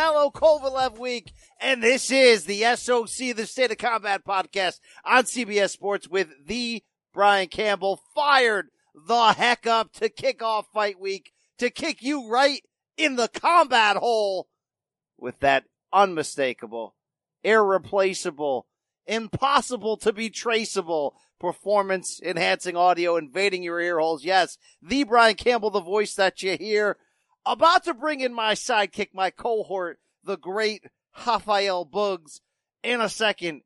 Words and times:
Canelo 0.00 0.32
Kovalev 0.32 0.98
week. 0.98 1.32
And 1.60 1.82
this 1.82 2.10
is 2.10 2.44
the 2.44 2.62
SOC, 2.74 3.36
the 3.36 3.46
State 3.46 3.70
of 3.70 3.76
Combat 3.76 4.24
podcast 4.24 4.80
on 5.04 5.24
CBS 5.24 5.70
Sports 5.70 6.08
with 6.08 6.28
the 6.46 6.82
Brian 7.12 7.48
Campbell 7.48 8.00
fired 8.14 8.68
the 8.94 9.32
heck 9.34 9.66
up 9.66 9.92
to 9.94 10.08
kick 10.08 10.42
off 10.42 10.68
fight 10.72 10.98
week 10.98 11.32
to 11.58 11.68
kick 11.68 12.02
you 12.02 12.30
right 12.30 12.62
in 12.96 13.16
the 13.16 13.28
combat 13.28 13.98
hole 13.98 14.48
with 15.18 15.38
that 15.40 15.64
unmistakable, 15.92 16.94
irreplaceable, 17.44 18.66
impossible 19.06 19.98
to 19.98 20.14
be 20.14 20.30
traceable 20.30 21.14
performance 21.38 22.20
enhancing 22.22 22.76
audio 22.76 23.18
invading 23.18 23.62
your 23.62 23.80
ear 23.80 23.98
holes. 23.98 24.24
Yes, 24.24 24.56
the 24.80 25.04
Brian 25.04 25.34
Campbell, 25.34 25.70
the 25.70 25.80
voice 25.80 26.14
that 26.14 26.42
you 26.42 26.56
hear. 26.56 26.96
About 27.50 27.82
to 27.84 27.94
bring 27.94 28.20
in 28.20 28.32
my 28.32 28.54
sidekick, 28.54 29.08
my 29.12 29.30
cohort, 29.30 29.98
the 30.22 30.38
great 30.38 30.84
Rafael 31.26 31.84
Bugs 31.84 32.40
in 32.84 33.00
a 33.00 33.08
second. 33.08 33.62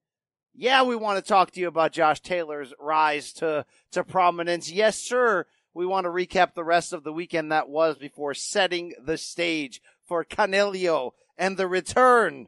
Yeah, 0.54 0.84
we 0.84 0.96
want 0.96 1.22
to 1.22 1.28
talk 1.28 1.50
to 1.50 1.60
you 1.60 1.68
about 1.68 1.92
Josh 1.92 2.20
Taylor's 2.20 2.72
rise 2.80 3.34
to, 3.34 3.66
to 3.90 4.02
prominence. 4.02 4.72
Yes, 4.72 4.96
sir. 4.96 5.44
We 5.74 5.84
want 5.84 6.05
to 6.05 6.10
recap 6.10 6.55
the 6.55 6.64
rest 6.64 6.94
of 6.94 7.05
the 7.05 7.12
weekend 7.12 7.52
that 7.52 7.68
was 7.68 7.98
before 7.98 8.32
setting 8.32 8.94
the 9.05 9.18
stage 9.18 9.82
for 10.06 10.24
Canelo 10.24 11.10
and 11.36 11.58
the 11.58 11.68
return 11.68 12.46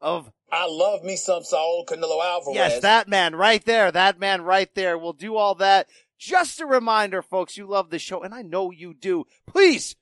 of 0.00 0.32
I 0.50 0.66
love 0.68 1.04
me 1.04 1.14
some 1.14 1.44
Saul 1.44 1.84
Canelo 1.86 2.20
Alvarez. 2.20 2.56
Yes, 2.56 2.82
that 2.82 3.06
man 3.06 3.36
right 3.36 3.64
there. 3.64 3.92
That 3.92 4.18
man 4.18 4.42
right 4.42 4.74
there. 4.74 4.98
We'll 4.98 5.12
do 5.12 5.36
all 5.36 5.54
that. 5.56 5.86
Just 6.18 6.60
a 6.60 6.66
reminder, 6.66 7.22
folks, 7.22 7.56
you 7.56 7.64
love 7.68 7.90
the 7.90 8.00
show, 8.00 8.24
and 8.24 8.34
I 8.34 8.42
know 8.42 8.72
you 8.72 8.92
do. 8.92 9.24
Please 9.46 9.94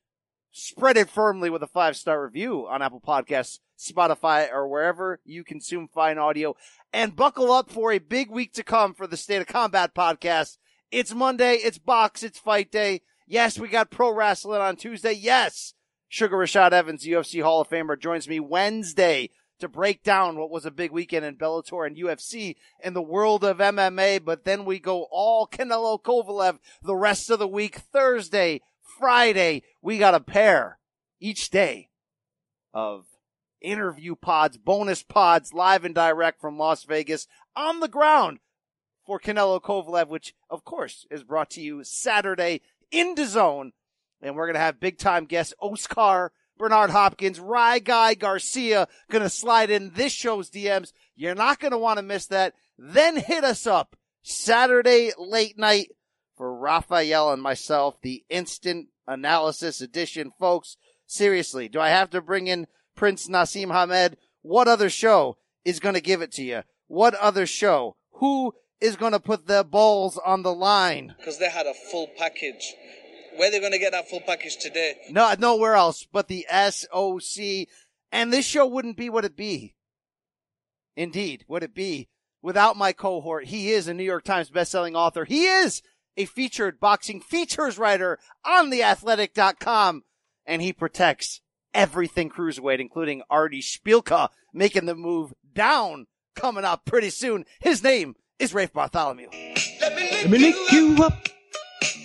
spread 0.57 0.97
it 0.97 1.11
firmly 1.11 1.51
with 1.51 1.63
a 1.63 1.67
five 1.67 1.97
star 1.97 2.25
review 2.25 2.67
on 2.67 2.81
Apple 2.81 3.03
Podcasts, 3.07 3.59
Spotify, 3.79 4.51
or 4.51 4.67
wherever 4.67 5.21
you 5.23 5.45
consume 5.45 5.87
fine 5.87 6.17
audio. 6.17 6.57
And 6.95 7.15
buckle 7.15 7.53
up 7.53 7.71
for 7.71 7.93
a 7.93 7.99
big 7.99 8.31
week 8.31 8.55
to 8.55 8.65
come 8.65 8.95
for 8.95 9.07
the 9.07 9.19
State 9.19 9.43
of 9.43 9.47
Combat 9.47 9.95
podcast. 9.95 10.57
It's 10.91 11.15
Monday, 11.15 11.57
it's 11.57 11.77
box, 11.77 12.23
it's 12.23 12.39
fight 12.39 12.73
day. 12.73 13.03
Yes, 13.27 13.59
we 13.59 13.69
got 13.69 13.91
pro 13.91 14.15
wrestling 14.15 14.63
on 14.63 14.77
Tuesday. 14.77 15.13
Yes, 15.13 15.75
Sugar 16.09 16.37
Rashad 16.37 16.73
Evans, 16.73 17.05
UFC 17.05 17.43
Hall 17.43 17.61
of 17.61 17.69
Famer, 17.69 18.01
joins 18.01 18.27
me 18.27 18.41
Wednesday 18.41 19.31
to 19.59 19.69
break 19.69 20.03
down 20.03 20.39
what 20.39 20.51
was 20.51 20.65
a 20.65 20.71
big 20.71 20.91
weekend 20.91 21.25
in 21.25 21.37
Bellator 21.37 21.87
and 21.87 21.97
UFC 21.97 22.57
in 22.83 22.95
the 22.95 23.03
world 23.03 23.45
of 23.45 23.59
MMA. 23.59 24.25
But 24.25 24.45
then 24.45 24.65
we 24.65 24.79
go 24.79 25.07
all 25.11 25.47
Canelo 25.47 26.01
Kovalev 26.01 26.59
the 26.83 26.97
rest 26.97 27.31
of 27.31 27.39
the 27.39 27.49
week. 27.49 27.77
Thursday, 27.93 28.63
Friday, 28.99 29.63
we 29.83 29.99
got 29.99 30.15
a 30.15 30.21
pair 30.21 30.79
each 31.21 31.51
day 31.51 31.91
of 32.73 33.07
interview 33.61 34.15
pods, 34.15 34.57
bonus 34.57 35.03
pods, 35.03 35.53
live 35.53 35.85
and 35.85 35.95
direct 35.95 36.41
from 36.41 36.59
Las 36.59 36.85
Vegas 36.85 37.27
on 37.55 37.81
the 37.81 37.89
ground 37.89 38.39
for 39.05 39.19
Canelo 39.19 39.61
Kovalev, 39.61 40.09
which 40.09 40.35
of 40.51 40.65
course 40.65 41.07
is 41.11 41.25
brought 41.25 41.51
to 41.51 41.61
you 41.61 41.85
Saturday 41.85 42.61
in 42.91 43.15
the 43.15 43.27
zone. 43.27 43.73
And 44.23 44.35
we're 44.35 44.47
going 44.47 44.55
to 44.55 44.61
have 44.61 44.81
big 44.81 44.99
time 44.99 45.27
guests 45.27 45.55
Oscar 45.61 46.33
Bernard 46.59 46.91
Hopkins, 46.91 47.39
Rye 47.39 47.79
Guy 47.79 48.15
Garcia 48.15 48.89
going 49.11 49.23
to 49.23 49.29
slide 49.29 49.71
in 49.71 49.91
this 49.95 50.13
show's 50.13 50.51
DMs. 50.51 50.93
You're 51.15 51.35
not 51.35 51.61
going 51.61 51.73
to 51.73 51.79
want 51.79 51.99
to 51.99 52.03
miss 52.03 52.27
that. 52.27 52.55
Then 52.79 53.17
hit 53.17 53.45
us 53.45 53.67
up 53.67 53.97
Saturday 54.23 55.13
late 55.19 55.59
night 55.59 55.91
for 56.37 56.55
Raphael 56.55 57.33
and 57.33 57.43
myself, 57.43 58.01
the 58.03 58.25
instant 58.29 58.89
analysis 59.07 59.81
edition. 59.81 60.33
Folks, 60.39 60.77
seriously, 61.07 61.69
do 61.69 61.81
I 61.81 61.89
have 61.89 62.11
to 62.11 62.21
bring 62.21 62.47
in 62.47 62.67
Prince 62.95 63.29
Naseem 63.29 63.73
Hamed? 63.73 64.17
What 64.43 64.69
other 64.69 64.91
show 64.91 65.39
is 65.65 65.81
going 65.81 65.95
to 65.95 66.01
give 66.01 66.23
it 66.23 66.33
to 66.33 66.45
you? 66.45 66.63
What 66.87 67.15
other 67.15 67.47
show? 67.47 67.97
Who 68.13 68.55
is 68.81 68.97
going 68.97 69.13
to 69.13 69.21
put 69.21 69.47
their 69.47 69.65
balls 69.65 70.19
on 70.25 70.43
the 70.43 70.55
line? 70.55 71.15
Because 71.19 71.39
they 71.39 71.51
had 71.51 71.67
a 71.67 71.75
full 71.91 72.09
package 72.17 72.75
where 73.37 73.51
they're 73.51 73.61
going 73.61 73.73
to 73.73 73.79
get 73.79 73.93
that 73.93 74.09
full 74.09 74.21
package 74.21 74.57
today? 74.57 74.97
No, 75.11 75.35
nowhere 75.39 75.75
else 75.75 76.07
but 76.11 76.29
the 76.29 76.47
SOC. 76.51 77.69
And 78.13 78.33
this 78.33 78.47
show 78.47 78.67
wouldn't 78.67 78.97
be 78.97 79.11
what 79.11 79.25
it 79.25 79.37
be. 79.37 79.75
Indeed, 80.97 81.45
would 81.49 81.63
it 81.63 81.75
be 81.75 82.09
without 82.41 82.77
my 82.77 82.93
cohort? 82.93 83.47
He 83.47 83.73
is 83.73 83.89
a 83.89 83.95
New 83.95 84.05
York 84.05 84.25
Times 84.25 84.51
bestselling 84.51 84.95
author. 84.95 85.25
He 85.25 85.45
is 85.45 85.83
a 86.17 86.25
featured 86.25 86.81
boxing 86.81 87.21
features 87.21 87.79
writer 87.79 88.19
on 88.45 88.71
theathletic.com 88.71 90.03
and 90.47 90.63
he 90.63 90.73
protects 90.73 91.41
everything 91.75 92.31
cruiserweight, 92.31 92.81
including 92.81 93.23
Artie 93.29 93.61
Szpilka 93.61 94.31
making 94.53 94.87
the 94.87 94.95
move 94.95 95.33
down 95.53 96.07
coming 96.35 96.65
up 96.65 96.85
pretty 96.85 97.11
soon. 97.11 97.45
His 97.61 97.83
name 97.83 98.15
is 98.39 98.55
Rafe 98.55 98.73
Bartholomew. 98.73 99.29
Let 99.81 99.95
me 99.97 100.03
lick, 100.03 100.23
Let 100.23 100.31
me 100.31 100.39
lick 100.39 100.55
you, 100.73 100.93
up. 100.93 100.99
you 100.99 101.05
up. 101.05 101.29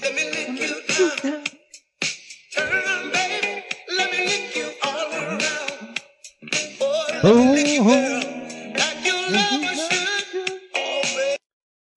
Let 0.02 0.16
me 0.16 0.30
lick 0.32 1.00
you 1.00 1.12
down. 1.22 1.44
Turn, 2.56 3.12
baby. 3.12 3.64
Let 3.98 4.12
me 4.12 4.18
lick 4.26 4.56
you 4.56 4.72
all 4.84 5.14
around. 5.14 6.02
Oh, 6.84 7.06
let 7.10 7.24
me 7.24 7.30
oh, 7.30 7.52
lick 7.54 7.68
you 7.68 7.82
oh. 7.82 8.22
down. 8.22 8.74
Like 8.74 9.06
you 9.06 9.14
love 9.36 9.72
Oh, 10.76 11.36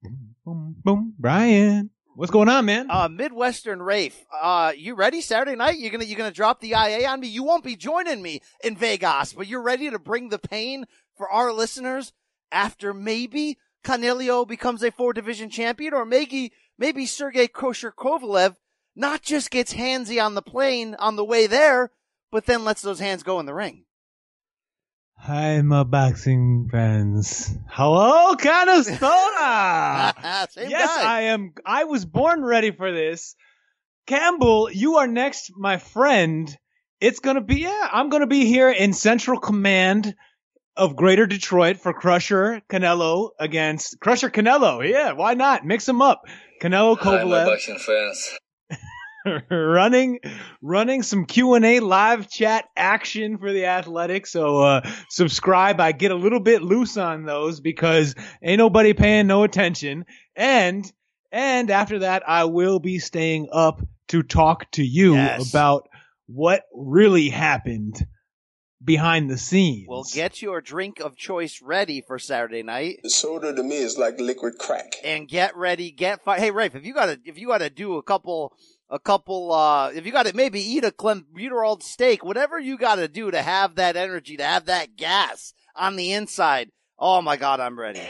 boom, 0.03 0.35
boom, 0.45 0.77
boom. 0.85 1.15
Brian. 1.19 1.91
What's 2.17 2.31
going 2.31 2.49
on, 2.49 2.67
man? 2.67 2.93
Uh, 2.93 3.09
Midwestern 3.09 3.83
Rafe, 3.83 4.25
uh, 4.41 4.73
you 4.77 4.95
ready 4.95 5.21
Saturday 5.21 5.57
night? 5.57 5.81
You're 5.81 5.91
gonna, 5.91 6.05
you're 6.05 6.17
gonna 6.17 6.31
drop 6.31 6.61
the 6.61 6.71
IA 6.71 7.09
on 7.09 7.19
me? 7.19 7.27
You 7.27 7.43
won't 7.43 7.65
be 7.65 7.75
joining 7.75 8.23
me 8.23 8.41
in 8.63 8.77
Vegas, 8.77 9.33
but 9.33 9.49
you're 9.49 9.61
ready 9.61 9.91
to 9.91 9.99
bring 9.99 10.29
the 10.29 10.39
pain 10.39 10.85
for 11.17 11.29
our 11.29 11.53
listeners 11.53 12.13
after 12.53 12.95
maybe 12.95 13.59
Canelo 13.85 14.47
becomes 14.47 14.85
a 14.85 14.93
four 14.93 15.13
division 15.13 15.51
champion 15.51 15.93
or 15.93 16.05
maybe, 16.05 16.53
maybe 16.79 17.05
Sergey 17.05 17.49
Kosher 17.49 17.91
Kovalev 17.91 18.55
not 18.95 19.23
just 19.23 19.51
gets 19.51 19.75
handsy 19.75 20.25
on 20.25 20.35
the 20.35 20.43
plane 20.43 20.95
on 21.01 21.17
the 21.17 21.25
way 21.25 21.49
there, 21.49 21.91
but 22.31 22.47
then 22.47 22.65
lets 22.65 22.83
those 22.83 23.01
hands 23.01 23.25
go 23.25 23.41
in 23.41 23.47
the 23.47 23.55
ring. 23.55 23.87
Hi, 25.17 25.63
my 25.63 25.85
boxing 25.85 26.69
friends. 26.69 27.51
Hello, 27.71 28.35
Canastota. 28.35 30.13
yes, 30.69 30.97
guy. 30.97 31.03
I 31.03 31.21
am. 31.23 31.55
I 31.65 31.85
was 31.85 32.05
born 32.05 32.45
ready 32.45 32.73
for 32.73 32.93
this. 32.93 33.35
Campbell, 34.07 34.71
you 34.71 34.97
are 34.97 35.07
next, 35.07 35.51
my 35.57 35.79
friend. 35.79 36.55
It's 37.01 37.21
gonna 37.21 37.41
be 37.41 37.61
yeah. 37.61 37.89
I'm 37.91 38.11
gonna 38.11 38.27
be 38.27 38.45
here 38.45 38.71
in 38.71 38.93
Central 38.93 39.41
Command 39.41 40.15
of 40.77 40.95
Greater 40.95 41.27
Detroit 41.27 41.79
for 41.79 41.95
Crusher 41.95 42.61
Canelo 42.69 43.31
against 43.41 43.99
Crusher 44.01 44.29
Canelo. 44.29 44.87
Yeah, 44.87 45.13
why 45.13 45.33
not 45.35 45.65
mix 45.65 45.87
them 45.87 46.03
up? 46.03 46.23
Canelo 46.61 46.99
Kovalev. 46.99 47.21
Hi, 47.21 47.25
my 47.25 47.45
boxing 47.47 47.79
fans. 47.79 48.39
running 49.51 50.21
running 50.61 51.03
some 51.03 51.25
Q&A 51.25 51.81
live 51.81 52.29
chat 52.29 52.67
action 52.77 53.39
for 53.39 53.53
the 53.53 53.67
Athletic. 53.67 54.27
So 54.27 54.59
uh, 54.59 54.91
subscribe. 55.09 55.81
I 55.81 55.93
get 55.93 56.11
a 56.11 56.17
little 56.17 56.41
bit 56.41 56.63
loose 56.63 56.97
on 56.97 57.25
those 57.25 57.61
because 57.61 58.15
ain't 58.43 58.59
nobody 58.59 58.93
paying 58.93 59.27
no 59.27 59.43
attention. 59.43 60.05
And 60.37 60.91
and 61.33 61.71
after 61.71 62.01
that 62.01 62.29
I 62.29 62.45
will 62.45 62.79
be 62.79 62.99
staying 62.99 63.49
up 63.53 63.81
to 64.09 64.23
talk 64.23 64.71
to 64.73 64.85
you 64.85 65.15
yes. 65.15 65.49
about 65.49 65.89
what 66.27 66.63
really 66.75 67.29
happened 67.29 68.07
behind 68.83 69.31
the 69.31 69.39
scenes. 69.39 69.87
Well, 69.89 70.05
get 70.13 70.43
your 70.43 70.61
drink 70.61 71.01
of 71.01 71.17
choice 71.17 71.63
ready 71.63 72.03
for 72.03 72.19
Saturday 72.19 72.63
night. 72.63 73.01
The 73.03 73.11
soda 73.11 73.55
to 73.55 73.63
me 73.63 73.79
is 73.79 73.97
like 73.97 74.21
liquid 74.21 74.59
crack. 74.59 74.97
And 75.03 75.27
get 75.27 75.57
ready, 75.57 75.91
get 75.91 76.23
fi- 76.23 76.39
Hey, 76.39 76.51
Rafe, 76.51 76.75
if 76.75 76.85
you 76.85 76.93
gotta, 76.93 77.19
if 77.25 77.39
you 77.39 77.49
gotta 77.49 77.71
do 77.71 77.97
a 77.97 78.03
couple 78.03 78.55
a 78.95 78.99
couple, 79.01 79.53
uh, 79.53 79.91
if 79.91 80.07
you 80.07 80.13
got 80.13 80.27
to 80.27 80.37
maybe 80.37 80.61
eat 80.61 80.85
a 80.85 80.93
clenbuterol 80.93 81.83
steak, 81.83 82.25
whatever 82.25 82.61
you 82.61 82.79
got 82.79 82.95
to 82.95 83.09
do 83.09 83.29
to 83.29 83.43
have 83.43 83.75
that 83.75 83.97
energy, 83.97 84.37
to 84.37 84.45
have 84.45 84.67
that 84.67 84.95
gas 84.95 85.53
on 85.75 85.97
the 85.97 86.13
inside. 86.13 86.71
Oh 86.99 87.21
my 87.23 87.37
God, 87.37 87.61
I'm 87.61 87.79
ready. 87.79 88.01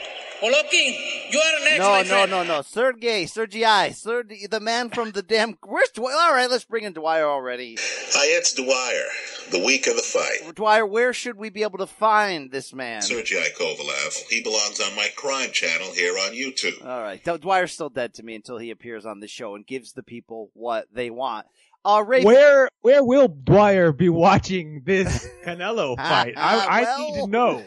Polokin, 0.40 1.31
you 1.31 1.38
are 1.38 1.64
next. 1.64 1.78
No, 1.78 2.02
no, 2.02 2.26
no, 2.26 2.42
no. 2.44 2.62
Sergey, 2.62 3.25
Sergey, 3.26 3.92
Sergey, 3.92 4.46
the 4.46 4.60
man 4.60 4.90
from 4.90 5.12
the 5.12 5.22
damn. 5.22 5.56
Where's 5.64 5.88
Dwyer? 5.90 6.12
All 6.12 6.32
right, 6.32 6.50
let's 6.50 6.64
bring 6.64 6.84
in 6.84 6.92
Dwyer 6.92 7.26
already. 7.26 7.76
Hi, 7.81 8.26
it's 8.36 8.52
Dwyer. 8.52 9.06
The 9.52 9.64
week 9.64 9.86
of 9.86 9.96
the 9.96 10.02
fight. 10.02 10.54
Dwyer, 10.54 10.84
where 10.84 11.12
should 11.12 11.36
we 11.36 11.48
be 11.50 11.62
able 11.62 11.78
to 11.78 11.86
find 11.86 12.50
this 12.50 12.75
man? 12.75 13.00
Sergey 13.00 13.46
Kovalev. 13.58 14.28
He 14.28 14.42
belongs 14.42 14.81
on 14.81 14.94
my 14.96 15.08
crime 15.16 15.50
channel 15.52 15.92
here 15.92 16.12
on 16.19 16.32
YouTube. 16.32 16.84
All 16.84 17.00
right, 17.00 17.22
Dwyer's 17.25 17.72
still 17.72 17.90
dead 17.90 18.14
to 18.14 18.22
me 18.22 18.34
until 18.34 18.58
he 18.58 18.70
appears 18.70 19.06
on 19.06 19.20
the 19.20 19.28
show 19.28 19.54
and 19.54 19.66
gives 19.66 19.92
the 19.92 20.02
people 20.02 20.50
what 20.52 20.86
they 20.92 21.08
want. 21.10 21.46
Uh, 21.86 22.02
Ray, 22.06 22.22
where 22.25 22.69
where 22.81 23.04
will 23.04 23.28
Dwyer 23.28 23.92
be 23.92 24.08
watching 24.08 24.82
this 24.84 25.26
Canelo 25.44 25.96
fight? 25.98 26.34
I, 26.36 26.56
well, 26.56 26.66
I 26.69 26.98
need 26.98 27.20
to 27.20 27.26
know. 27.28 27.62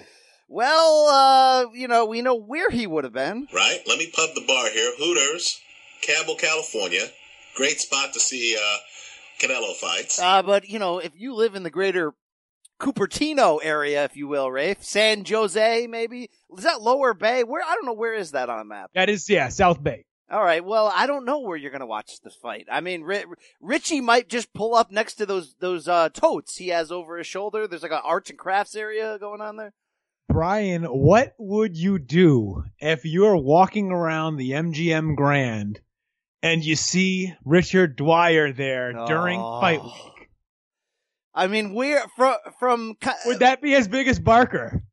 Well, 0.48 1.08
uh, 1.08 1.72
you 1.74 1.88
know, 1.88 2.06
we 2.06 2.22
know 2.22 2.36
where 2.36 2.70
he 2.70 2.88
would 2.88 3.04
have 3.04 3.14
been. 3.14 3.48
Right. 3.54 3.80
Let 3.86 3.98
me 4.00 4.10
pub 4.14 4.30
the 4.34 4.46
bar 4.48 4.70
here. 4.70 4.92
Hooters, 4.98 5.60
Campbell, 6.02 6.36
California. 6.36 7.04
Great 7.56 7.80
spot 7.82 8.14
to 8.14 8.20
see 8.20 8.56
uh, 8.56 8.78
Canelo 9.40 9.76
fights. 9.76 10.20
Uh, 10.20 10.42
but 10.44 10.70
you 10.70 10.80
know, 10.80 11.00
if 11.00 11.12
you 11.16 11.34
live 11.34 11.56
in 11.56 11.64
the 11.64 11.70
greater 11.70 12.14
Cupertino 12.80 13.60
area, 13.62 14.06
if 14.06 14.16
you 14.16 14.28
will, 14.28 14.52
Rafe, 14.52 14.84
San 14.84 15.26
Jose, 15.26 15.88
maybe 15.88 16.30
is 16.58 16.64
that 16.64 16.82
Lower 16.82 17.14
Bay? 17.14 17.44
Where 17.44 17.64
I 17.64 17.74
don't 17.74 17.86
know 17.86 17.94
where 17.94 18.14
is 18.14 18.32
that 18.32 18.50
on 18.50 18.60
a 18.60 18.66
map. 18.66 18.92
That 18.94 19.10
is, 19.10 19.30
yeah, 19.30 19.50
South 19.50 19.84
Bay. 19.84 20.06
All 20.30 20.44
right, 20.44 20.64
well, 20.64 20.92
I 20.94 21.08
don't 21.08 21.24
know 21.26 21.40
where 21.40 21.56
you're 21.56 21.72
gonna 21.72 21.86
watch 21.86 22.20
the 22.22 22.30
fight. 22.30 22.68
I 22.70 22.82
mean, 22.82 23.04
Ri- 23.04 23.24
Richie 23.62 24.02
might 24.02 24.28
just 24.28 24.54
pull 24.54 24.76
up 24.76 24.92
next 24.92 25.16
to 25.16 25.26
those 25.26 25.56
those 25.60 25.88
uh, 25.88 26.10
totes 26.10 26.58
he 26.58 26.68
has 26.68 26.92
over 26.92 27.18
his 27.18 27.28
shoulder. 27.28 27.66
There's 27.66 27.84
like 27.84 27.92
an 27.92 28.02
arts 28.04 28.30
and 28.30 28.38
crafts 28.38 28.76
area 28.76 29.18
going 29.20 29.42
on 29.42 29.56
there. 29.58 29.74
Brian, 30.30 30.84
what 30.84 31.34
would 31.38 31.78
you 31.78 32.00
do 32.00 32.64
if 32.80 33.06
you're 33.06 33.38
walking 33.38 33.92
around 33.92 34.36
the 34.38 34.52
MGM 34.52 35.16
Grand 35.16 35.80
and 36.44 36.64
you 36.64 36.76
see 36.76 37.34
Richard 37.46 37.96
Dwyer 37.96 38.52
there 38.52 38.92
during 39.08 39.40
Oh. 39.40 39.60
fight 39.62 39.84
week? 39.84 40.30
I 41.34 41.48
mean, 41.48 41.74
we're 41.74 42.04
from 42.16 42.36
from 42.60 42.98
Would 43.26 43.40
that 43.40 43.62
be 43.62 43.74
as 43.76 43.88
big 43.88 44.08
as 44.08 44.20
Barker? 44.20 44.84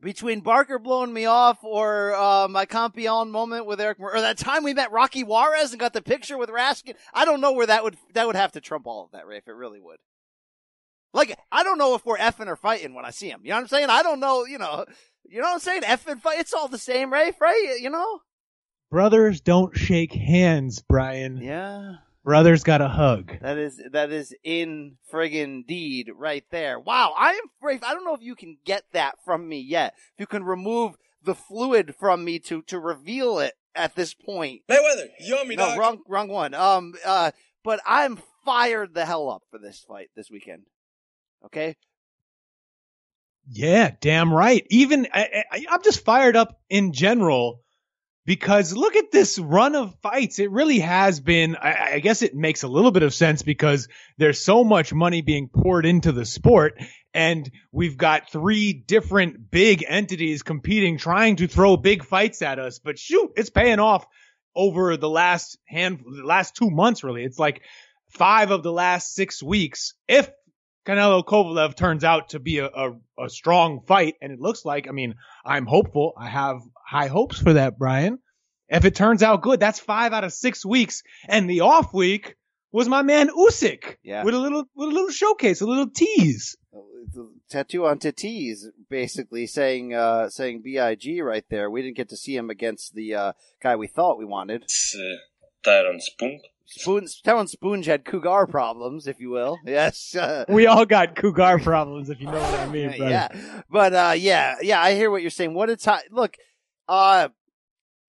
between 0.00 0.40
Barker 0.40 0.80
blowing 0.80 1.12
me 1.12 1.26
off 1.26 1.62
or 1.62 2.12
uh, 2.16 2.48
my 2.48 2.64
Campion 2.64 3.30
moment 3.30 3.66
with 3.66 3.80
Eric, 3.80 4.00
Mor- 4.00 4.16
or 4.16 4.20
that 4.20 4.36
time 4.36 4.64
we 4.64 4.74
met 4.74 4.90
Rocky 4.90 5.22
Juarez 5.22 5.70
and 5.70 5.78
got 5.78 5.92
the 5.92 6.02
picture 6.02 6.36
with 6.36 6.48
Raskin. 6.50 6.94
I 7.14 7.24
don't 7.24 7.40
know 7.40 7.52
where 7.52 7.66
that 7.68 7.84
would 7.84 7.96
that 8.14 8.26
would 8.26 8.34
have 8.36 8.50
to 8.52 8.60
trump 8.60 8.86
all 8.86 9.04
of 9.04 9.12
that, 9.12 9.26
Rafe. 9.28 9.46
It 9.46 9.52
really 9.52 9.80
would. 9.80 9.98
Like, 11.12 11.38
I 11.50 11.62
don't 11.62 11.78
know 11.78 11.94
if 11.94 12.06
we're 12.06 12.16
effing 12.18 12.46
or 12.46 12.56
fighting 12.56 12.94
when 12.94 13.04
I 13.04 13.10
see 13.10 13.28
him. 13.28 13.40
You 13.44 13.50
know 13.50 13.56
what 13.56 13.62
I'm 13.62 13.68
saying? 13.68 13.90
I 13.90 14.02
don't 14.02 14.20
know. 14.20 14.44
You 14.44 14.58
know, 14.58 14.86
you 15.28 15.40
know 15.40 15.48
what 15.48 15.54
I'm 15.54 15.60
saying? 15.60 15.82
Effing 15.82 16.20
fight. 16.20 16.40
It's 16.40 16.54
all 16.54 16.68
the 16.68 16.78
same, 16.78 17.12
Rafe. 17.12 17.40
Right? 17.40 17.76
You 17.80 17.90
know? 17.90 18.20
Brothers 18.90 19.40
don't 19.40 19.76
shake 19.76 20.12
hands, 20.12 20.82
Brian. 20.86 21.38
Yeah. 21.38 21.94
Brothers 22.24 22.62
got 22.62 22.80
a 22.80 22.88
hug. 22.88 23.32
That 23.40 23.58
is 23.58 23.80
that 23.90 24.12
is 24.12 24.32
in 24.44 24.96
friggin' 25.12 25.66
deed 25.66 26.10
right 26.16 26.44
there. 26.50 26.78
Wow, 26.78 27.14
I 27.18 27.30
am 27.32 27.44
Rafe. 27.60 27.82
I 27.82 27.94
don't 27.94 28.04
know 28.04 28.14
if 28.14 28.22
you 28.22 28.36
can 28.36 28.58
get 28.64 28.84
that 28.92 29.16
from 29.24 29.48
me 29.48 29.58
yet. 29.58 29.94
If 30.14 30.20
you 30.20 30.26
can 30.26 30.44
remove 30.44 30.94
the 31.24 31.34
fluid 31.34 31.96
from 31.98 32.24
me 32.24 32.38
to 32.40 32.62
to 32.62 32.78
reveal 32.78 33.40
it 33.40 33.54
at 33.74 33.96
this 33.96 34.14
point. 34.14 34.60
Mayweather, 34.70 35.06
yummy 35.20 35.56
No, 35.56 35.66
dog. 35.70 35.78
wrong 35.78 36.02
wrong 36.06 36.28
one. 36.28 36.54
Um 36.54 36.94
uh 37.04 37.32
but 37.64 37.80
I'm 37.86 38.18
fired 38.44 38.94
the 38.94 39.04
hell 39.04 39.28
up 39.28 39.42
for 39.50 39.58
this 39.58 39.80
fight 39.80 40.10
this 40.14 40.30
weekend. 40.30 40.66
Okay? 41.44 41.76
Yeah, 43.48 43.90
damn 44.00 44.32
right. 44.32 44.64
Even 44.70 45.08
I, 45.12 45.44
I, 45.50 45.66
I'm 45.70 45.82
just 45.82 46.04
fired 46.04 46.36
up 46.36 46.60
in 46.70 46.92
general 46.92 47.60
because 48.24 48.74
look 48.74 48.94
at 48.94 49.10
this 49.10 49.38
run 49.38 49.74
of 49.74 49.94
fights. 50.00 50.38
It 50.38 50.50
really 50.50 50.78
has 50.78 51.20
been. 51.20 51.56
I, 51.56 51.94
I 51.94 51.98
guess 51.98 52.22
it 52.22 52.34
makes 52.34 52.62
a 52.62 52.68
little 52.68 52.92
bit 52.92 53.02
of 53.02 53.12
sense 53.12 53.42
because 53.42 53.88
there's 54.16 54.40
so 54.40 54.62
much 54.64 54.92
money 54.92 55.22
being 55.22 55.48
poured 55.48 55.86
into 55.86 56.12
the 56.12 56.24
sport, 56.24 56.80
and 57.12 57.50
we've 57.72 57.96
got 57.96 58.30
three 58.30 58.72
different 58.72 59.50
big 59.50 59.84
entities 59.86 60.42
competing, 60.42 60.98
trying 60.98 61.36
to 61.36 61.48
throw 61.48 61.76
big 61.76 62.04
fights 62.04 62.42
at 62.42 62.58
us. 62.58 62.78
But 62.78 62.98
shoot, 62.98 63.32
it's 63.36 63.50
paying 63.50 63.80
off 63.80 64.06
over 64.54 64.96
the 64.96 65.10
last 65.10 65.58
hand, 65.66 66.04
the 66.04 66.24
last 66.24 66.54
two 66.54 66.70
months. 66.70 67.02
Really, 67.02 67.24
it's 67.24 67.38
like 67.38 67.62
five 68.12 68.52
of 68.52 68.62
the 68.62 68.72
last 68.72 69.14
six 69.14 69.42
weeks. 69.42 69.94
If 70.06 70.30
Canelo 70.86 71.24
Kovalev 71.24 71.76
turns 71.76 72.02
out 72.04 72.30
to 72.30 72.40
be 72.40 72.58
a, 72.58 72.66
a, 72.66 72.92
a 73.18 73.28
strong 73.30 73.82
fight, 73.86 74.16
and 74.20 74.32
it 74.32 74.40
looks 74.40 74.64
like, 74.64 74.88
I 74.88 74.92
mean, 74.92 75.14
I'm 75.44 75.66
hopeful. 75.66 76.12
I 76.18 76.28
have 76.28 76.58
high 76.86 77.06
hopes 77.06 77.38
for 77.38 77.52
that, 77.52 77.78
Brian. 77.78 78.18
If 78.68 78.84
it 78.84 78.94
turns 78.94 79.22
out 79.22 79.42
good, 79.42 79.60
that's 79.60 79.78
five 79.78 80.12
out 80.12 80.24
of 80.24 80.32
six 80.32 80.64
weeks. 80.64 81.02
And 81.28 81.48
the 81.48 81.60
off 81.60 81.92
week 81.94 82.34
was 82.72 82.88
my 82.88 83.02
man 83.02 83.28
Usyk 83.28 83.96
Yeah. 84.02 84.24
with 84.24 84.34
a 84.34 84.38
little 84.38 84.64
with 84.74 84.88
a 84.88 84.92
little 84.92 85.10
showcase, 85.10 85.60
a 85.60 85.66
little 85.66 85.90
tease. 85.90 86.56
Tattoo 87.50 87.84
on 87.84 87.98
Tatis 87.98 88.64
basically 88.88 89.46
saying 89.46 89.92
uh 89.92 90.30
saying 90.30 90.62
BIG 90.64 91.22
right 91.22 91.44
there. 91.50 91.70
We 91.70 91.82
didn't 91.82 91.96
get 91.98 92.08
to 92.08 92.16
see 92.16 92.34
him 92.34 92.48
against 92.48 92.94
the 92.94 93.14
uh 93.14 93.32
guy 93.62 93.76
we 93.76 93.86
thought 93.88 94.18
we 94.18 94.24
wanted. 94.24 94.62
It's 94.62 94.96
uh, 94.98 95.16
Tyrone 95.62 96.00
Spong. 96.00 96.38
Spoon, 96.72 97.06
Talon 97.24 97.46
Spoonge 97.46 97.84
had 97.86 98.04
cougar 98.04 98.46
problems, 98.46 99.06
if 99.06 99.20
you 99.20 99.30
will. 99.30 99.58
Yes. 99.64 100.14
Uh, 100.16 100.44
We 100.48 100.66
all 100.66 100.84
got 100.86 101.14
cougar 101.14 101.58
problems, 101.62 102.10
if 102.10 102.20
you 102.20 102.26
know 102.26 102.32
what 102.40 102.60
I 102.60 102.68
mean, 102.68 102.96
brother. 102.96 103.10
yeah. 103.10 103.62
But, 103.70 103.94
uh, 103.94 104.14
yeah, 104.16 104.56
yeah, 104.62 104.80
I 104.80 104.94
hear 104.94 105.10
what 105.10 105.22
you're 105.22 105.30
saying. 105.30 105.54
What 105.54 105.70
a 105.70 105.76
time. 105.76 106.02
Look, 106.10 106.36
uh, 106.88 107.28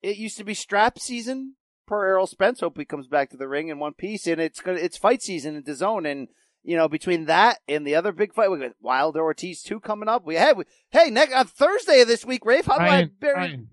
it 0.02 0.18
used 0.18 0.38
to 0.38 0.44
be 0.44 0.54
strap 0.54 1.00
season 1.00 1.56
per 1.88 2.06
Errol 2.06 2.28
Spence. 2.28 2.60
Hope 2.62 2.78
he 2.78 2.86
comes 2.86 3.08
back 3.08 3.30
to 3.30 3.38
the 3.38 3.48
ring 3.48 3.68
in 3.70 3.80
one 3.80 3.94
piece. 3.94 4.28
And 4.28 4.42
it's 4.42 4.60
gonna, 4.62 4.80
it's 4.80 4.98
fight 4.98 5.22
season 5.22 5.56
in 5.56 5.64
the 5.64 5.76
zone. 5.76 6.06
And, 6.06 6.28
you 6.64 6.76
know, 6.78 6.88
between 6.88 7.26
that 7.26 7.60
and 7.68 7.86
the 7.86 7.96
other 7.96 8.12
big 8.12 8.34
fight, 8.34 8.50
we 8.52 8.60
got 8.60 8.72
Wilder 8.82 9.22
Ortiz 9.22 9.62
2 9.64 9.80
coming 9.82 10.10
up. 10.10 10.26
We 10.26 10.36
have, 10.36 10.58
hey, 10.92 11.10
next, 11.10 11.34
uh, 11.34 11.44
Thursday 11.44 12.02
of 12.02 12.08
this 12.08 12.26
week, 12.26 12.46
Rafe, 12.46 12.66
how 12.66 12.78
do 12.78 12.84
I 12.84 12.88
Brian, 12.88 13.12
bury, 13.20 13.34
Brian, 13.34 13.70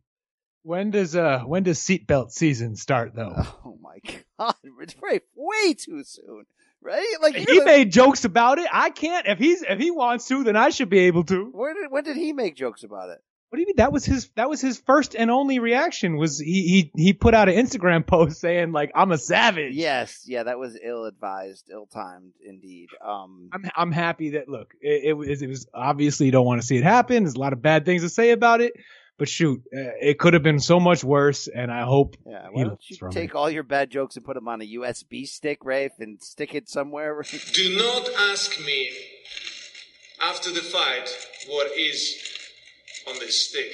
when 0.62 0.90
does 0.90 1.16
uh 1.16 1.40
when 1.40 1.62
does 1.62 1.78
seatbelt 1.78 2.32
season 2.32 2.76
start 2.76 3.14
though? 3.14 3.34
oh 3.64 3.78
my 3.80 3.98
God, 4.38 4.54
it's 4.80 4.94
Rafe, 5.00 5.22
way 5.34 5.74
too 5.74 6.02
soon. 6.04 6.44
Right? 6.82 7.16
Like, 7.20 7.36
he 7.36 7.44
the- 7.58 7.64
made 7.66 7.92
jokes 7.92 8.24
about 8.24 8.58
it. 8.58 8.66
I 8.72 8.88
can't. 8.88 9.26
If 9.26 9.38
he's 9.38 9.62
if 9.62 9.78
he 9.78 9.90
wants 9.90 10.26
to, 10.28 10.44
then 10.44 10.56
I 10.56 10.70
should 10.70 10.88
be 10.88 11.00
able 11.00 11.24
to. 11.24 11.44
where 11.52 11.74
did, 11.74 11.90
when 11.90 12.04
did 12.04 12.16
he 12.16 12.32
make 12.32 12.56
jokes 12.56 12.84
about 12.84 13.10
it? 13.10 13.22
What 13.50 13.56
do 13.56 13.60
you 13.62 13.66
mean? 13.66 13.76
That 13.78 13.92
was 13.92 14.04
his. 14.04 14.30
That 14.36 14.48
was 14.48 14.60
his 14.60 14.78
first 14.78 15.16
and 15.16 15.28
only 15.28 15.58
reaction. 15.58 16.16
Was 16.16 16.38
he? 16.38 16.90
He 16.94 17.02
he 17.02 17.12
put 17.12 17.34
out 17.34 17.48
an 17.48 17.56
Instagram 17.56 18.06
post 18.06 18.40
saying 18.40 18.70
like, 18.70 18.92
"I'm 18.94 19.10
a 19.10 19.18
savage." 19.18 19.74
Yes, 19.74 20.22
yeah, 20.24 20.44
that 20.44 20.58
was 20.58 20.78
ill 20.80 21.04
advised, 21.04 21.68
ill 21.68 21.86
timed 21.86 22.32
indeed. 22.46 22.90
Um, 23.04 23.50
I'm 23.52 23.70
I'm 23.76 23.92
happy 23.92 24.30
that 24.30 24.48
look, 24.48 24.72
it, 24.80 25.02
it 25.04 25.12
was 25.14 25.42
it 25.42 25.48
was 25.48 25.66
obviously 25.74 26.26
you 26.26 26.32
don't 26.32 26.46
want 26.46 26.60
to 26.60 26.66
see 26.66 26.76
it 26.76 26.84
happen. 26.84 27.24
There's 27.24 27.34
a 27.34 27.40
lot 27.40 27.52
of 27.52 27.60
bad 27.60 27.84
things 27.84 28.02
to 28.02 28.08
say 28.08 28.30
about 28.30 28.60
it, 28.60 28.72
but 29.20 29.28
shoot, 29.28 29.62
uh, 29.66 29.92
it 30.00 30.18
could 30.18 30.32
have 30.32 30.42
been 30.42 30.58
so 30.58 30.80
much 30.80 31.04
worse. 31.04 31.46
And 31.46 31.70
I 31.70 31.82
hope 31.82 32.16
yeah, 32.26 32.48
he 32.48 32.54
why 32.54 32.64
don't 32.64 32.80
you 32.88 33.10
take 33.10 33.30
it. 33.30 33.36
all 33.36 33.50
your 33.50 33.62
bad 33.62 33.90
jokes 33.90 34.16
and 34.16 34.24
put 34.24 34.34
them 34.34 34.48
on 34.48 34.62
a 34.62 34.64
USB 34.64 35.28
stick, 35.28 35.62
Rafe, 35.62 35.92
and 36.00 36.22
stick 36.22 36.54
it 36.54 36.70
somewhere? 36.70 37.22
Do 37.52 37.76
not 37.76 38.08
ask 38.18 38.58
me 38.64 38.90
after 40.22 40.50
the 40.50 40.62
fight 40.62 41.10
what 41.48 41.70
is 41.78 42.18
on 43.10 43.18
this 43.18 43.46
stick. 43.48 43.66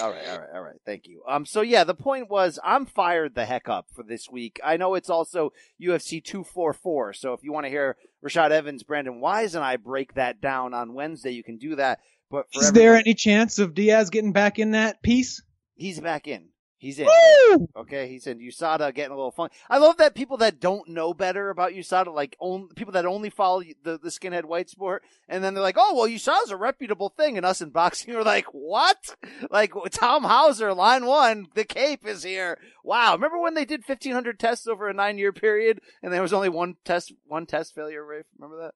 all 0.00 0.10
right, 0.10 0.26
all 0.28 0.38
right, 0.38 0.48
all 0.54 0.62
right. 0.62 0.76
Thank 0.86 1.06
you. 1.08 1.22
Um, 1.28 1.44
so 1.44 1.60
yeah, 1.60 1.84
the 1.84 1.94
point 1.94 2.30
was, 2.30 2.58
I'm 2.64 2.86
fired 2.86 3.34
the 3.34 3.44
heck 3.44 3.68
up 3.68 3.88
for 3.94 4.02
this 4.02 4.30
week. 4.30 4.58
I 4.64 4.78
know 4.78 4.94
it's 4.94 5.10
also 5.10 5.52
UFC 5.78 6.24
244, 6.24 7.12
so 7.12 7.34
if 7.34 7.42
you 7.42 7.52
want 7.52 7.66
to 7.66 7.70
hear 7.70 7.96
Rashad 8.24 8.50
Evans, 8.50 8.82
Brandon 8.82 9.20
Wise, 9.20 9.54
and 9.54 9.62
I 9.62 9.76
break 9.76 10.14
that 10.14 10.40
down 10.40 10.72
on 10.72 10.94
Wednesday, 10.94 11.32
you 11.32 11.44
can 11.44 11.58
do 11.58 11.76
that. 11.76 12.00
But 12.30 12.46
for 12.52 12.62
Is 12.62 12.72
there 12.72 12.96
any 12.96 13.14
chance 13.14 13.58
of 13.58 13.74
Diaz 13.74 14.10
getting 14.10 14.32
back 14.32 14.58
in 14.58 14.72
that 14.72 15.02
piece? 15.02 15.42
he's 15.76 16.00
back 16.00 16.26
in. 16.26 16.48
He's 16.78 16.98
in. 16.98 17.06
Woo! 17.06 17.68
Okay, 17.74 18.06
he's 18.06 18.26
in. 18.26 18.38
USADA 18.38 18.94
getting 18.94 19.12
a 19.12 19.16
little 19.16 19.30
fun. 19.30 19.48
I 19.70 19.78
love 19.78 19.96
that 19.96 20.14
people 20.14 20.36
that 20.38 20.60
don't 20.60 20.88
know 20.88 21.14
better 21.14 21.48
about 21.48 21.72
USADA, 21.72 22.14
like 22.14 22.36
on, 22.38 22.68
people 22.76 22.92
that 22.92 23.06
only 23.06 23.30
follow 23.30 23.62
the, 23.82 23.98
the 23.98 24.10
skinhead 24.10 24.44
white 24.44 24.68
sport, 24.68 25.02
and 25.26 25.42
then 25.42 25.54
they're 25.54 25.62
like, 25.62 25.78
"Oh, 25.78 25.94
well, 25.94 26.06
USADA's 26.06 26.50
a 26.50 26.56
reputable 26.56 27.08
thing," 27.08 27.38
and 27.38 27.46
us 27.46 27.62
in 27.62 27.70
boxing 27.70 28.14
are 28.14 28.22
like, 28.22 28.46
"What?" 28.52 29.16
Like 29.50 29.72
Tom 29.90 30.24
Hauser, 30.24 30.74
line 30.74 31.06
one, 31.06 31.46
the 31.54 31.64
Cape 31.64 32.06
is 32.06 32.22
here. 32.24 32.58
Wow, 32.84 33.14
remember 33.14 33.40
when 33.40 33.54
they 33.54 33.64
did 33.64 33.84
fifteen 33.84 34.12
hundred 34.12 34.38
tests 34.38 34.66
over 34.66 34.86
a 34.86 34.92
nine 34.92 35.16
year 35.16 35.32
period, 35.32 35.80
and 36.02 36.12
there 36.12 36.22
was 36.22 36.34
only 36.34 36.50
one 36.50 36.74
test, 36.84 37.12
one 37.26 37.46
test 37.46 37.74
failure? 37.74 38.04
Remember 38.04 38.58
that? 38.60 38.74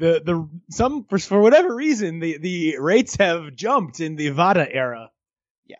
The 0.00 0.22
the 0.24 0.48
some 0.70 1.04
for 1.04 1.18
for 1.18 1.42
whatever 1.42 1.74
reason 1.74 2.20
the 2.20 2.38
the 2.38 2.78
rates 2.78 3.16
have 3.16 3.54
jumped 3.54 4.00
in 4.00 4.16
the 4.16 4.30
VADA 4.30 4.74
era. 4.74 5.10
Yeah, 5.66 5.76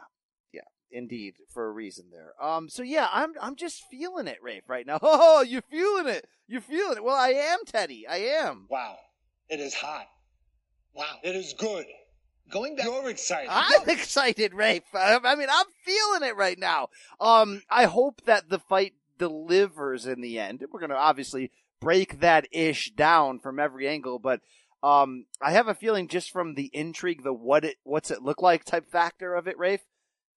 yeah, 0.52 0.60
indeed, 0.90 1.36
for 1.54 1.66
a 1.66 1.72
reason 1.72 2.06
there. 2.12 2.34
Um, 2.40 2.68
so 2.68 2.82
yeah, 2.82 3.08
I'm 3.10 3.32
I'm 3.40 3.56
just 3.56 3.82
feeling 3.90 4.28
it, 4.28 4.36
Rafe, 4.42 4.68
right 4.68 4.86
now. 4.86 4.98
Oh, 5.02 5.40
you're 5.40 5.62
feeling 5.62 6.06
it. 6.06 6.26
You're 6.46 6.60
feeling 6.60 6.98
it. 6.98 7.02
Well, 7.04 7.16
I 7.16 7.30
am, 7.30 7.60
Teddy. 7.64 8.06
I 8.06 8.18
am. 8.42 8.66
Wow. 8.68 8.98
It 9.48 9.58
is 9.58 9.72
hot. 9.72 10.06
Wow. 10.92 11.16
It 11.24 11.34
is 11.34 11.54
good. 11.54 11.86
Going 12.50 12.76
back. 12.76 12.84
You're 12.84 13.08
excited. 13.08 13.48
I'm 13.50 13.88
excited, 13.88 14.52
Rafe. 14.52 14.82
I 14.92 15.18
I 15.24 15.34
mean, 15.34 15.48
I'm 15.50 15.66
feeling 15.84 16.28
it 16.28 16.36
right 16.36 16.58
now. 16.58 16.88
Um, 17.20 17.62
I 17.70 17.86
hope 17.86 18.20
that 18.26 18.50
the 18.50 18.58
fight 18.58 18.92
delivers 19.18 20.06
in 20.06 20.20
the 20.20 20.38
end. 20.38 20.62
We're 20.70 20.80
gonna 20.80 20.94
obviously 20.94 21.52
break 21.80 22.20
that 22.20 22.46
ish 22.52 22.92
down 22.92 23.38
from 23.38 23.58
every 23.58 23.88
angle, 23.88 24.18
but 24.18 24.40
um, 24.82 25.26
I 25.40 25.52
have 25.52 25.68
a 25.68 25.74
feeling 25.74 26.08
just 26.08 26.30
from 26.30 26.54
the 26.54 26.70
intrigue, 26.72 27.22
the 27.22 27.32
what 27.32 27.64
it 27.64 27.76
what's 27.84 28.10
it 28.10 28.22
look 28.22 28.42
like 28.42 28.64
type 28.64 28.90
factor 28.90 29.34
of 29.34 29.46
it, 29.46 29.58
Rafe. 29.58 29.84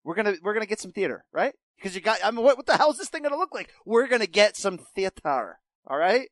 We're 0.03 0.15
gonna 0.15 0.35
we're 0.41 0.53
gonna 0.53 0.65
get 0.65 0.81
some 0.81 0.91
theater, 0.91 1.23
right? 1.31 1.53
Because 1.77 1.95
you 1.95 2.01
got. 2.01 2.19
I 2.23 2.31
mean, 2.31 2.43
what 2.43 2.57
what 2.57 2.65
the 2.65 2.77
hell 2.77 2.91
is 2.91 2.97
this 2.97 3.09
thing 3.09 3.23
gonna 3.23 3.37
look 3.37 3.53
like? 3.53 3.69
We're 3.85 4.07
gonna 4.07 4.27
get 4.27 4.57
some 4.57 4.79
theater. 4.95 5.59
All 5.87 5.97
right. 5.97 6.29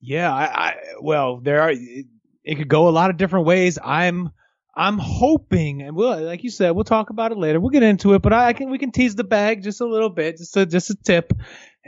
Yeah, 0.00 0.32
I, 0.32 0.44
I 0.44 0.76
well, 1.00 1.40
there 1.40 1.60
are. 1.60 1.70
It, 1.72 2.06
it 2.44 2.56
could 2.56 2.68
go 2.68 2.88
a 2.88 2.90
lot 2.90 3.10
of 3.10 3.16
different 3.16 3.46
ways. 3.46 3.78
I'm, 3.82 4.30
I'm 4.74 4.98
hoping, 4.98 5.82
and 5.82 5.94
we'll, 5.94 6.20
like 6.22 6.42
you 6.42 6.50
said, 6.50 6.70
we'll 6.70 6.84
talk 6.84 7.10
about 7.10 7.32
it 7.32 7.38
later. 7.38 7.60
We'll 7.60 7.70
get 7.70 7.82
into 7.82 8.14
it, 8.14 8.22
but 8.22 8.32
I, 8.32 8.48
I 8.48 8.52
can, 8.52 8.70
we 8.70 8.78
can 8.78 8.92
tease 8.92 9.14
the 9.14 9.24
bag 9.24 9.62
just 9.62 9.80
a 9.80 9.86
little 9.86 10.08
bit, 10.08 10.38
just 10.38 10.56
a, 10.56 10.66
just 10.66 10.90
a 10.90 10.94
tip. 10.94 11.32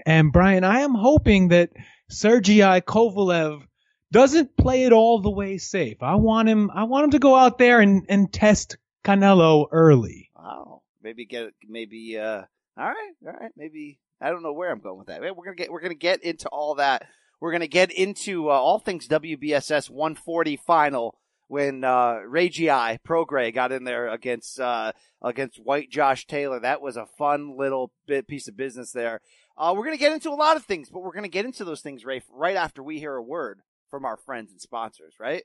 And 0.05 0.33
Brian, 0.33 0.65
I 0.65 0.81
am 0.81 0.95
hoping 0.95 1.49
that 1.49 1.71
Sergei 2.13 2.81
Kovalev 2.81 3.63
doesn't 4.11 4.57
play 4.57 4.85
it 4.85 4.93
all 4.93 5.21
the 5.21 5.31
way 5.31 5.59
safe. 5.59 6.03
I 6.03 6.17
want 6.17 6.49
him. 6.49 6.71
I 6.73 6.85
want 6.85 7.05
him 7.05 7.11
to 7.13 7.19
go 7.19 7.35
out 7.35 7.59
there 7.59 7.81
and 7.81 8.05
and 8.09 8.33
test 8.33 8.77
Canelo 9.05 9.67
early. 9.73 10.31
Wow. 10.37 10.83
Maybe 11.03 11.25
get 11.25 11.55
maybe 11.67 12.19
uh 12.19 12.43
all 12.77 12.89
right, 12.89 13.13
all 13.27 13.33
right, 13.33 13.53
maybe 13.57 13.99
I 14.21 14.31
don't 14.31 14.43
know 14.43 14.53
where 14.53 14.71
I'm 14.71 14.81
going 14.81 14.99
with 14.99 15.09
that. 15.09 15.21
We're 15.21 15.45
gonna 15.45 15.57
get 15.57 15.73
we're 15.73 15.81
gonna 15.81 15.95
get 15.95 16.23
into 16.23 16.49
all 16.49 16.77
that. 16.77 17.07
We're 17.41 17.53
gonna 17.53 17.67
get 17.67 17.91
into 17.91 18.51
uh, 18.51 18.53
all 18.53 18.79
things 18.79 19.09
WBSS 19.09 19.91
140 19.91 20.57
final 20.59 21.19
when 21.49 21.83
uh 21.83 22.21
Regis 22.27 22.99
Prograis 23.07 23.55
got 23.55 23.73
in 23.73 23.85
there 23.85 24.09
against 24.09 24.61
uh 24.61 24.93
against 25.23 25.57
White 25.57 25.91
Josh 25.91 26.27
Taylor. 26.27 26.61
That 26.61 26.83
was 26.83 26.97
a 26.97 27.07
fun 27.19 27.57
little 27.57 27.91
bit 28.07 28.29
piece 28.29 28.49
of 28.49 28.57
business 28.57 28.93
there. 28.93 29.21
Uh 29.57 29.75
we're 29.77 29.85
gonna 29.85 29.97
get 29.97 30.13
into 30.13 30.31
a 30.31 30.35
lot 30.35 30.57
of 30.57 30.65
things, 30.65 30.89
but 30.91 31.03
we're 31.03 31.13
gonna 31.13 31.29
get 31.29 31.45
into 31.45 31.65
those 31.65 31.81
things, 31.81 32.05
Rafe, 32.05 32.25
right 32.33 32.57
after 32.57 32.83
we 32.83 32.99
hear 32.99 33.15
a 33.15 33.23
word 33.23 33.61
from 33.91 34.05
our 34.05 34.17
friends 34.17 34.51
and 34.51 34.61
sponsors, 34.61 35.15
right? 35.21 35.45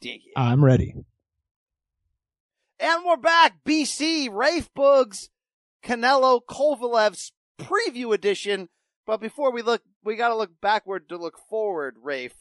Dig 0.00 0.22
it. 0.26 0.32
I'm 0.36 0.64
ready. 0.64 0.94
And 2.80 3.04
we're 3.04 3.16
back. 3.16 3.58
BC, 3.64 4.28
Rafe 4.30 4.68
Boogs, 4.74 5.28
Canelo 5.84 6.40
Kovalev's 6.44 7.32
preview 7.58 8.12
edition. 8.12 8.68
But 9.06 9.20
before 9.20 9.52
we 9.52 9.62
look, 9.62 9.82
we 10.02 10.16
got 10.16 10.28
to 10.28 10.36
look 10.36 10.60
backward 10.60 11.08
to 11.10 11.16
look 11.16 11.38
forward, 11.38 11.96
Rafe, 12.02 12.34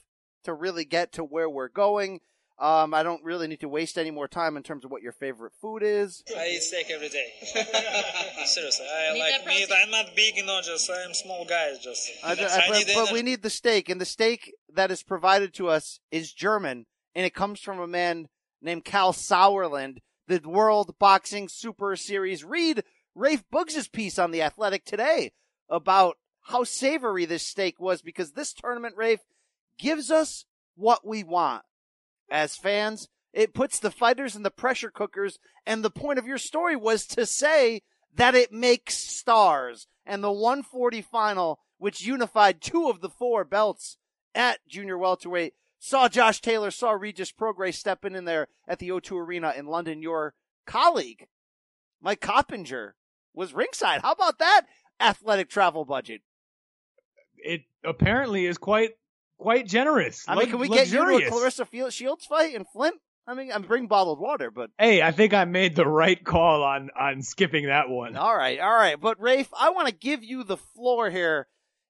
to 0.43 0.53
really 0.53 0.85
get 0.85 1.11
to 1.13 1.23
where 1.23 1.49
we're 1.49 1.69
going. 1.69 2.21
Um, 2.59 2.93
I 2.93 3.01
don't 3.03 3.23
really 3.23 3.47
need 3.47 3.61
to 3.61 3.67
waste 3.67 3.97
any 3.97 4.11
more 4.11 4.27
time 4.27 4.55
in 4.57 4.63
terms 4.63 4.85
of 4.85 4.91
what 4.91 5.01
your 5.01 5.11
favorite 5.11 5.53
food 5.59 5.81
is. 5.83 6.23
I 6.37 6.49
eat 6.49 6.61
steak 6.61 6.85
every 6.91 7.09
day. 7.09 7.25
Seriously, 8.45 8.85
I 8.85 9.13
Need 9.13 9.19
like 9.19 9.45
meat. 9.47 9.67
protein. 9.67 9.83
I'm 9.83 9.91
not 9.91 10.15
big, 10.15 10.37
you 10.37 10.45
know. 10.45 10.61
Just 10.63 10.89
I'm 10.89 11.13
small 11.13 11.45
guy. 11.45 11.71
Just 11.81 12.09
I, 12.23 12.33
If 12.33 12.39
I- 12.69 12.71
need 12.77 12.87
but, 12.93 13.05
but 13.05 13.13
we 13.13 13.21
need 13.23 13.41
the 13.41 13.49
steak, 13.49 13.89
and 13.89 13.99
the 13.99 14.05
steak 14.05 14.53
that 14.73 14.91
is 14.91 15.03
provided 15.03 15.53
to 15.55 15.67
us 15.69 15.99
is 16.11 16.31
German, 16.31 16.85
and 17.15 17.25
it 17.25 17.33
comes 17.33 17.59
from 17.59 17.79
a 17.79 17.87
man 17.87 18.27
named 18.61 18.85
Kalle 18.85 19.13
Sauerland, 19.13 19.97
the 20.27 20.39
World 20.45 20.95
Boxing 20.99 21.49
Super 21.49 21.95
Series. 21.95 22.43
Read 22.43 22.83
Rafe 23.15 23.43
Boogs' 23.51 23.91
piece 23.91 24.17
on 24.19 24.31
the 24.31 24.41
Athletic 24.41 24.85
today 24.85 25.31
about 25.69 26.17
how 26.41 26.63
savory 26.63 27.25
this 27.25 27.43
steak 27.43 27.79
was, 27.79 28.01
because 28.01 28.33
this 28.33 28.53
tournament, 28.53 28.95
Rafe, 28.95 29.21
gives 29.77 30.11
us 30.11 30.45
what 30.75 31.05
we 31.05 31.23
want 31.23 31.63
as 32.33 32.57
fans. 32.57 33.07
It 33.31 33.53
puts 33.53 33.79
the 33.79 33.91
fighters 33.91 34.35
in 34.35 34.43
the 34.43 34.51
pressure 34.51 34.91
cookers, 34.91 35.39
and 35.65 35.83
the 35.83 35.89
point 35.89 36.19
of 36.19 36.27
your 36.27 36.37
story 36.37 36.75
was 36.75 37.05
to 37.07 37.25
say 37.25 37.83
that 38.13 38.35
it 38.35 38.51
makes 38.51 38.97
stars. 38.97 39.87
And 40.05 40.23
the 40.23 40.31
140 40.31 41.01
final, 41.01 41.59
which 41.77 42.05
unified 42.05 42.59
two 42.59 42.89
of 42.89 42.99
the 42.99 43.09
four 43.09 43.45
belts 43.45 43.97
at 44.35 44.59
junior 44.67 44.97
welterweight, 44.97 45.53
saw 45.79 46.09
Josh 46.09 46.41
Taylor, 46.41 46.71
saw 46.71 46.91
Regis 46.91 47.31
Prograis 47.31 47.75
stepping 47.75 48.15
in 48.15 48.25
there 48.25 48.47
at 48.67 48.79
the 48.79 48.89
O2 48.89 49.19
Arena 49.19 49.53
in 49.55 49.67
London. 49.67 50.01
Your 50.01 50.33
colleague, 50.65 51.27
Mike 52.01 52.21
Coppinger, 52.21 52.95
was 53.33 53.53
ringside. 53.53 54.01
How 54.01 54.11
about 54.11 54.39
that 54.39 54.63
athletic 54.99 55.49
travel 55.49 55.85
budget? 55.85 56.21
It 57.37 57.61
apparently 57.83 58.45
is 58.45 58.57
quite 58.57 58.91
quite 59.43 59.67
generous. 59.67 60.23
I 60.27 60.35
mean, 60.35 60.49
can 60.49 60.59
we 60.59 60.69
get 60.69 60.87
you 60.89 61.05
to 61.05 61.27
a. 61.27 61.29
Claressa 61.29 61.67
Field- 61.67 61.93
Shields 61.93 62.25
fight 62.25 62.55
in 62.55 62.63
Flint? 62.65 62.95
I 63.27 63.33
mean, 63.35 63.51
I'm 63.53 63.61
bring 63.61 63.87
bottled 63.87 64.19
water, 64.19 64.49
but 64.51 64.71
Hey, 64.77 65.01
I 65.01 65.11
think 65.11 65.33
I 65.33 65.45
made 65.45 65.75
the 65.75 65.87
right 65.87 66.21
call 66.23 66.63
on 66.63 66.89
on 66.97 67.21
skipping 67.21 67.67
that 67.67 67.89
one. 67.89 68.15
All 68.17 68.35
right, 68.35 68.59
all 68.59 68.73
right. 68.73 68.99
But 68.99 69.21
Rafe, 69.21 69.49
I 69.57 69.69
want 69.69 69.87
to 69.87 69.93
give 69.93 70.23
you 70.23 70.43
the 70.43 70.57
floor 70.57 71.09
here. 71.09 71.47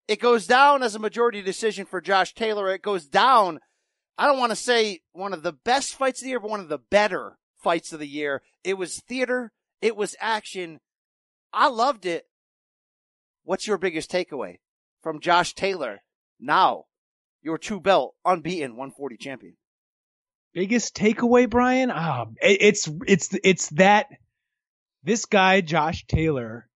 It 0.07 0.19
goes 0.19 0.45
down 0.47 0.83
as 0.83 0.95
a 0.95 0.99
majority 0.99 1.41
decision 1.41 1.85
for 1.85 2.01
Josh 2.01 2.33
Taylor. 2.33 2.73
It 2.73 2.81
goes 2.81 3.05
down. 3.05 3.59
I 4.17 4.27
don't 4.27 4.37
want 4.37 4.51
to 4.51 4.55
say 4.55 5.01
one 5.13 5.33
of 5.33 5.43
the 5.43 5.53
best 5.53 5.95
fights 5.95 6.21
of 6.21 6.25
the 6.25 6.29
year, 6.29 6.39
but 6.39 6.49
one 6.51 6.59
of 6.59 6.69
the 6.69 6.77
better 6.77 7.37
fights 7.57 7.93
of 7.93 7.99
the 7.99 8.07
year. 8.07 8.41
It 8.63 8.77
was 8.77 8.99
theater. 8.99 9.51
It 9.81 9.95
was 9.95 10.15
action. 10.19 10.81
I 11.51 11.67
loved 11.67 12.05
it. 12.05 12.25
What's 13.43 13.67
your 13.67 13.77
biggest 13.77 14.11
takeaway 14.11 14.57
from 15.01 15.19
Josh 15.19 15.53
Taylor? 15.55 16.03
Now, 16.39 16.85
your 17.43 17.57
two 17.57 17.79
belt 17.79 18.15
unbeaten 18.25 18.71
140 18.71 19.17
champion. 19.17 19.55
biggest 20.53 20.95
takeaway, 20.95 21.49
Brian? 21.49 21.91
Ah, 21.91 22.25
it- 22.41 22.61
it's 22.61 22.89
it's 23.07 23.29
it's 23.43 23.69
that 23.69 24.07
this 25.03 25.25
guy 25.25 25.61
Josh 25.61 26.05
Taylor 26.07 26.69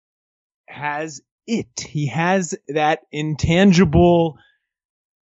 has 0.69 1.21
it. 1.47 1.69
He 1.81 2.07
has 2.09 2.55
that 2.69 3.01
intangible 3.13 4.39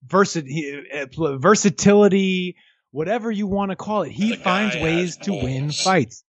versi- 0.07 0.47
he- 0.47 0.83
uh, 0.95 1.07
pl- 1.13 1.39
versatility, 1.39 2.57
whatever 2.93 3.31
you 3.31 3.47
want 3.47 3.71
to 3.73 3.77
call 3.77 4.03
it. 4.03 4.11
He 4.13 4.37
finds 4.37 4.75
ways 4.77 5.17
has 5.17 5.27
to 5.27 5.33
win 5.33 5.71
fights. 5.71 6.25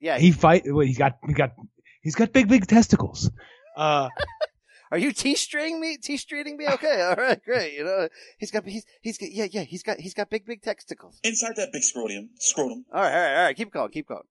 Yeah. 0.00 0.18
He 0.18 0.30
fight. 0.32 0.62
Well, 0.64 0.86
he's 0.86 0.96
got 0.98 1.18
he 1.26 1.34
got 1.34 1.52
he's 2.00 2.14
got 2.14 2.32
big 2.32 2.48
big 2.48 2.66
testicles. 2.66 3.30
Uh, 3.76 4.08
Are 4.90 4.98
you 4.98 5.12
t-string 5.12 5.80
me? 5.80 5.96
T-streeting 5.96 6.56
me? 6.56 6.66
Okay. 6.68 7.00
All 7.02 7.14
right. 7.14 7.42
Great. 7.44 7.74
You 7.74 7.84
know, 7.84 8.08
he's 8.38 8.50
got, 8.50 8.64
he's, 8.66 8.84
he's 9.02 9.18
got, 9.18 9.30
yeah, 9.30 9.46
yeah, 9.50 9.62
he's 9.62 9.82
got, 9.82 10.00
he's 10.00 10.14
got 10.14 10.30
big, 10.30 10.46
big 10.46 10.62
testicles. 10.62 11.20
Inside 11.22 11.56
that 11.56 11.72
big 11.72 11.82
scrotum, 11.82 12.30
scrotum. 12.38 12.84
All 12.92 13.00
right. 13.00 13.12
All 13.12 13.20
right. 13.20 13.36
All 13.36 13.44
right. 13.44 13.56
Keep 13.56 13.72
going. 13.72 13.90
Keep 13.90 14.08
going. 14.08 14.22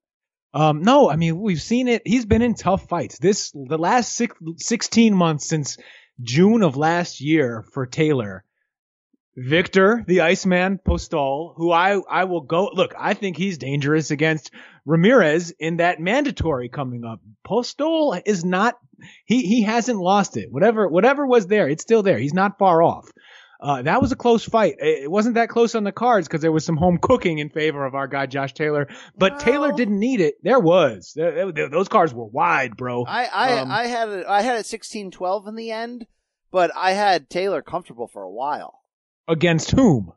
Um, 0.53 0.81
no, 0.81 1.09
I 1.09 1.15
mean 1.15 1.39
we've 1.39 1.61
seen 1.61 1.87
it. 1.87 2.01
He's 2.05 2.25
been 2.25 2.41
in 2.41 2.55
tough 2.55 2.87
fights. 2.87 3.19
This 3.19 3.51
the 3.51 3.77
last 3.77 4.15
six, 4.15 4.35
16 4.57 5.13
months 5.13 5.47
since 5.47 5.77
June 6.21 6.63
of 6.63 6.75
last 6.75 7.21
year 7.21 7.63
for 7.71 7.85
Taylor. 7.85 8.43
Viktor, 9.47 10.03
the 10.07 10.21
Iceman 10.21 10.79
Postol, 10.85 11.53
who 11.55 11.71
I 11.71 11.99
I 12.09 12.25
will 12.25 12.41
go 12.41 12.69
look. 12.73 12.93
I 12.99 13.13
think 13.13 13.37
he's 13.37 13.57
dangerous 13.57 14.11
against 14.11 14.51
Ramirez 14.85 15.51
in 15.59 15.77
that 15.77 15.99
mandatory 15.99 16.67
coming 16.69 17.05
up. 17.05 17.21
Postol 17.47 18.21
is 18.25 18.43
not. 18.43 18.75
He 19.25 19.41
he 19.43 19.63
hasn't 19.63 19.97
lost 19.99 20.35
it. 20.35 20.51
Whatever 20.51 20.87
whatever 20.89 21.25
was 21.25 21.47
there, 21.47 21.69
it's 21.69 21.83
still 21.83 22.03
there. 22.03 22.17
He's 22.17 22.33
not 22.33 22.59
far 22.59 22.83
off. 22.83 23.07
Uh, 23.61 23.81
that 23.81 24.01
was 24.01 24.11
a 24.11 24.15
close 24.15 24.43
fight. 24.43 24.75
It 24.79 25.03
it 25.03 25.11
wasn't 25.11 25.35
that 25.35 25.49
close 25.49 25.73
on 25.75 25.83
the 25.83 25.91
cards 25.91 26.27
because 26.27 26.41
there 26.41 26.51
was 26.51 26.65
some 26.65 26.77
home 26.77 26.97
cooking 27.01 27.39
in 27.39 27.49
favor 27.49 27.85
of 27.85 27.93
our 27.95 28.07
guy 28.07 28.25
Josh 28.25 28.53
Taylor. 28.53 28.87
But 29.17 29.33
Well- 29.33 29.41
Taylor 29.41 29.71
didn't 29.71 29.99
need 29.99 30.19
it. 30.21 30.35
There 30.43 30.59
was. 30.59 31.13
There- 31.15 31.51
there- 31.51 31.69
those 31.69 31.87
cards 31.87 32.13
were 32.13 32.25
wide, 32.25 32.75
bro. 32.77 33.05
I, 33.05 33.25
I, 33.25 33.59
Um, 33.59 33.71
I 33.71 33.87
had 33.87 34.09
it, 34.09 34.25
I 34.27 34.41
had 34.41 34.57
it 34.59 34.65
16-12 34.65 35.47
in 35.47 35.55
the 35.55 35.71
end, 35.71 36.07
but 36.51 36.71
I 36.75 36.91
had 36.93 37.29
Taylor 37.29 37.61
comfortable 37.61 38.07
for 38.07 38.23
a 38.23 38.31
while. 38.31 38.78
Against 39.29 39.71
whom? 39.71 40.11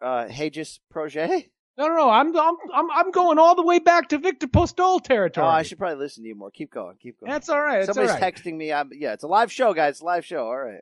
Uh, 0.00 0.26
Regis 0.38 0.80
Prograis? 0.94 1.48
No, 1.76 1.88
no, 1.88 1.94
no. 1.96 2.10
I'm 2.10 2.34
I'm 2.36 2.54
I'm 2.74 2.90
I'm 2.90 3.10
going 3.10 3.38
all 3.38 3.54
the 3.54 3.62
way 3.62 3.78
back 3.78 4.08
to 4.10 4.18
Viktor 4.18 4.46
Postol 4.46 5.02
territory. 5.02 5.46
Oh. 5.46 5.50
I 5.50 5.62
should 5.62 5.78
probably 5.78 5.98
listen 5.98 6.22
to 6.22 6.28
you 6.28 6.34
more. 6.34 6.50
Keep 6.50 6.72
going. 6.72 6.96
Keep 7.02 7.20
going. 7.20 7.30
That's 7.30 7.48
all 7.48 7.60
right. 7.60 7.84
That's 7.84 7.94
Somebody's 7.96 8.20
right. 8.20 8.34
texting 8.34 8.56
me. 8.56 8.72
I'm, 8.72 8.90
yeah, 8.92 9.12
it's 9.14 9.24
a 9.24 9.28
live 9.28 9.50
show, 9.50 9.72
guys. 9.74 9.94
It's 9.94 10.00
a 10.00 10.04
live 10.04 10.24
show. 10.24 10.44
All 10.46 10.56
right. 10.58 10.80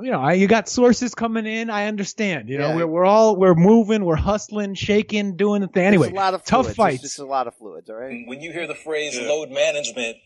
you 0.00 0.10
know, 0.10 0.20
I, 0.20 0.34
you 0.34 0.46
got 0.46 0.68
sources 0.68 1.14
coming 1.14 1.46
in. 1.46 1.68
I 1.70 1.86
understand. 1.86 2.48
You 2.48 2.58
know, 2.58 2.68
Yeah. 2.70 2.76
we're 2.76 2.86
we're 2.86 3.04
all 3.04 3.36
we're 3.36 3.54
moving, 3.54 4.04
we're 4.04 4.16
hustling, 4.16 4.74
shaking, 4.74 5.36
doing 5.36 5.60
the 5.62 5.68
thing. 5.68 5.84
Anyway, 5.86 6.06
There's 6.08 6.12
a 6.14 6.16
lot 6.16 6.34
of 6.34 6.44
tough 6.44 6.66
fluids. 6.66 6.76
fights. 6.76 6.94
It's 7.04 7.14
just 7.14 7.18
a 7.18 7.26
lot 7.26 7.46
of 7.46 7.54
fluids. 7.56 7.88
All 7.90 7.96
right. 7.96 8.22
When 8.26 8.40
you 8.40 8.52
hear 8.52 8.66
the 8.66 8.74
phrase 8.74 9.16
Yeah. 9.18 9.28
load 9.28 9.50
management, 9.50 10.16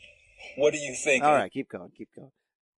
what 0.57 0.73
do 0.73 0.79
you 0.79 0.95
think? 0.95 1.25
All 1.25 1.35
right. 1.35 1.51
Keep 1.53 1.71
going. 1.71 1.91
Keep 1.97 2.09
going. 2.17 2.31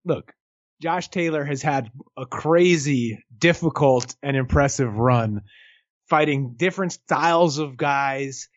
look, 0.04 0.32
Josh 0.80 1.08
Taylor 1.08 1.44
has 1.44 1.62
had 1.62 1.90
a 2.16 2.26
crazy, 2.26 3.18
difficult, 3.38 4.14
and 4.22 4.36
impressive 4.36 4.94
run 4.96 5.42
fighting 6.08 6.54
different 6.56 6.92
styles 6.92 7.58
of 7.58 7.76
guys, 7.76 8.48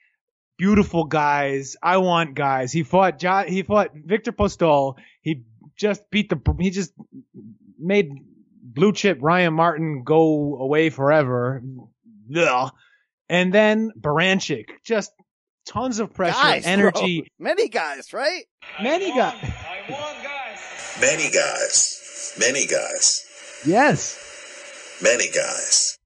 beautiful 0.58 1.06
guys. 1.06 1.76
I 1.82 1.98
want 1.98 2.36
guys. 2.36 2.72
He 2.72 2.84
fought 2.84 3.18
jo- 3.20 3.46
he 3.48 3.64
fought 3.64 3.90
Viktor 3.96 4.32
Postol. 4.32 4.96
He 5.22 5.44
just 5.78 6.04
beat 6.12 6.30
the 6.30 6.40
he 6.60 6.70
just 6.70 6.94
made 7.80 8.12
blue 8.62 8.94
chip 8.94 9.18
Ryan 9.22 9.54
Martin 9.54 10.04
go 10.04 10.58
away 10.60 10.90
forever. 10.90 11.64
Ugh. 12.36 12.72
And 13.30 13.54
then 13.54 13.92
Baranchyk, 14.00 14.66
just 14.84 15.12
tons 15.68 16.00
of 16.00 16.14
pressure, 16.14 16.34
Guys, 16.34 16.64
bro. 16.64 16.72
energy, 16.74 17.28
Many 17.40 17.70
guys, 17.70 18.12
right? 18.14 18.44
many 18.82 19.10
guys. 19.12 19.38
I 19.44 19.92
won, 19.92 20.16
guys. 20.24 20.98
Many 21.02 21.32
guys. 21.32 21.99
Many 22.40 22.66
guys. 22.66 23.26
Yes. 23.66 24.18
Many 25.02 25.30
guys. 25.30 25.98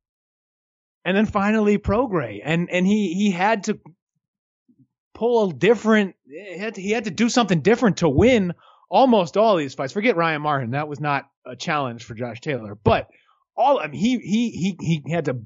and 1.06 1.18
then 1.18 1.26
finally 1.26 1.78
Prograis, 1.78 2.42
and 2.44 2.70
and 2.70 2.86
he 2.86 3.14
he 3.14 3.32
had 3.32 3.66
to 3.66 3.80
pull 5.14 5.50
a 5.50 5.54
different. 5.54 6.16
He 6.26 6.58
had 6.58 6.76
to, 6.76 6.82
he 6.82 6.92
had 6.92 7.06
to 7.06 7.12
do 7.12 7.30
something 7.30 7.62
different 7.62 7.98
to 7.98 8.10
win 8.10 8.54
almost 8.90 9.38
all 9.38 9.58
these 9.58 9.74
fights. 9.76 9.94
Forget 9.94 10.16
Ryan 10.16 10.42
Martin; 10.42 10.72
that 10.72 10.88
was 10.88 11.00
not 11.00 11.26
a 11.46 11.56
challenge 11.56 12.04
for 12.04 12.14
Josh 12.14 12.42
Taylor. 12.42 12.76
But 12.76 13.10
all 13.56 13.80
I 13.80 13.88
mean, 13.88 14.00
he 14.00 14.18
he 14.20 14.78
he 14.80 15.02
he 15.06 15.12
had 15.12 15.26
to 15.26 15.42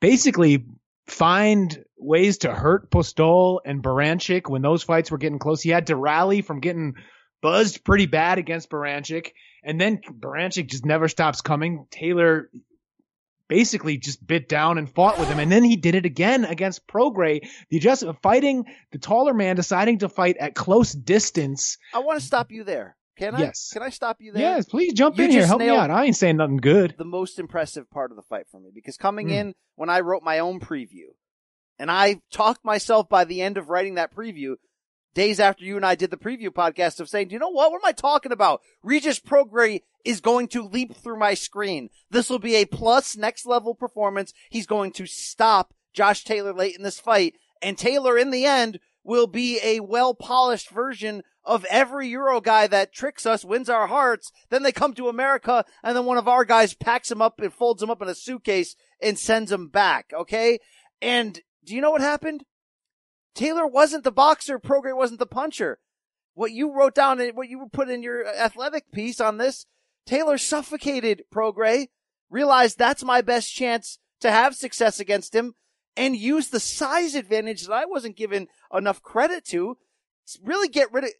basically 0.00 0.66
find 1.06 1.84
ways 1.96 2.38
to 2.38 2.52
hurt 2.52 2.90
Postol 2.90 3.60
and 3.64 3.82
Baranchyk 3.82 4.48
when 4.48 4.62
those 4.62 4.82
fights 4.82 5.10
were 5.10 5.18
getting 5.18 5.38
close. 5.38 5.62
He 5.62 5.70
had 5.70 5.88
to 5.88 5.96
rally 5.96 6.42
from 6.42 6.60
getting 6.60 6.94
buzzed 7.40 7.84
pretty 7.84 8.06
bad 8.06 8.38
against 8.38 8.70
Baranchyk, 8.70 9.32
And 9.64 9.80
then 9.80 9.98
Baranchyk 9.98 10.68
just 10.68 10.84
never 10.86 11.08
stops 11.08 11.40
coming. 11.40 11.86
Taylor 11.90 12.50
basically 13.48 13.96
just 13.96 14.24
bit 14.26 14.48
down 14.48 14.78
and 14.78 14.92
fought 14.92 15.18
with 15.18 15.28
him. 15.28 15.38
And 15.38 15.50
then 15.50 15.64
he 15.64 15.76
did 15.76 15.94
it 15.94 16.04
again 16.04 16.44
against 16.44 16.86
Prograis. 16.86 17.48
The 17.70 17.78
adjustment 17.78 18.20
fighting 18.22 18.64
the 18.92 18.98
taller 18.98 19.32
man, 19.34 19.56
deciding 19.56 20.00
to 20.00 20.08
fight 20.08 20.36
at 20.36 20.54
close 20.54 20.92
distance. 20.92 21.78
I 21.94 22.00
want 22.00 22.20
to 22.20 22.26
stop 22.26 22.50
you 22.50 22.64
there. 22.64 22.96
Can 23.16 23.34
I? 23.34 23.40
Yes. 23.40 23.70
Can 23.72 23.82
I 23.82 23.88
stop 23.88 24.18
you 24.20 24.32
there? 24.32 24.42
Yes, 24.42 24.66
please 24.66 24.92
jump 24.92 25.18
You 25.18 25.24
in 25.24 25.30
here. 25.32 25.46
Help 25.46 25.60
me 25.60 25.68
out. 25.70 25.90
I 25.90 26.04
ain't 26.04 26.14
saying 26.16 26.36
nothing 26.36 26.58
good. 26.58 26.94
the 26.98 27.04
most 27.04 27.38
impressive 27.38 27.90
part 27.90 28.12
of 28.12 28.16
the 28.16 28.22
fight 28.22 28.46
for 28.50 28.60
me 28.60 28.70
because 28.72 28.96
coming 28.96 29.28
Hmm. 29.28 29.34
in 29.34 29.54
when 29.74 29.88
I 29.90 30.00
wrote 30.00 30.22
my 30.22 30.38
own 30.38 30.60
preview 30.60 31.06
and 31.80 31.90
I 31.90 32.20
talked 32.30 32.64
myself 32.64 33.08
by 33.08 33.24
the 33.24 33.40
end 33.42 33.56
of 33.58 33.70
writing 33.70 33.94
that 33.96 34.14
preview 34.14 34.54
days 35.18 35.40
after 35.40 35.64
you 35.64 35.74
and 35.74 35.84
I 35.84 35.96
did 35.96 36.12
the 36.12 36.16
preview 36.16 36.50
podcast 36.50 37.00
of 37.00 37.08
saying, 37.08 37.28
do 37.28 37.32
you 37.32 37.40
know 37.40 37.48
what? 37.48 37.72
What 37.72 37.82
am 37.82 37.88
I 37.88 37.90
talking 37.90 38.30
about? 38.30 38.60
Regis 38.84 39.18
Prograis 39.18 39.82
is 40.04 40.20
going 40.20 40.46
to 40.48 40.62
leap 40.62 40.94
through 40.94 41.18
my 41.18 41.34
screen. 41.34 41.90
This 42.08 42.30
will 42.30 42.38
be 42.38 42.54
a 42.54 42.66
plus 42.66 43.16
next 43.16 43.44
level 43.44 43.74
performance. 43.74 44.32
He's 44.48 44.66
going 44.66 44.92
to 44.92 45.06
stop 45.06 45.74
Josh 45.92 46.22
Taylor 46.22 46.52
late 46.52 46.76
in 46.76 46.84
this 46.84 47.00
fight 47.00 47.34
and 47.60 47.76
Taylor 47.76 48.16
in 48.16 48.30
the 48.30 48.44
end 48.44 48.78
will 49.02 49.26
be 49.26 49.58
a 49.60 49.80
well 49.80 50.14
polished 50.14 50.70
version 50.70 51.24
of 51.44 51.66
every 51.68 52.06
Euro 52.10 52.40
guy 52.40 52.68
that 52.68 52.92
tricks 52.92 53.26
us, 53.26 53.44
wins 53.44 53.68
our 53.68 53.88
hearts. 53.88 54.30
Then 54.50 54.62
they 54.62 54.70
come 54.70 54.94
to 54.94 55.08
America 55.08 55.64
and 55.82 55.96
then 55.96 56.04
one 56.04 56.18
of 56.18 56.28
our 56.28 56.44
guys 56.44 56.74
packs 56.74 57.10
him 57.10 57.20
up 57.20 57.40
and 57.40 57.52
folds 57.52 57.82
him 57.82 57.90
up 57.90 58.00
in 58.00 58.08
a 58.08 58.14
suitcase 58.14 58.76
and 59.02 59.18
sends 59.18 59.50
him 59.50 59.66
back. 59.66 60.12
Okay. 60.14 60.60
And 61.02 61.40
do 61.64 61.74
you 61.74 61.80
know 61.80 61.90
what 61.90 62.02
happened? 62.02 62.44
Taylor 63.34 63.66
wasn't 63.66 64.04
the 64.04 64.12
boxer. 64.12 64.58
Prograis 64.58 64.96
wasn't 64.96 65.20
the 65.20 65.26
puncher. 65.26 65.78
What 66.34 66.52
you 66.52 66.72
wrote 66.72 66.94
down 66.94 67.20
and 67.20 67.36
what 67.36 67.48
you 67.48 67.68
put 67.72 67.88
in 67.88 68.02
your 68.02 68.26
athletic 68.26 68.92
piece 68.92 69.20
on 69.20 69.38
this, 69.38 69.66
Taylor 70.06 70.38
suffocated 70.38 71.24
Prograis, 71.32 71.88
realized 72.30 72.78
that's 72.78 73.04
my 73.04 73.20
best 73.20 73.52
chance 73.52 73.98
to 74.20 74.30
have 74.30 74.54
success 74.54 75.00
against 75.00 75.34
him 75.34 75.54
and 75.96 76.16
used 76.16 76.52
the 76.52 76.60
size 76.60 77.14
advantage 77.14 77.66
that 77.66 77.72
I 77.72 77.84
wasn't 77.84 78.16
given 78.16 78.48
enough 78.72 79.02
credit 79.02 79.44
to. 79.46 79.78
Really 80.42 80.68
get 80.68 80.92
rid 80.92 81.04
of, 81.04 81.10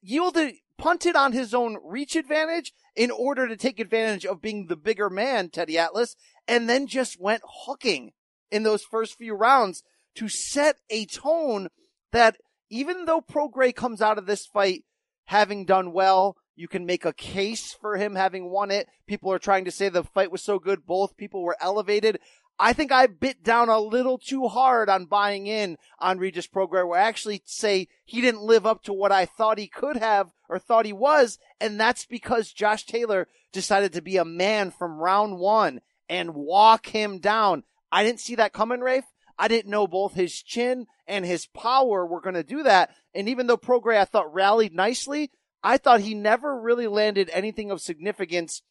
yielded, 0.00 0.54
punted 0.78 1.16
on 1.16 1.32
his 1.32 1.52
own 1.52 1.78
reach 1.84 2.16
advantage 2.16 2.72
in 2.96 3.10
order 3.10 3.46
to 3.46 3.56
take 3.56 3.78
advantage 3.78 4.24
of 4.24 4.40
being 4.40 4.66
the 4.66 4.76
bigger 4.76 5.10
man, 5.10 5.50
Teddy 5.50 5.78
Atlas, 5.78 6.16
and 6.48 6.68
then 6.68 6.86
just 6.86 7.20
went 7.20 7.42
hooking 7.44 8.12
in 8.50 8.62
those 8.62 8.82
first 8.82 9.16
few 9.16 9.34
rounds 9.34 9.82
to 10.16 10.28
set 10.28 10.76
a 10.90 11.06
tone 11.06 11.68
that 12.12 12.36
even 12.70 13.04
though 13.04 13.20
Prograis 13.20 13.74
comes 13.74 14.00
out 14.00 14.18
of 14.18 14.26
this 14.26 14.46
fight 14.46 14.84
having 15.26 15.64
done 15.64 15.92
well, 15.92 16.36
you 16.54 16.68
can 16.68 16.86
make 16.86 17.04
a 17.04 17.12
case 17.12 17.72
for 17.72 17.96
him 17.96 18.14
having 18.14 18.50
won 18.50 18.70
it. 18.70 18.88
People 19.06 19.32
are 19.32 19.38
trying 19.38 19.64
to 19.64 19.70
say 19.70 19.88
the 19.88 20.04
fight 20.04 20.30
was 20.30 20.42
so 20.42 20.58
good, 20.58 20.86
both 20.86 21.16
people 21.16 21.42
were 21.42 21.56
elevated. 21.60 22.18
I 22.58 22.72
think 22.72 22.92
I 22.92 23.06
bit 23.06 23.42
down 23.42 23.68
a 23.68 23.80
little 23.80 24.18
too 24.18 24.46
hard 24.46 24.88
on 24.88 25.06
buying 25.06 25.46
in 25.46 25.78
on 25.98 26.18
Regis 26.18 26.46
Prograis, 26.46 26.86
where 26.86 27.00
I 27.00 27.08
actually 27.08 27.42
say 27.44 27.88
he 28.04 28.20
didn't 28.20 28.42
live 28.42 28.66
up 28.66 28.82
to 28.84 28.92
what 28.92 29.10
I 29.10 29.24
thought 29.24 29.58
he 29.58 29.66
could 29.66 29.96
have 29.96 30.30
or 30.48 30.58
thought 30.58 30.86
he 30.86 30.92
was, 30.92 31.38
and 31.60 31.80
that's 31.80 32.04
because 32.04 32.52
Josh 32.52 32.84
Taylor 32.84 33.26
decided 33.52 33.92
to 33.94 34.02
be 34.02 34.16
a 34.16 34.24
man 34.24 34.70
from 34.70 34.98
round 34.98 35.38
one 35.38 35.80
and 36.08 36.34
walk 36.34 36.86
him 36.86 37.18
down. 37.18 37.64
I 37.90 38.04
didn't 38.04 38.20
see 38.20 38.34
that 38.36 38.52
coming, 38.52 38.80
Rafe. 38.80 39.04
I 39.38 39.48
didn't 39.48 39.70
know 39.70 39.86
both 39.86 40.14
his 40.14 40.42
chin 40.42 40.86
and 41.06 41.24
his 41.24 41.46
power 41.46 42.06
were 42.06 42.20
going 42.20 42.34
to 42.34 42.42
do 42.42 42.62
that. 42.62 42.90
And 43.14 43.28
even 43.28 43.46
though 43.46 43.56
Prograis 43.56 43.98
I 43.98 44.04
thought 44.04 44.32
rallied 44.32 44.74
nicely, 44.74 45.30
I 45.62 45.78
thought 45.78 46.00
he 46.00 46.14
never 46.14 46.58
really 46.58 46.86
landed 46.86 47.30
anything 47.32 47.70
of 47.70 47.80
significance 47.80 48.62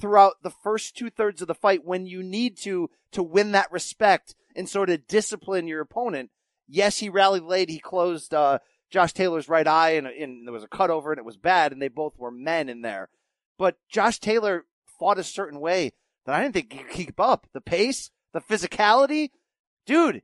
throughout 0.00 0.42
the 0.42 0.50
first 0.50 0.96
two 0.96 1.10
thirds 1.10 1.42
of 1.42 1.48
the 1.48 1.54
fight 1.54 1.84
when 1.84 2.06
you 2.06 2.22
need 2.22 2.56
to 2.58 2.90
to 3.12 3.22
win 3.22 3.52
that 3.52 3.70
respect 3.70 4.34
and 4.56 4.68
sort 4.68 4.90
of 4.90 5.06
discipline 5.06 5.66
your 5.66 5.80
opponent. 5.80 6.30
Yes, 6.66 6.98
he 6.98 7.08
rallied 7.08 7.42
late. 7.42 7.68
He 7.68 7.78
closed 7.78 8.32
uh, 8.32 8.58
Josh 8.90 9.12
Taylor's 9.12 9.48
right 9.48 9.66
eye, 9.66 9.90
and, 9.90 10.06
and 10.06 10.46
there 10.46 10.52
was 10.52 10.64
a 10.64 10.68
cut 10.68 10.90
over, 10.90 11.12
and 11.12 11.18
it 11.18 11.24
was 11.24 11.36
bad. 11.36 11.72
And 11.72 11.82
they 11.82 11.88
both 11.88 12.16
were 12.18 12.30
men 12.30 12.68
in 12.68 12.82
there. 12.82 13.10
But 13.58 13.76
Josh 13.90 14.18
Taylor 14.18 14.64
fought 14.98 15.18
a 15.18 15.24
certain 15.24 15.60
way 15.60 15.92
that 16.24 16.34
I 16.34 16.42
didn't 16.42 16.54
think 16.54 16.72
he 16.72 16.78
could 16.78 16.92
keep 16.92 17.20
up. 17.20 17.46
The 17.52 17.60
pace, 17.60 18.10
the 18.32 18.40
physicality, 18.40 19.30
dude. 19.86 20.22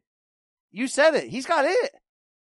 You 0.71 0.87
said 0.87 1.15
it. 1.15 1.29
He's 1.29 1.47
got 1.47 1.65
it. 1.65 1.91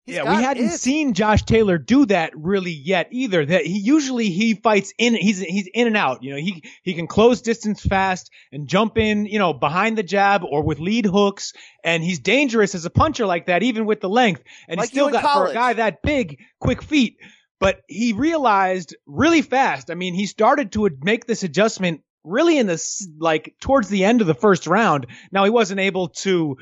He's 0.06 0.16
yeah, 0.16 0.24
got 0.24 0.36
we 0.36 0.42
hadn't 0.42 0.66
it. 0.66 0.80
seen 0.80 1.14
Josh 1.14 1.44
Taylor 1.44 1.78
do 1.78 2.04
that 2.06 2.32
really 2.36 2.72
yet 2.72 3.08
either. 3.10 3.44
That 3.44 3.64
he 3.64 3.78
usually 3.78 4.28
he 4.28 4.54
fights 4.54 4.92
in 4.98 5.14
he's 5.14 5.38
he's 5.38 5.68
in 5.72 5.86
and 5.86 5.96
out. 5.96 6.22
You 6.22 6.32
know, 6.32 6.36
he 6.36 6.62
he 6.82 6.92
can 6.92 7.06
close 7.06 7.40
distance 7.40 7.80
fast 7.80 8.30
and 8.52 8.68
jump 8.68 8.98
in, 8.98 9.24
you 9.24 9.38
know, 9.38 9.54
behind 9.54 9.96
the 9.96 10.02
jab 10.02 10.42
or 10.44 10.62
with 10.62 10.78
lead 10.78 11.06
hooks, 11.06 11.54
and 11.82 12.04
he's 12.04 12.18
dangerous 12.18 12.74
as 12.74 12.84
a 12.84 12.90
puncher 12.90 13.24
like 13.24 13.46
that, 13.46 13.62
even 13.62 13.86
with 13.86 14.00
the 14.00 14.10
length. 14.10 14.42
And 14.68 14.78
Like 14.78 14.90
he's 14.90 14.98
still 14.98 15.10
got 15.10 15.22
for 15.22 15.50
a 15.50 15.54
guy 15.54 15.72
that 15.74 16.02
big, 16.02 16.38
quick 16.60 16.82
feet. 16.82 17.16
But 17.58 17.80
he 17.88 18.12
realized 18.12 18.94
really 19.06 19.40
fast. 19.40 19.90
I 19.90 19.94
mean, 19.94 20.12
he 20.12 20.26
started 20.26 20.72
to 20.72 20.90
make 21.02 21.24
this 21.24 21.44
adjustment 21.44 22.02
really 22.24 22.58
in 22.58 22.66
the 22.66 23.08
like 23.18 23.54
towards 23.58 23.88
the 23.88 24.04
end 24.04 24.20
of 24.20 24.26
the 24.26 24.34
first 24.34 24.66
round. 24.66 25.06
Now 25.32 25.44
he 25.44 25.50
wasn't 25.50 25.80
able 25.80 26.08
to 26.08 26.58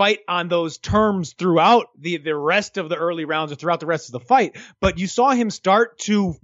fight 0.00 0.20
on 0.26 0.48
those 0.48 0.78
terms 0.78 1.34
throughout 1.34 1.88
the 1.98 2.16
the 2.16 2.34
rest 2.34 2.78
of 2.78 2.88
the 2.88 2.96
early 2.96 3.26
rounds 3.26 3.52
or 3.52 3.54
throughout 3.54 3.80
the 3.80 3.86
rest 3.86 4.08
of 4.08 4.12
the 4.12 4.26
fight, 4.26 4.56
but 4.80 4.98
you 4.98 5.06
saw 5.06 5.32
him 5.32 5.50
start 5.50 5.98
to 5.98 6.34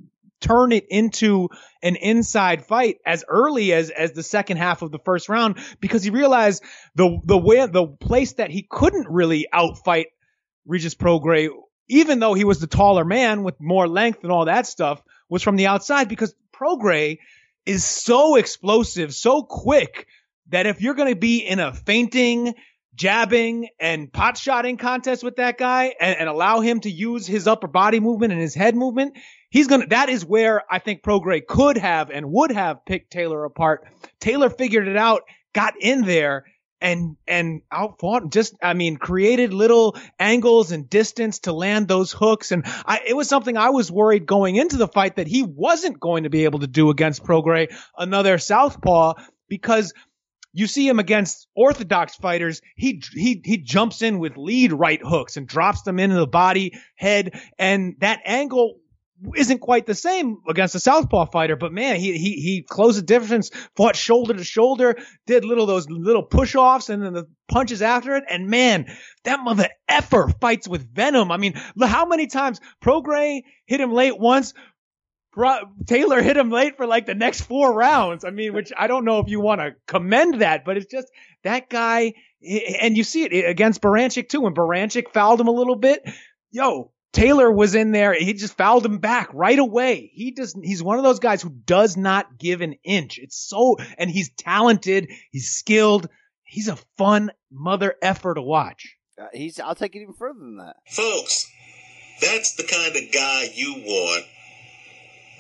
turn 0.42 0.72
it 0.72 0.86
into 0.90 1.48
an 1.82 1.96
inside 1.96 2.66
fight 2.66 2.98
as 3.06 3.24
early 3.26 3.72
as 3.72 3.88
as 3.88 4.12
the 4.12 4.22
second 4.22 4.58
half 4.58 4.82
of 4.82 4.90
the 4.90 4.98
first 4.98 5.30
round 5.30 5.56
because 5.80 6.02
he 6.02 6.10
realized 6.10 6.62
the 6.96 7.18
the 7.24 7.38
way 7.38 7.64
the 7.64 7.86
place 7.86 8.34
that 8.34 8.50
he 8.50 8.60
couldn't 8.60 9.08
really 9.08 9.46
outfight 9.54 10.08
Regis 10.66 10.94
Prograis 10.94 11.48
even 11.88 12.18
though 12.18 12.34
he 12.34 12.44
was 12.44 12.60
the 12.60 12.66
taller 12.66 13.06
man 13.06 13.42
with 13.42 13.58
more 13.58 13.88
length 13.88 14.22
and 14.22 14.30
all 14.30 14.44
that 14.44 14.66
stuff 14.66 15.02
was 15.30 15.42
from 15.42 15.56
the 15.56 15.68
outside 15.68 16.10
because 16.10 16.34
Prograis 16.52 17.20
is 17.64 17.84
so 17.84 18.36
explosive, 18.36 19.14
so 19.14 19.42
quick 19.42 20.08
that 20.48 20.66
if 20.66 20.82
you're 20.82 20.94
going 20.94 21.12
to 21.12 21.18
be 21.18 21.38
in 21.38 21.58
a 21.58 21.72
fainting 21.72 22.54
jabbing 22.96 23.68
and 23.78 24.12
pot 24.12 24.36
shotting 24.36 24.76
contest 24.76 25.22
with 25.22 25.36
that 25.36 25.58
guy 25.58 25.94
and, 26.00 26.18
and 26.18 26.28
allow 26.28 26.60
him 26.60 26.80
to 26.80 26.90
use 26.90 27.26
his 27.26 27.46
upper 27.46 27.68
body 27.68 28.00
movement 28.00 28.32
and 28.32 28.42
his 28.42 28.54
head 28.54 28.74
movement, 28.74 29.16
he's 29.50 29.68
gonna 29.68 29.86
that 29.88 30.08
is 30.08 30.24
where 30.24 30.62
I 30.70 30.78
think 30.78 31.02
Prograis 31.02 31.46
could 31.46 31.76
have 31.76 32.10
and 32.10 32.32
would 32.32 32.50
have 32.52 32.84
picked 32.84 33.12
Taylor 33.12 33.44
apart. 33.44 33.86
Taylor 34.18 34.50
figured 34.50 34.88
it 34.88 34.96
out, 34.96 35.22
got 35.52 35.74
in 35.78 36.02
there 36.02 36.44
and 36.80 37.16
and 37.26 37.62
outfought 37.72 38.30
just 38.30 38.54
I 38.62 38.74
mean 38.74 38.96
created 38.96 39.52
little 39.52 39.96
angles 40.18 40.72
and 40.72 40.88
distance 40.88 41.40
to 41.40 41.52
land 41.52 41.88
those 41.88 42.12
hooks 42.12 42.52
and 42.52 42.64
I 42.84 43.00
it 43.06 43.16
was 43.16 43.28
something 43.28 43.56
I 43.56 43.70
was 43.70 43.90
worried 43.90 44.26
going 44.26 44.56
into 44.56 44.76
the 44.76 44.88
fight 44.88 45.16
that 45.16 45.26
he 45.26 45.42
wasn't 45.42 45.98
going 45.98 46.24
to 46.24 46.30
be 46.30 46.44
able 46.44 46.58
to 46.58 46.66
do 46.66 46.90
against 46.90 47.24
Prograis 47.24 47.74
another 47.96 48.36
southpaw 48.36 49.14
because 49.48 49.94
you 50.56 50.66
see 50.66 50.88
him 50.88 50.98
against 50.98 51.48
orthodox 51.54 52.16
fighters. 52.16 52.62
He 52.76 53.02
he 53.12 53.42
he 53.44 53.58
jumps 53.58 54.00
in 54.00 54.18
with 54.18 54.38
lead 54.38 54.72
right 54.72 55.00
hooks 55.04 55.36
and 55.36 55.46
drops 55.46 55.82
them 55.82 56.00
into 56.00 56.16
the 56.16 56.26
body, 56.26 56.72
head, 56.94 57.38
and 57.58 57.96
that 58.00 58.20
angle 58.24 58.78
isn't 59.34 59.58
quite 59.58 59.84
the 59.84 59.94
same 59.94 60.38
against 60.48 60.74
a 60.74 60.80
southpaw 60.80 61.26
fighter. 61.26 61.56
But 61.56 61.72
man, 61.72 61.96
he 61.96 62.16
he 62.16 62.40
he 62.40 62.62
closed 62.66 62.96
the 62.96 63.02
difference, 63.02 63.50
fought 63.76 63.96
shoulder 63.96 64.32
to 64.32 64.44
shoulder, 64.44 64.96
did 65.26 65.44
little 65.44 65.66
those 65.66 65.90
little 65.90 66.22
push 66.22 66.54
offs 66.54 66.88
and 66.88 67.02
then 67.02 67.12
the 67.12 67.26
punches 67.48 67.82
after 67.82 68.16
it. 68.16 68.24
And 68.26 68.48
man, 68.48 68.86
that 69.24 69.40
mother 69.40 69.68
effer 69.86 70.32
fights 70.40 70.66
with 70.66 70.90
venom. 70.90 71.32
I 71.32 71.36
mean, 71.36 71.52
how 71.82 72.06
many 72.06 72.28
times 72.28 72.60
Prograis 72.82 73.42
hit 73.66 73.82
him 73.82 73.92
late 73.92 74.18
once. 74.18 74.54
Bro- 75.36 75.68
Taylor 75.86 76.22
hit 76.22 76.38
him 76.38 76.50
late 76.50 76.78
for 76.78 76.86
like 76.86 77.04
the 77.04 77.14
next 77.14 77.42
four 77.42 77.72
rounds. 77.72 78.24
I 78.24 78.30
mean, 78.30 78.54
which 78.54 78.72
I 78.76 78.86
don't 78.86 79.04
know 79.04 79.18
if 79.20 79.28
you 79.28 79.38
want 79.38 79.60
to 79.60 79.76
commend 79.86 80.40
that, 80.40 80.64
but 80.64 80.78
it's 80.78 80.90
just 80.90 81.08
that 81.44 81.68
guy. 81.68 82.14
And 82.80 82.96
you 82.96 83.04
see 83.04 83.24
it 83.24 83.48
against 83.48 83.82
Baranchyk 83.82 84.30
too. 84.30 84.40
When 84.40 84.54
Baranchyk 84.54 85.12
fouled 85.12 85.38
him 85.38 85.48
a 85.48 85.52
little 85.52 85.76
bit, 85.76 86.08
yo, 86.50 86.90
Taylor 87.12 87.52
was 87.52 87.74
in 87.74 87.92
there. 87.92 88.14
He 88.14 88.32
just 88.32 88.56
fouled 88.56 88.86
him 88.86 88.96
back 88.96 89.28
right 89.34 89.58
away. 89.58 90.10
He 90.14 90.30
does. 90.30 90.58
He's 90.62 90.82
one 90.82 90.96
of 90.96 91.04
those 91.04 91.18
guys 91.18 91.42
who 91.42 91.50
does 91.50 91.98
not 91.98 92.38
give 92.38 92.62
an 92.62 92.76
inch. 92.82 93.18
It's 93.18 93.36
so, 93.36 93.76
and 93.98 94.10
he's 94.10 94.30
talented. 94.30 95.10
He's 95.32 95.50
skilled. 95.50 96.08
He's 96.44 96.68
a 96.68 96.76
fun 96.96 97.30
mother 97.52 97.94
effer 98.00 98.32
to 98.32 98.42
watch. 98.42 98.96
Uh, 99.20 99.26
he's. 99.34 99.60
I'll 99.60 99.74
take 99.74 99.94
it 99.96 100.00
even 100.00 100.14
further 100.14 100.38
than 100.38 100.56
that. 100.56 100.76
Folks, 100.88 101.46
that's 102.22 102.54
the 102.54 102.64
kind 102.64 102.96
of 102.96 103.12
guy 103.12 103.50
you 103.54 103.74
want 103.84 104.24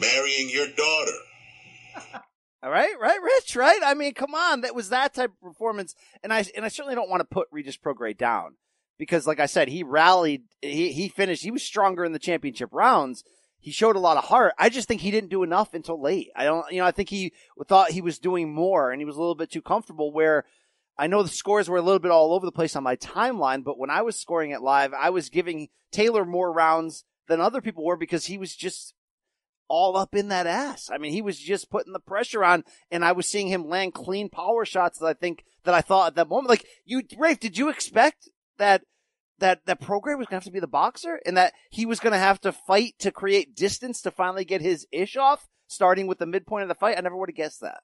marrying 0.00 0.50
your 0.50 0.66
daughter. 0.68 1.12
All 2.62 2.70
right, 2.70 2.94
right, 3.00 3.22
Rich, 3.22 3.54
right? 3.54 3.80
I 3.84 3.94
mean, 3.94 4.14
come 4.14 4.34
on, 4.34 4.62
that 4.62 4.74
was 4.74 4.88
that 4.88 5.14
type 5.14 5.30
of 5.30 5.40
performance, 5.40 5.94
and 6.22 6.32
I 6.32 6.44
and 6.56 6.64
I 6.64 6.68
certainly 6.68 6.94
don't 6.96 7.10
want 7.10 7.20
to 7.20 7.24
put 7.24 7.48
Regis 7.52 7.76
Prograis 7.76 8.16
down 8.16 8.56
because, 8.98 9.26
like 9.26 9.38
I 9.38 9.46
said, 9.46 9.68
he 9.68 9.82
rallied, 9.82 10.44
he 10.62 10.92
he 10.92 11.08
finished, 11.08 11.44
he 11.44 11.50
was 11.50 11.62
stronger 11.62 12.04
in 12.04 12.12
the 12.12 12.18
championship 12.18 12.70
rounds. 12.72 13.22
he 13.60 13.70
showed 13.70 13.94
a 13.96 14.00
lot 14.00 14.16
of 14.16 14.24
heart. 14.24 14.54
I 14.58 14.68
just 14.68 14.88
think 14.88 15.00
he 15.00 15.10
didn't 15.10 15.30
do 15.30 15.42
enough 15.42 15.74
until 15.74 16.00
late. 16.00 16.28
I 16.34 16.44
don't, 16.44 16.64
you 16.72 16.78
know, 16.78 16.86
I 16.86 16.92
think 16.92 17.08
he 17.10 17.32
thought 17.68 17.90
he 17.90 18.00
was 18.00 18.18
doing 18.18 18.52
more 18.52 18.90
and 18.90 19.00
he 19.00 19.04
was 19.04 19.16
a 19.16 19.20
little 19.20 19.34
bit 19.34 19.50
too 19.50 19.62
comfortable 19.62 20.12
where 20.12 20.44
I 20.98 21.08
know 21.08 21.22
the 21.22 21.28
scores 21.28 21.68
were 21.68 21.76
a 21.76 21.82
little 21.82 21.98
bit 21.98 22.10
all 22.10 22.32
over 22.32 22.46
the 22.46 22.52
place 22.52 22.74
on 22.74 22.82
my 22.82 22.96
timeline, 22.96 23.62
but 23.64 23.78
when 23.78 23.90
I 23.90 24.02
was 24.02 24.18
scoring 24.18 24.50
it 24.52 24.62
live, 24.62 24.92
I 24.94 25.10
was 25.10 25.28
giving 25.28 25.68
Taylor 25.92 26.24
more 26.24 26.52
rounds 26.52 27.04
than 27.28 27.40
other 27.40 27.60
people 27.60 27.84
were 27.84 27.96
because 27.96 28.26
he 28.26 28.38
was 28.38 28.56
just 28.56 28.94
all 29.68 29.96
up 29.96 30.14
in 30.14 30.28
that 30.28 30.46
ass. 30.46 30.90
I 30.92 30.98
mean, 30.98 31.12
he 31.12 31.22
was 31.22 31.38
just 31.38 31.70
putting 31.70 31.92
the 31.92 32.00
pressure 32.00 32.44
on 32.44 32.64
and 32.90 33.04
I 33.04 33.12
was 33.12 33.26
seeing 33.26 33.48
him 33.48 33.68
land 33.68 33.94
clean 33.94 34.28
power 34.28 34.64
shots 34.64 34.98
that 34.98 35.06
I 35.06 35.14
think 35.14 35.44
that 35.64 35.74
I 35.74 35.80
thought 35.80 36.08
at 36.08 36.14
that 36.16 36.28
moment, 36.28 36.48
like 36.48 36.66
you, 36.84 37.02
Rafe, 37.18 37.40
did 37.40 37.58
you 37.58 37.68
expect 37.68 38.28
that 38.58 38.82
that 39.38 39.60
that 39.66 39.80
Prograis 39.80 40.16
was 40.16 40.26
gonna 40.26 40.36
have 40.36 40.44
to 40.44 40.50
be 40.50 40.60
the 40.60 40.66
boxer 40.66 41.20
and 41.26 41.36
that 41.36 41.52
he 41.70 41.84
was 41.84 42.00
gonna 42.00 42.18
have 42.18 42.40
to 42.42 42.52
fight 42.52 42.94
to 43.00 43.10
create 43.10 43.54
distance 43.54 44.00
to 44.02 44.10
finally 44.10 44.44
get 44.44 44.60
his 44.60 44.86
ish 44.92 45.16
off, 45.16 45.48
starting 45.66 46.06
with 46.06 46.18
the 46.18 46.26
midpoint 46.26 46.62
of 46.62 46.68
the 46.68 46.74
fight? 46.74 46.96
I 46.96 47.02
never 47.02 47.16
would 47.16 47.28
have 47.28 47.36
guessed 47.36 47.60
that. 47.60 47.80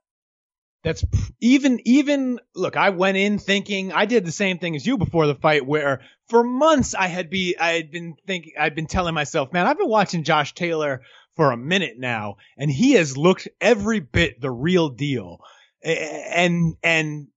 That's 0.82 1.04
even, 1.40 1.80
even, 1.84 2.40
look, 2.56 2.76
I 2.76 2.90
went 2.90 3.16
in 3.16 3.38
thinking, 3.38 3.92
I 3.92 4.04
did 4.06 4.24
the 4.24 4.32
same 4.32 4.58
thing 4.58 4.74
as 4.74 4.84
you 4.84 4.98
before 4.98 5.28
the 5.28 5.36
fight 5.36 5.64
where 5.64 6.00
for 6.28 6.42
months 6.42 6.94
I 6.94 7.06
had 7.06 7.30
be, 7.30 7.56
I 7.56 7.74
had 7.74 7.92
been 7.92 8.16
thinking, 8.26 8.54
I'd 8.58 8.74
been 8.74 8.86
telling 8.86 9.14
myself, 9.14 9.52
man, 9.52 9.66
I've 9.66 9.78
been 9.78 9.88
watching 9.88 10.24
Josh 10.24 10.54
Taylor 10.54 11.02
for 11.36 11.52
a 11.52 11.56
minute 11.56 11.98
now 11.98 12.36
and 12.56 12.70
he 12.70 12.92
has 12.92 13.16
looked 13.16 13.48
every 13.60 14.00
bit 14.00 14.40
the 14.40 14.50
real 14.50 14.88
deal. 14.88 15.38
And, 15.82 16.76
and, 16.82 17.28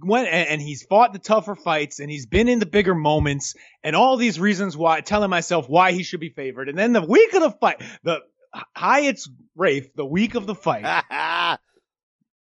when 0.00 0.26
and 0.26 0.60
he's 0.60 0.82
fought 0.82 1.12
the 1.12 1.18
tougher 1.18 1.54
fights 1.54 2.00
and 2.00 2.10
he's 2.10 2.26
been 2.26 2.48
in 2.48 2.58
the 2.58 2.66
bigger 2.66 2.94
moments 2.94 3.54
and 3.82 3.94
all 3.94 4.16
these 4.16 4.40
reasons 4.40 4.76
why 4.76 5.00
telling 5.00 5.30
myself 5.30 5.68
why 5.68 5.92
he 5.92 6.02
should 6.02 6.20
be 6.20 6.30
favored 6.30 6.68
and 6.68 6.78
then 6.78 6.92
the 6.92 7.04
week 7.04 7.32
of 7.34 7.42
the 7.42 7.50
fight 7.50 7.82
the 8.02 8.20
Hyatt's 8.76 9.28
Rafe 9.56 9.94
the 9.94 10.04
week 10.04 10.34
of 10.34 10.46
the 10.46 10.54
fight 10.54 10.84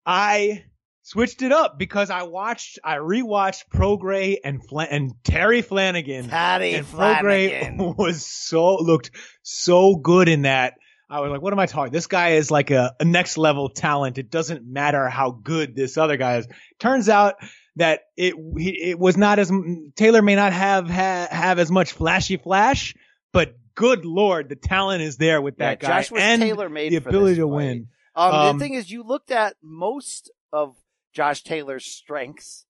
I 0.06 0.64
switched 1.04 1.42
it 1.42 1.52
up 1.52 1.78
because 1.78 2.10
I 2.10 2.24
watched, 2.24 2.78
I 2.82 2.96
rewatched 2.96 3.64
Prograis 3.72 4.38
and 4.44 4.66
Flan- 4.66 4.88
and 4.90 5.12
Terry 5.22 5.62
Flanagan. 5.62 6.28
Patty 6.28 6.74
and 6.74 6.86
Flanagan. 6.86 7.78
Prograis 7.78 7.96
was 7.98 8.26
so 8.26 8.76
looked 8.76 9.10
so 9.42 9.94
good 9.96 10.28
in 10.28 10.42
that. 10.42 10.74
I 11.08 11.20
was 11.20 11.30
like, 11.30 11.42
what 11.42 11.52
am 11.52 11.58
I 11.60 11.66
talking? 11.66 11.92
This 11.92 12.06
guy 12.08 12.30
is 12.30 12.50
like 12.50 12.70
a, 12.70 12.94
a 12.98 13.04
next 13.04 13.36
level 13.38 13.68
talent. 13.68 14.18
It 14.18 14.30
doesn't 14.30 14.66
matter 14.66 15.08
how 15.08 15.30
good 15.30 15.76
this 15.76 15.96
other 15.98 16.16
guy 16.16 16.38
is. 16.38 16.48
Turns 16.80 17.08
out 17.08 17.34
that 17.76 18.00
it 18.16 18.34
it 18.56 18.98
was 18.98 19.16
not 19.16 19.38
as 19.38 19.52
Taylor 19.96 20.22
may 20.22 20.34
not 20.34 20.52
have 20.52 20.88
ha, 20.88 21.28
have 21.30 21.58
as 21.58 21.70
much 21.70 21.92
flashy 21.92 22.36
flash, 22.38 22.94
but 23.32 23.54
good 23.74 24.04
lord, 24.06 24.48
the 24.48 24.56
talent 24.56 25.02
is 25.02 25.16
there 25.18 25.42
with 25.42 25.58
that 25.58 25.82
Yeah, 25.82 25.88
guy 25.88 26.00
Josh 26.00 26.10
was 26.10 26.22
and 26.22 26.40
Taylor 26.40 26.68
made 26.68 26.90
the 26.92 26.96
ability 26.96 27.36
to 27.36 27.42
fight. 27.42 27.54
win. 27.54 27.88
Um, 28.16 28.32
Um, 28.34 28.58
the 28.58 28.64
thing 28.64 28.74
is, 28.74 28.90
you 28.90 29.02
looked 29.02 29.30
at 29.30 29.56
most 29.62 30.30
of 30.52 30.74
Josh 31.14 31.42
Taylor's 31.42 31.86
strengths, 31.86 32.66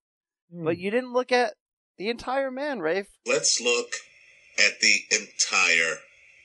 Hmm. 0.52 0.64
but 0.64 0.78
you 0.78 0.90
didn't 0.90 1.12
look 1.12 1.32
at 1.32 1.54
the 1.96 2.08
entire 2.10 2.50
man, 2.50 2.80
Rafe. 2.80 3.08
Let's 3.26 3.60
look 3.60 3.88
at 4.58 4.80
the 4.80 5.00
entire 5.10 5.98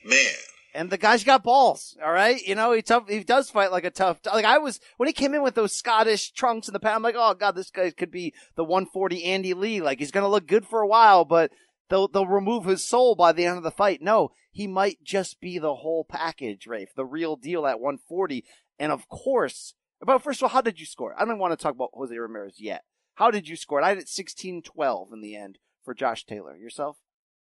man. 0.04 0.34
And 0.72 0.88
the 0.90 0.98
guy's 0.98 1.24
got 1.24 1.42
balls, 1.42 1.96
all 2.02 2.12
right. 2.12 2.40
You 2.42 2.54
know 2.54 2.72
he 2.72 2.80
tough. 2.80 3.08
He 3.08 3.24
does 3.24 3.50
fight 3.50 3.72
like 3.72 3.84
a 3.84 3.90
tough. 3.90 4.20
Like 4.24 4.44
I 4.44 4.58
was 4.58 4.78
when 4.98 5.08
he 5.08 5.12
came 5.12 5.34
in 5.34 5.42
with 5.42 5.56
those 5.56 5.72
Scottish 5.74 6.30
trunks 6.30 6.68
in 6.68 6.72
the 6.72 6.78
past. 6.80 6.94
I'm 6.94 7.02
like, 7.02 7.16
oh 7.18 7.34
god, 7.34 7.56
this 7.56 7.70
guy 7.70 7.90
could 7.90 8.12
be 8.12 8.32
the 8.54 8.62
140 8.64 9.24
Andy 9.24 9.52
Lee. 9.52 9.80
Like 9.80 9.98
he's 9.98 10.12
gonna 10.12 10.28
look 10.28 10.46
good 10.46 10.64
for 10.64 10.80
a 10.80 10.86
while, 10.86 11.24
but 11.24 11.50
they'll 11.88 12.06
they'll 12.06 12.26
remove 12.26 12.66
his 12.66 12.86
soul 12.86 13.16
by 13.16 13.32
the 13.32 13.44
end 13.46 13.56
of 13.58 13.64
the 13.64 13.72
fight. 13.72 14.00
No, 14.00 14.30
he 14.52 14.68
might 14.68 15.02
just 15.02 15.40
be 15.40 15.58
the 15.58 15.74
whole 15.74 16.04
package, 16.08 16.68
Rafe, 16.68 16.94
the 16.94 17.04
real 17.04 17.34
deal 17.34 17.66
at 17.66 17.80
140. 17.80 18.44
And 18.78 18.92
of 18.92 19.08
course, 19.08 19.74
but 20.04 20.22
first 20.22 20.40
of 20.40 20.44
all, 20.44 20.48
how 20.50 20.60
did 20.60 20.80
you 20.80 20.86
score? 20.86 21.14
I 21.18 21.24
don't 21.24 21.38
want 21.38 21.52
to 21.52 21.62
talk 21.62 21.74
about 21.74 21.90
Jose 21.94 22.16
Ramirez 22.16 22.58
yet. 22.58 22.84
How 23.14 23.30
did 23.30 23.48
you 23.48 23.56
score? 23.56 23.82
I 23.82 23.90
had 23.90 23.98
it 23.98 24.06
16-12 24.06 25.12
in 25.12 25.20
the 25.20 25.36
end 25.36 25.58
for 25.84 25.94
Josh 25.94 26.24
Taylor. 26.24 26.56
Yourself? 26.56 26.96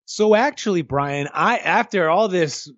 So 0.06 0.36
actually, 0.36 0.82
Brian, 0.82 1.30
I 1.34 1.58
after 1.58 2.10
all 2.10 2.28
this 2.28 2.72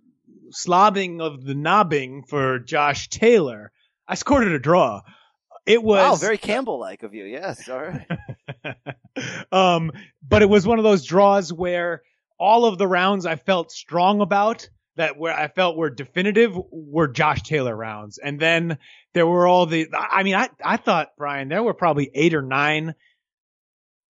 slobbing 0.51 1.21
of 1.21 1.43
the 1.43 1.55
knobbing 1.55 2.23
for 2.23 2.59
Josh 2.59 3.09
Taylor, 3.09 3.71
I 4.07 4.15
scored 4.15 4.45
it 4.45 4.53
a 4.53 4.59
draw. 4.59 5.01
It 5.65 5.81
was 5.81 5.99
Wow, 5.99 6.15
very 6.15 6.37
Campbell-like 6.37 7.03
of 7.03 7.13
you. 7.13 7.23
Yes, 7.25 7.69
all 7.69 7.81
right. 7.81 8.75
um, 9.51 9.91
but 10.27 10.41
it 10.41 10.49
was 10.49 10.65
one 10.65 10.79
of 10.79 10.83
those 10.83 11.05
draws 11.05 11.53
where 11.53 12.01
all 12.39 12.65
of 12.65 12.77
the 12.77 12.87
rounds 12.87 13.25
I 13.25 13.35
felt 13.35 13.71
strong 13.71 14.21
about 14.21 14.67
that 14.95 15.17
where 15.17 15.33
I 15.33 15.47
felt 15.47 15.77
were 15.77 15.89
definitive 15.89 16.57
were 16.71 17.07
Josh 17.07 17.43
Taylor 17.43 17.75
rounds. 17.75 18.17
And 18.17 18.39
then 18.39 18.77
there 19.13 19.25
were 19.25 19.47
all 19.47 19.65
the, 19.65 19.87
I 19.97 20.23
mean, 20.23 20.35
I, 20.35 20.49
I 20.63 20.77
thought, 20.77 21.11
Brian, 21.17 21.47
there 21.47 21.63
were 21.63 21.73
probably 21.73 22.11
eight 22.13 22.33
or 22.33 22.41
nine 22.41 22.95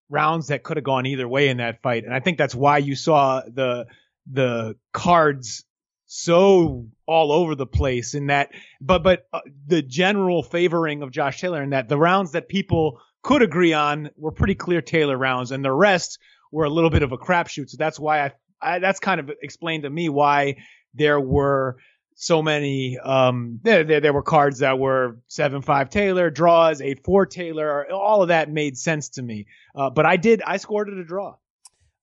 rounds 0.09 0.47
that 0.47 0.63
could 0.63 0.77
have 0.77 0.83
gone 0.83 1.05
either 1.05 1.27
way 1.27 1.49
in 1.49 1.57
that 1.57 1.81
fight. 1.81 2.03
And 2.03 2.13
I 2.13 2.19
think 2.19 2.37
that's 2.37 2.55
why 2.55 2.79
you 2.79 2.95
saw 2.95 3.41
the, 3.41 3.85
the 4.31 4.75
cards 4.91 5.63
so 6.07 6.87
all 7.05 7.31
over 7.31 7.55
the 7.55 7.65
place 7.67 8.15
in 8.15 8.27
that, 8.27 8.49
but, 8.81 9.03
but 9.03 9.27
uh, 9.31 9.39
the 9.67 9.81
general 9.81 10.43
favoring 10.43 11.03
of 11.03 11.11
Josh 11.11 11.39
Taylor 11.39 11.63
in 11.63 11.69
that 11.69 11.87
the 11.87 11.97
rounds 11.97 12.31
that 12.31 12.49
people 12.49 12.99
could 13.23 13.41
agree 13.41 13.73
on 13.73 14.09
were 14.17 14.31
pretty 14.31 14.55
clear 14.55 14.81
Taylor 14.81 15.17
rounds 15.17 15.51
and 15.51 15.63
the 15.63 15.71
rest 15.71 16.19
were 16.51 16.65
a 16.65 16.69
little 16.69 16.89
bit 16.89 17.03
of 17.03 17.13
a 17.13 17.17
crapshoot. 17.17 17.69
So 17.69 17.77
that's 17.77 17.99
why 17.99 18.25
I, 18.25 18.31
I 18.61 18.79
that's 18.79 18.99
kind 18.99 19.19
of 19.19 19.31
explained 19.41 19.83
to 19.83 19.89
me 19.89 20.09
why 20.09 20.57
there 20.93 21.19
were 21.19 21.77
so 22.15 22.41
many 22.41 22.97
um 22.99 23.59
there, 23.63 23.83
there 23.83 23.99
there 24.01 24.13
were 24.13 24.23
cards 24.23 24.59
that 24.59 24.77
were 24.77 25.17
7-5 25.29 25.89
Taylor, 25.89 26.29
draws, 26.29 26.81
8-4 26.81 27.29
Taylor, 27.29 27.91
all 27.91 28.21
of 28.21 28.27
that 28.29 28.51
made 28.51 28.77
sense 28.77 29.09
to 29.09 29.21
me. 29.21 29.47
Uh, 29.75 29.89
but 29.89 30.05
I 30.05 30.17
did 30.17 30.41
I 30.45 30.57
scored 30.57 30.89
it 30.89 30.97
a 30.97 31.03
draw. 31.03 31.35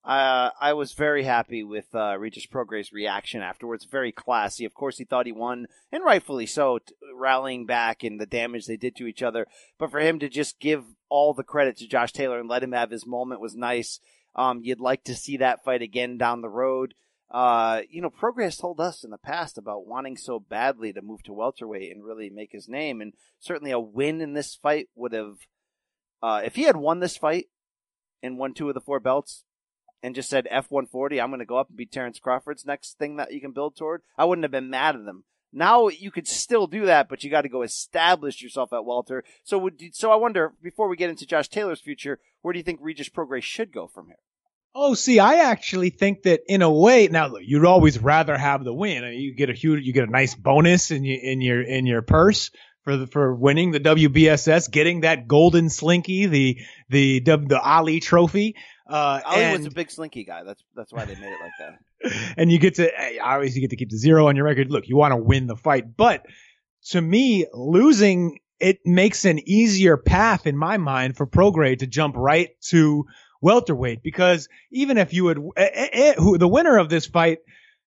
Uh, 0.09 0.51
I 0.59 0.73
was 0.73 0.95
very 0.95 1.25
happy 1.25 1.63
with 1.63 1.95
uh, 1.95 2.17
Regis 2.19 2.47
Prograis' 2.47 2.95
reaction 2.95 3.43
afterwards. 3.43 3.85
Very 3.85 4.11
classy. 4.11 4.65
Of 4.65 4.73
course, 4.73 4.97
he 4.97 5.05
thought 5.05 5.27
he 5.27 5.33
won, 5.33 5.67
and 5.93 6.03
rightfully 6.03 6.47
so, 6.47 6.79
t- 6.79 6.95
rallying 7.15 7.67
back 7.67 8.03
and 8.03 8.19
the 8.19 8.25
damage 8.25 8.65
they 8.65 8.79
did 8.79 8.97
to 8.97 9.07
each 9.07 9.23
other. 9.23 9.47
But 9.79 9.91
for 9.91 10.01
him 10.01 10.19
to 10.21 10.31
just 10.31 10.61
give 10.61 10.85
all 11.11 11.35
the 11.35 11.43
credit 11.43 11.77
to 11.79 11.87
Josh 11.87 12.13
Taylor 12.13 12.41
and 12.41 12.49
let 12.49 12.63
him 12.63 12.73
have 12.73 12.91
his 12.91 13.07
moment 13.07 13.43
was 13.43 13.55
nice. 13.55 14.01
Um, 14.39 14.61
you'd 14.63 14.79
like 14.79 15.03
to 15.05 15.17
see 15.17 15.37
that 15.39 15.65
fight 15.65 15.83
again 15.83 16.17
down 16.17 16.43
the 16.43 16.49
road. 16.49 16.95
Uh, 17.29 17.83
you 17.91 18.01
know, 18.01 18.09
Prograis 18.09 18.59
told 18.59 18.81
us 18.81 19.03
in 19.03 19.11
the 19.11 19.19
past 19.19 19.59
about 19.59 19.85
wanting 19.85 20.17
so 20.17 20.39
badly 20.39 20.93
to 20.93 21.03
move 21.03 21.25
to 21.25 21.33
welterweight 21.33 21.91
and 21.91 22.05
really 22.05 22.31
make 22.31 22.53
his 22.53 22.69
name, 22.69 23.01
and 23.01 23.15
certainly 23.41 23.73
a 23.73 23.81
win 23.81 24.21
in 24.21 24.35
this 24.35 24.55
fight 24.55 24.89
would 24.95 25.13
have. 25.13 25.39
Uh, 26.23 26.41
if 26.45 26.55
he 26.55 26.63
had 26.63 26.77
won 26.77 27.01
this 27.01 27.17
fight 27.17 27.47
and 28.23 28.39
won 28.39 28.55
two 28.55 28.69
of 28.69 28.75
the 28.75 28.81
four 28.81 29.01
belts, 29.01 29.43
and 30.05 30.15
just 30.15 30.31
said 30.31 30.47
F140, 30.53 31.21
I'm 31.21 31.31
going 31.31 31.41
to 31.41 31.45
go 31.45 31.59
up 31.59 31.69
and 31.69 31.77
beat 31.77 31.91
Terrence 31.91 32.21
Crawford's 32.21 32.65
next 32.65 32.97
thing 32.97 33.17
that 33.17 33.33
you 33.33 33.41
can 33.41 33.51
build 33.51 33.77
toward, 33.77 34.03
I 34.17 34.25
wouldn't 34.25 34.45
have 34.45 34.53
been 34.53 34.71
mad 34.71 34.95
at 34.95 35.05
them. 35.05 35.25
Now 35.53 35.89
you 35.89 36.13
could 36.13 36.29
still 36.29 36.69
do 36.69 36.87
that, 36.87 37.09
but 37.09 37.25
you 37.25 37.31
got 37.31 37.43
to 37.43 37.49
go 37.49 37.63
establish 37.63 38.41
yourself 38.41 38.73
at 38.73 38.85
welter. 38.85 39.25
So 39.43 39.59
would 39.59 39.83
so 39.93 40.13
I 40.13 40.17
wonder 40.17 40.53
before 40.63 40.89
we 40.89 40.97
get 40.97 41.11
into 41.11 41.27
Josh 41.27 41.49
Taylor's 41.49 41.81
future, 41.81 42.21
where 42.43 42.53
do 42.53 42.59
you 42.59 42.63
think 42.63 42.79
Regis 42.81 43.09
Prograis 43.09 43.43
should 43.43 43.73
go 43.73 43.89
from 43.89 44.07
here? 44.07 44.19
Oh, 44.81 44.95
see, 44.95 45.19
I 45.19 45.51
actually 45.51 45.91
think 45.91 46.23
that 46.23 46.43
in 46.47 46.63
a 46.63 46.71
way, 46.71 47.09
now 47.09 47.27
look, 47.27 47.43
you'd 47.45 47.65
always 47.65 47.99
rather 47.99 48.39
have 48.39 48.63
the 48.63 48.73
win. 48.73 49.03
I 49.03 49.11
mean, 49.11 49.21
you 49.21 49.35
get 49.35 49.51
a 49.51 49.53
huge, 49.53 49.85
you 49.85 49.93
get 49.93 50.05
a 50.05 50.11
nice 50.11 50.37
bonus 50.37 50.93
in 50.93 51.05
your 51.05 51.21
in 51.21 51.41
your 51.41 51.63
in 51.63 51.85
your 51.85 52.01
purse 52.01 52.53
for 52.85 52.97
the 52.97 53.09
for 53.09 53.35
winning 53.35 53.73
the 53.73 53.81
WBSS, 53.81 54.71
getting 54.71 55.01
that 55.01 55.27
golden 55.27 55.69
slinky, 55.69 56.27
the 56.27 56.61
the 56.91 57.19
the, 57.19 57.61
Ali 57.61 57.99
Trophy. 57.99 58.55
Uh, 58.89 59.21
Ali 59.27 59.43
and, 59.43 59.59
was 59.59 59.67
a 59.67 59.75
big 59.75 59.91
slinky 59.91 60.23
guy. 60.23 60.45
That's 60.45 60.63
that's 60.77 60.93
why 60.93 61.07
they 61.07 61.17
made 61.17 61.33
it 61.33 61.41
like 61.43 61.53
that. 61.59 62.35
and 62.37 62.53
you 62.53 62.61
get 62.61 62.77
to 62.77 62.89
hey, 62.97 63.19
obviously 63.19 63.61
you 63.61 63.67
get 63.67 63.71
to 63.71 63.77
keep 63.77 63.91
the 63.91 63.99
zero 63.99 64.29
on 64.29 64.37
your 64.37 64.45
record. 64.45 64.71
Look, 64.71 64.87
you 64.87 64.97
want 64.97 65.11
to 65.11 65.17
win 65.17 65.49
the 65.49 65.57
fight, 65.57 65.97
but 65.97 66.25
to 66.91 67.01
me, 67.01 67.47
losing 67.53 68.39
it 68.61 68.79
makes 68.85 69.25
an 69.25 69.41
easier 69.49 69.97
path 69.97 70.47
in 70.47 70.57
my 70.57 70.79
mind 70.79 71.17
for 71.17 71.27
Prograis 71.27 71.81
to 71.81 71.87
jump 71.89 72.17
right 72.17 72.51
to 72.69 73.07
welterweight 73.41 74.03
because 74.03 74.49
even 74.71 74.99
if 74.99 75.13
you 75.13 75.25
would, 75.25 75.39
eh, 75.57 75.69
eh, 75.73 75.89
eh, 75.93 76.15
who 76.15 76.39
the 76.39 76.49
winner 76.49 76.79
of 76.79 76.89
this 76.89 77.07
fight 77.07 77.39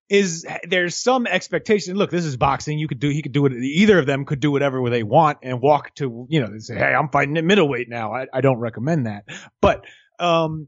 is 0.09 0.45
there's 0.63 0.95
some 0.95 1.27
expectation. 1.27 1.95
Look, 1.95 2.11
this 2.11 2.25
is 2.25 2.37
boxing. 2.37 2.79
You 2.79 2.87
could 2.87 2.99
do, 2.99 3.09
he 3.09 3.21
could 3.21 3.33
do 3.33 3.45
it. 3.45 3.53
Either 3.53 3.99
of 3.99 4.05
them 4.05 4.25
could 4.25 4.39
do 4.39 4.51
whatever 4.51 4.89
they 4.89 5.03
want 5.03 5.39
and 5.43 5.61
walk 5.61 5.93
to, 5.95 6.27
you 6.29 6.39
know, 6.39 6.57
say, 6.59 6.75
Hey, 6.75 6.93
I'm 6.93 7.09
fighting 7.09 7.37
at 7.37 7.43
middleweight 7.43 7.89
now. 7.89 8.13
I, 8.13 8.27
I 8.33 8.41
don't 8.41 8.59
recommend 8.59 9.05
that, 9.05 9.25
but, 9.61 9.85
um, 10.19 10.67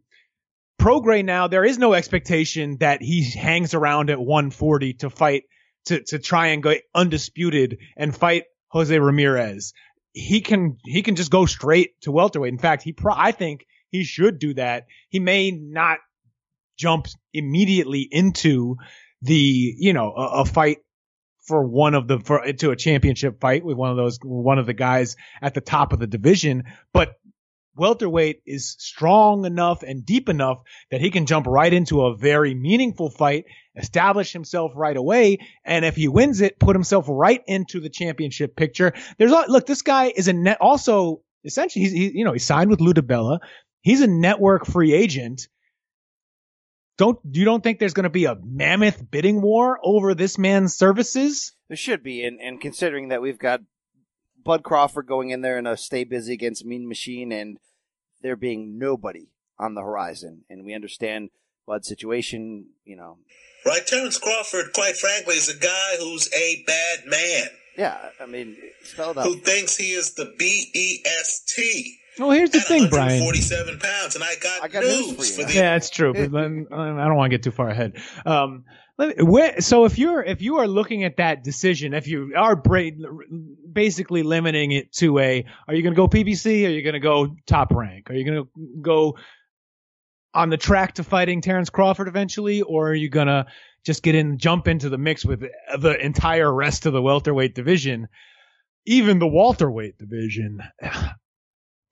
Prograis 0.79 1.25
now, 1.25 1.47
there 1.47 1.65
is 1.65 1.77
no 1.77 1.93
expectation 1.93 2.77
that 2.77 3.01
he 3.01 3.29
hangs 3.29 3.73
around 3.73 4.09
at 4.09 4.17
140 4.17 4.93
to 4.93 5.09
fight, 5.09 5.43
to, 5.85 6.01
to 6.03 6.19
try 6.19 6.47
and 6.47 6.63
go 6.63 6.73
undisputed 6.95 7.79
and 7.97 8.15
fight 8.15 8.45
Jose 8.69 8.97
Ramirez. 8.97 9.73
He 10.13 10.39
can, 10.39 10.77
he 10.85 11.01
can 11.01 11.17
just 11.17 11.31
go 11.31 11.45
straight 11.45 11.99
to 12.01 12.13
welterweight. 12.13 12.53
In 12.53 12.59
fact, 12.59 12.83
he 12.83 12.93
pro, 12.93 13.13
I 13.13 13.33
think 13.33 13.65
he 13.89 14.03
should 14.03 14.39
do 14.39 14.53
that. 14.55 14.85
He 15.09 15.19
may 15.19 15.51
not 15.51 15.99
jump 16.77 17.07
immediately 17.33 18.07
into 18.09 18.77
the 19.21 19.75
you 19.77 19.93
know 19.93 20.13
a, 20.15 20.41
a 20.41 20.45
fight 20.45 20.77
for 21.45 21.67
one 21.67 21.95
of 21.95 22.07
the 22.07 22.19
for 22.19 22.41
to 22.53 22.71
a 22.71 22.75
championship 22.75 23.41
fight 23.41 23.65
with 23.65 23.75
one 23.75 23.89
of 23.89 23.97
those 23.97 24.19
one 24.23 24.59
of 24.59 24.65
the 24.65 24.73
guys 24.73 25.15
at 25.41 25.53
the 25.53 25.61
top 25.61 25.93
of 25.93 25.99
the 25.99 26.07
division, 26.07 26.63
but 26.93 27.15
welterweight 27.75 28.41
is 28.45 28.75
strong 28.77 29.45
enough 29.45 29.83
and 29.83 30.05
deep 30.05 30.29
enough 30.29 30.61
that 30.91 31.01
he 31.01 31.09
can 31.09 31.25
jump 31.25 31.47
right 31.47 31.73
into 31.73 32.01
a 32.01 32.15
very 32.15 32.53
meaningful 32.53 33.09
fight, 33.09 33.45
establish 33.75 34.33
himself 34.33 34.71
right 34.75 34.97
away, 34.97 35.39
and 35.65 35.85
if 35.85 35.95
he 35.95 36.07
wins 36.07 36.41
it, 36.41 36.59
put 36.59 36.75
himself 36.75 37.05
right 37.07 37.41
into 37.47 37.79
the 37.79 37.89
championship 37.89 38.55
picture. 38.55 38.93
There's 39.17 39.31
a, 39.31 39.45
look, 39.47 39.65
this 39.65 39.81
guy 39.81 40.11
is 40.15 40.27
a 40.27 40.33
net 40.33 40.57
also 40.61 41.21
essentially 41.45 41.85
he's 41.85 41.93
he, 41.93 42.17
you 42.17 42.25
know 42.25 42.33
he 42.33 42.39
signed 42.39 42.69
with 42.69 42.81
Lou 42.81 42.93
DiBella. 42.93 43.39
He's 43.81 44.01
a 44.01 44.07
network 44.07 44.65
free 44.65 44.93
agent. 44.93 45.47
Don't 46.97 47.17
you 47.31 47.45
don't 47.45 47.63
think 47.63 47.79
there's 47.79 47.93
going 47.93 48.03
to 48.03 48.09
be 48.09 48.25
a 48.25 48.35
mammoth 48.35 49.09
bidding 49.09 49.41
war 49.41 49.79
over 49.81 50.13
this 50.13 50.37
man's 50.37 50.75
services? 50.75 51.53
There 51.69 51.77
should 51.77 52.03
be, 52.03 52.23
and, 52.25 52.41
and 52.41 52.59
considering 52.59 53.07
that 53.09 53.21
we've 53.21 53.39
got 53.39 53.61
Bud 54.43 54.63
Crawford 54.63 55.07
going 55.07 55.29
in 55.29 55.41
there 55.41 55.57
in 55.57 55.65
a 55.65 55.77
stay 55.77 56.03
busy 56.03 56.33
against 56.33 56.65
Mean 56.65 56.87
Machine, 56.87 57.31
and 57.31 57.57
there 58.21 58.35
being 58.35 58.77
nobody 58.77 59.29
on 59.57 59.75
the 59.75 59.81
horizon, 59.81 60.43
and 60.49 60.65
we 60.65 60.73
understand 60.73 61.29
Bud's 61.65 61.87
situation, 61.87 62.65
you 62.83 62.97
know. 62.97 63.17
Right, 63.65 63.85
Terrence 63.85 64.17
Crawford, 64.17 64.73
quite 64.73 64.97
frankly, 64.97 65.35
is 65.35 65.49
a 65.49 65.57
guy 65.57 65.95
who's 65.99 66.29
a 66.33 66.63
bad 66.65 67.05
man. 67.05 67.47
Yeah, 67.77 68.09
I 68.19 68.25
mean, 68.25 68.57
spelled 68.83 69.17
out. 69.17 69.25
Who 69.25 69.35
thinks 69.35 69.77
he 69.77 69.91
is 69.91 70.15
the 70.15 70.33
B 70.37 70.69
E 70.73 71.03
S 71.05 71.45
T. 71.55 71.97
Well, 72.19 72.31
here's 72.31 72.49
the 72.49 72.59
at 72.59 72.67
thing, 72.67 72.89
Brian. 72.89 73.23
147 73.23 73.79
pounds, 73.79 74.15
and 74.15 74.23
I 74.23 74.35
got, 74.41 74.63
I 74.63 74.67
got 74.67 74.83
news, 74.83 75.17
news 75.17 75.35
for 75.35 75.41
you. 75.41 75.47
the 75.47 75.53
Yeah, 75.53 75.75
it's 75.75 75.89
true. 75.89 76.13
But 76.13 76.31
then, 76.31 76.67
I 76.71 77.07
don't 77.07 77.15
want 77.15 77.31
to 77.31 77.37
get 77.37 77.43
too 77.43 77.51
far 77.51 77.69
ahead. 77.69 77.97
Um, 78.25 78.65
let 78.97 79.17
me- 79.17 79.23
where, 79.23 79.61
so 79.61 79.85
if 79.85 79.97
you're 79.97 80.21
if 80.21 80.41
you 80.41 80.57
are 80.57 80.67
looking 80.67 81.05
at 81.05 81.17
that 81.17 81.43
decision, 81.43 81.93
if 81.93 82.07
you 82.07 82.33
are 82.35 82.55
bra- 82.55 82.89
basically 83.71 84.23
limiting 84.23 84.71
it 84.71 84.91
to 84.93 85.17
a, 85.19 85.45
are 85.67 85.73
you 85.73 85.81
going 85.81 85.93
to 85.93 85.97
go 85.97 86.07
PBC? 86.07 86.65
Are 86.65 86.69
you 86.69 86.83
going 86.83 86.93
to 86.93 86.99
go 86.99 87.35
top 87.47 87.71
rank? 87.71 88.09
Are 88.09 88.13
you 88.13 88.25
going 88.25 88.43
to 88.43 88.49
go 88.81 89.17
on 90.33 90.49
the 90.49 90.57
track 90.57 90.95
to 90.95 91.03
fighting 91.03 91.41
Terrence 91.41 91.69
Crawford 91.69 92.07
eventually, 92.07 92.61
or 92.61 92.89
are 92.89 92.95
you 92.95 93.09
going 93.09 93.27
to 93.27 93.45
just 93.85 94.03
get 94.03 94.13
in, 94.15 94.37
jump 94.37 94.67
into 94.67 94.89
the 94.89 94.97
mix 94.97 95.25
with 95.25 95.43
the 95.79 96.05
entire 96.05 96.53
rest 96.53 96.85
of 96.85 96.93
the 96.93 97.01
welterweight 97.01 97.55
division, 97.55 98.07
even 98.85 99.19
the 99.19 99.27
welterweight 99.27 99.97
division? 99.97 100.61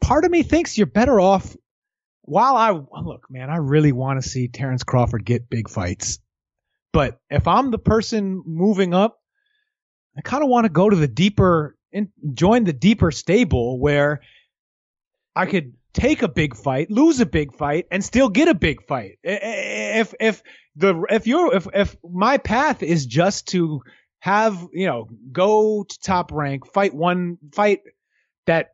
Part 0.07 0.23
of 0.23 0.31
me 0.31 0.41
thinks 0.41 0.77
you're 0.77 0.87
better 0.87 1.19
off 1.19 1.53
while 2.21 2.55
I 2.55 2.71
look, 3.01 3.29
man, 3.29 3.49
I 3.49 3.57
really 3.57 3.91
want 3.91 4.21
to 4.21 4.29
see 4.29 4.47
Terrence 4.47 4.83
Crawford 4.83 5.25
get 5.25 5.49
big 5.49 5.69
fights. 5.69 6.19
But 6.93 7.19
if 7.29 7.45
I'm 7.45 7.71
the 7.71 7.77
person 7.77 8.41
moving 8.45 8.93
up, 8.93 9.19
I 10.17 10.21
kind 10.21 10.43
of 10.43 10.49
want 10.49 10.63
to 10.63 10.69
go 10.69 10.89
to 10.89 10.95
the 10.95 11.09
deeper 11.09 11.75
and 11.91 12.07
join 12.33 12.63
the 12.63 12.71
deeper 12.71 13.11
stable 13.11 13.81
where 13.81 14.21
I 15.35 15.45
could 15.45 15.73
take 15.91 16.21
a 16.21 16.29
big 16.29 16.55
fight, 16.55 16.89
lose 16.89 17.19
a 17.19 17.25
big 17.25 17.53
fight, 17.53 17.87
and 17.91 18.01
still 18.01 18.29
get 18.29 18.47
a 18.47 18.53
big 18.53 18.87
fight. 18.87 19.19
If 19.23 20.13
if 20.21 20.41
the 20.77 21.03
if 21.09 21.27
you're 21.27 21.53
if 21.53 21.67
if 21.73 21.97
my 22.01 22.37
path 22.37 22.81
is 22.81 23.05
just 23.05 23.49
to 23.49 23.81
have 24.19 24.67
you 24.71 24.87
know 24.87 25.09
go 25.33 25.83
to 25.83 25.99
top 25.99 26.31
rank, 26.31 26.65
fight 26.65 26.93
one 26.93 27.39
fight 27.51 27.81
that 28.45 28.69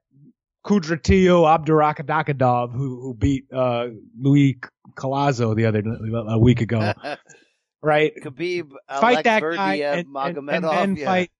Kudratillo 0.65 1.43
Abdurakadakadov 1.45 2.71
who 2.73 3.01
who 3.01 3.13
beat 3.13 3.45
uh 3.53 3.87
Luis 4.19 4.55
Collazo 4.95 5.55
the 5.55 5.65
other 5.65 5.83
a 6.27 6.39
week 6.39 6.61
ago, 6.61 6.93
right? 7.81 8.13
Khabib, 8.21 8.69
fight 8.89 9.23
that 9.25 9.41
guy 9.41 9.75
and, 9.75 10.07
and, 10.15 10.49
and 10.49 10.63
then 10.63 10.95
yeah. 10.95 11.05
fight 11.05 11.31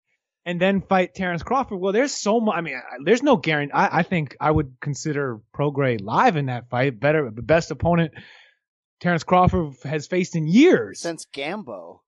and 0.45 0.59
then 0.59 0.81
fight 0.81 1.15
Terrence 1.15 1.41
Crawford. 1.41 1.79
Well, 1.79 1.93
there's 1.93 2.13
so 2.13 2.39
much. 2.41 2.55
I 2.57 2.61
mean, 2.61 2.75
I- 2.75 2.97
there's 3.05 3.23
no 3.23 3.37
guarantee. 3.37 3.73
I, 3.73 3.99
I 3.99 4.03
think 4.03 4.35
I 4.41 4.51
would 4.51 4.75
consider 4.81 5.39
Prograis 5.55 6.01
live 6.01 6.35
in 6.35 6.47
that 6.47 6.69
fight 6.69 6.99
better, 6.99 7.31
the 7.33 7.41
best 7.41 7.71
opponent 7.71 8.11
Terrence 8.99 9.23
Crawford 9.23 9.73
has 9.83 10.07
faced 10.07 10.35
in 10.35 10.47
years. 10.47 10.99
since 10.99 11.25
Gambo. 11.33 11.99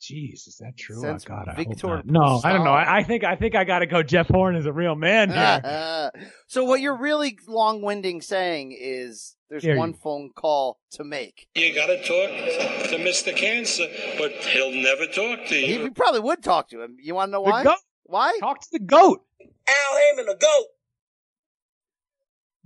Jeez, 0.00 0.46
is 0.46 0.58
that 0.60 0.76
true? 0.76 1.00
Since 1.00 1.24
oh, 1.26 1.28
God, 1.28 1.48
I 1.48 1.54
Victor 1.54 1.96
hope 1.96 2.04
not. 2.04 2.06
No, 2.06 2.40
I 2.44 2.52
don't 2.52 2.64
know. 2.64 2.72
I, 2.72 2.98
I 2.98 3.02
think 3.04 3.24
I 3.24 3.36
think 3.36 3.54
I 3.54 3.64
got 3.64 3.78
to 3.78 3.86
go. 3.86 4.02
Jeff 4.02 4.28
Horn 4.28 4.54
is 4.54 4.66
a 4.66 4.72
real 4.72 4.94
man 4.94 5.30
here. 5.30 6.10
so 6.46 6.64
what 6.64 6.80
you're 6.82 6.98
really 6.98 7.38
long-winding 7.48 8.20
saying 8.20 8.76
is 8.78 9.34
there's 9.48 9.62
Hear 9.62 9.76
one 9.78 9.90
you. 9.90 9.96
phone 10.02 10.30
call 10.34 10.78
to 10.92 11.04
make. 11.04 11.46
You 11.54 11.74
gotta 11.74 11.96
talk 11.98 12.88
to 12.90 12.96
Mr. 12.98 13.34
Cancer, 13.34 13.86
but 14.18 14.32
he'll 14.32 14.72
never 14.72 15.06
talk 15.06 15.46
to 15.46 15.54
He, 15.54 15.74
you. 15.74 15.84
we 15.84 15.90
probably 15.90 16.20
would 16.20 16.42
talk 16.42 16.68
to 16.70 16.82
him. 16.82 16.96
You 17.00 17.14
want 17.14 17.28
to 17.28 17.32
know 17.32 17.44
The 17.44 17.50
why? 17.50 17.64
goat. 17.64 17.78
Why? 18.04 18.36
Talk 18.40 18.60
to 18.60 18.68
the 18.72 18.80
goat. 18.80 19.22
Al 19.40 19.98
Haymon, 19.98 20.26
the 20.26 20.36
GOAT. 20.38 20.66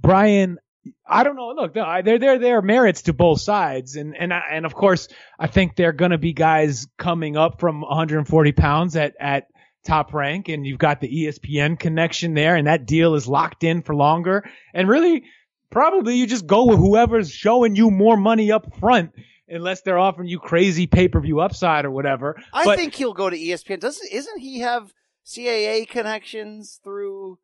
Brian, 0.01 0.59
I 1.07 1.25
don't 1.25 1.37
know. 1.37 1.53
Look, 1.57 1.75
there 1.75 2.19
there 2.19 2.39
there 2.39 2.59
are 2.59 2.63
merits 2.63 3.03
to 3.03 3.13
both 3.13 3.41
sides, 3.41 3.97
and 3.97 4.17
and 4.17 4.33
I- 4.33 4.45
and 4.51 4.67
of 4.67 4.75
course, 4.75 5.09
I 5.39 5.47
think 5.47 5.77
there 5.77 5.89
are 5.91 5.93
going 5.93 6.11
to 6.13 6.19
be 6.19 6.33
guys 6.33 6.87
coming 6.99 7.37
up 7.37 7.61
from 7.61 7.81
140 7.83 8.53
pounds 8.53 8.97
at 8.97 9.15
at 9.21 9.47
top 9.87 10.13
rank, 10.13 10.49
and 10.49 10.67
you've 10.67 10.79
got 10.79 11.01
the 11.01 11.09
ESPN 11.09 11.79
connection 11.79 12.35
there, 12.35 12.57
and 12.57 12.67
that 12.67 12.87
deal 12.87 13.15
is 13.15 13.27
locked 13.27 13.65
in 13.65 13.81
for 13.83 13.95
longer. 13.95 14.45
And 14.75 14.89
really, 14.89 15.25
probably 15.71 16.17
you 16.17 16.27
just 16.27 16.47
go 16.47 16.67
with 16.67 16.79
whoever's 16.79 17.31
showing 17.31 17.75
you 17.77 17.91
more 17.91 18.17
money 18.17 18.53
up 18.53 18.75
front, 18.79 19.13
unless 19.49 19.81
they're 19.83 19.99
offering 19.99 20.29
you 20.29 20.39
crazy 20.39 20.87
pay 20.87 21.09
per 21.09 21.21
view 21.21 21.41
upside 21.41 21.85
or 21.85 21.91
whatever. 21.91 22.37
I 22.53 22.65
But- 22.65 22.79
think 22.79 22.95
he'll 22.95 23.15
go 23.15 23.31
to 23.31 23.37
ESPN. 23.37 23.81
Doesn't 23.81 24.09
isn't 24.13 24.39
he 24.41 24.61
have 24.61 24.93
CAA 25.25 25.87
connections 25.87 26.81
through? 26.83 27.39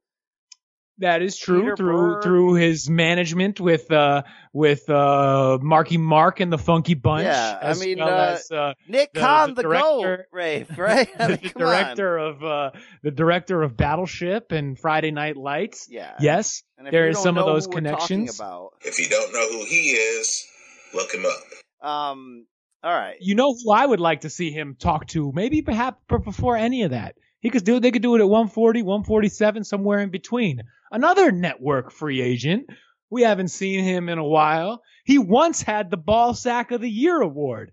That 0.98 1.22
is 1.22 1.36
true 1.36 1.62
Peter 1.62 1.76
through 1.76 1.96
Berg. 2.14 2.22
through 2.22 2.54
his 2.54 2.88
management 2.88 3.58
with 3.58 3.90
uh 3.90 4.22
with 4.52 4.88
uh 4.88 5.58
Marky 5.60 5.96
Mark 5.98 6.38
and 6.38 6.52
the 6.52 6.58
Funky 6.58 6.94
Bunch. 6.94 7.24
Yeah, 7.24 7.58
I 7.60 7.74
mean, 7.74 7.98
well 7.98 8.08
uh, 8.08 8.32
as, 8.34 8.50
uh, 8.52 8.74
Nick 8.86 9.12
The- 9.12 9.20
Khan, 9.20 9.54
the 9.54 9.62
the, 9.62 9.68
GOAT, 9.68 10.02
director- 10.02 10.28
Rafe, 10.32 10.78
right? 10.78 11.08
I 11.18 11.28
mean, 11.28 11.38
the 11.42 11.50
come 11.50 11.62
on. 11.62 11.68
director 11.68 12.16
of 12.18 12.44
uh 12.44 12.70
the 13.02 13.10
director 13.10 13.62
of 13.62 13.76
Battleship 13.76 14.52
and 14.52 14.78
Friday 14.78 15.10
Night 15.10 15.36
Lights. 15.36 15.88
Yeah. 15.90 16.14
Yes, 16.20 16.62
And 16.78 16.86
if 16.86 16.92
there 16.92 17.04
you 17.06 17.10
is 17.10 17.16
don't 17.16 17.24
some 17.24 17.38
of 17.38 17.46
those 17.46 17.64
who 17.66 17.72
we're 17.72 17.80
talking 17.80 17.96
connections. 18.26 18.38
About, 18.38 18.70
If 18.82 19.00
you 19.00 19.08
don't 19.08 19.32
know 19.32 19.48
who 19.58 19.64
he 19.66 19.90
is, 19.90 20.46
look 20.94 21.12
him 21.12 21.24
up. 21.26 21.88
um, 21.88 22.46
all 22.84 22.92
right. 22.94 23.16
You 23.20 23.34
know 23.34 23.52
who 23.54 23.72
I 23.72 23.84
would 23.84 23.98
like 24.00 24.20
to 24.20 24.30
see 24.30 24.50
him 24.52 24.76
talk 24.78 25.06
to? 25.08 25.32
Maybe 25.34 25.62
perhaps 25.62 25.98
b- 26.08 26.16
before 26.22 26.56
any 26.56 26.82
of 26.84 26.90
that. 26.92 27.16
He 27.44 27.50
could 27.50 27.64
do. 27.64 27.78
They 27.78 27.90
could 27.90 28.00
do 28.00 28.14
it 28.14 28.20
at 28.20 28.28
140, 28.28 28.80
147, 28.80 29.64
somewhere 29.64 30.00
in 30.00 30.08
between. 30.08 30.62
Another 30.90 31.30
network 31.30 31.92
free 31.92 32.22
agent. 32.22 32.70
We 33.10 33.20
haven't 33.20 33.48
seen 33.48 33.84
him 33.84 34.08
in 34.08 34.16
a 34.16 34.24
while. 34.24 34.80
He 35.04 35.18
once 35.18 35.60
had 35.60 35.90
the 35.90 35.98
Ball 35.98 36.32
Sack 36.32 36.70
of 36.70 36.80
the 36.80 36.88
Year 36.88 37.20
award. 37.20 37.72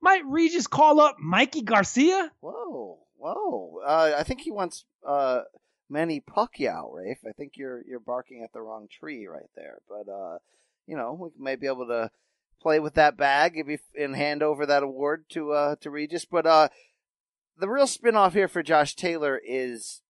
Might 0.00 0.26
Regis 0.26 0.66
call 0.66 0.98
up 0.98 1.18
Mikey 1.20 1.62
Garcia? 1.62 2.32
Whoa, 2.40 2.98
whoa. 3.16 3.78
Uh, 3.86 4.14
I 4.18 4.24
think 4.24 4.40
he 4.40 4.50
wants 4.50 4.84
uh 5.06 5.42
Manny 5.88 6.20
Pacquiao, 6.20 6.92
Rafe. 6.92 7.20
I 7.24 7.30
think 7.30 7.52
you're 7.54 7.80
you're 7.86 8.00
barking 8.00 8.42
at 8.42 8.52
the 8.52 8.60
wrong 8.60 8.88
tree 8.90 9.28
right 9.28 9.50
there. 9.54 9.78
But 9.88 10.10
uh, 10.10 10.38
you 10.88 10.96
know, 10.96 11.12
we 11.12 11.28
may 11.38 11.54
be 11.54 11.68
able 11.68 11.86
to 11.86 12.10
play 12.60 12.80
with 12.80 12.94
that 12.94 13.16
bag 13.16 13.52
if 13.54 13.68
you 13.68 13.78
and 13.96 14.16
hand 14.16 14.42
over 14.42 14.66
that 14.66 14.82
award 14.82 15.26
to 15.30 15.52
uh 15.52 15.76
to 15.82 15.90
Regis. 15.90 16.24
But 16.24 16.44
uh, 16.44 16.68
the 17.58 17.68
real 17.68 17.86
spinoff 17.86 18.32
here 18.32 18.48
for 18.48 18.62
Josh 18.62 18.94
Taylor 18.94 19.40
is 19.44 20.02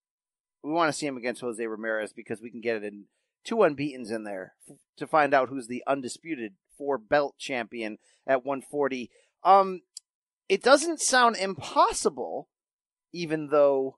we 0.63 0.71
want 0.71 0.89
to 0.89 0.97
see 0.97 1.05
him 1.05 1.17
against 1.17 1.41
Jose 1.41 1.65
Ramirez 1.65 2.13
because 2.13 2.41
we 2.41 2.49
can 2.49 2.61
get 2.61 2.77
it 2.77 2.83
in 2.83 3.05
two 3.43 3.57
unbeatens 3.57 4.11
in 4.11 4.23
there 4.23 4.53
to 4.97 5.07
find 5.07 5.33
out 5.33 5.49
who's 5.49 5.67
the 5.67 5.83
undisputed 5.85 6.53
four 6.77 6.97
belt 6.97 7.35
champion 7.37 7.97
at 8.25 8.45
140. 8.45 9.09
Um, 9.43 9.81
it 10.47 10.63
doesn't 10.63 11.01
sound 11.01 11.35
impossible, 11.35 12.47
even 13.11 13.47
though 13.47 13.97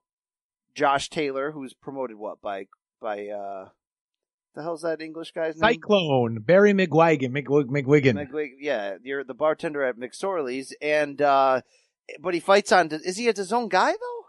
Josh 0.74 1.08
Taylor, 1.08 1.52
who's 1.52 1.74
promoted 1.74 2.16
what 2.16 2.40
by 2.40 2.66
by 3.00 3.28
uh, 3.28 3.68
the 4.54 4.62
hell's 4.62 4.82
that 4.82 5.00
English 5.00 5.32
guy's 5.32 5.60
name? 5.60 5.74
Cyclone, 5.74 6.40
Barry 6.40 6.72
McGuigan. 6.72 7.30
McW- 7.30 7.66
McGuigan. 7.66 8.28
McWig- 8.28 8.56
yeah, 8.58 8.96
you're 9.02 9.22
the 9.24 9.34
bartender 9.34 9.82
at 9.82 9.96
McSorley's, 9.98 10.74
and 10.80 11.20
uh, 11.22 11.60
but 12.20 12.34
he 12.34 12.40
fights 12.40 12.72
on. 12.72 12.88
Is 12.92 13.16
he 13.16 13.28
a 13.28 13.34
DAZN 13.34 13.68
guy 13.68 13.92
though? 13.92 14.22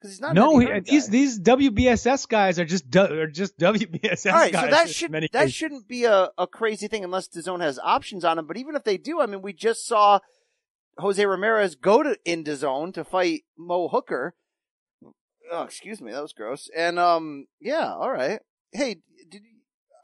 Because 0.00 0.12
he's 0.16 0.20
not. 0.20 0.34
no, 0.34 0.58
he, 0.58 0.80
these 0.80 1.08
these 1.08 1.40
WBSS 1.40 2.28
guys 2.28 2.58
are 2.58 2.64
just 2.64 2.90
du- 2.90 3.20
are 3.20 3.26
just 3.26 3.58
WBSS 3.58 4.32
All 4.32 4.38
right, 4.38 4.52
guys. 4.52 4.64
so 4.64 4.70
that 4.70 4.90
should 4.90 5.10
many 5.10 5.28
that 5.32 5.44
cases. 5.44 5.54
shouldn't 5.54 5.88
be 5.88 6.04
a, 6.04 6.30
a 6.36 6.46
crazy 6.46 6.88
thing 6.88 7.04
unless 7.04 7.28
DAZN 7.28 7.60
has 7.62 7.78
options 7.78 8.24
on 8.24 8.38
him. 8.38 8.46
But 8.46 8.56
even 8.58 8.76
if 8.76 8.84
they 8.84 8.98
do, 8.98 9.20
I 9.20 9.26
mean, 9.26 9.40
we 9.42 9.52
just 9.52 9.86
saw 9.86 10.18
Jose 10.98 11.24
Ramirez 11.24 11.74
go 11.74 12.02
to 12.02 12.16
in 12.24 12.44
DAZN 12.44 12.92
to 12.94 13.04
fight 13.04 13.44
Mo 13.56 13.88
Hooker. 13.88 14.34
Oh, 15.50 15.62
excuse 15.62 16.00
me, 16.00 16.12
that 16.12 16.22
was 16.22 16.32
gross. 16.32 16.68
And 16.76 16.98
um, 16.98 17.46
yeah, 17.60 17.92
all 17.94 18.10
right. 18.10 18.40
Hey, 18.72 18.96
did 19.30 19.42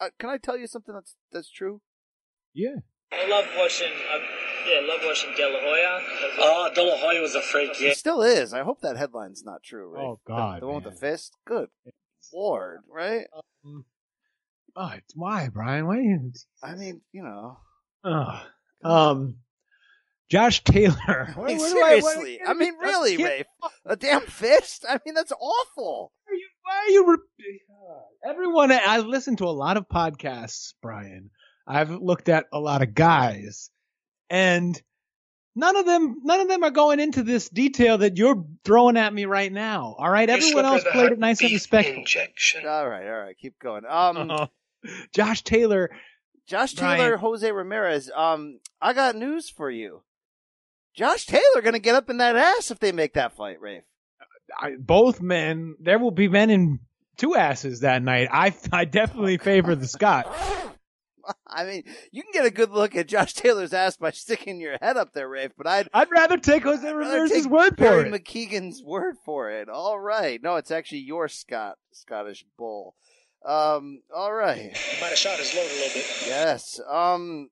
uh, 0.00 0.08
can 0.18 0.30
I 0.30 0.38
tell 0.38 0.56
you 0.56 0.66
something 0.66 0.94
that's 0.94 1.14
that's 1.32 1.50
true? 1.50 1.80
yeah. 2.54 2.76
I 3.12 3.26
love 3.28 3.44
watching. 3.58 3.90
I, 4.08 4.20
Yeah, 4.66 4.86
love 4.86 5.00
watching 5.04 5.30
De 5.36 5.42
La 5.48 5.58
Hoya. 5.60 6.00
Oh, 6.38 6.70
De 6.74 6.82
La 6.82 6.96
Hoya 6.98 7.20
was 7.22 7.34
a 7.34 7.40
freak. 7.40 7.74
He 7.76 7.92
still 7.94 8.22
is. 8.22 8.52
I 8.52 8.62
hope 8.62 8.80
that 8.82 8.96
headline's 8.96 9.44
not 9.44 9.62
true. 9.62 9.88
Right? 9.88 10.02
Oh, 10.04 10.20
God, 10.26 10.62
the, 10.62 10.66
one 10.66 10.76
with 10.76 10.84
the 10.84 10.92
fist. 10.92 11.36
Good 11.46 11.68
lord, 12.32 12.80
right? 12.88 13.26
Oh, 14.76 14.90
it's 14.94 15.14
why, 15.16 15.48
Brian? 15.52 15.86
Why? 15.86 15.96
You, 16.00 16.32
I 16.62 16.74
mean, 16.74 17.00
you 17.12 17.22
know. 17.22 17.58
oh. 18.04 18.42
Um, 18.84 19.36
Josh 20.30 20.62
Taylor. 20.64 20.94
I 21.36 21.38
Where- 21.38 21.46
mean, 21.48 21.58
where 21.58 21.74
do 21.74 21.82
I- 21.82 22.00
seriously. 22.00 22.40
I, 22.46 22.54
mean, 22.54 22.74
really, 22.78 23.16
Kid- 23.16 23.24
Rafe. 23.24 23.46
A 23.86 23.96
damn 23.96 24.22
fist? 24.22 24.84
I 24.88 25.00
mean, 25.04 25.14
that's 25.14 25.32
awful. 25.32 26.12
Why 26.24 26.32
are 26.32 26.36
you? 26.36 26.46
Why 26.62 26.76
are 26.76 26.90
you 26.90 27.10
re- 27.12 27.60
Everyone, 28.24 28.70
I 28.70 28.98
listened 28.98 29.38
to 29.38 29.46
a 29.46 29.50
lot 29.50 29.76
of 29.76 29.88
podcasts, 29.88 30.74
Brian. 30.82 31.30
I've 31.66 31.90
looked 31.90 32.28
at 32.28 32.46
a 32.52 32.60
lot 32.60 32.82
of 32.82 32.94
guys, 32.94 33.70
and 34.30 34.80
none 35.54 35.76
of 35.76 35.84
them, 35.84 36.20
none 36.22 36.40
of 36.40 36.48
them 36.48 36.62
are 36.62 36.70
going 36.70 37.00
into 37.00 37.22
this 37.22 37.48
detail 37.48 37.98
that 37.98 38.16
you're 38.16 38.44
throwing 38.64 38.96
at 38.96 39.12
me 39.12 39.26
right 39.26 39.52
now. 39.52 39.94
All 39.98 40.10
right, 40.10 40.30
everyone 40.30 40.64
else 40.64 40.84
played 40.90 41.12
it 41.12 41.18
nice 41.18 41.42
and 41.42 41.52
respectful. 41.52 41.96
Injection. 41.96 42.66
All 42.66 42.88
right, 42.88 43.06
all 43.06 43.20
right, 43.20 43.36
keep 43.36 43.58
going. 43.58 43.84
Um, 43.86 44.48
Josh 45.12 45.42
Taylor, 45.42 45.90
Josh 46.46 46.74
Brian. 46.74 46.98
Taylor, 46.98 47.16
Jose 47.18 47.50
Ramirez. 47.50 48.10
Um, 48.14 48.60
I 48.80 48.92
got 48.92 49.16
news 49.16 49.50
for 49.50 49.70
you. 49.70 50.02
Josh 50.94 51.26
Taylor 51.26 51.62
gonna 51.62 51.78
get 51.78 51.94
up 51.94 52.08
in 52.08 52.18
that 52.18 52.36
ass 52.36 52.70
if 52.70 52.78
they 52.78 52.92
make 52.92 53.14
that 53.14 53.36
fight, 53.36 53.60
Rafe. 53.60 53.82
I, 54.58 54.72
both 54.78 55.20
men. 55.20 55.76
There 55.80 55.98
will 55.98 56.10
be 56.10 56.28
men 56.28 56.50
in 56.50 56.80
two 57.16 57.36
asses 57.36 57.80
that 57.80 58.02
night. 58.02 58.28
I, 58.32 58.54
I 58.72 58.84
definitely 58.84 59.38
favor 59.38 59.74
the 59.74 59.86
Scott. 59.86 60.26
I 61.46 61.64
mean, 61.64 61.84
you 62.12 62.22
can 62.22 62.32
get 62.32 62.46
a 62.46 62.50
good 62.50 62.70
look 62.70 62.96
at 62.96 63.08
Josh 63.08 63.34
Taylor's 63.34 63.72
ass 63.72 63.96
by 63.96 64.10
sticking 64.10 64.60
your 64.60 64.76
head 64.80 64.96
up 64.96 65.12
there, 65.12 65.28
Rafe. 65.28 65.52
But 65.56 65.66
I'd 65.66 65.88
I'd 65.92 66.10
rather 66.10 66.38
take 66.38 66.62
Jose 66.64 66.82
rather 66.82 66.98
Ramirez's 66.98 67.42
take 67.42 67.50
word 67.50 67.70
for 67.70 67.84
Barry 67.84 68.08
it. 68.08 68.24
McGuigan's 68.24 68.82
word 68.82 69.16
for 69.24 69.50
it. 69.50 69.68
All 69.68 69.98
right, 69.98 70.42
no, 70.42 70.56
it's 70.56 70.70
actually 70.70 71.00
your 71.00 71.28
Scott 71.28 71.76
Scottish 71.92 72.44
bull. 72.58 72.94
Um, 73.44 74.02
all 74.14 74.32
right. 74.32 74.76
Might 75.00 75.08
have 75.08 75.18
shot 75.18 75.38
his 75.38 75.54
load 75.54 75.62
a 75.62 75.74
little 75.74 75.94
bit. 75.94 76.06
Yes. 76.26 76.80
Um. 76.88 77.48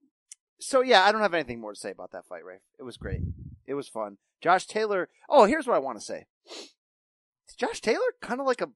So 0.61 0.83
yeah, 0.83 1.04
I 1.04 1.12
don't 1.12 1.22
have 1.22 1.35
anything 1.35 1.61
more 1.61 1.72
to 1.72 1.78
say 1.78 1.90
about 1.90 2.12
that 2.12 2.26
fight, 2.26 2.44
Rafe. 2.44 2.61
It 2.78 2.83
was 2.83 2.96
great. 2.96 3.20
It 3.66 3.74
was 3.74 3.88
fun. 3.88 4.18
Josh 4.40 4.66
Taylor. 4.66 5.09
Oh, 5.28 5.44
here's 5.44 5.66
what 5.66 5.76
I 5.76 5.81
want 5.81 5.98
to 5.98 6.04
say. 6.04 6.26
Is 7.48 7.54
Josh 7.57 7.81
Taylor 7.81 8.00
kind 8.20 8.40
of 8.40 8.46
like 8.46 8.61
a 8.61 8.70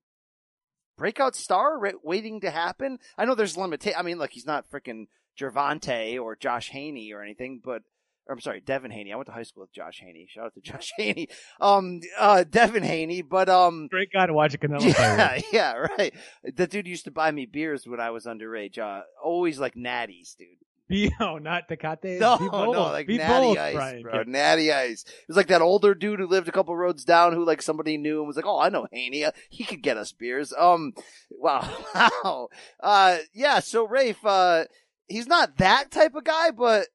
breakout 1.03 1.35
star 1.37 1.79
ra- 1.79 1.91
waiting 2.03 2.41
to 2.41 2.51
happen? 2.51 2.99
I 3.19 3.25
know 3.25 3.35
there's 3.35 3.57
limitation. 3.57 3.99
I 3.99 4.03
mean, 4.03 4.19
look, 4.19 4.31
he's 4.31 4.47
not 4.47 4.71
freaking 4.71 5.07
Gervonta 5.38 6.21
or 6.23 6.37
Josh 6.37 6.71
Haney 6.71 7.12
or 7.12 7.23
anything, 7.23 7.61
but. 7.62 7.83
Or, 8.29 8.35
I'm 8.35 8.41
sorry, 8.41 8.61
Devin 8.61 8.93
Haney. 8.93 9.12
I 9.12 9.17
went 9.17 9.27
to 9.27 9.33
high 9.33 9.43
school 9.43 9.62
with 9.65 9.73
Josh 9.73 9.99
Haney. 10.01 10.29
Shout 10.31 10.45
out 10.45 10.55
to 10.55 10.61
Josh 10.71 10.93
Haney. 10.97 11.27
Um, 11.61 12.01
uh, 12.17 12.45
Devin 12.49 12.85
Haney, 12.85 13.21
but 13.23 13.49
um, 13.49 13.88
Great 13.88 14.12
guy 14.12 14.27
to 14.27 14.33
watch 14.33 14.55
a 14.55 14.59
Canelo 14.59 14.81
fight. 14.95 15.45
yeah, 15.53 15.73
yeah, 15.77 15.87
right. 15.99 16.15
The 16.45 16.69
dude 16.69 16.87
used 16.87 17.07
to 17.07 17.11
buy 17.11 17.33
me 17.33 17.47
beers 17.47 17.85
when 17.85 17.99
I 17.99 18.11
was 18.11 18.27
underage. 18.27 18.79
Uh, 18.79 19.03
always 19.25 19.59
like 19.59 19.75
natties, 19.75 20.37
dude. 20.37 20.47
Be, 20.92 21.12
oh, 21.20 21.38
not 21.38 21.68
Tecate. 21.68 22.20
No, 22.20 22.37
Be 22.38 22.44
no, 22.44 22.70
like 22.70 23.07
Be 23.07 23.16
natty 23.16 23.33
bold, 23.42 23.59
ice, 23.59 23.74
Brian. 23.74 24.02
bro. 24.02 24.22
Natty 24.24 24.70
ice. 24.70 25.05
It 25.07 25.24
was 25.26 25.37
like 25.38 25.48
that 25.48 25.62
older 25.62 25.94
dude 25.94 26.20
who 26.20 26.26
lived 26.26 26.48
a 26.48 26.52
couple 26.52 26.76
roads 26.76 27.05
down 27.05 27.33
who 27.33 27.44
like 27.44 27.62
somebody 27.62 27.96
knew 27.96 28.18
and 28.18 28.26
was 28.26 28.37
like, 28.37 28.46
"Oh, 28.46 28.61
I 28.61 28.68
know 28.68 28.87
Haney. 28.92 29.24
Uh, 29.24 29.33
He 29.48 29.64
could 29.64 29.83
get 29.83 29.96
us 29.96 30.12
beers." 30.12 30.52
Um, 30.57 30.92
wow, 31.31 31.66
wow. 31.94 32.48
Uh, 32.81 33.18
yeah. 33.33 33.61
So 33.61 33.88
Rafe, 33.88 34.24
uh, 34.24 34.64
he's 35.09 35.26
not 35.26 35.57
that 35.57 35.90
type 35.90 36.14
of 36.14 36.24
guy, 36.24 36.50
but 36.50 36.88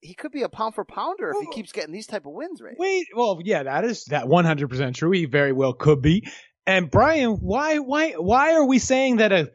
he 0.00 0.14
could 0.14 0.32
be 0.32 0.42
a 0.42 0.48
pound 0.48 0.74
for 0.74 0.84
pounder 0.84 1.30
if 1.30 1.36
he 1.40 1.54
keeps 1.54 1.70
getting 1.70 1.92
these 1.92 2.08
type 2.08 2.26
of 2.26 2.32
wins, 2.32 2.60
Rafe. 2.60 2.76
Wait, 2.78 3.06
well, 3.14 3.38
yeah, 3.44 3.62
that 3.62 3.84
is 3.84 4.04
that 4.06 4.24
100% 4.24 4.94
true. 4.94 5.12
He 5.12 5.26
very 5.26 5.52
well 5.52 5.74
could 5.74 6.02
be. 6.02 6.26
And 6.66 6.90
Brian, 6.90 7.34
why, 7.34 7.78
why, 7.78 8.12
why 8.12 8.54
are 8.54 8.64
we 8.66 8.80
saying 8.80 9.18
that 9.18 9.32
a, 9.32 9.50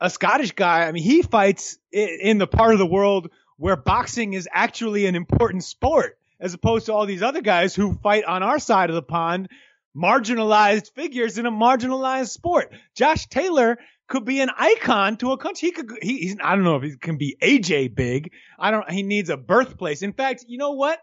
a 0.00 0.10
Scottish 0.10 0.52
guy? 0.52 0.86
I 0.86 0.92
mean, 0.92 1.02
he 1.02 1.22
fights 1.22 1.78
in 1.92 2.38
the 2.38 2.46
part 2.46 2.72
of 2.72 2.78
the 2.78 2.86
world 2.86 3.30
where 3.56 3.76
boxing 3.76 4.34
is 4.34 4.48
actually 4.52 5.06
an 5.06 5.14
important 5.14 5.64
sport, 5.64 6.18
as 6.40 6.54
opposed 6.54 6.86
to 6.86 6.92
all 6.92 7.06
these 7.06 7.22
other 7.22 7.40
guys 7.40 7.74
who 7.74 7.94
fight 7.94 8.24
on 8.24 8.42
our 8.42 8.58
side 8.58 8.90
of 8.90 8.96
the 8.96 9.02
pond, 9.02 9.48
marginalized 9.96 10.92
figures 10.94 11.38
in 11.38 11.46
a 11.46 11.50
marginalized 11.50 12.28
sport. 12.28 12.72
Josh 12.94 13.26
Taylor 13.28 13.78
could 14.08 14.24
be 14.24 14.40
an 14.40 14.50
icon 14.56 15.16
to 15.16 15.32
a 15.32 15.38
country. 15.38 15.68
He 15.68 15.72
could, 15.72 15.90
he, 16.02 16.18
he's, 16.18 16.36
I 16.42 16.54
don't 16.54 16.64
know 16.64 16.76
if 16.76 16.82
he 16.82 16.96
can 16.96 17.16
be 17.16 17.36
AJ 17.42 17.94
big. 17.94 18.32
I 18.58 18.70
don't, 18.70 18.88
he 18.90 19.02
needs 19.02 19.30
a 19.30 19.36
birthplace. 19.36 20.02
In 20.02 20.12
fact, 20.12 20.44
you 20.46 20.58
know 20.58 20.72
what? 20.72 21.00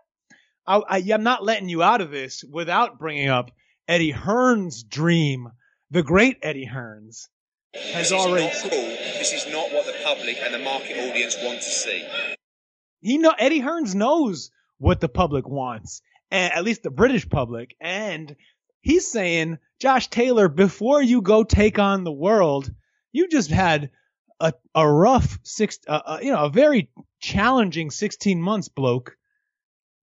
I, 0.66 0.82
I, 0.88 1.04
I'm 1.14 1.24
not 1.24 1.44
letting 1.44 1.70
you 1.70 1.84
out 1.84 2.02
of 2.02 2.12
this 2.12 2.44
without 2.44 3.00
bringing 3.00 3.30
up 3.30 3.52
Eddie 3.88 4.12
Hearn's 4.12 4.84
dream. 4.84 5.50
The 5.92 6.04
great 6.04 6.38
Eddie 6.42 6.70
Hearns 6.72 7.28
has 7.74 8.10
This 8.10 8.12
already. 8.12 8.46
is 8.46 8.64
not 8.64 8.72
cool. 8.72 8.82
This 8.84 9.34
is 9.34 9.52
not 9.52 9.72
what 9.72 9.86
the 9.86 9.96
public 10.04 10.38
and 10.44 10.54
the 10.54 10.60
market 10.60 10.98
audience 10.98 11.36
want 11.42 11.60
to 11.60 11.70
see. 11.70 12.06
He 13.02 13.18
know 13.18 13.34
Eddie 13.38 13.62
Hearns 13.62 13.96
knows 13.96 14.52
what 14.78 15.02
the 15.02 15.10
public 15.10 15.48
wants, 15.48 16.02
and 16.32 16.54
at 16.54 16.64
least 16.64 16.84
the 16.84 16.92
British 16.92 17.28
public. 17.28 17.76
And 17.82 18.36
he's 18.82 19.10
saying, 19.12 19.58
Josh 19.80 20.08
Taylor, 20.10 20.48
before 20.48 21.02
you 21.02 21.22
go 21.22 21.44
take 21.44 21.80
on 21.80 22.04
the 22.04 22.12
world, 22.12 22.72
you 23.12 23.28
just 23.28 23.50
had 23.50 23.92
a 24.40 24.54
a 24.76 24.90
rough 24.90 25.40
six, 25.44 25.80
uh, 25.88 26.02
uh, 26.06 26.20
you 26.22 26.32
know, 26.32 26.46
a 26.46 26.50
very 26.50 26.90
challenging 27.20 27.92
16 27.92 28.42
months, 28.42 28.68
bloke. 28.70 29.18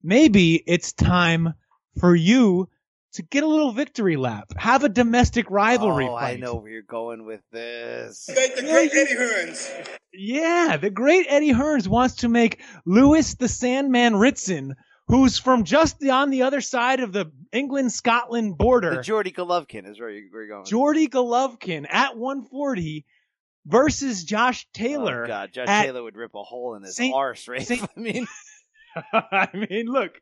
Maybe 0.02 0.54
it's 0.66 0.92
time 0.92 1.54
for 1.98 2.14
you 2.14 2.68
to 3.14 3.22
get 3.22 3.42
a 3.42 3.46
little 3.46 3.72
victory 3.72 4.16
lap, 4.16 4.52
have 4.56 4.84
a 4.84 4.88
domestic 4.88 5.50
rivalry 5.50 6.06
oh, 6.08 6.14
I 6.14 6.36
know 6.36 6.54
where 6.56 6.70
you're 6.70 6.82
going 6.82 7.24
with 7.26 7.40
this. 7.50 8.26
The 8.26 8.62
great 8.62 8.92
Eddie 8.94 9.14
Hearns. 9.16 9.88
Yeah, 10.12 10.76
the 10.80 10.90
great 10.90 11.26
Eddie 11.28 11.52
Hearns 11.52 11.88
wants 11.88 12.16
to 12.16 12.28
make 12.28 12.62
Lewis 12.86 13.34
the 13.34 13.48
Sandman 13.48 14.16
Ritson, 14.16 14.74
who's 15.08 15.38
from 15.38 15.64
just 15.64 16.04
on 16.04 16.30
the 16.30 16.42
other 16.42 16.60
side 16.60 17.00
of 17.00 17.12
the 17.12 17.32
England 17.52 17.92
Scotland 17.92 18.56
border, 18.56 18.96
The 18.96 19.02
Geordie 19.02 19.32
Golovkin 19.32 19.90
is 19.90 19.98
where, 19.98 20.10
you, 20.10 20.28
where 20.30 20.42
you're 20.44 20.54
going. 20.56 20.66
Geordie 20.66 21.08
Golovkin 21.08 21.86
at 21.90 22.16
140 22.16 23.06
versus 23.66 24.22
Josh. 24.24 24.66
Taylor. 24.72 25.24
Oh, 25.24 25.26
God, 25.26 25.52
Josh 25.52 25.66
Taylor 25.66 26.02
would 26.04 26.16
rip 26.16 26.34
a 26.34 26.42
hole 26.42 26.74
in 26.76 26.82
his 26.84 26.94
Saint- 26.94 27.14
arse, 27.14 27.48
Rafe. 27.48 27.64
Saint- 27.66 27.82
I 27.96 28.00
mean, 28.00 28.26
I 29.12 29.48
mean, 29.52 29.86
look, 29.86 30.12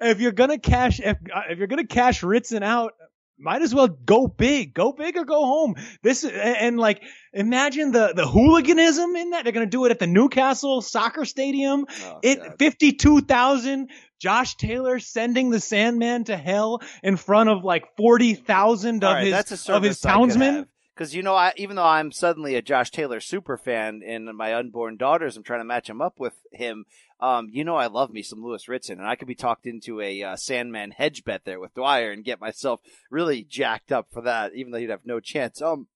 if 0.00 0.20
you're 0.20 0.32
gonna 0.32 0.58
cash, 0.58 1.00
if, 1.00 1.16
uh, 1.34 1.42
if 1.50 1.58
you're 1.58 1.66
gonna 1.66 1.86
cash 1.86 2.22
Ritson 2.22 2.62
out, 2.62 2.92
might 3.38 3.62
as 3.62 3.72
well 3.72 3.86
go 3.88 4.26
big, 4.26 4.74
go 4.74 4.92
big 4.92 5.16
or 5.16 5.24
go 5.24 5.44
home. 5.44 5.76
This 6.02 6.24
and, 6.24 6.76
like, 6.76 7.02
imagine 7.32 7.92
the 7.92 8.12
the 8.14 8.26
hooliganism 8.26 9.14
in 9.14 9.30
that. 9.30 9.44
They're 9.44 9.52
gonna 9.52 9.66
do 9.66 9.84
it 9.84 9.90
at 9.90 9.98
the 9.98 10.06
Newcastle 10.06 10.82
soccer 10.82 11.24
stadium. 11.24 11.86
oh, 12.04 12.18
It 12.22 12.58
fifty 12.58 12.92
two 12.92 13.20
thousand. 13.20 13.90
Josh 14.20 14.56
Taylor 14.56 14.98
sending 14.98 15.50
the 15.50 15.60
Sandman 15.60 16.24
to 16.24 16.36
hell 16.36 16.82
in 17.04 17.16
front 17.16 17.48
of 17.50 17.62
like 17.62 17.84
forty 17.96 18.34
thousand 18.34 19.04
of 19.04 19.14
right, 19.14 19.46
his 19.48 19.68
of 19.68 19.84
his 19.84 20.00
townsmen. 20.00 20.66
Because 20.98 21.14
you 21.14 21.22
know, 21.22 21.36
I 21.36 21.52
even 21.56 21.76
though 21.76 21.84
I'm 21.84 22.10
suddenly 22.10 22.56
a 22.56 22.62
Josh 22.62 22.90
Taylor 22.90 23.20
super 23.20 23.56
fan, 23.56 24.02
and 24.04 24.24
my 24.36 24.52
unborn 24.52 24.96
daughters, 24.96 25.36
I'm 25.36 25.44
trying 25.44 25.60
to 25.60 25.64
match 25.64 25.88
him 25.88 26.02
up 26.02 26.18
with 26.18 26.34
him. 26.52 26.86
Um, 27.20 27.48
you 27.52 27.62
know, 27.62 27.76
I 27.76 27.86
love 27.86 28.10
me 28.10 28.20
some 28.20 28.42
Lewis 28.42 28.68
Ritson, 28.68 28.98
and 28.98 29.06
I 29.06 29.14
could 29.14 29.28
be 29.28 29.36
talked 29.36 29.64
into 29.64 30.00
a 30.00 30.24
uh, 30.24 30.34
Sandman 30.34 30.90
hedge 30.90 31.22
bet 31.22 31.44
there 31.44 31.60
with 31.60 31.74
Dwyer 31.74 32.10
and 32.10 32.24
get 32.24 32.40
myself 32.40 32.80
really 33.12 33.44
jacked 33.44 33.92
up 33.92 34.08
for 34.12 34.22
that, 34.22 34.56
even 34.56 34.72
though 34.72 34.78
you'd 34.78 34.90
have 34.90 35.06
no 35.06 35.20
chance. 35.20 35.62
Um, 35.62 35.86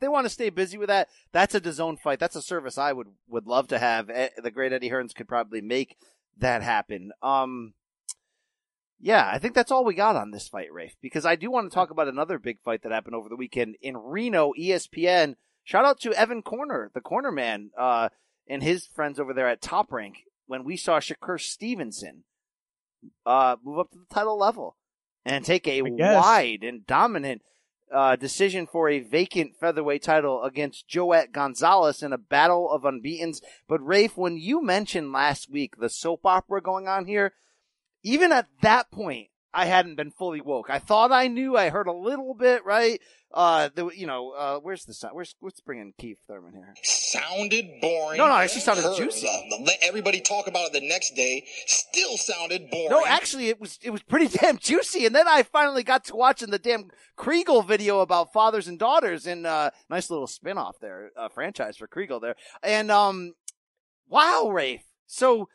they 0.00 0.08
want 0.08 0.24
to 0.26 0.30
stay 0.30 0.50
busy 0.50 0.76
with 0.76 0.88
that. 0.88 1.08
That's 1.30 1.54
a 1.54 1.60
DAZN 1.60 2.00
fight. 2.00 2.18
That's 2.18 2.36
a 2.36 2.42
service 2.42 2.78
I 2.78 2.92
would 2.92 3.08
would 3.28 3.46
love 3.46 3.68
to 3.68 3.78
have. 3.78 4.10
Eh, 4.10 4.30
The 4.42 4.50
great 4.50 4.72
Eddie 4.72 4.90
Hearns 4.90 5.14
could 5.14 5.28
probably 5.28 5.60
make 5.60 5.96
that 6.36 6.64
happen. 6.64 7.12
Um, 7.22 7.74
yeah, 9.00 9.28
I 9.32 9.38
think 9.38 9.54
that's 9.54 9.70
all 9.70 9.84
we 9.84 9.94
got 9.94 10.16
on 10.16 10.30
this 10.30 10.48
fight, 10.48 10.72
Rafe, 10.72 10.96
because 11.00 11.24
I 11.24 11.36
do 11.36 11.50
want 11.50 11.70
to 11.70 11.74
talk 11.74 11.90
about 11.90 12.08
another 12.08 12.38
big 12.38 12.60
fight 12.64 12.82
that 12.82 12.92
happened 12.92 13.14
over 13.14 13.28
the 13.28 13.36
weekend 13.36 13.76
in 13.80 13.96
Reno, 13.96 14.52
ESPN. 14.58 15.36
Shout 15.62 15.84
out 15.84 16.00
to 16.00 16.12
Evan 16.14 16.42
Corner, 16.42 16.90
the 16.94 17.00
corner 17.00 17.30
man, 17.30 17.70
uh, 17.78 18.08
and 18.48 18.62
his 18.62 18.86
friends 18.86 19.20
over 19.20 19.32
there 19.32 19.48
at 19.48 19.60
Top 19.60 19.92
Rank 19.92 20.24
when 20.46 20.64
we 20.64 20.76
saw 20.76 20.98
Shakur 20.98 21.40
Stevenson 21.40 22.24
uh, 23.24 23.56
move 23.62 23.78
up 23.78 23.90
to 23.92 23.98
the 23.98 24.14
title 24.14 24.38
level 24.38 24.76
and 25.24 25.44
take 25.44 25.68
a 25.68 25.82
wide 25.82 26.64
and 26.64 26.86
dominant 26.86 27.42
uh, 27.94 28.16
decision 28.16 28.66
for 28.66 28.88
a 28.88 29.00
vacant 29.00 29.52
featherweight 29.60 30.02
title 30.02 30.42
against 30.42 30.88
Joet 30.88 31.32
Gonzalez 31.32 32.02
in 32.02 32.12
a 32.12 32.18
battle 32.18 32.70
of 32.70 32.84
unbeatens. 32.84 33.40
But 33.68 33.84
Rafe, 33.84 34.16
when 34.16 34.36
you 34.36 34.62
mentioned 34.62 35.12
last 35.12 35.50
week 35.50 35.76
the 35.78 35.88
soap 35.88 36.20
opera 36.24 36.60
going 36.60 36.88
on 36.88 37.06
here, 37.06 37.34
even 38.08 38.32
at 38.32 38.46
that 38.62 38.90
point, 38.90 39.28
I 39.52 39.66
hadn't 39.66 39.96
been 39.96 40.10
fully 40.10 40.40
woke. 40.40 40.70
I 40.70 40.78
thought 40.78 41.12
I 41.12 41.28
knew. 41.28 41.56
I 41.56 41.70
heard 41.70 41.86
a 41.86 41.92
little 41.92 42.34
bit, 42.34 42.64
right? 42.64 43.00
uh, 43.34 43.68
the, 43.74 43.88
you 43.88 44.06
know, 44.06 44.30
uh, 44.30 44.58
where's 44.58 44.84
the 44.86 44.94
sound? 44.94 45.14
Where's 45.14 45.34
what's 45.40 45.60
bringing 45.60 45.92
Keith 45.98 46.18
Thurman 46.26 46.54
here. 46.54 46.74
Sounded 46.82 47.66
boring. 47.80 48.16
No, 48.16 48.26
no, 48.26 48.34
actually 48.34 48.62
sounded 48.62 48.96
juicy. 48.96 49.28
uh, 49.28 49.56
Let 49.64 49.78
everybody 49.82 50.20
talk 50.20 50.46
about 50.46 50.68
it 50.68 50.72
the 50.72 50.80
next 50.88 51.14
day. 51.14 51.44
Still 51.66 52.16
sounded 52.16 52.70
boring. 52.70 52.88
No, 52.90 53.04
actually, 53.04 53.48
it 53.48 53.60
was 53.60 53.78
it 53.82 53.90
was 53.90 54.02
pretty 54.02 54.28
damn 54.38 54.56
juicy. 54.56 55.04
And 55.04 55.14
then 55.14 55.28
I 55.28 55.42
finally 55.42 55.82
got 55.82 56.04
to 56.04 56.16
watching 56.16 56.50
the 56.50 56.58
damn 56.58 56.88
Kriegel 57.18 57.66
video 57.66 58.00
about 58.00 58.32
fathers 58.32 58.66
and 58.66 58.78
daughters, 58.78 59.26
and 59.26 59.46
uh, 59.46 59.70
nice 59.90 60.08
little 60.08 60.26
spin 60.26 60.56
off 60.56 60.76
there, 60.80 61.10
uh, 61.16 61.28
franchise 61.28 61.76
for 61.76 61.86
Kriegel 61.86 62.20
there. 62.22 62.36
And 62.62 62.90
um, 62.90 63.34
wow, 64.08 64.48
Rafe. 64.50 64.84
So 65.06 65.48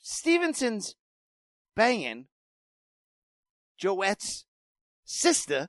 Stevenson's 0.00 0.96
banging 1.78 2.26
Joet's 3.78 4.44
sister 5.04 5.68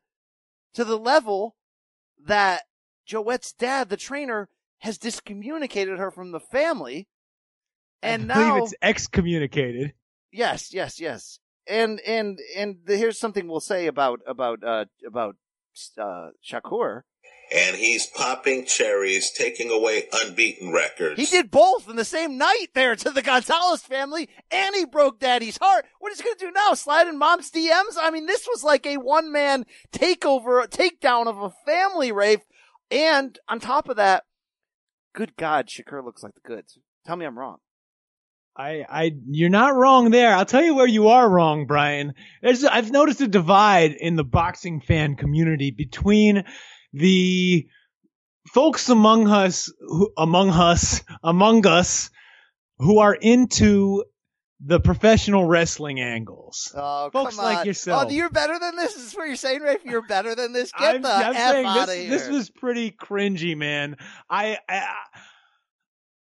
to 0.74 0.84
the 0.84 0.98
level 0.98 1.56
that 2.26 2.64
Joet's 3.06 3.54
dad, 3.54 3.90
the 3.90 3.96
trainer, 3.96 4.50
has 4.80 4.98
discommunicated 4.98 6.00
her 6.00 6.10
from 6.10 6.32
the 6.32 6.40
family. 6.40 7.08
And 8.02 8.32
I 8.32 8.36
believe 8.36 8.48
now 8.48 8.64
it's 8.64 8.74
excommunicated. 8.82 9.94
Yes, 10.32 10.74
yes, 10.74 11.00
yes. 11.00 11.40
And 11.68 12.00
and 12.00 12.40
and 12.58 12.78
the, 12.86 12.98
here's 12.98 13.20
something 13.20 13.48
we'll 13.48 13.60
say 13.60 13.86
about 13.86 14.20
about 14.26 14.64
uh 14.64 14.86
about 15.06 15.36
uh 15.98 16.30
Shakur. 16.44 17.02
And 17.52 17.76
he's 17.76 18.06
popping 18.06 18.66
cherries, 18.66 19.32
taking 19.32 19.72
away 19.72 20.08
unbeaten 20.12 20.72
records. 20.72 21.20
He 21.20 21.26
did 21.26 21.50
both 21.50 21.90
in 21.90 21.96
the 21.96 22.06
same 22.06 22.38
night 22.38 22.68
there 22.76 22.96
to 22.96 23.10
the 23.10 23.22
Gonzalez 23.22 23.82
family, 23.82 24.30
and 24.52 24.76
he 24.76 24.86
broke 24.86 25.20
Daddy's 25.20 25.58
heart. 25.58 25.86
What 26.00 26.12
is 26.12 26.22
he 26.22 26.26
gonna 26.26 26.36
do 26.38 26.52
now? 26.52 26.74
Slide 26.74 27.08
in 27.08 27.18
Mom's 27.18 27.50
DMs? 27.50 27.98
I 28.00 28.12
mean, 28.12 28.28
this 28.28 28.48
was 28.48 28.64
like 28.64 28.86
a 28.86 28.98
one 28.98 29.32
man 29.32 29.66
takeover, 29.92 30.68
takedown 30.68 31.28
of 31.28 31.42
a 31.42 31.54
family, 31.66 32.12
Rafe. 32.12 32.46
And 32.92 33.38
on 33.48 33.60
top 33.60 33.90
of 33.90 33.98
that, 33.98 34.26
good 35.14 35.36
God, 35.36 35.68
Shakur 35.68 36.04
looks 36.04 36.24
like 36.24 36.34
the 36.36 36.48
goods. 36.48 36.78
Tell 37.06 37.16
me 37.16 37.26
I'm 37.26 37.38
wrong. 37.38 37.58
I, 38.60 38.86
I, 38.90 39.12
you're 39.30 39.50
not 39.50 39.76
wrong 39.76 40.12
there. 40.12 40.34
I'll 40.34 40.46
tell 40.46 40.64
you 40.64 40.76
where 40.76 40.88
you 40.88 41.08
are 41.08 41.30
wrong, 41.30 41.66
Brian. 41.66 42.14
There's, 42.42 42.66
I've 42.66 42.92
noticed 42.92 43.22
a 43.22 43.28
divide 43.28 43.94
in 43.94 44.18
the 44.18 44.26
boxing 44.26 44.82
fan 44.82 45.16
community 45.16 45.72
between 45.72 46.44
the 46.94 47.68
folks 48.54 48.90
among 48.90 49.28
us, 49.28 49.72
who, 49.80 50.12
among 50.18 50.50
us, 50.50 51.02
among 51.24 51.66
us, 51.68 52.10
who 52.80 53.00
are 53.00 53.14
into 53.14 54.04
the 54.62 54.80
professional 54.80 55.46
wrestling 55.46 56.02
angles. 56.02 56.74
Oh, 56.76 57.10
Folks 57.12 57.36
come 57.36 57.46
like 57.46 57.66
yourself. 57.66 58.08
Oh, 58.08 58.10
you're 58.10 58.30
better 58.30 58.60
than 58.60 58.76
this? 58.76 58.96
Is 58.96 59.14
what 59.14 59.28
you're 59.28 59.36
saying, 59.38 59.62
Rafe? 59.62 59.86
You're 59.86 60.06
better 60.06 60.36
than 60.36 60.52
this? 60.52 60.72
Get 60.78 60.96
I'm, 60.96 61.02
the 61.02 61.10
I'm 61.10 61.36
F 61.36 61.52
saying 61.52 61.66
out 61.66 61.88
this, 61.88 61.96
of 61.96 62.02
here. 62.02 62.10
this 62.10 62.28
was 62.30 62.50
pretty 62.50 62.92
cringy, 62.92 63.56
man. 63.56 63.96
I, 64.30 64.58
I, 64.68 64.94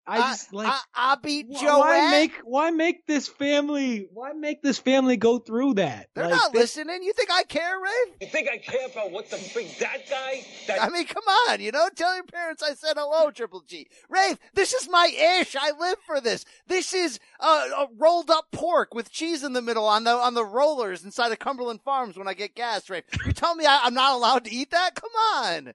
I 0.08 0.18
just 0.18 0.52
like. 0.52 0.68
I, 0.68 0.80
I 0.95 1.16
beat 1.22 1.52
Joe. 1.52 1.80
Why 1.80 2.10
make 2.10 2.34
why 2.43 2.72
make 2.72 3.06
this 3.06 3.28
family 3.28 4.08
why 4.12 4.34
make 4.34 4.62
this 4.64 4.80
family 4.80 5.16
go 5.16 5.38
through 5.38 5.76
that? 5.76 6.10
They're 6.16 6.26
Like, 6.26 6.34
not 6.34 6.54
this- 6.54 6.76
listening. 6.76 7.04
You 7.04 7.14
think 7.14 7.30
I 7.32 7.43
care, 7.43 7.80
Rafe? 7.80 8.16
You 8.20 8.28
think 8.28 8.49
I 8.52 8.58
care 8.58 8.88
about 8.88 9.12
what 9.12 9.30
the 9.30 9.38
freak 9.38 9.78
that 9.78 10.10
guy? 10.10 10.43
That 10.68 10.82
I 10.82 10.89
mean, 10.89 11.06
come 11.06 11.24
on. 11.49 11.62
You 11.62 11.72
know, 11.72 11.88
tell 11.95 12.16
your 12.16 12.24
parents 12.24 12.64
I 12.64 12.74
said 12.74 12.93
hello, 12.97 13.30
Triple 13.32 13.62
G. 13.62 13.88
Rafe, 14.10 14.38
this 14.56 14.74
is 14.74 14.89
my 14.89 15.08
ish. 15.39 15.56
I 15.56 15.72
live 15.80 15.97
for 16.06 16.20
this. 16.20 16.45
This 16.68 16.93
is 16.93 17.20
uh, 17.39 17.66
a 17.78 17.88
rolled 17.97 18.32
up 18.32 18.45
pork 18.52 18.93
with 18.95 19.12
cheese 19.12 19.43
in 19.43 19.54
the 19.54 19.62
middle 19.62 19.86
on 19.86 20.04
the 20.04 20.12
on 20.12 20.34
the 20.34 20.45
rollers 20.45 21.04
inside 21.06 21.32
of 21.32 21.39
Cumberland 21.39 21.82
Farms 21.84 22.18
when 22.18 22.28
I 22.28 22.34
get 22.34 22.56
gas. 22.56 22.89
Rafe, 22.89 23.04
you 23.26 23.34
tell 23.34 23.54
me 23.56 23.66
I, 23.68 23.82
I'm 23.84 23.93
not 23.93 24.16
allowed 24.16 24.45
to 24.45 24.52
eat 24.52 24.72
that? 24.72 24.95
Come 24.95 25.12
on. 25.36 25.74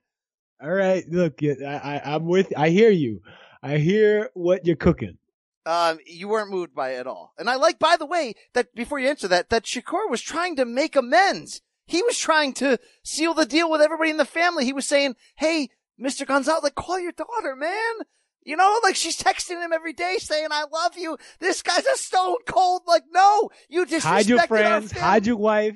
All 0.61 0.71
right, 0.71 1.05
look, 1.09 1.39
I, 1.43 1.63
I 1.65 2.15
I'm 2.15 2.25
with. 2.25 2.51
I 2.57 2.69
hear 2.69 2.89
you. 2.89 3.21
I 3.67 3.79
hear 3.79 4.29
what 4.33 4.65
you're 4.65 4.75
cooking. 4.77 5.17
Um, 5.65 5.99
you 6.05 6.29
weren't 6.29 6.49
moved 6.49 6.73
by 6.73 6.91
it 6.91 6.99
at 6.99 7.07
all. 7.07 7.33
And 7.37 7.49
I 7.49 7.55
like, 7.55 7.79
by 7.79 7.97
the 7.97 8.05
way, 8.05 8.33
that 8.53 8.73
before 8.73 8.99
you 8.99 9.09
answer 9.09 9.27
that, 9.27 9.49
that 9.49 9.65
Shakur 9.65 10.09
was 10.09 10.21
trying 10.21 10.55
to 10.55 10.63
make 10.63 10.95
amends. 10.95 11.61
He 11.85 12.01
was 12.01 12.17
trying 12.17 12.53
to 12.55 12.79
seal 13.03 13.33
the 13.33 13.45
deal 13.45 13.69
with 13.69 13.81
everybody 13.81 14.09
in 14.09 14.15
the 14.17 14.23
family. 14.23 14.63
He 14.63 14.71
was 14.71 14.85
saying, 14.85 15.15
Hey, 15.35 15.67
Mr. 16.01 16.25
Gonzalez, 16.25 16.63
like, 16.63 16.75
call 16.75 16.99
your 16.99 17.11
daughter, 17.11 17.55
man. 17.57 18.05
You 18.43 18.55
know, 18.55 18.79
like 18.83 18.95
she's 18.95 19.17
texting 19.17 19.61
him 19.61 19.73
every 19.73 19.91
day 19.91 20.15
saying, 20.19 20.47
I 20.51 20.63
love 20.71 20.97
you. 20.97 21.17
This 21.39 21.61
guy's 21.61 21.85
a 21.85 21.97
stone 21.97 22.37
cold. 22.47 22.83
Like, 22.87 23.03
no, 23.11 23.49
you 23.67 23.85
disrespected 23.85 24.01
Hide 24.03 24.27
your 24.27 24.47
friends. 24.47 24.93
fam- 24.93 25.01
Hide 25.01 25.25
your 25.27 25.35
wife. 25.35 25.75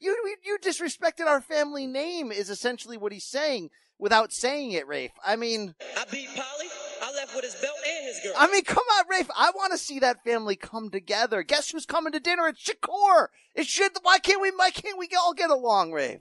you, 0.00 0.10
you, 0.10 0.36
you 0.44 0.58
disrespected 0.60 1.26
our 1.26 1.40
family 1.40 1.86
name 1.86 2.32
is 2.32 2.50
essentially 2.50 2.96
what 2.96 3.12
he's 3.12 3.26
saying 3.26 3.70
without 4.02 4.32
saying 4.32 4.72
it, 4.72 4.88
Rafe. 4.88 5.12
I 5.24 5.36
mean, 5.36 5.74
I 5.96 6.04
beat 6.10 6.28
Polly. 6.34 6.66
I 7.00 7.12
left 7.14 7.34
with 7.34 7.44
his 7.44 7.54
belt 7.54 7.76
and 7.88 8.06
his 8.06 8.20
girl. 8.22 8.32
I 8.36 8.50
mean, 8.50 8.64
come 8.64 8.84
on, 8.98 9.04
Rafe. 9.08 9.30
I 9.34 9.52
want 9.54 9.72
to 9.72 9.78
see 9.78 10.00
that 10.00 10.24
family 10.24 10.56
come 10.56 10.90
together. 10.90 11.42
Guess 11.42 11.70
who's 11.70 11.86
coming 11.86 12.12
to 12.12 12.20
dinner? 12.20 12.48
It's 12.48 12.62
Shakur. 12.62 13.28
It 13.54 13.66
should. 13.66 13.92
Why 14.02 14.18
can't 14.18 14.42
we? 14.42 14.50
Why 14.50 14.70
can't 14.70 14.98
we 14.98 15.08
all 15.18 15.32
get 15.34 15.50
along, 15.50 15.92
Rafe? 15.92 16.20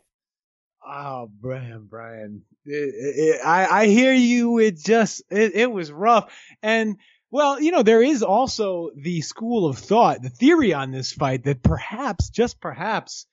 Oh, 0.87 1.29
Brian, 1.41 1.87
Brian, 1.89 2.43
it, 2.65 2.93
it, 2.95 3.45
I 3.45 3.65
I 3.65 3.85
hear 3.87 4.13
you. 4.13 4.59
It 4.59 4.77
just 4.77 5.23
it, 5.29 5.55
it 5.55 5.71
was 5.71 5.91
rough, 5.91 6.31
and 6.63 6.97
well, 7.31 7.59
you 7.59 7.71
know, 7.71 7.81
there 7.83 8.03
is 8.03 8.23
also 8.23 8.91
the 8.95 9.21
school 9.21 9.67
of 9.67 9.77
thought, 9.77 10.21
the 10.21 10.29
theory 10.29 10.73
on 10.73 10.91
this 10.91 11.13
fight 11.13 11.45
that 11.45 11.63
perhaps, 11.63 12.29
just 12.29 12.59
perhaps, 12.59 13.25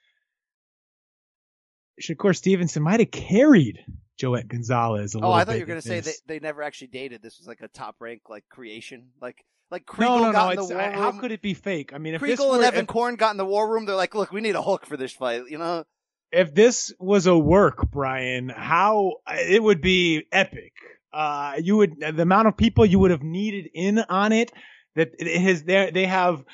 Shakur 2.00 2.36
Stevenson 2.36 2.82
might 2.82 3.00
have 3.00 3.10
carried 3.10 3.78
Joet 4.18 4.48
Gonzalez 4.48 5.14
a 5.14 5.20
Oh, 5.20 5.32
I 5.32 5.44
thought 5.44 5.54
you 5.54 5.60
were 5.60 5.66
gonna 5.66 5.82
say 5.82 6.00
they 6.00 6.12
they 6.26 6.40
never 6.40 6.62
actually 6.62 6.88
dated. 6.88 7.22
This 7.22 7.38
was 7.38 7.46
like 7.46 7.60
a 7.62 7.68
top 7.68 7.96
rank 8.00 8.22
like 8.28 8.44
creation, 8.50 9.08
like 9.22 9.44
like 9.70 9.86
Kriegel 9.86 10.00
No, 10.00 10.30
no, 10.30 10.32
no. 10.32 10.50
in 10.50 10.56
the 10.56 10.64
war 10.64 10.80
I- 10.80 10.90
how 10.92 11.12
could 11.12 11.30
it 11.32 11.42
be 11.42 11.54
fake? 11.54 11.92
I 11.94 11.98
mean, 11.98 12.14
if 12.14 12.20
this 12.20 12.38
Kriegel 12.40 12.50
were, 12.50 12.56
and 12.56 12.64
Evan 12.64 12.80
if, 12.80 12.86
Korn 12.86 13.16
got 13.16 13.30
in 13.32 13.36
the 13.36 13.44
war 13.46 13.70
room. 13.70 13.86
They're 13.86 13.96
like, 13.96 14.14
look, 14.14 14.32
we 14.32 14.40
need 14.40 14.56
a 14.56 14.62
hook 14.62 14.86
for 14.86 14.96
this 14.96 15.12
fight. 15.12 15.42
You 15.48 15.58
know. 15.58 15.84
if 16.32 16.54
this 16.54 16.92
was 16.98 17.26
a 17.26 17.38
work, 17.38 17.90
Brian, 17.90 18.48
how 18.48 19.14
it 19.28 19.62
would 19.62 19.80
be 19.80 20.24
epic. 20.32 20.72
Uh, 21.12 21.54
you 21.62 21.76
would 21.78 21.98
the 22.00 22.22
amount 22.22 22.48
of 22.48 22.56
people 22.56 22.84
you 22.84 22.98
would 22.98 23.10
have 23.10 23.22
needed 23.22 23.70
in 23.72 23.98
on 23.98 24.32
it. 24.32 24.52
That 24.96 25.10
it 25.18 25.40
has 25.40 25.62
there 25.62 25.90
they 25.90 26.06
have, 26.06 26.44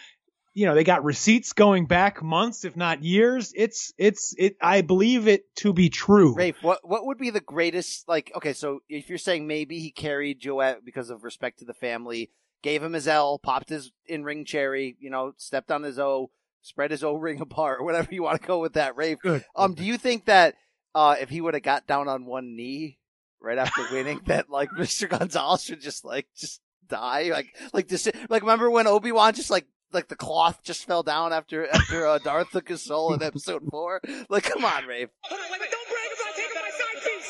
you 0.55 0.67
know, 0.67 0.77
they 0.77 0.85
got 0.85 1.05
receipts 1.05 1.53
going 1.53 1.87
back 1.87 2.23
months, 2.23 2.65
if 2.65 2.77
not 2.77 3.03
years. 3.03 3.53
It's 3.57 3.93
it's 3.99 4.35
it. 4.39 4.57
I 4.63 4.83
believe 4.83 5.27
it 5.27 5.53
to 5.57 5.73
be 5.73 5.91
true. 5.91 6.35
Rafe, 6.35 6.63
what 6.63 6.89
what 6.89 7.05
would 7.05 7.19
be 7.19 7.31
the 7.31 7.41
greatest 7.41 8.09
like 8.09 8.31
okay, 8.37 8.53
so 8.53 8.81
if 8.89 9.09
you're 9.09 9.19
saying 9.19 9.49
maybe 9.49 9.81
he 9.81 9.91
carried 9.91 10.39
Joet 10.39 10.85
because 10.85 11.11
of 11.11 11.25
respect 11.25 11.59
to 11.59 11.65
the 11.65 11.75
family, 11.75 12.31
gave 12.63 12.85
him 12.85 12.93
his 12.93 13.09
L, 13.09 13.39
popped 13.39 13.69
his 13.69 13.91
in 14.07 14.23
ring 14.23 14.45
cherry, 14.45 14.97
you 15.01 15.11
know, 15.11 15.35
stepped 15.39 15.73
on 15.73 15.83
his 15.83 15.99
O, 15.99 16.31
spread 16.63 16.93
his 16.93 17.03
O 17.03 17.17
ring 17.17 17.41
apart, 17.41 17.83
whatever 17.83 18.15
you 18.15 18.23
want 18.23 18.41
to 18.41 18.47
go 18.47 18.61
with 18.61 18.75
that, 18.75 18.97
Rafe. 18.97 19.19
Good. 19.21 19.45
Um, 19.57 19.75
do 19.75 19.85
you 19.85 19.99
think 19.99 20.27
that 20.27 20.55
uh 20.95 21.17
if 21.21 21.31
he 21.31 21.41
would 21.41 21.55
have 21.55 21.65
got 21.65 21.89
down 21.89 22.07
on 22.07 22.27
one 22.27 22.55
knee 22.55 22.99
right 23.41 23.59
after 23.59 23.83
winning, 23.93 24.21
that 24.27 24.51
like 24.51 24.71
Mr. 24.79 25.09
Gonzalez 25.09 25.65
should 25.65 25.81
just 25.81 26.05
like 26.05 26.29
just 26.37 26.61
die? 26.87 27.31
Like 27.33 27.49
like 27.73 27.89
this 27.89 28.09
like 28.29 28.43
remember 28.43 28.71
when 28.71 28.87
Obi 28.87 29.11
Wan 29.11 29.35
just 29.35 29.51
like 29.51 29.67
like 29.95 30.09
the 30.09 30.17
cloth 30.17 30.61
just 30.63 30.85
fell 30.85 31.03
down 31.03 31.33
after 31.33 31.67
after 31.69 32.07
uh, 32.07 32.19
Darth 32.19 32.51
took 32.51 32.69
his 32.69 32.83
soul 32.83 33.15
in 33.15 33.23
episode 33.23 33.63
four. 33.71 34.01
Like, 34.29 34.45
come 34.45 34.65
on, 34.65 34.87
Rafe. 34.87 35.09
Hold 35.23 35.41
on, 35.41 35.49
don't 35.49 35.61
my. 35.61 35.67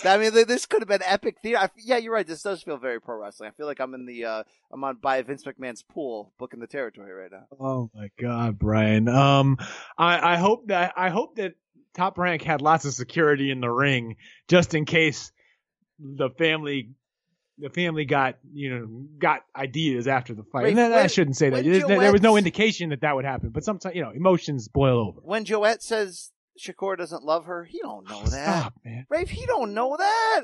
I 0.07 0.19
mean, 0.19 0.33
this 0.47 0.67
could 0.67 0.83
have 0.83 0.89
been 0.89 1.03
epic 1.03 1.37
theater. 1.43 1.59
I, 1.59 1.69
yeah, 1.79 1.97
you're 1.97 2.13
right. 2.13 2.27
This 2.27 2.43
does 2.43 2.63
feel 2.63 2.77
very 2.77 3.01
pro 3.01 3.19
wrestling. 3.19 3.49
I 3.49 3.53
feel 3.57 3.67
like 3.67 3.81
I'm 3.81 3.95
in 3.95 4.05
the, 4.07 4.25
uh, 4.25 4.43
I'm 4.71 4.85
on 4.85 4.97
by 4.97 5.23
Vince 5.23 5.45
McMahon's 5.45 5.83
pool, 5.83 6.33
booking 6.39 6.61
the 6.61 6.67
territory 6.67 7.13
right 7.13 7.31
now. 7.31 7.47
Oh 7.59 7.91
my 7.95 8.11
God, 8.21 8.59
Brian. 8.59 9.09
Um, 9.09 9.57
I, 9.97 10.35
I 10.35 10.37
hope 10.37 10.69
that 10.69 10.93
I 10.97 11.09
hope 11.09 11.37
that 11.37 11.55
Top 11.95 12.19
Rank 12.19 12.43
had 12.43 12.61
lots 12.61 12.85
of 12.85 12.93
security 12.93 13.51
in 13.51 13.61
the 13.61 13.71
ring 13.71 14.17
just 14.49 14.75
in 14.75 14.85
case 14.85 15.33
the 15.99 16.29
family, 16.39 16.91
the 17.59 17.71
family 17.71 18.05
got 18.05 18.37
you 18.53 18.71
know 18.71 18.87
got 19.19 19.41
ideas 19.57 20.09
after 20.09 20.35
the 20.35 20.43
fight. 20.45 20.65
Wait, 20.65 20.71
and 20.77 20.81
I 20.81 20.91
when- 21.01 21.09
shouldn't 21.09 21.37
say 21.37 21.51
that. 21.51 21.65
when 21.65 21.73
There, 21.87 21.99
there 22.01 22.13
was 22.13 22.23
no 22.23 22.37
indication 22.37 22.91
that 22.91 23.01
that 23.03 23.15
would 23.15 23.25
happen, 23.25 23.51
but 23.51 23.65
sometimes 23.65 23.95
you 23.95 24.03
know 24.03 24.11
emotions 24.11 24.69
boil 24.69 24.99
over. 25.09 25.21
When 25.23 25.45
Joet 25.45 25.83
says 25.83 26.31
Shakur 26.59 26.97
doesn't 26.97 27.23
love 27.25 27.47
her, 27.47 27.65
he 27.65 27.79
don't 27.81 28.09
know 28.09 28.23
that. 28.25 28.61
Stop, 28.61 28.75
man. 28.85 29.07
Rafe, 29.09 29.31
he 29.31 29.47
don't 29.47 29.75
know 29.75 29.97
that. 29.97 30.41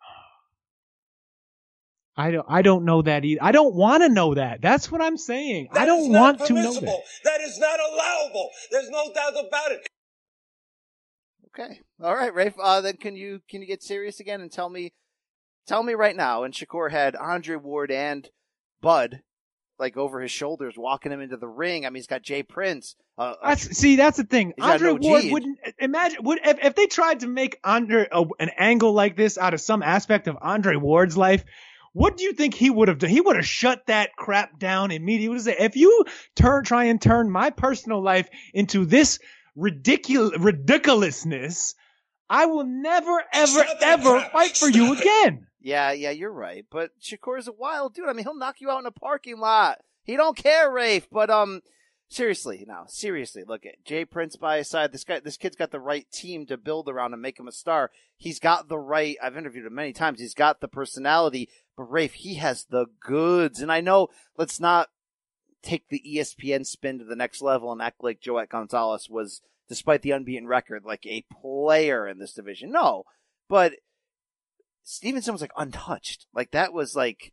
I 2.16 2.30
don't. 2.30 2.46
I 2.48 2.62
don't 2.62 2.84
know 2.84 3.02
that 3.02 3.24
either. 3.24 3.42
I 3.42 3.52
don't 3.52 3.74
want 3.74 4.02
to 4.02 4.08
know 4.08 4.34
that. 4.34 4.62
That's 4.62 4.90
what 4.90 5.02
I'm 5.02 5.18
saying. 5.18 5.68
I 5.72 5.84
don't 5.84 6.10
want 6.10 6.38
to 6.46 6.52
know 6.54 6.62
that. 6.62 6.80
permissible. 6.80 7.02
That 7.24 7.40
is 7.42 7.58
not 7.58 7.78
allowable. 7.78 8.50
There's 8.70 8.88
no 8.88 9.12
doubt 9.12 9.32
about 9.46 9.72
it. 9.72 9.86
Okay. 11.58 11.80
All 12.02 12.14
right, 12.14 12.32
Rafe. 12.34 12.54
Uh, 12.62 12.80
then 12.80 12.96
can 12.96 13.16
you 13.16 13.40
can 13.48 13.60
you 13.60 13.66
get 13.66 13.82
serious 13.82 14.20
again 14.20 14.40
and 14.40 14.50
tell 14.50 14.70
me, 14.70 14.92
tell 15.66 15.82
me 15.82 15.94
right 15.94 16.16
now? 16.16 16.44
And 16.44 16.54
Shakur 16.54 16.90
had 16.90 17.16
Andre 17.16 17.56
Ward 17.56 17.90
and 17.90 18.28
Bud 18.80 19.22
like 19.78 19.96
over 19.96 20.20
his 20.20 20.30
shoulders, 20.30 20.74
walking 20.76 21.12
him 21.12 21.20
into 21.20 21.36
the 21.36 21.48
ring. 21.48 21.84
I 21.84 21.90
mean, 21.90 21.96
he's 21.96 22.06
got 22.06 22.22
Jay 22.22 22.42
Prince. 22.42 22.96
Uh, 23.18 23.34
a 23.42 23.48
That's, 23.48 23.76
see, 23.76 23.96
that's 23.96 24.16
the 24.16 24.24
thing. 24.24 24.54
Andre 24.60 24.92
Ward 24.92 25.24
wouldn't 25.30 25.58
imagine 25.78 26.22
would 26.22 26.40
if, 26.44 26.64
if 26.64 26.74
they 26.74 26.86
tried 26.86 27.20
to 27.20 27.26
make 27.26 27.58
Andre 27.62 28.08
a, 28.10 28.24
an 28.38 28.50
angle 28.56 28.92
like 28.92 29.16
this 29.16 29.36
out 29.36 29.54
of 29.54 29.60
some 29.60 29.82
aspect 29.82 30.28
of 30.28 30.38
Andre 30.40 30.76
Ward's 30.76 31.16
life. 31.16 31.44
What 31.92 32.18
do 32.18 32.24
you 32.24 32.32
think 32.34 32.52
he 32.54 32.68
would 32.68 32.88
have 32.88 32.98
done? 32.98 33.08
He 33.08 33.22
would 33.22 33.36
have 33.36 33.46
shut 33.46 33.86
that 33.86 34.14
crap 34.16 34.58
down 34.58 34.90
immediately. 34.90 35.38
Say, 35.38 35.56
if 35.58 35.76
you 35.76 36.04
turn, 36.34 36.62
try 36.64 36.84
and 36.84 37.00
turn 37.00 37.30
my 37.30 37.50
personal 37.50 38.02
life 38.02 38.28
into 38.52 38.84
this 38.84 39.18
ridiculous 39.54 40.38
ridiculousness, 40.38 41.74
I 42.28 42.46
will 42.46 42.64
never, 42.66 43.22
ever, 43.32 43.64
Shut 43.64 43.82
ever 43.82 44.18
crap. 44.18 44.32
fight 44.32 44.56
for 44.56 44.68
you 44.68 44.92
it. 44.92 45.00
again. 45.00 45.46
Yeah, 45.66 45.90
yeah, 45.90 46.12
you're 46.12 46.30
right. 46.30 46.64
But 46.70 46.92
Shakur's 47.02 47.48
a 47.48 47.52
wild 47.52 47.92
dude. 47.92 48.08
I 48.08 48.12
mean, 48.12 48.24
he'll 48.24 48.36
knock 48.36 48.60
you 48.60 48.70
out 48.70 48.78
in 48.78 48.86
a 48.86 48.92
parking 48.92 49.40
lot. 49.40 49.78
He 50.04 50.14
don't 50.14 50.36
care, 50.36 50.70
Rafe. 50.70 51.08
But 51.10 51.28
um, 51.28 51.60
seriously, 52.08 52.64
now 52.68 52.84
seriously, 52.86 53.42
look 53.44 53.66
at 53.66 53.84
Jay 53.84 54.04
Prince 54.04 54.36
by 54.36 54.58
his 54.58 54.68
side. 54.68 54.92
This 54.92 55.02
guy, 55.02 55.18
this 55.18 55.36
kid's 55.36 55.56
got 55.56 55.72
the 55.72 55.80
right 55.80 56.06
team 56.12 56.46
to 56.46 56.56
build 56.56 56.88
around 56.88 57.14
and 57.14 57.20
make 57.20 57.40
him 57.40 57.48
a 57.48 57.52
star. 57.52 57.90
He's 58.16 58.38
got 58.38 58.68
the 58.68 58.78
right. 58.78 59.16
I've 59.20 59.36
interviewed 59.36 59.66
him 59.66 59.74
many 59.74 59.92
times. 59.92 60.20
He's 60.20 60.34
got 60.34 60.60
the 60.60 60.68
personality. 60.68 61.48
But 61.76 61.90
Rafe, 61.90 62.14
he 62.14 62.34
has 62.34 62.66
the 62.66 62.86
goods. 63.00 63.60
And 63.60 63.72
I 63.72 63.80
know. 63.80 64.06
Let's 64.38 64.60
not 64.60 64.90
take 65.64 65.88
the 65.88 66.00
ESPN 66.06 66.64
spin 66.64 67.00
to 67.00 67.04
the 67.04 67.16
next 67.16 67.42
level 67.42 67.72
and 67.72 67.82
act 67.82 68.04
like 68.04 68.20
Joet 68.20 68.50
Gonzalez 68.50 69.10
was, 69.10 69.42
despite 69.68 70.02
the 70.02 70.12
unbeaten 70.12 70.46
record, 70.46 70.84
like 70.84 71.04
a 71.06 71.24
player 71.42 72.06
in 72.06 72.20
this 72.20 72.34
division. 72.34 72.70
No, 72.70 73.02
but 73.48 73.72
Stevenson 74.88 75.32
was 75.32 75.40
like 75.40 75.52
untouched. 75.56 76.26
Like 76.32 76.52
that 76.52 76.72
was 76.72 76.94
like, 76.94 77.32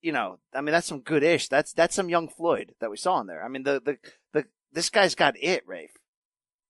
you 0.00 0.12
know, 0.12 0.38
I 0.54 0.60
mean, 0.60 0.72
that's 0.72 0.86
some 0.86 1.00
good 1.00 1.24
ish. 1.24 1.48
That's, 1.48 1.72
that's 1.72 1.96
some 1.96 2.08
young 2.08 2.28
Floyd 2.28 2.74
that 2.80 2.90
we 2.90 2.96
saw 2.96 3.20
in 3.20 3.26
there. 3.26 3.44
I 3.44 3.48
mean, 3.48 3.64
the, 3.64 3.82
the, 3.84 3.98
the, 4.32 4.44
this 4.72 4.88
guy's 4.88 5.16
got 5.16 5.34
it, 5.36 5.64
Rafe. 5.66 5.90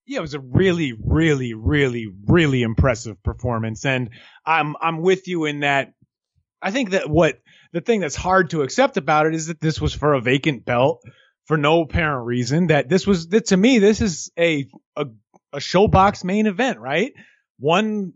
Yeah, 0.06 0.18
it 0.18 0.22
was 0.22 0.34
a 0.34 0.40
really, 0.40 0.94
really, 1.04 1.52
really, 1.52 2.06
really 2.26 2.62
impressive 2.62 3.20
performance, 3.24 3.84
and 3.84 4.10
I'm 4.46 4.76
I'm 4.80 5.00
with 5.00 5.26
you 5.26 5.46
in 5.46 5.60
that. 5.60 5.94
I 6.62 6.70
think 6.70 6.90
that 6.90 7.10
what 7.10 7.40
the 7.72 7.80
thing 7.80 7.98
that's 8.00 8.14
hard 8.14 8.50
to 8.50 8.62
accept 8.62 8.98
about 8.98 9.26
it 9.26 9.34
is 9.34 9.48
that 9.48 9.60
this 9.60 9.80
was 9.80 9.92
for 9.92 10.14
a 10.14 10.20
vacant 10.20 10.64
belt 10.64 11.02
for 11.46 11.56
no 11.56 11.82
apparent 11.82 12.24
reason. 12.24 12.68
That 12.68 12.88
this 12.88 13.04
was 13.04 13.26
that 13.30 13.46
to 13.46 13.56
me 13.56 13.80
this 13.80 14.00
is 14.00 14.30
a 14.38 14.68
a, 14.94 15.06
a 15.52 15.58
ShoBox 15.58 16.22
main 16.22 16.46
event, 16.46 16.78
right? 16.78 17.12
One 17.58 18.12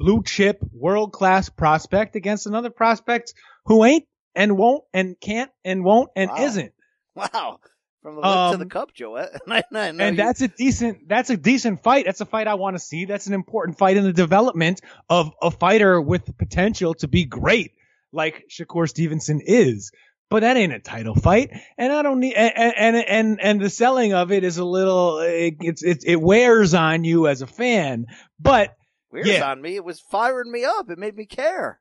blue 0.00 0.22
chip 0.24 0.58
world 0.72 1.12
class 1.12 1.50
prospect 1.50 2.16
against 2.16 2.46
another 2.46 2.70
prospect 2.70 3.34
who 3.66 3.84
ain't 3.84 4.06
and 4.34 4.56
won't 4.56 4.82
and 4.94 5.14
can't 5.20 5.50
and 5.64 5.84
won't 5.84 6.08
and 6.16 6.30
Wow. 6.30 6.44
isn't. 6.44 6.72
Wow. 7.14 7.60
From 8.02 8.14
the 8.14 8.22
lip 8.22 8.52
to 8.52 8.56
the 8.56 8.64
Um, 8.64 8.68
cup, 8.70 8.94
Joet. 8.94 9.28
I, 9.46 9.62
I 9.74 9.88
and 9.88 10.18
that's 10.18 10.40
a 10.40 10.48
decent 10.48 11.06
that's 11.06 11.28
a 11.28 11.36
decent 11.36 11.82
fight. 11.82 12.06
That's 12.06 12.22
a 12.22 12.24
fight 12.24 12.48
I 12.48 12.54
want 12.54 12.74
to 12.76 12.80
see. 12.80 13.04
That's 13.04 13.26
an 13.26 13.34
important 13.34 13.76
fight 13.76 13.98
in 13.98 14.04
the 14.04 14.12
development 14.14 14.80
of 15.10 15.32
a 15.42 15.50
fighter 15.50 16.00
with 16.00 16.24
the 16.24 16.32
potential 16.32 16.94
to 16.94 17.08
be 17.08 17.26
great, 17.26 17.72
like 18.10 18.44
Shakur 18.50 18.88
Stevenson 18.88 19.42
is. 19.44 19.92
But 20.30 20.40
that 20.40 20.56
ain't 20.56 20.72
a 20.72 20.78
title 20.78 21.14
fight, 21.14 21.50
and 21.76 21.92
I 21.92 22.00
don't 22.00 22.20
need 22.20 22.32
and 22.34 22.72
and 22.74 22.96
and, 22.96 23.40
and 23.42 23.60
the 23.60 23.68
selling 23.68 24.14
of 24.14 24.32
it 24.32 24.44
is 24.44 24.56
a 24.56 24.64
little 24.64 25.18
it, 25.18 25.56
it's 25.60 25.82
it, 25.82 26.04
it 26.06 26.20
wears 26.22 26.72
on 26.72 27.04
you 27.04 27.26
as 27.26 27.42
a 27.42 27.46
fan. 27.46 28.06
But 28.38 28.74
weird 29.12 29.26
yeah. 29.26 29.50
on 29.50 29.60
me. 29.60 29.76
It 29.76 29.84
was 29.84 30.00
firing 30.00 30.50
me 30.50 30.64
up. 30.64 30.90
It 30.90 30.98
made 30.98 31.16
me 31.16 31.26
care. 31.26 31.80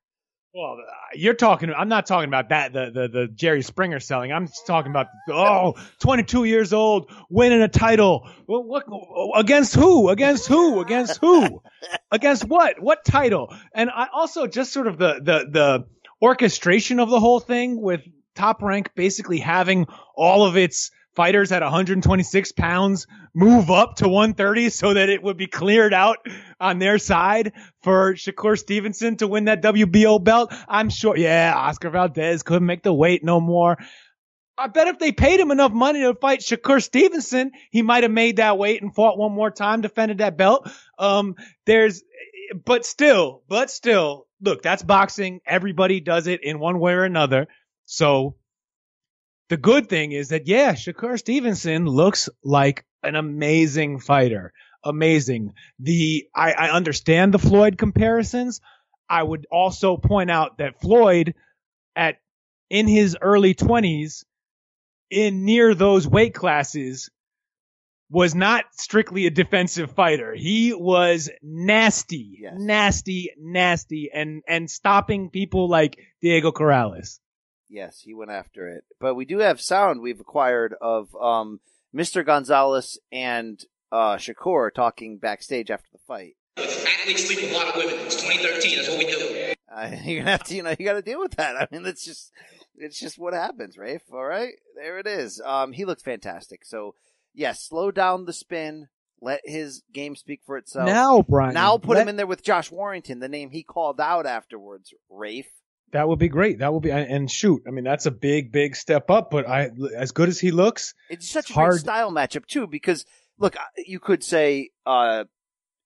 well, 0.53 0.77
uh, 0.79 0.93
you're 1.13 1.33
talking. 1.33 1.71
I'm 1.71 1.89
not 1.89 2.05
talking 2.05 2.27
about 2.27 2.49
that 2.49 2.73
the 2.73 2.91
the 2.91 3.07
the 3.07 3.27
Jerry 3.27 3.61
Springer 3.61 3.99
selling. 3.99 4.31
I'm 4.31 4.47
just 4.47 4.65
talking 4.65 4.91
about 4.91 5.07
oh, 5.29 5.75
22 6.01 6.43
years 6.45 6.73
old, 6.73 7.11
winning 7.29 7.61
a 7.61 7.67
title. 7.67 8.27
Well, 8.47 8.63
what 8.63 8.85
against 9.35 9.75
who? 9.75 10.09
Against 10.09 10.47
who? 10.47 10.79
Against 10.81 11.19
who? 11.19 11.61
against 12.11 12.45
what? 12.45 12.79
What 12.79 13.05
title? 13.05 13.53
And 13.73 13.89
I 13.89 14.07
also 14.13 14.47
just 14.47 14.73
sort 14.73 14.87
of 14.87 14.97
the 14.97 15.15
the 15.15 15.49
the 15.49 15.85
orchestration 16.21 16.99
of 16.99 17.09
the 17.09 17.19
whole 17.19 17.39
thing 17.39 17.81
with 17.81 18.01
Top 18.35 18.61
Rank 18.61 18.91
basically 18.95 19.39
having 19.39 19.87
all 20.15 20.45
of 20.45 20.57
its 20.57 20.91
fighters 21.15 21.51
at 21.51 21.61
126 21.61 22.51
pounds 22.53 23.07
move 23.33 23.69
up 23.69 23.95
to 23.95 24.07
130 24.07 24.69
so 24.69 24.93
that 24.93 25.09
it 25.09 25.21
would 25.21 25.37
be 25.37 25.47
cleared 25.47 25.93
out 25.93 26.17
on 26.59 26.79
their 26.79 26.97
side 26.97 27.53
for 27.81 28.13
Shakur 28.13 28.57
Stevenson 28.57 29.17
to 29.17 29.27
win 29.27 29.45
that 29.45 29.61
WBO 29.61 30.23
belt. 30.23 30.53
I'm 30.67 30.89
sure, 30.89 31.17
yeah, 31.17 31.53
Oscar 31.55 31.89
Valdez 31.89 32.43
couldn't 32.43 32.65
make 32.65 32.83
the 32.83 32.93
weight 32.93 33.23
no 33.23 33.39
more. 33.39 33.77
I 34.57 34.67
bet 34.67 34.89
if 34.89 34.99
they 34.99 35.13
paid 35.13 35.39
him 35.39 35.51
enough 35.51 35.71
money 35.71 36.01
to 36.01 36.13
fight 36.15 36.41
Shakur 36.41 36.83
Stevenson, 36.83 37.51
he 37.71 37.81
might 37.81 38.03
have 38.03 38.11
made 38.11 38.37
that 38.37 38.57
weight 38.57 38.81
and 38.81 38.93
fought 38.93 39.17
one 39.17 39.31
more 39.31 39.51
time, 39.51 39.81
defended 39.81 40.17
that 40.17 40.37
belt. 40.37 40.69
Um, 40.97 41.35
there's, 41.65 42.03
but 42.65 42.85
still, 42.85 43.43
but 43.47 43.71
still, 43.71 44.27
look, 44.41 44.61
that's 44.61 44.83
boxing. 44.83 45.39
Everybody 45.45 46.01
does 46.01 46.27
it 46.27 46.43
in 46.43 46.59
one 46.59 46.79
way 46.79 46.93
or 46.93 47.03
another. 47.03 47.47
So 47.85 48.35
the 49.49 49.57
good 49.57 49.89
thing 49.89 50.11
is 50.11 50.29
that, 50.29 50.47
yeah, 50.47 50.73
Shakur 50.73 51.17
Stevenson 51.17 51.85
looks 51.85 52.29
like 52.43 52.85
an 53.03 53.15
amazing 53.15 53.99
fighter. 53.99 54.53
Amazing. 54.83 55.53
The, 55.79 56.27
I, 56.35 56.53
I 56.53 56.69
understand 56.69 57.33
the 57.33 57.39
Floyd 57.39 57.77
comparisons. 57.77 58.61
I 59.09 59.23
would 59.23 59.47
also 59.51 59.97
point 59.97 60.31
out 60.31 60.59
that 60.59 60.79
Floyd 60.79 61.33
at, 61.95 62.17
in 62.69 62.87
his 62.87 63.17
early 63.19 63.53
twenties, 63.55 64.23
in 65.09 65.43
near 65.45 65.73
those 65.73 66.07
weight 66.07 66.35
classes, 66.35 67.09
was 68.11 68.33
not 68.35 68.65
strictly 68.71 69.25
a 69.25 69.31
defensive 69.31 69.91
fighter. 69.91 70.33
He 70.35 70.73
was 70.73 71.29
nasty, 71.41 72.39
Yes. 72.41 72.53
nasty, 72.57 73.31
nasty, 73.37 74.09
and, 74.13 74.43
and 74.47 74.69
stopping 74.69 75.29
people 75.29 75.67
like 75.69 75.97
Diego 76.21 76.51
Corrales. 76.51 77.19
Yes, 77.69 78.01
he 78.01 78.13
went 78.13 78.31
after 78.31 78.67
it. 78.67 78.83
But 78.99 79.15
we 79.15 79.25
do 79.25 79.39
have 79.39 79.61
sound 79.61 80.01
we've 80.01 80.19
acquired 80.19 80.73
of 80.81 81.15
um, 81.15 81.59
Mr. 81.95 82.25
Gonzalez 82.25 82.97
and 83.11 83.63
uh, 83.91 84.17
Shakur 84.17 84.73
talking 84.73 85.17
backstage 85.17 85.69
after 85.69 85.87
the 85.91 85.99
fight. 86.07 86.35
Athletes 86.57 87.25
sleep 87.27 87.41
with 87.41 87.51
a 87.51 87.55
lot 87.55 87.67
of 87.67 87.75
women. 87.75 87.95
It's 88.05 88.21
2013. 88.21 88.77
That's 88.77 88.89
what 88.89 88.97
we 88.97 89.05
do. 89.05 89.53
Uh, 89.71 89.95
you're 90.03 90.19
gonna 90.21 90.31
have 90.31 90.43
to, 90.45 90.55
you 90.55 90.63
know, 90.63 90.75
you 90.77 90.85
got 90.85 90.93
to 90.93 91.01
deal 91.01 91.19
with 91.19 91.35
that. 91.35 91.55
I 91.55 91.67
mean, 91.71 91.83
that's 91.83 92.03
just, 92.03 92.31
it's 92.75 92.99
just 92.99 93.19
what 93.19 93.33
happens, 93.33 93.77
Rafe. 93.77 94.01
All 94.11 94.25
right, 94.25 94.53
there 94.75 94.99
it 94.99 95.07
is. 95.07 95.41
Um, 95.45 95.71
he 95.71 95.85
looked 95.85 96.03
fantastic. 96.03 96.65
So, 96.65 96.95
yes, 97.33 97.63
slow 97.63 97.91
down 97.91 98.25
the 98.25 98.33
spin. 98.33 98.87
Let 99.21 99.41
his 99.43 99.83
game 99.93 100.15
speak 100.15 100.41
for 100.45 100.57
itself. 100.57 100.87
now, 100.87 101.21
Brian. 101.21 101.53
now 101.53 101.77
put 101.77 101.95
let- 101.95 102.03
him 102.03 102.07
in 102.07 102.15
there 102.15 102.25
with 102.25 102.41
Josh 102.41 102.71
Warrington, 102.71 103.19
the 103.19 103.27
name 103.27 103.49
he 103.51 103.63
called 103.63 103.99
out 103.99 104.25
afterwards. 104.25 104.93
Rafe. 105.09 105.51
That 105.91 106.07
would 106.07 106.19
be 106.19 106.27
great. 106.29 106.59
That 106.59 106.73
would 106.73 106.83
be, 106.83 106.91
and 106.91 107.29
shoot, 107.29 107.63
I 107.67 107.71
mean, 107.71 107.83
that's 107.83 108.05
a 108.05 108.11
big, 108.11 108.51
big 108.51 108.75
step 108.75 109.09
up. 109.09 109.31
But 109.31 109.47
I, 109.47 109.69
as 109.95 110.11
good 110.11 110.29
as 110.29 110.39
he 110.39 110.51
looks, 110.51 110.93
It's 111.09 111.29
such 111.29 111.45
It's 111.45 111.51
a 111.51 111.53
great 111.53 111.63
hard- 111.63 111.79
style 111.79 112.11
matchup 112.11 112.45
too, 112.45 112.67
because 112.67 113.05
look, 113.37 113.55
uh, 113.55 113.61
you 113.85 113.99
could 113.99 114.23
say 114.23 114.69
uh, 114.85 115.23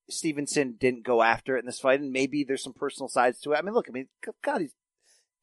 Stevenson 0.10 0.76
didn't 0.80 1.04
go 1.06 1.22
after 1.22 1.56
it 1.56 1.62
in 1.62 1.66
this 1.66 1.80
fight, 1.80 2.00
and 2.02 2.12
maybe 2.12 2.44
there's 2.44 2.64
some 2.64 2.74
personal 2.74 3.08
sides 3.08 3.40
to 3.42 3.54
it. 3.54 3.58
I 3.58 3.62
mean, 3.62 3.74
look, 3.74 3.88
I 3.88 3.92
mean, 3.92 4.08
God, 4.44 4.62
he's 4.62 4.74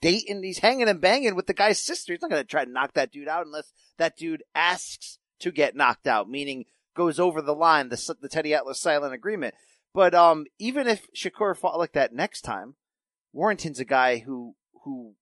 dating, 0.02 0.42
he's 0.42 0.58
hanging 0.58 0.88
and 0.88 1.00
banging 1.00 1.34
with 1.34 1.46
the 1.46 1.54
guy's 1.54 1.78
sister. 1.82 2.12
He's 2.12 2.22
not 2.22 2.30
going 2.30 2.42
to 2.42 2.48
try 2.48 2.64
to 2.64 2.70
knock 2.70 2.94
that 2.94 3.11
dude 3.12 3.28
out 3.28 3.46
unless 3.46 3.72
that 3.98 4.16
dude 4.16 4.42
asks 4.54 5.18
to 5.40 5.50
get 5.50 5.74
knocked 5.76 6.06
out, 6.06 6.28
meaning 6.28 6.64
goes 6.94 7.18
over 7.18 7.40
the 7.40 7.54
line, 7.54 7.88
the 7.88 8.16
the 8.20 8.28
Teddy 8.28 8.52
Atlas 8.54 8.80
silent 8.80 9.14
agreement. 9.14 9.54
But 9.94 10.14
um, 10.14 10.46
even 10.58 10.86
if 10.86 11.06
Shakur 11.16 11.56
fought 11.56 11.78
like 11.78 11.92
that 11.92 12.12
next 12.12 12.42
time, 12.42 12.74
Warrington's 13.33 13.81
a 13.81 13.85
guy 13.85 14.18
who 14.18 14.55
who 14.85 15.14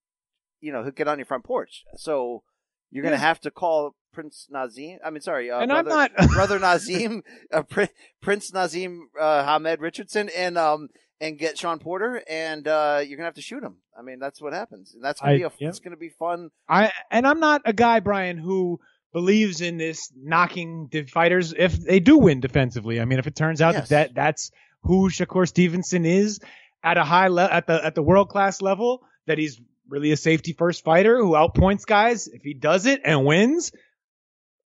you 0.60 0.72
know 0.72 0.82
who 0.82 0.92
get 0.92 1.08
on 1.08 1.18
your 1.18 1.26
front 1.26 1.44
porch. 1.44 1.84
So 1.96 2.42
you're 2.90 3.04
gonna 3.04 3.16
have 3.18 3.40
to 3.40 3.50
call 3.50 3.94
Prince 4.12 4.46
Nazim. 4.50 4.98
I 5.04 5.10
mean, 5.10 5.20
sorry, 5.20 5.50
uh, 5.50 5.60
and 5.60 5.70
brother, 5.70 5.90
I'm 5.90 6.10
not. 6.18 6.28
brother 6.34 6.58
Nazim, 6.58 7.22
uh, 7.52 7.62
Prin- 7.62 7.88
Prince 8.22 8.52
Nazim 8.52 9.08
uh, 9.20 9.44
Hamed 9.44 9.80
Richardson, 9.80 10.28
and 10.36 10.56
um 10.58 10.88
and 11.20 11.38
get 11.38 11.58
Sean 11.58 11.78
Porter, 11.80 12.22
and 12.28 12.66
uh, 12.66 13.02
you're 13.04 13.16
gonna 13.16 13.26
have 13.26 13.34
to 13.34 13.42
shoot 13.42 13.62
him. 13.62 13.76
I 13.98 14.02
mean, 14.02 14.18
that's 14.20 14.40
what 14.40 14.52
happens, 14.52 14.94
and 14.94 15.02
that's 15.04 15.20
gonna 15.20 15.32
I- 15.34 15.36
be 15.38 15.42
a, 15.42 15.52
yeah. 15.58 15.68
it's 15.68 15.80
gonna 15.80 15.96
be 15.96 16.10
fun. 16.10 16.50
I 16.68 16.92
and 17.10 17.26
I'm 17.26 17.40
not 17.40 17.62
a 17.64 17.72
guy, 17.72 18.00
Brian, 18.00 18.38
who 18.38 18.80
believes 19.12 19.60
in 19.60 19.76
this 19.78 20.12
knocking 20.16 20.88
the 20.92 21.02
fighters 21.04 21.54
if 21.56 21.76
they 21.76 21.98
do 22.00 22.18
win 22.18 22.40
defensively. 22.40 23.00
I 23.00 23.04
mean, 23.04 23.18
if 23.18 23.26
it 23.26 23.34
turns 23.36 23.60
out 23.60 23.74
Yes. 23.74 23.88
that 23.88 24.14
that's 24.14 24.50
who 24.82 25.08
Shakur 25.10 25.46
Stevenson 25.48 26.04
is 26.06 26.40
at 26.88 26.96
a 26.96 27.04
high 27.04 27.28
level, 27.28 27.54
at 27.54 27.66
the 27.66 27.84
at 27.84 27.94
the 27.94 28.02
world 28.02 28.30
class 28.30 28.62
level, 28.62 29.02
that 29.26 29.36
he's 29.36 29.60
really 29.88 30.10
a 30.10 30.16
safety 30.16 30.54
first 30.54 30.84
fighter 30.84 31.18
who 31.18 31.32
outpoints 31.32 31.86
guys. 31.86 32.28
If 32.28 32.42
he 32.42 32.54
does 32.54 32.86
it 32.86 33.02
and 33.04 33.26
wins, 33.26 33.72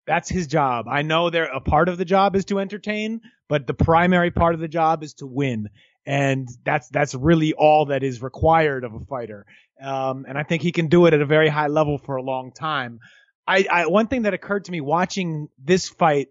that's 0.05 0.27
his 0.27 0.47
job. 0.47 0.87
I 0.89 1.01
know 1.01 1.29
there 1.29 1.45
a 1.45 1.61
part 1.61 1.87
of 1.87 1.97
the 1.97 2.05
job 2.05 2.35
is 2.35 2.45
to 2.45 2.59
entertain, 2.59 3.21
but 3.47 3.67
the 3.67 3.73
primary 3.73 4.31
part 4.31 4.53
of 4.53 4.59
the 4.59 4.67
job 4.67 5.01
is 5.03 5.13
to 5.15 5.27
win. 5.27 5.69
And 6.05 6.49
that's 6.65 6.89
that's 6.89 7.15
really 7.15 7.53
all 7.53 7.85
that 7.85 8.03
is 8.03 8.21
required 8.21 8.83
of 8.83 8.93
a 8.93 8.99
fighter. 8.99 9.45
Um, 9.81 10.25
and 10.27 10.37
I 10.37 10.43
think 10.43 10.61
he 10.61 10.73
can 10.73 10.87
do 10.87 11.05
it 11.05 11.13
at 11.13 11.21
a 11.21 11.25
very 11.25 11.47
high 11.47 11.67
level 11.67 11.97
for 11.97 12.17
a 12.17 12.23
long 12.23 12.51
time. 12.51 12.99
I, 13.47 13.65
I 13.71 13.87
one 13.87 14.07
thing 14.07 14.23
that 14.23 14.33
occurred 14.33 14.65
to 14.65 14.71
me 14.71 14.81
watching 14.81 15.47
this 15.57 15.87
fight 15.87 16.27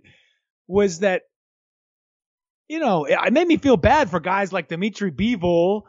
was 0.66 0.98
that 1.00 1.22
you 2.68 2.78
know 2.78 3.04
it, 3.04 3.18
it 3.24 3.32
made 3.32 3.46
me 3.46 3.56
feel 3.56 3.76
bad 3.76 4.10
for 4.10 4.20
guys 4.20 4.52
like 4.52 4.68
Dimitri 4.68 5.10
Bivol, 5.10 5.82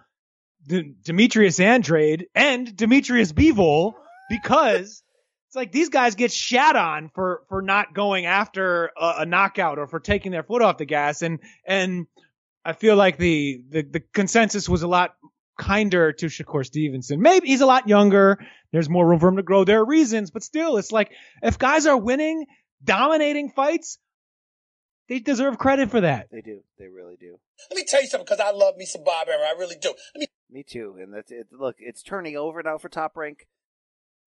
D- 0.68 0.94
Demetrius 1.02 1.60
Andrade, 1.60 2.28
and 2.36 2.76
Demetrius 2.76 3.32
Bivol 3.32 3.94
because 4.30 5.04
it's 5.48 5.56
like 5.56 5.72
these 5.72 5.90
guys 5.90 6.16
get 6.16 6.32
shat 6.32 6.76
on 6.76 7.10
for 7.10 7.44
for 7.50 7.62
not 7.62 7.94
going 7.94 8.26
after 8.26 8.92
a, 8.98 9.16
a 9.20 9.26
knockout 9.26 9.80
or 9.80 9.88
for 9.88 10.00
taking 10.00 10.32
their 10.32 10.44
foot 10.44 10.62
off 10.62 10.78
the 10.78 10.86
gas 10.86 11.22
and 11.22 11.40
and 11.66 12.08
I 12.64 12.74
feel 12.74 12.96
like 12.96 13.18
the 13.18 13.62
the, 13.70 13.82
the 13.84 14.00
consensus 14.14 14.68
was 14.68 14.84
a 14.84 14.88
lot 14.88 15.16
kinder 15.58 16.14
to 16.14 16.28
Shakur 16.28 16.66
Stevenson. 16.66 17.22
Maybe 17.22 17.48
he's 17.48 17.62
a 17.62 17.66
lot 17.66 17.88
younger. 17.88 18.40
There's 18.72 18.90
more 18.90 19.08
room 19.08 19.20
for 19.20 19.28
him 19.28 19.36
to 19.38 19.44
grow. 19.44 19.64
There 19.64 19.80
are 19.80 19.86
reasons, 19.86 20.32
but 20.32 20.44
still, 20.44 20.78
it's 20.78 20.92
like 20.92 21.12
if 21.44 21.60
guys 21.60 21.86
are 21.86 21.98
winning, 21.98 22.46
dominating 22.84 23.50
fights, 23.50 24.00
they 25.10 25.20
deserve 25.20 25.58
credit 25.58 25.90
for 25.92 26.00
that. 26.02 26.28
They 26.32 26.42
do. 26.42 26.62
They 26.78 26.88
really 26.88 27.18
do. 27.20 27.38
Let 27.70 27.76
me 27.78 27.84
tell 27.86 28.02
you 28.02 28.08
something, 28.08 28.26
because 28.26 28.40
I 28.40 28.52
love 28.52 28.78
me 28.78 28.86
some 28.86 29.04
Bob 29.04 29.28
Arum. 29.28 29.42
I 29.46 29.60
really 29.60 29.76
do. 29.76 29.94
Let 30.16 30.20
me 30.22 30.28
Me 30.50 30.64
too. 30.64 30.96
And 31.02 31.14
that's 31.14 31.32
it. 31.32 31.48
Look, 31.52 31.76
it's 31.80 32.02
turning 32.04 32.38
over 32.38 32.64
now 32.64 32.78
for 32.78 32.88
Top 32.90 33.18
Rank, 33.18 33.48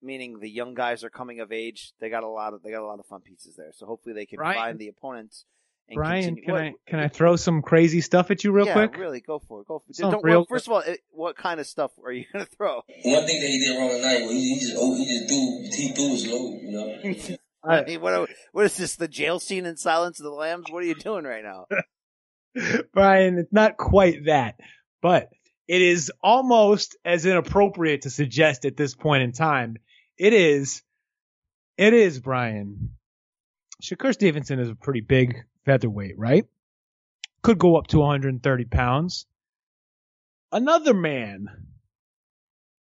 meaning 0.03 0.41
the 0.41 0.51
young 0.51 0.75
guys 0.75 1.03
are 1.05 1.11
coming 1.11 1.41
of 1.41 1.53
age. 1.53 1.93
They 2.01 2.11
got 2.11 2.25
a 2.25 2.29
lot 2.29 2.53
of 2.53 2.63
they 2.63 2.71
got 2.71 2.83
a 2.83 2.87
lot 2.87 2.99
of 2.99 3.07
fun 3.07 3.21
pieces 3.21 3.57
there. 3.57 3.73
So 3.73 3.87
hopefully 3.87 4.15
they 4.15 4.27
can 4.27 4.37
Brian- 4.37 4.57
find 4.59 4.79
the 4.79 4.89
opponents. 4.89 5.47
And 5.89 5.97
Brian, 5.97 6.23
continue. 6.37 6.43
can 6.45 6.53
What- 6.55 6.63
I 6.63 6.75
can 6.87 6.99
I 7.01 7.09
throw 7.09 7.35
some 7.37 7.61
crazy 7.61 8.01
stuff 8.01 8.31
at 8.31 8.45
you 8.45 8.53
real 8.53 8.67
yeah, 8.67 8.73
quick? 8.75 8.97
really, 8.97 9.21
go 9.21 9.41
for 9.41 9.63
it. 9.63 9.67
Go 9.67 9.81
for 9.81 9.91
it. 9.91 9.97
Don't, 9.97 10.23
real- 10.25 10.39
well, 10.39 10.47
first 10.49 10.67
of 10.69 10.73
all, 10.73 10.79
it, 10.81 11.01
what 11.11 11.37
kind 11.37 11.59
of 11.59 11.67
stuff 11.67 11.91
are 12.05 12.13
you 12.13 12.25
going 12.33 12.45
to 12.45 12.51
throw? 12.51 12.77
One 12.77 13.27
thing 13.27 13.41
that 13.41 13.47
he 13.49 13.59
did 13.67 13.79
wrong 13.79 13.89
tonight, 13.91 14.21
well, 14.21 14.31
he, 14.31 14.55
he 14.55 14.61
just 14.61 14.75
oh, 14.79 14.95
he 14.97 15.05
just 15.05 15.29
threw 15.29 15.77
he 15.77 15.93
threw 15.93 16.09
his 16.11 16.27
load, 16.29 16.61
you 16.63 16.71
know. 16.71 17.37
I 17.69 17.83
mean, 17.87 18.01
what, 18.01 18.15
are- 18.15 18.29
what 18.53 18.65
is 18.67 18.77
this? 18.77 18.97
The 18.97 19.09
jail 19.09 19.39
scene 19.39 19.67
in 19.67 19.77
Silence 19.77 20.21
of 20.21 20.25
the 20.25 20.31
Lambs? 20.31 20.67
What 20.71 20.83
are 20.83 20.87
you 20.87 20.95
doing 20.95 21.25
right 21.25 21.45
now? 21.45 21.67
Brian, 22.93 23.39
it's 23.39 23.53
not 23.53 23.77
quite 23.77 24.27
that, 24.27 24.57
but 25.01 25.31
it 25.69 25.81
is 25.81 26.13
almost 26.23 26.97
as 27.05 27.25
inappropriate 27.25 28.03
to 28.03 28.11
suggest 28.11 28.65
at 28.65 28.77
this 28.77 28.95
point 28.95 29.23
in 29.23 29.33
time. 29.33 29.77
It 30.19 30.33
is, 30.35 30.83
it 31.79 31.95
is, 31.95 32.21
Brian. 32.21 32.91
Shakur 33.83 34.13
Stevenson 34.13 34.61
is 34.61 34.69
a 34.69 34.75
pretty 34.75 35.01
big 35.01 35.37
featherweight, 35.65 36.19
right? 36.19 36.45
Could 37.43 37.59
go 37.59 37.77
up 37.77 37.87
to 37.89 37.99
130 38.01 38.65
pounds. 38.67 39.27
Another 40.53 40.93
man 40.95 41.49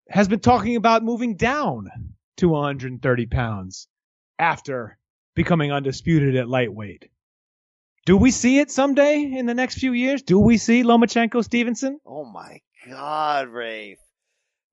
has 0.09 0.27
been 0.27 0.41
talking 0.41 0.75
about 0.75 1.05
moving 1.05 1.37
down 1.37 1.89
to 2.39 2.49
130 2.49 3.27
pounds 3.27 3.87
after 4.41 4.99
becoming 5.35 5.71
undisputed 5.71 6.35
at 6.35 6.49
lightweight. 6.49 7.09
Do 8.07 8.17
we 8.17 8.31
see 8.31 8.59
it 8.59 8.71
someday 8.71 9.23
in 9.23 9.47
the 9.47 9.55
next 9.55 9.79
few 9.79 9.93
years? 9.93 10.23
Do 10.23 10.39
we 10.39 10.57
see 10.57 10.83
Lomachenko 10.83 11.45
Stevenson? 11.45 12.01
Oh 12.07 12.25
my 12.25 12.61
God, 12.89 13.49
Rafe. 13.49 13.99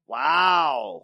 Wow. 0.07 1.03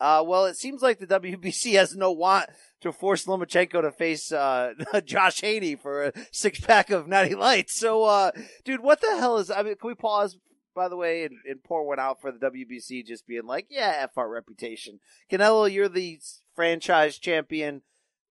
Uh, 0.00 0.24
well, 0.26 0.46
it 0.46 0.56
seems 0.56 0.82
like 0.82 0.98
the 0.98 1.06
WBC 1.06 1.74
has 1.74 1.94
no 1.94 2.10
want 2.10 2.50
to 2.80 2.90
force 2.90 3.26
Lomachenko 3.26 3.82
to 3.82 3.92
face, 3.92 4.32
uh, 4.32 4.72
Josh 5.04 5.40
Haney 5.40 5.76
for 5.76 6.06
a 6.06 6.12
six 6.32 6.60
pack 6.60 6.90
of 6.90 7.06
Natty 7.06 7.36
Lights. 7.36 7.76
So, 7.76 8.02
uh, 8.02 8.32
dude, 8.64 8.82
what 8.82 9.00
the 9.00 9.16
hell 9.16 9.38
is, 9.38 9.48
I 9.48 9.62
mean, 9.62 9.76
can 9.76 9.86
we 9.86 9.94
pause, 9.94 10.36
by 10.74 10.88
the 10.88 10.96
way, 10.96 11.22
and, 11.22 11.36
and 11.48 11.62
pour 11.62 11.86
one 11.86 12.00
out 12.00 12.20
for 12.20 12.32
the 12.32 12.50
WBC 12.50 13.06
just 13.06 13.28
being 13.28 13.46
like, 13.46 13.66
yeah, 13.70 13.94
F 14.00 14.18
our 14.18 14.28
reputation. 14.28 14.98
Canelo, 15.30 15.72
you're 15.72 15.88
the 15.88 16.18
franchise 16.56 17.18
champion 17.18 17.82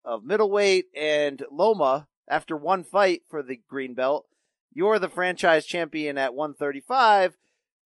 of 0.06 0.24
middleweight 0.24 0.86
and 0.95 1.43
Loma 1.52 2.08
after 2.28 2.56
one 2.56 2.84
fight 2.84 3.24
for 3.30 3.41
the 3.43 3.60
green 3.68 3.93
belt. 3.93 4.26
You're 4.74 5.00
the 5.00 5.10
franchise 5.10 5.66
champion 5.66 6.18
at 6.18 6.34
135. 6.34 7.36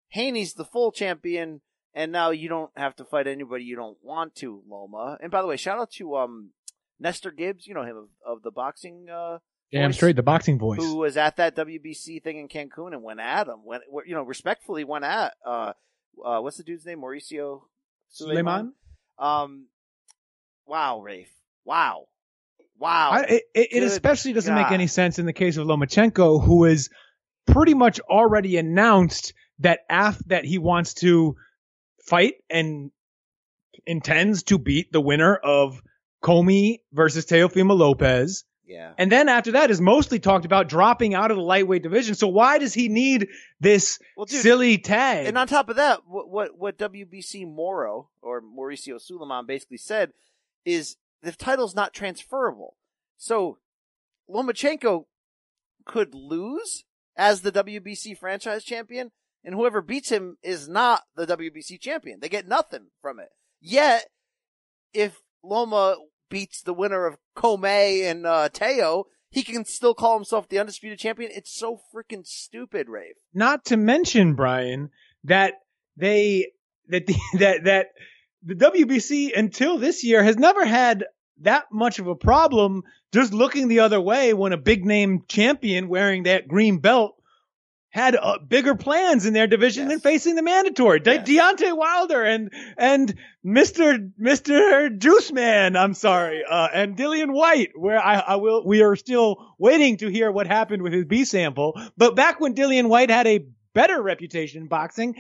Haney's 0.10 0.54
the 0.54 0.66
full 0.66 0.92
champion, 0.92 1.62
and 1.94 2.12
now 2.12 2.30
you 2.32 2.50
don't 2.50 2.72
have 2.76 2.96
to 2.98 3.06
fight 3.06 3.26
anybody 3.26 3.64
you 3.64 3.76
don't 3.76 3.98
want 4.02 4.36
to, 4.36 4.62
Loma. 4.70 5.18
And 5.22 5.32
by 5.32 5.42
the 5.42 5.48
way, 5.48 5.58
shout 5.58 5.80
out 5.80 5.92
to 5.94 6.16
um 6.16 6.52
Nestor 7.00 7.32
Gibbs, 7.32 7.66
you 7.68 7.74
know 7.74 7.84
him 7.84 7.98
of, 7.98 8.08
of 8.26 8.44
the 8.44 8.52
boxing 8.52 9.08
uh 9.10 9.40
Damn 9.72 9.90
voice, 9.90 9.96
straight, 9.96 10.16
the 10.16 10.22
boxing 10.24 10.60
voice. 10.60 10.78
who 10.80 10.98
was 10.98 11.18
at 11.18 11.38
that 11.38 11.56
WBC 11.56 12.22
thing 12.22 12.38
in 12.38 12.48
Cancun 12.48 12.94
and 12.94 13.02
went 13.02 13.20
at 13.20 13.48
him. 13.48 13.66
Went 13.66 13.84
you 14.06 14.14
know, 14.14 14.22
respectfully 14.24 14.84
went 14.84 15.06
at 15.06 15.34
uh 15.46 15.74
uh 16.24 16.40
what's 16.42 16.58
the 16.58 16.64
dude's 16.64 16.86
name? 16.86 17.02
Mauricio 17.02 17.62
Sulaiman? 18.10 18.74
Um 19.18 19.68
wow, 20.68 21.00
Rafe. 21.02 21.34
Wow. 21.66 22.06
Wow. 22.78 23.12
I, 23.12 23.22
it, 23.24 23.44
it, 23.54 23.84
especially 23.84 24.34
doesn't 24.34 24.54
make 24.54 24.72
any 24.72 24.88
sense 24.88 25.20
in 25.20 25.26
the 25.26 25.34
case 25.34 25.58
of 25.58 25.68
Lomachenko, 25.68 26.44
who 26.44 26.66
is 26.66 26.90
pretty 27.46 27.74
much 27.74 28.00
already 28.02 28.58
announced 28.58 29.34
that 29.60 29.82
af 29.90 30.20
that 30.28 30.46
he 30.46 30.58
wants 30.58 30.96
to 30.96 31.36
fight 32.06 32.34
and 32.50 32.92
intends 33.86 34.44
to 34.44 34.58
beat 34.58 34.92
the 34.92 35.02
winner 35.02 35.36
of 35.36 35.82
Commey 36.22 36.80
versus 36.92 37.26
Teofimo 37.26 37.78
Lopez. 37.78 38.44
yeah. 38.66 38.94
And 38.98 39.12
then 39.12 39.30
after 39.30 39.54
that 39.54 39.72
is 39.72 39.80
mostly 39.80 40.20
talked 40.20 40.46
about 40.46 40.68
dropping 40.70 41.14
out 41.14 41.32
of 41.32 41.38
the 41.38 41.44
lightweight 41.44 41.84
division. 41.84 42.16
So 42.16 42.28
why 42.28 42.58
does 42.58 42.74
he 42.74 42.90
need 42.90 43.28
this 43.60 44.00
Well, 44.18 44.26
dude, 44.26 44.42
silly 44.42 44.78
tag? 44.78 45.28
And 45.28 45.38
on 45.38 45.48
top 45.48 45.70
of 45.70 45.76
that, 45.78 46.02
what 46.08 46.30
what, 46.30 46.58
what 46.58 46.78
WBC 46.78 47.46
Moro 47.48 48.10
or 48.22 48.42
Mauricio 48.42 49.00
Sulaiman 49.00 49.46
basically 49.46 49.78
said 49.78 50.12
is 50.66 50.96
the 51.24 51.32
title's 51.32 51.74
not 51.74 51.94
transferable. 51.94 52.76
So 53.18 53.58
Lomachenko 54.30 55.06
could 55.86 56.14
lose 56.14 56.84
as 57.16 57.42
the 57.42 57.52
WBC 57.52 58.18
franchise 58.18 58.64
champion, 58.64 59.12
and 59.44 59.56
whoever 59.56 59.82
beats 59.82 60.10
him 60.10 60.38
is 60.44 60.68
not 60.68 61.04
the 61.16 61.26
WBC 61.26 61.80
champion. 61.80 62.20
They 62.20 62.30
get 62.30 62.48
nothing 62.48 62.88
from 63.02 63.20
it. 63.20 63.30
Yet, 63.62 64.08
if 64.94 65.22
Loma 65.44 65.96
beats 66.30 66.62
the 66.62 66.74
winner 66.74 67.06
of 67.06 67.18
Commey 67.36 68.04
and 68.04 68.26
uh, 68.26 68.50
Teo, 68.50 69.06
he 69.30 69.44
can 69.44 69.66
still 69.66 69.94
call 69.94 70.16
himself 70.16 70.48
the 70.48 70.60
undisputed 70.60 71.00
champion. 71.00 71.32
It's 71.34 71.54
so 71.54 71.80
freaking 71.94 72.26
stupid, 72.26 72.88
Rafe. 72.90 73.16
not 73.34 73.66
to 73.66 73.78
mention 73.78 74.36
Brian 74.36 74.90
that 75.24 75.54
they 75.96 76.52
that 76.90 77.08
the, 77.08 77.16
that 77.40 77.64
that 77.64 77.88
the 78.46 78.56
WBC 78.56 79.38
until 79.38 79.78
this 79.78 80.04
year 80.04 80.24
has 80.24 80.38
never 80.38 80.66
had 80.66 81.06
that 81.42 81.66
much 81.72 82.00
of 82.00 82.08
a 82.08 82.16
problem 82.16 82.84
just 83.14 83.34
looking 83.34 83.68
the 83.68 83.80
other 83.82 84.00
way 84.02 84.34
when 84.34 84.54
a 84.54 84.58
big 84.58 84.86
name 84.86 85.24
champion 85.28 85.88
wearing 85.88 86.24
that 86.24 86.48
green 86.48 86.80
belt 86.80 87.16
had 87.90 88.16
uh, 88.16 88.40
bigger 88.40 88.74
plans 88.74 89.28
in 89.28 89.34
their 89.34 89.46
division 89.46 89.84
Yes. 89.84 89.92
than 89.92 90.00
facing 90.00 90.36
the 90.36 90.42
mandatory. 90.42 91.00
De- 91.00 91.14
Yes. 91.16 91.28
Deontay 91.28 91.78
Wilder 91.78 92.24
and 92.24 92.52
and 92.76 93.14
Mr. 93.46 94.12
Mr. 94.20 94.98
Juice 94.98 95.32
Man, 95.32 95.76
I'm 95.76 95.94
sorry, 95.94 96.44
uh, 96.44 96.70
and 96.74 96.98
Dillian 96.98 97.32
Whyte, 97.32 97.72
where 97.76 98.00
I, 98.04 98.16
I 98.20 98.36
will 98.38 98.66
we 98.66 98.82
are 98.82 98.96
still 98.96 99.54
waiting 99.60 99.98
to 99.98 100.08
hear 100.10 100.32
what 100.32 100.48
happened 100.48 100.82
with 100.82 100.92
his 100.94 101.06
B 101.06 101.24
sample. 101.24 101.80
But 101.96 102.16
back 102.16 102.40
when 102.40 102.56
Dillian 102.56 102.88
Whyte 102.90 103.12
had 103.12 103.28
a 103.28 103.46
better 103.76 104.02
reputation 104.02 104.64
in 104.64 104.68
boxing, 104.68 105.16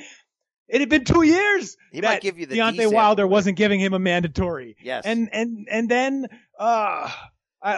it 0.68 0.80
had 0.82 0.89
been 0.89 1.03
two 1.05 1.24
years 1.24 1.76
He 1.91 2.01
might 2.01 2.22
give 2.22 2.38
you 2.39 2.45
the 2.45 2.57
Deontay 2.57 2.91
Wilder 2.91 3.28
wasn't 3.28 3.57
giving 3.57 3.80
him 3.80 3.93
a 3.93 3.99
mandatory. 3.99 4.76
Yes. 4.82 5.05
And 5.05 5.30
and 5.34 5.68
and 5.70 5.89
then 5.89 6.28
uh, 6.59 7.09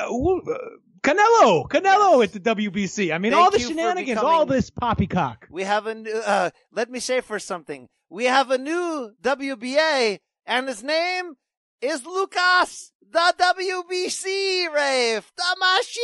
who- 0.08 0.42
uh 0.52 0.58
Canelo, 1.02 1.68
Canelo 1.70 2.22
Yes. 2.22 2.36
at 2.36 2.44
the 2.44 2.56
WBC. 2.56 3.14
I 3.14 3.20
mean, 3.20 3.32
Thank 3.32 3.44
all 3.44 3.52
the 3.52 3.60
shenanigans, 3.60 4.18
becoming- 4.18 4.32
all 4.32 4.46
this 4.48 4.72
poppycock. 4.72 5.46
We 5.52 5.62
have 5.64 5.86
a 5.86 5.94
new, 5.94 6.12
uh, 6.12 6.50
let 6.72 6.90
me 6.90 7.00
say 7.00 7.22
for 7.22 7.38
something. 7.38 7.88
We 8.10 8.26
have 8.26 8.50
a 8.50 8.58
new 8.58 9.12
WBA 9.22 10.18
and 10.48 10.68
his 10.68 10.82
name 10.84 11.34
is 11.82 12.06
Lucas, 12.06 12.92
the 13.12 13.34
WBC 13.40 14.74
Rafe, 14.74 15.32
Damashi. 15.38 15.98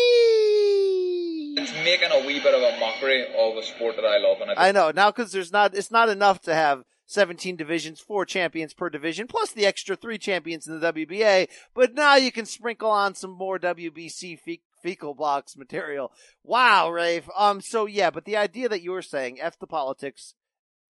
It's 1.58 1.74
making 1.84 2.12
a 2.12 2.26
wee 2.26 2.40
bit 2.40 2.54
of 2.54 2.62
a 2.62 2.80
mockery 2.80 3.26
of 3.38 3.58
a 3.58 3.64
sport 3.64 3.96
that 3.96 4.06
I 4.06 4.18
love, 4.18 4.42
and 4.42 4.52
I, 4.52 4.70
I 4.70 4.72
know 4.72 4.92
now 4.92 5.12
because 5.12 5.32
there's 5.32 5.52
not, 5.52 5.76
it's 5.76 5.92
not 5.92 6.10
enough 6.10 6.42
to 6.42 6.54
have 6.54 6.84
17 7.08 7.56
divisions, 7.58 8.00
four 8.00 8.26
champions 8.26 8.74
per 8.74 8.90
division, 8.90 9.28
plus 9.28 9.52
the 9.52 9.66
extra 9.66 9.96
three 9.96 10.18
champions 10.18 10.68
in 10.68 10.80
the 10.80 10.94
WBA. 10.94 11.50
But 11.74 11.94
now 11.94 12.16
you 12.16 12.32
can 12.32 12.46
sprinkle 12.46 12.90
on 12.90 13.16
some 13.16 13.32
more 13.32 13.60
WBC 13.60 14.40
fe- 14.40 14.62
fecal 14.82 15.14
box 15.14 15.58
material. 15.58 16.12
Wow, 16.44 16.90
Rafe. 16.90 17.28
Um, 17.38 17.60
so 17.60 17.86
yeah, 17.86 18.12
but 18.12 18.26
the 18.26 18.38
idea 18.38 18.70
that 18.70 18.82
you 18.82 18.92
were 18.92 19.02
saying, 19.02 19.42
F 19.42 19.60
the 19.60 19.68
politics, 19.68 20.36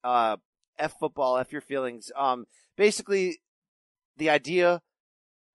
uh, 0.03 0.37
F 0.77 0.95
football, 0.99 1.37
F 1.37 1.51
your 1.51 1.61
feelings. 1.61 2.11
Um, 2.15 2.45
basically 2.77 3.39
the 4.21 4.29
idea 4.29 4.83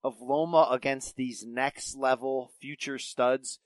of 0.03 0.21
Loma 0.21 0.67
against 0.73 1.15
these 1.15 1.45
next 1.47 1.97
level 1.97 2.51
future 2.61 2.99
studs, 2.99 3.61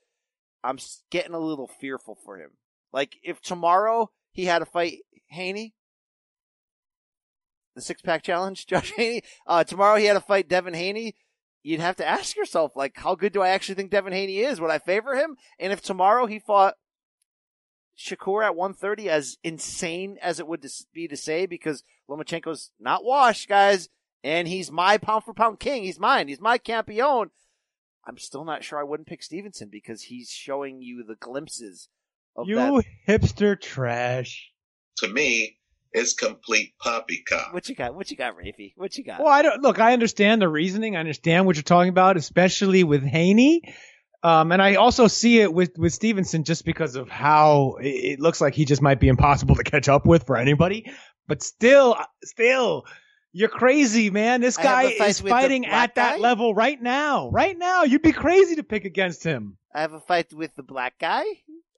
I'm 0.63 0.77
getting 1.09 1.33
a 1.33 1.39
little 1.39 1.67
fearful 1.67 2.19
for 2.23 2.37
him. 2.37 2.51
Like 2.93 3.17
if 3.23 3.41
tomorrow 3.41 4.11
he 4.31 4.45
had 4.45 4.59
to 4.59 4.65
fight 4.67 4.99
Haney, 5.29 5.73
the 7.73 7.81
six 7.81 8.03
pack 8.03 8.21
challenge, 8.21 8.67
Josh 8.67 8.91
Haney. 8.91 9.23
Uh, 9.47 9.63
tomorrow 9.63 9.97
he 9.97 10.05
had 10.05 10.13
to 10.13 10.21
fight 10.21 10.47
Devin 10.47 10.75
Haney. 10.75 11.15
You'd 11.63 11.79
have 11.79 11.95
to 11.95 12.07
ask 12.07 12.35
yourself, 12.35 12.75
like, 12.75 12.95
how 12.95 13.15
good 13.15 13.33
do 13.33 13.41
I 13.41 13.49
actually 13.49 13.75
think 13.75 13.89
Devin 13.89 14.13
Haney 14.13 14.37
is? 14.37 14.61
Would 14.61 14.69
I 14.69 14.77
favor 14.77 15.15
him? 15.15 15.35
And 15.59 15.73
if 15.73 15.81
tomorrow 15.81 16.27
he 16.27 16.37
fought 16.37 16.75
Shakur 17.97 18.45
at 18.45 18.55
130, 18.55 19.09
as 19.09 19.37
insane 19.43 20.19
as 20.21 20.39
it 20.39 20.47
would 20.47 20.63
be 20.93 21.07
to 21.07 21.17
say, 21.17 21.47
because 21.47 21.83
Lomachenko's 22.07 22.69
not 22.79 23.03
washed, 23.03 23.47
guys, 23.49 23.89
and 24.23 24.47
he's 24.47 24.71
my 24.71 24.97
pound 24.97 25.23
for 25.23 25.33
pound 25.33 25.59
king. 25.59 25.83
He's 25.83 25.99
mine. 25.99 26.27
He's 26.27 26.41
my 26.41 26.57
campione. 26.57 27.29
I'm 28.05 28.17
still 28.17 28.43
not 28.43 28.63
sure 28.63 28.79
I 28.79 28.83
wouldn't 28.83 29.07
pick 29.07 29.21
Stevenson 29.23 29.69
because 29.71 30.01
he's 30.03 30.29
showing 30.29 30.81
you 30.81 31.03
the 31.07 31.15
glimpses 31.15 31.87
of 32.35 32.47
You 32.47 32.55
that. 32.55 32.83
hipster 33.07 33.59
trash. 33.59 34.49
To 34.97 35.07
me, 35.07 35.57
it's 35.91 36.13
complete 36.13 36.73
poppycock. 36.79 37.53
What 37.53 37.69
you 37.69 37.75
got? 37.75 37.93
What 37.93 38.09
you 38.09 38.17
got, 38.17 38.35
Rafi? 38.37 38.73
What 38.75 38.97
you 38.97 39.03
got? 39.03 39.19
Well, 39.19 39.27
I 39.31 39.41
don't 39.41 39.61
look. 39.61 39.79
I 39.79 39.93
understand 39.93 40.41
the 40.41 40.49
reasoning. 40.49 40.95
I 40.95 40.99
understand 40.99 41.45
what 41.45 41.55
you're 41.55 41.63
talking 41.63 41.89
about, 41.89 42.17
especially 42.17 42.83
with 42.83 43.03
Haney. 43.03 43.61
Um, 44.23 44.51
and 44.51 44.61
I 44.61 44.75
also 44.75 45.07
see 45.07 45.39
it 45.39 45.51
with 45.53 45.77
with 45.77 45.93
Stevenson 45.93 46.43
just 46.43 46.63
because 46.65 46.95
of 46.95 47.09
how 47.09 47.77
it 47.81 47.87
it 47.89 48.19
looks 48.19 48.39
like 48.39 48.53
he 48.53 48.65
just 48.65 48.81
might 48.81 48.99
be 48.99 49.07
impossible 49.09 49.55
to 49.55 49.63
catch 49.63 49.89
up 49.89 50.05
with 50.05 50.25
for 50.25 50.37
anybody. 50.37 50.91
But 51.27 51.41
still, 51.43 51.97
still, 52.23 52.85
you're 53.33 53.49
crazy, 53.49 54.09
man. 54.09 54.41
This 54.41 54.57
guy 54.57 54.97
fight 54.97 55.09
is 55.09 55.21
fighting 55.21 55.65
at 55.65 55.95
that 55.95 56.15
guy? 56.15 56.17
level 56.17 56.53
right 56.53 56.81
now. 56.81 57.29
Right 57.29 57.57
now, 57.57 57.83
you'd 57.83 58.01
be 58.01 58.11
crazy 58.11 58.55
to 58.55 58.63
pick 58.63 58.85
against 58.85 59.23
him. 59.23 59.57
I 59.73 59.81
have 59.81 59.93
a 59.93 59.99
fight 59.99 60.33
with 60.33 60.55
the 60.55 60.63
black 60.63 60.99
guy. 60.99 61.23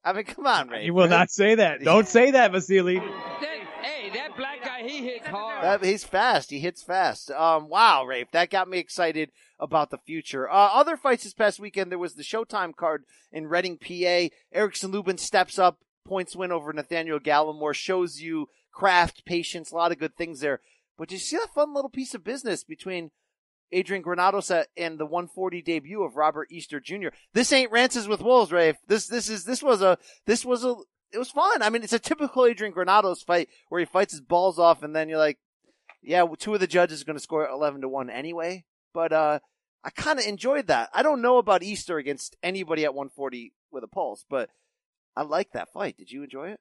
I 0.04 0.12
mean, 0.12 0.24
come 0.24 0.46
on, 0.46 0.68
Rafi. 0.68 0.84
You 0.84 0.94
will 0.94 1.08
not 1.08 1.30
say 1.30 1.54
that. 1.54 1.82
Don't 1.82 2.06
say 2.08 2.32
that, 2.32 2.52
Vasily. 2.52 2.98
hey, 2.98 4.10
that 4.10 4.36
black 4.36 4.62
guy, 4.62 4.82
he 4.82 4.98
hits 4.98 5.26
hard. 5.26 5.64
That, 5.64 5.84
he's 5.84 6.04
fast. 6.04 6.50
He 6.50 6.58
hits 6.58 6.82
fast. 6.82 7.30
Um, 7.30 7.68
wow, 7.68 8.04
Rafe, 8.04 8.30
that 8.32 8.50
got 8.50 8.68
me 8.68 8.78
excited 8.78 9.30
about 9.58 9.90
the 9.90 9.98
future. 9.98 10.50
Uh, 10.50 10.70
other 10.72 10.96
fights 10.96 11.24
this 11.24 11.32
past 11.32 11.58
weekend, 11.58 11.90
there 11.90 11.98
was 11.98 12.14
the 12.14 12.22
Showtime 12.22 12.76
card 12.76 13.04
in 13.32 13.46
Reading, 13.46 13.78
PA. 13.78 14.34
Erickson 14.52 14.90
Lubin 14.90 15.18
steps 15.18 15.58
up, 15.58 15.78
points 16.04 16.36
win 16.36 16.52
over 16.52 16.72
Nathaniel 16.72 17.20
Gallimore, 17.20 17.74
shows 17.74 18.20
you 18.20 18.48
craft, 18.72 19.24
patience, 19.24 19.70
a 19.70 19.76
lot 19.76 19.92
of 19.92 19.98
good 19.98 20.16
things 20.16 20.40
there. 20.40 20.60
But 20.96 21.08
did 21.08 21.16
you 21.16 21.20
see 21.20 21.36
that 21.36 21.54
fun 21.54 21.74
little 21.74 21.90
piece 21.90 22.14
of 22.14 22.24
business 22.24 22.64
between 22.64 23.10
Adrian 23.72 24.02
Granados 24.02 24.50
and 24.50 24.98
the 24.98 25.06
140 25.06 25.62
debut 25.62 26.02
of 26.02 26.16
Robert 26.16 26.48
Easter 26.50 26.80
Jr. 26.80 27.08
This 27.32 27.52
ain't 27.52 27.72
Rances 27.72 28.06
with 28.06 28.22
Wolves, 28.22 28.52
Rafe. 28.52 28.76
This, 28.86 29.06
this 29.08 29.28
is, 29.28 29.44
this 29.44 29.62
was 29.62 29.82
a, 29.82 29.98
this 30.26 30.44
was 30.44 30.64
a, 30.64 30.76
it 31.12 31.18
was 31.18 31.30
fun. 31.30 31.62
I 31.62 31.70
mean, 31.70 31.82
it's 31.82 31.92
a 31.92 31.98
typical 31.98 32.46
Adrian 32.46 32.72
Granados 32.72 33.22
fight 33.22 33.48
where 33.68 33.80
he 33.80 33.84
fights 33.84 34.12
his 34.12 34.20
balls 34.20 34.58
off 34.58 34.82
and 34.82 34.94
then 34.94 35.08
you're 35.08 35.18
like, 35.18 35.38
yeah, 36.02 36.24
two 36.38 36.54
of 36.54 36.60
the 36.60 36.66
judges 36.66 37.02
are 37.02 37.04
going 37.04 37.16
to 37.16 37.22
score 37.22 37.48
11 37.48 37.80
to 37.80 37.88
1 37.88 38.10
anyway. 38.10 38.64
But, 38.92 39.12
uh, 39.12 39.38
I 39.84 39.90
kind 39.90 40.18
of 40.18 40.24
enjoyed 40.24 40.68
that. 40.68 40.88
I 40.94 41.02
don't 41.02 41.20
know 41.20 41.36
about 41.36 41.62
Easter 41.62 41.98
against 41.98 42.36
anybody 42.42 42.84
at 42.84 42.94
140 42.94 43.52
with 43.70 43.84
a 43.84 43.88
pulse, 43.88 44.24
but 44.28 44.48
I 45.14 45.22
like 45.22 45.52
that 45.52 45.72
fight. 45.72 45.98
Did 45.98 46.10
you 46.10 46.22
enjoy 46.22 46.50
it? 46.50 46.60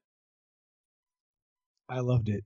I 1.88 2.00
loved 2.02 2.28
it. 2.28 2.44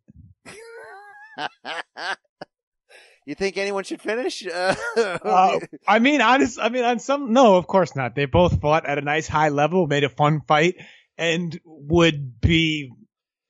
You 3.25 3.35
think 3.35 3.57
anyone 3.57 3.83
should 3.83 4.01
finish? 4.01 4.45
Uh, 4.45 4.75
Uh, 4.97 5.59
I 5.87 5.99
mean, 5.99 6.21
honest. 6.21 6.59
I 6.59 6.69
mean, 6.69 6.83
on 6.83 6.99
some, 6.99 7.33
no, 7.33 7.55
of 7.55 7.67
course 7.67 7.95
not. 7.95 8.15
They 8.15 8.25
both 8.25 8.61
fought 8.61 8.85
at 8.85 8.97
a 8.97 9.01
nice 9.01 9.27
high 9.27 9.49
level, 9.49 9.87
made 9.87 10.03
a 10.03 10.09
fun 10.09 10.41
fight, 10.47 10.75
and 11.17 11.59
would 11.65 12.39
be 12.39 12.91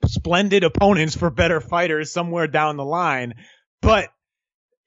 splendid 0.06 0.64
opponents 0.64 1.16
for 1.16 1.30
better 1.30 1.62
fighters 1.62 2.12
somewhere 2.12 2.48
down 2.48 2.78
the 2.78 2.86
line. 2.86 3.36
But 3.82 4.10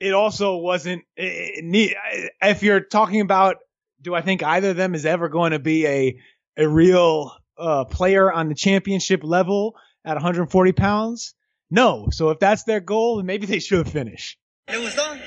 it 0.00 0.12
also 0.12 0.56
wasn't. 0.56 1.02
It, 1.16 1.64
it 1.64 2.28
if 2.42 2.62
you're 2.62 2.80
talking 2.80 3.20
about, 3.20 3.56
do 4.02 4.14
I 4.14 4.22
think 4.22 4.42
either 4.42 4.70
of 4.70 4.76
them 4.76 4.94
is 4.94 5.06
ever 5.06 5.28
going 5.28 5.52
to 5.52 5.58
be 5.58 5.86
a 5.86 6.16
a 6.56 6.68
real 6.68 7.32
uh, 7.58 7.84
player 7.84 8.32
on 8.32 8.48
the 8.48 8.54
championship 8.54 9.20
level 9.22 9.76
at 10.04 10.14
140 10.14 10.72
pounds? 10.72 11.34
No. 11.70 12.08
So 12.10 12.30
if 12.30 12.38
that's 12.38 12.64
their 12.64 12.80
goal, 12.80 13.16
then 13.16 13.26
maybe 13.26 13.46
they 13.46 13.60
should 13.60 13.88
finish. 13.88 14.38
It 14.68 14.80
was 14.80 14.94
done. 14.94 15.20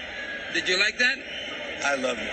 Did 0.54 0.68
you 0.68 0.78
like 0.78 0.98
that? 0.98 1.18
I 1.86 1.96
love 1.96 2.18
you. 2.18 2.30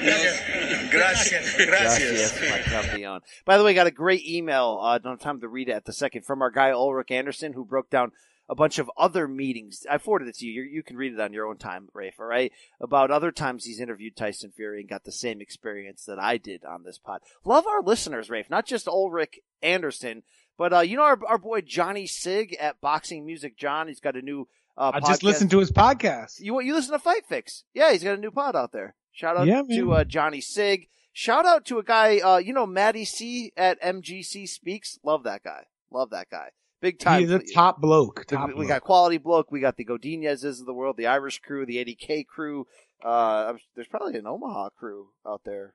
Gracias. 0.90 1.56
Gracias, 1.56 2.40
my 2.40 2.58
campeon. 2.58 3.20
By 3.44 3.58
the 3.58 3.64
way, 3.64 3.74
got 3.74 3.86
a 3.86 3.90
great 3.90 4.26
email. 4.26 4.78
Uh, 4.82 4.98
don't 4.98 5.12
have 5.12 5.20
time 5.20 5.40
to 5.40 5.48
read 5.48 5.68
it 5.68 5.72
at 5.72 5.84
the 5.84 5.92
second 5.92 6.24
from 6.24 6.40
our 6.42 6.50
guy 6.50 6.70
Ulrich 6.70 7.10
Anderson, 7.10 7.52
who 7.52 7.64
broke 7.64 7.90
down 7.90 8.12
a 8.48 8.54
bunch 8.54 8.78
of 8.78 8.90
other 8.96 9.28
meetings. 9.28 9.86
I 9.88 9.98
forwarded 9.98 10.28
it 10.28 10.36
to 10.38 10.46
you. 10.46 10.62
You, 10.62 10.70
you 10.70 10.82
can 10.82 10.96
read 10.96 11.12
it 11.12 11.20
on 11.20 11.32
your 11.32 11.46
own 11.46 11.56
time, 11.58 11.88
Rafe. 11.94 12.18
All 12.18 12.26
right, 12.26 12.50
about 12.80 13.10
other 13.10 13.30
times 13.30 13.64
he's 13.64 13.80
interviewed 13.80 14.16
Tyson 14.16 14.50
Fury 14.50 14.80
and 14.80 14.88
got 14.88 15.04
the 15.04 15.12
same 15.12 15.40
experience 15.40 16.04
that 16.06 16.18
I 16.18 16.36
did 16.36 16.64
on 16.64 16.82
this 16.82 16.98
pod. 16.98 17.20
Love 17.44 17.66
our 17.66 17.82
listeners, 17.82 18.28
Rafe. 18.28 18.50
Not 18.50 18.66
just 18.66 18.88
Ulrich 18.88 19.38
Anderson, 19.62 20.22
but 20.60 20.74
uh, 20.74 20.80
you 20.80 20.94
know 20.94 21.04
our 21.04 21.18
our 21.26 21.38
boy 21.38 21.62
Johnny 21.62 22.06
Sig 22.06 22.54
at 22.60 22.82
Boxing 22.82 23.24
Music 23.24 23.56
John. 23.56 23.88
He's 23.88 23.98
got 23.98 24.14
a 24.14 24.20
new. 24.20 24.46
Uh, 24.76 24.90
I 24.92 25.00
just 25.00 25.22
listened 25.22 25.50
to 25.52 25.58
his 25.58 25.72
podcast. 25.72 26.38
You 26.38 26.60
you 26.60 26.74
listen 26.74 26.92
to 26.92 26.98
Fight 26.98 27.24
Fix? 27.26 27.64
Yeah, 27.72 27.92
he's 27.92 28.04
got 28.04 28.18
a 28.18 28.20
new 28.20 28.30
pod 28.30 28.54
out 28.54 28.70
there. 28.70 28.94
Shout 29.10 29.38
out 29.38 29.46
Yeah, 29.46 29.62
to 29.62 29.92
uh, 29.94 30.04
Johnny 30.04 30.42
Sig. 30.42 30.88
Shout 31.14 31.46
out 31.46 31.64
to 31.64 31.78
a 31.78 31.82
guy, 31.82 32.18
uh, 32.18 32.36
you 32.36 32.52
know, 32.52 32.66
Matty 32.66 33.06
C 33.06 33.52
at 33.56 33.80
MGC 33.80 34.46
Speaks. 34.46 34.98
Love 35.02 35.22
that 35.22 35.42
guy. 35.42 35.64
Love 35.90 36.10
that 36.10 36.28
guy. 36.30 36.50
Big 36.82 36.98
time. 36.98 37.22
He's 37.22 37.30
a 37.30 37.38
top 37.38 37.80
bloke. 37.80 38.26
Top 38.26 38.48
we 38.48 38.54
bloke. 38.54 38.68
got 38.68 38.82
quality 38.82 39.16
bloke. 39.16 39.50
We 39.50 39.60
got 39.60 39.78
the 39.78 39.84
Godinez's 39.84 40.60
of 40.60 40.66
the 40.66 40.74
world, 40.74 40.98
the 40.98 41.06
Irish 41.06 41.38
crew, 41.38 41.64
the 41.64 41.78
80K 41.78 42.26
crew. 42.26 42.66
Uh, 43.02 43.54
there's 43.74 43.88
probably 43.88 44.18
an 44.18 44.26
Omaha 44.26 44.68
crew 44.78 45.08
out 45.26 45.40
there 45.46 45.72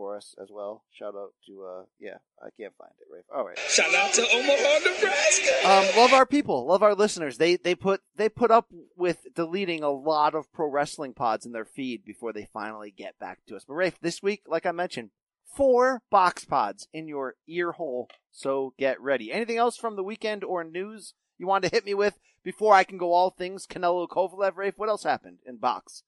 for 0.00 0.16
us 0.16 0.34
as 0.42 0.48
well. 0.50 0.82
Shout 0.90 1.14
out 1.14 1.34
to, 1.46 1.62
uh, 1.62 1.82
yeah, 1.98 2.16
I 2.42 2.48
can't 2.58 2.72
find 2.78 2.90
it, 2.98 3.06
Rafe. 3.12 3.24
All 3.34 3.46
right. 3.46 3.58
Shout 3.58 3.94
out 3.94 4.14
to 4.14 4.22
Omaha, 4.22 4.78
Nebraska. 4.78 5.68
Um, 5.68 5.84
love 5.94 6.14
our 6.14 6.24
people, 6.24 6.64
love 6.66 6.82
our 6.82 6.94
listeners. 6.94 7.36
They 7.36 7.56
they 7.56 7.74
put 7.74 8.00
they 8.16 8.30
put 8.30 8.50
up 8.50 8.72
with 8.96 9.26
deleting 9.34 9.82
a 9.82 9.90
lot 9.90 10.34
of 10.34 10.50
pro 10.54 10.70
wrestling 10.70 11.12
pods 11.12 11.44
in 11.44 11.52
their 11.52 11.66
feed 11.66 12.02
before 12.02 12.32
they 12.32 12.48
finally 12.50 12.90
get 12.90 13.18
back 13.18 13.40
to 13.48 13.56
us. 13.56 13.64
But 13.68 13.74
Rafe, 13.74 14.00
this 14.00 14.22
week, 14.22 14.44
like 14.46 14.64
I 14.64 14.72
mentioned, 14.72 15.10
four 15.44 16.00
box 16.10 16.46
pods 16.46 16.88
in 16.94 17.06
your 17.06 17.34
ear 17.46 17.72
hole. 17.72 18.08
So 18.30 18.72
get 18.78 18.98
ready. 19.02 19.30
Anything 19.30 19.58
else 19.58 19.76
from 19.76 19.96
the 19.96 20.02
weekend 20.02 20.44
or 20.44 20.64
news 20.64 21.12
you 21.36 21.46
wanted 21.46 21.68
to 21.68 21.76
hit 21.76 21.84
me 21.84 21.92
with 21.92 22.18
before 22.42 22.72
I 22.72 22.84
can 22.84 22.96
go 22.96 23.12
all 23.12 23.28
things 23.28 23.66
Canelo 23.66 24.08
Kovalev? 24.08 24.56
Rafe, 24.56 24.78
what 24.78 24.88
else 24.88 25.02
happened 25.02 25.40
in 25.44 25.58
box? 25.58 26.04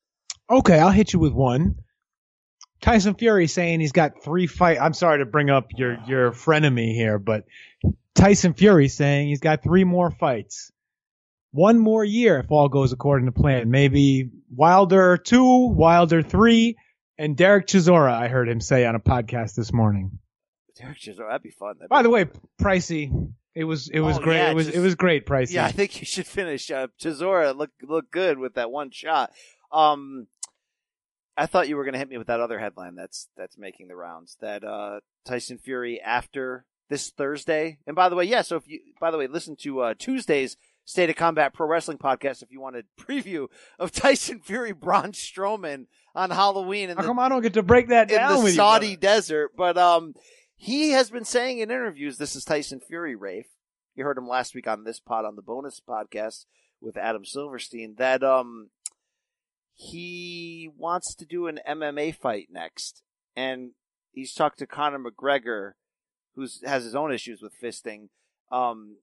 Okay, 0.48 0.78
I'll 0.78 0.92
hit 0.92 1.12
you 1.12 1.18
with 1.18 1.34
one. 1.34 1.76
Tyson 2.82 3.14
Fury 3.14 3.46
saying 3.46 3.80
he's 3.80 3.92
got 3.92 4.22
three 4.22 4.46
fight. 4.46 4.78
I'm 4.80 4.92
sorry 4.92 5.18
to 5.20 5.24
bring 5.26 5.48
up 5.50 5.68
your 5.74 5.96
your 6.06 6.32
frenemy 6.32 6.92
here, 6.94 7.18
but 7.18 7.44
Tyson 8.14 8.54
Fury 8.54 8.88
saying 8.88 9.28
he's 9.28 9.40
got 9.40 9.62
three 9.62 9.84
more 9.84 10.10
fights, 10.10 10.70
one 11.52 11.78
more 11.78 12.04
year 12.04 12.38
if 12.40 12.50
all 12.50 12.68
goes 12.68 12.92
according 12.92 13.26
to 13.26 13.32
plan. 13.32 13.70
Maybe 13.70 14.30
Wilder 14.54 15.16
two, 15.16 15.68
Wilder 15.68 16.22
three, 16.22 16.76
and 17.16 17.36
Derek 17.36 17.66
Chisora. 17.68 18.12
I 18.12 18.28
heard 18.28 18.48
him 18.48 18.60
say 18.60 18.84
on 18.84 18.94
a 18.96 19.00
podcast 19.00 19.54
this 19.54 19.72
morning. 19.72 20.18
Derek 20.76 20.98
Chisora, 20.98 21.28
that'd 21.28 21.42
be 21.42 21.50
fun. 21.50 21.76
That'd 21.78 21.88
By 21.90 22.00
be 22.00 22.04
the 22.04 22.10
way, 22.10 22.26
Pricey, 22.60 23.30
it 23.54 23.64
was 23.64 23.88
it 23.88 24.00
was 24.00 24.18
Oh, 24.18 24.22
great. 24.22 24.38
yeah, 24.38 24.50
it 24.50 24.54
was 24.54 24.66
just- 24.66 24.76
it 24.76 24.80
was 24.80 24.94
great, 24.96 25.24
Pricey. 25.26 25.52
Yeah, 25.52 25.66
I 25.66 25.70
think 25.70 26.00
you 26.00 26.06
should 26.06 26.26
finish. 26.26 26.70
Uh, 26.70 26.88
Chisora 27.00 27.56
look 27.56 27.70
look 27.82 28.10
good 28.10 28.38
with 28.38 28.54
that 28.54 28.70
one 28.72 28.90
shot. 28.90 29.30
Um, 29.70 30.26
I 31.36 31.46
thought 31.46 31.68
you 31.68 31.76
were 31.76 31.84
going 31.84 31.94
to 31.94 31.98
hit 31.98 32.08
me 32.08 32.18
with 32.18 32.26
that 32.26 32.40
other 32.40 32.58
headline 32.58 32.94
that's 32.94 33.28
that's 33.36 33.56
making 33.56 33.88
the 33.88 33.96
rounds. 33.96 34.36
That 34.40 34.64
uh, 34.64 35.00
Tyson 35.24 35.58
Fury 35.58 36.00
after 36.00 36.66
this 36.88 37.10
Thursday. 37.10 37.78
And 37.86 37.96
by 37.96 38.08
the 38.08 38.16
way, 38.16 38.24
yeah. 38.24 38.42
So 38.42 38.56
if 38.56 38.68
you, 38.68 38.80
by 39.00 39.10
the 39.10 39.18
way, 39.18 39.26
listen 39.26 39.56
to 39.62 39.80
uh, 39.80 39.94
Tuesday's 39.98 40.56
State 40.84 41.08
of 41.08 41.16
Combat 41.16 41.54
Pro 41.54 41.66
Wrestling 41.66 41.98
podcast 41.98 42.42
if 42.42 42.50
you 42.50 42.60
want 42.60 42.76
a 42.76 42.84
preview 43.00 43.48
of 43.78 43.92
Tyson 43.92 44.40
Fury 44.40 44.72
Braun 44.72 45.12
Strowman 45.12 45.86
on 46.14 46.30
Halloween. 46.30 46.90
How 46.90 46.96
the, 46.96 47.02
come 47.02 47.18
I 47.18 47.28
don't 47.28 47.42
get 47.42 47.54
to 47.54 47.62
break 47.62 47.88
that 47.88 48.08
down 48.08 48.38
in 48.38 48.44
the 48.44 48.50
Saudi 48.50 48.88
you? 48.88 48.96
desert. 48.96 49.52
But 49.56 49.78
um, 49.78 50.14
he 50.54 50.90
has 50.90 51.10
been 51.10 51.24
saying 51.24 51.58
in 51.58 51.70
interviews, 51.70 52.18
this 52.18 52.36
is 52.36 52.44
Tyson 52.44 52.80
Fury, 52.80 53.16
Rafe. 53.16 53.48
You 53.94 54.04
heard 54.04 54.18
him 54.18 54.28
last 54.28 54.54
week 54.54 54.68
on 54.68 54.84
this 54.84 55.00
pod 55.00 55.24
on 55.24 55.36
the 55.36 55.42
bonus 55.42 55.80
podcast 55.86 56.46
with 56.80 56.96
Adam 56.96 57.24
Silverstein 57.24 57.94
that 57.98 58.22
um 58.22 58.70
he 59.82 60.70
wants 60.76 61.14
to 61.16 61.26
do 61.26 61.48
an 61.48 61.58
MMA 61.68 62.14
fight 62.14 62.48
next, 62.50 63.02
and 63.34 63.72
he's 64.12 64.32
talked 64.32 64.58
to 64.60 64.66
Conor 64.66 64.98
McGregor, 64.98 65.72
who 66.34 66.46
has 66.64 66.84
his 66.84 66.94
own 66.94 67.12
issues 67.12 67.42
with 67.42 67.60
fisting. 67.60 68.08
Um, 68.50 68.96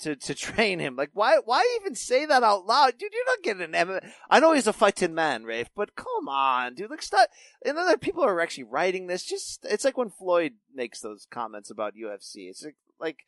to, 0.00 0.16
to 0.16 0.34
train 0.34 0.78
him. 0.78 0.96
Like, 0.96 1.10
why, 1.12 1.38
why 1.44 1.78
even 1.80 1.94
say 1.94 2.24
that 2.26 2.42
out 2.42 2.66
loud? 2.66 2.98
Dude, 2.98 3.12
you're 3.12 3.24
not 3.26 3.42
getting 3.42 3.74
an 3.74 3.88
MMA. 3.88 4.10
I 4.30 4.40
know 4.40 4.52
he's 4.52 4.66
a 4.66 4.72
fighting 4.72 5.14
man, 5.14 5.44
Rafe, 5.44 5.70
but 5.74 5.96
come 5.96 6.28
on, 6.28 6.74
dude. 6.74 6.90
Like, 6.90 7.02
stop. 7.02 7.28
And 7.64 7.76
then 7.76 7.98
people 7.98 8.24
are 8.24 8.40
actually 8.40 8.64
writing 8.64 9.06
this. 9.06 9.24
Just, 9.24 9.66
it's 9.68 9.84
like 9.84 9.98
when 9.98 10.10
Floyd 10.10 10.54
makes 10.74 11.00
those 11.00 11.26
comments 11.30 11.70
about 11.70 11.94
UFC. 11.94 12.48
It's 12.48 12.64
like, 12.64 12.76
like 13.00 13.18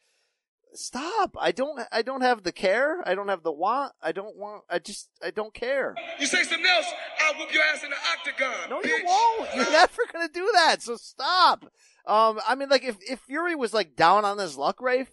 stop. 0.74 1.36
I 1.38 1.52
don't. 1.52 1.80
I 1.92 2.02
don't 2.02 2.22
have 2.22 2.42
the 2.42 2.52
care. 2.52 3.02
I 3.06 3.14
don't 3.14 3.28
have 3.28 3.42
the 3.42 3.52
want. 3.52 3.92
I 4.02 4.12
don't 4.12 4.36
want. 4.36 4.64
I 4.70 4.78
just. 4.78 5.08
I 5.22 5.30
don't 5.30 5.54
care. 5.54 5.94
You 6.18 6.26
say 6.26 6.42
something 6.42 6.66
else, 6.66 6.86
I'll 7.20 7.38
whoop 7.38 7.52
your 7.52 7.62
ass 7.62 7.82
in 7.82 7.90
the 7.90 7.96
octagon. 7.96 8.70
No, 8.70 8.80
bitch. 8.80 8.86
you 8.86 9.04
won't. 9.04 9.54
You're 9.54 9.70
never 9.70 10.02
gonna 10.12 10.28
do 10.28 10.48
that. 10.54 10.82
So 10.82 10.96
stop. 10.96 11.64
Um, 12.06 12.40
I 12.46 12.54
mean, 12.54 12.68
like 12.68 12.84
if 12.84 12.96
if 13.08 13.20
Fury 13.20 13.54
was 13.54 13.74
like 13.74 13.96
down 13.96 14.24
on 14.24 14.38
his 14.38 14.56
luck, 14.56 14.80
Rafe, 14.80 15.10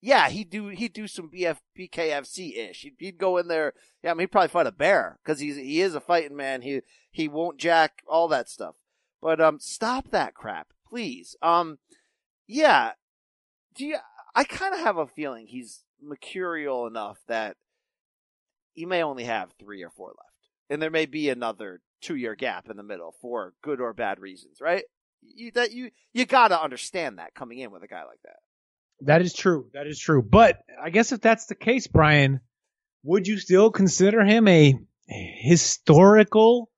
yeah, 0.00 0.28
he'd 0.28 0.50
do 0.50 0.68
he'd 0.68 0.92
do 0.92 1.06
some 1.06 1.30
BF 1.30 1.58
BKFC 1.78 2.56
ish. 2.56 2.82
He'd, 2.82 2.94
he'd 2.98 3.18
go 3.18 3.36
in 3.36 3.48
there. 3.48 3.74
Yeah, 4.02 4.12
I 4.12 4.14
mean, 4.14 4.20
he'd 4.20 4.32
probably 4.32 4.48
fight 4.48 4.66
a 4.66 4.72
bear 4.72 5.18
because 5.22 5.40
he's 5.40 5.56
he 5.56 5.80
is 5.80 5.94
a 5.94 6.00
fighting 6.00 6.36
man. 6.36 6.62
He 6.62 6.80
he 7.10 7.28
won't 7.28 7.58
jack 7.58 8.02
all 8.08 8.28
that 8.28 8.48
stuff. 8.48 8.76
But 9.20 9.40
um, 9.40 9.58
stop 9.60 10.10
that 10.10 10.34
crap, 10.34 10.68
please. 10.88 11.36
Um, 11.42 11.78
yeah. 12.46 12.92
Do 13.74 13.86
you? 13.86 13.98
I 14.34 14.44
kind 14.44 14.74
of 14.74 14.80
have 14.80 14.96
a 14.96 15.06
feeling 15.06 15.46
he's 15.46 15.82
mercurial 16.02 16.86
enough 16.86 17.18
that 17.28 17.56
he 18.72 18.86
may 18.86 19.02
only 19.02 19.24
have 19.24 19.50
three 19.58 19.82
or 19.82 19.90
four 19.90 20.08
left, 20.08 20.48
and 20.68 20.80
there 20.80 20.90
may 20.90 21.06
be 21.06 21.28
another 21.28 21.80
two 22.00 22.16
year 22.16 22.34
gap 22.34 22.70
in 22.70 22.76
the 22.76 22.82
middle 22.82 23.14
for 23.20 23.52
good 23.62 23.80
or 23.80 23.92
bad 23.92 24.20
reasons, 24.20 24.60
right? 24.60 24.84
You 25.22 25.50
that 25.52 25.72
you 25.72 25.90
you 26.12 26.24
gotta 26.26 26.60
understand 26.60 27.18
that 27.18 27.34
coming 27.34 27.58
in 27.58 27.70
with 27.70 27.82
a 27.82 27.88
guy 27.88 28.04
like 28.04 28.20
that. 28.24 28.38
That 29.02 29.22
is 29.22 29.32
true. 29.32 29.68
That 29.74 29.86
is 29.86 29.98
true. 29.98 30.22
But 30.22 30.58
I 30.82 30.90
guess 30.90 31.12
if 31.12 31.20
that's 31.20 31.46
the 31.46 31.54
case, 31.54 31.86
Brian, 31.86 32.40
would 33.02 33.26
you 33.26 33.38
still 33.38 33.70
consider 33.70 34.24
him 34.24 34.46
a 34.48 34.74
historical 35.08 36.70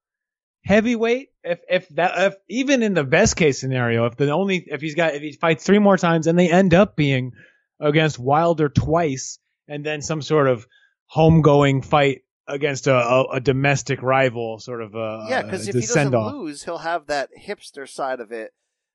heavyweight? 0.62 1.28
If 1.44 1.60
if 1.68 1.88
that 1.90 2.12
if 2.16 2.34
even 2.48 2.82
in 2.82 2.94
the 2.94 3.04
best 3.04 3.36
case 3.36 3.60
scenario, 3.60 4.06
if 4.06 4.16
the 4.16 4.30
only 4.30 4.64
if 4.66 4.80
he's 4.80 4.94
got 4.94 5.14
if 5.14 5.22
he 5.22 5.32
fights 5.32 5.64
three 5.64 5.78
more 5.78 5.96
times 5.96 6.26
and 6.26 6.38
they 6.38 6.50
end 6.50 6.74
up 6.74 6.96
being 6.96 7.32
against 7.80 8.18
Wilder 8.18 8.68
twice 8.68 9.38
and 9.68 9.84
then 9.84 10.02
some 10.02 10.22
sort 10.22 10.48
of 10.48 10.66
homegoing 11.14 11.84
fight 11.84 12.22
against 12.46 12.86
a, 12.86 12.94
a, 12.94 13.24
a 13.34 13.40
domestic 13.40 14.02
rival, 14.02 14.58
sort 14.58 14.82
of 14.82 14.94
a 14.94 15.26
Yeah, 15.28 15.42
because 15.42 15.68
if 15.68 15.74
he 15.74 15.80
doesn't 15.80 16.14
off. 16.14 16.32
lose, 16.32 16.64
he'll 16.64 16.78
have 16.78 17.06
that 17.06 17.30
hipster 17.38 17.88
side 17.88 18.20
of 18.20 18.32
it 18.32 18.52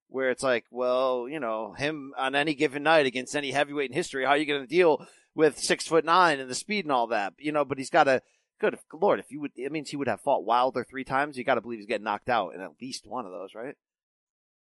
where 0.09 0.29
it's 0.29 0.43
like, 0.43 0.65
well, 0.71 1.27
you 1.29 1.39
know, 1.39 1.73
him 1.73 2.13
on 2.17 2.35
any 2.35 2.53
given 2.53 2.83
night 2.83 3.05
against 3.05 3.35
any 3.35 3.51
heavyweight 3.51 3.89
in 3.89 3.95
history, 3.95 4.23
how 4.23 4.31
are 4.31 4.37
you 4.37 4.45
going 4.45 4.61
to 4.61 4.67
deal 4.67 5.05
with 5.35 5.59
six 5.59 5.85
foot 5.85 6.05
nine 6.05 6.39
and 6.39 6.49
the 6.49 6.55
speed 6.55 6.85
and 6.85 6.91
all 6.91 7.07
that? 7.07 7.33
You 7.37 7.51
know, 7.51 7.65
but 7.65 7.77
he's 7.77 7.89
got 7.89 8.05
to. 8.05 8.21
Good 8.59 8.77
lord, 8.93 9.19
if 9.19 9.31
you 9.31 9.41
would, 9.41 9.51
it 9.55 9.71
means 9.71 9.89
he 9.89 9.97
would 9.97 10.07
have 10.07 10.21
fought 10.21 10.43
Wilder 10.43 10.83
three 10.83 11.03
times. 11.03 11.37
You 11.37 11.43
got 11.43 11.55
to 11.55 11.61
believe 11.61 11.79
he's 11.79 11.87
getting 11.87 12.05
knocked 12.05 12.29
out 12.29 12.55
in 12.55 12.61
at 12.61 12.71
least 12.81 13.05
one 13.05 13.25
of 13.25 13.31
those, 13.31 13.53
right? 13.53 13.75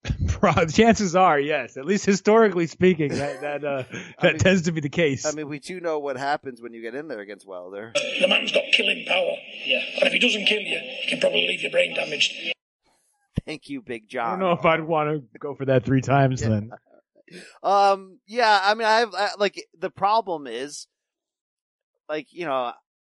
Chances 0.72 1.14
are, 1.14 1.38
yes. 1.38 1.76
At 1.76 1.84
least 1.84 2.07
historically 2.07 2.66
speaking, 2.66 3.09
that 3.11 3.41
that 3.43 3.64
uh, 3.64 3.84
that 4.20 4.32
mean- 4.34 4.38
tends 4.38 4.62
to 4.62 4.72
be 4.72 4.80
the 4.80 4.88
case. 4.88 5.26
I 5.26 5.32
mean, 5.32 5.49
we 5.49 5.59
do 5.59 5.80
know 5.80 5.99
what 5.99 6.16
happens 6.16 6.62
when 6.62 6.72
you 6.72 6.80
get 6.82 6.95
in 6.95 7.09
there 7.09 7.20
against 7.20 7.47
Wilder. 7.47 7.93
The 7.95 8.28
man's 8.28 8.53
got 8.53 8.64
killing 8.72 9.05
power. 9.07 9.36
Yeah. 9.66 9.82
And 9.97 10.05
if 10.05 10.12
he 10.12 10.18
doesn't 10.18 10.47
kill 10.47 10.61
you, 10.61 10.80
he 11.03 11.11
can 11.11 11.20
probably 11.20 11.47
leave 11.47 11.62
your 11.62 11.70
brain 11.70 11.95
damaged. 11.95 12.32
Thank 13.47 13.68
you, 13.68 13.82
Big 13.82 14.09
John. 14.09 14.26
I 14.26 14.30
don't 14.30 14.41
know 14.41 14.53
if 14.53 14.64
I'd 14.64 14.82
want 14.82 15.32
to 15.32 15.38
go 15.38 15.55
for 15.55 15.66
that 15.66 15.84
three 15.84 16.03
times 16.03 16.41
then. 16.41 16.70
Um, 17.62 18.18
yeah, 18.26 18.61
I 18.62 18.74
mean, 18.74 18.86
I've 18.86 19.14
I, 19.14 19.30
like 19.38 19.64
the 19.78 19.91
problem 19.91 20.47
is, 20.47 20.86
like 22.09 22.26
you 22.32 22.45
know, 22.45 22.72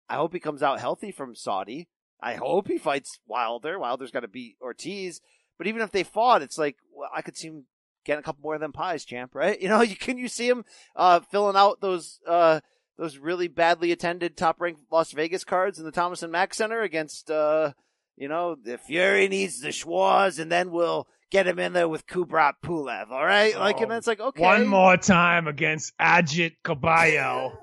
I 0.09 0.15
hope 0.15 0.33
he 0.33 0.39
comes 0.39 0.61
out 0.63 0.79
healthy 0.79 1.11
from 1.11 1.35
Saudi. 1.35 1.87
I 2.21 2.35
hope 2.35 2.67
he 2.67 2.77
fights 2.77 3.19
Wilder. 3.27 3.77
Wilder's 3.79 4.11
got 4.11 4.21
to 4.21 4.27
beat 4.27 4.57
Ortiz. 4.61 5.21
But 5.57 5.67
even 5.67 5.81
if 5.81 5.91
they 5.91 6.03
fought, 6.03 6.41
it's 6.41 6.57
like 6.57 6.77
well, 6.93 7.09
I 7.13 7.21
could 7.21 7.37
see 7.37 7.47
him 7.47 7.65
getting 8.03 8.19
a 8.19 8.23
couple 8.23 8.41
more 8.43 8.55
of 8.55 8.61
them 8.61 8.71
pies, 8.71 9.05
champ. 9.05 9.33
Right? 9.33 9.59
You 9.65 9.69
know, 9.69 9.81
you 9.81 9.95
can 9.95 10.17
you 10.17 10.27
see 10.27 10.47
him 10.47 10.65
uh 10.95 11.21
filling 11.31 11.55
out 11.55 11.81
those 11.81 12.19
uh 12.27 12.61
those 12.97 13.17
really 13.17 13.47
badly 13.47 13.91
attended 13.91 14.37
top 14.37 14.61
ranked 14.61 14.81
Las 14.91 15.11
Vegas 15.11 15.43
cards 15.43 15.79
in 15.79 15.85
the 15.85 15.91
Thomas 15.91 16.23
and 16.23 16.31
Mack 16.31 16.53
Center 16.53 16.81
against 16.81 17.29
uh 17.29 17.73
you 18.15 18.27
know 18.27 18.55
the 18.55 18.77
Fury 18.77 19.27
needs 19.27 19.59
the 19.59 19.71
Schwarz, 19.71 20.39
and 20.39 20.51
then 20.51 20.71
we'll 20.71 21.07
get 21.31 21.47
him 21.47 21.59
in 21.59 21.73
there 21.73 21.89
with 21.89 22.07
Kubrat 22.07 22.53
Pulev. 22.63 23.11
All 23.11 23.25
right, 23.25 23.57
like 23.57 23.81
and 23.81 23.91
Oh, 23.91 23.95
it's 23.95 24.07
like 24.07 24.21
okay, 24.21 24.41
One 24.41 24.67
more 24.67 24.97
time 24.97 25.47
against 25.47 25.97
Ajit 25.97 26.55
Caballo. 26.63 27.59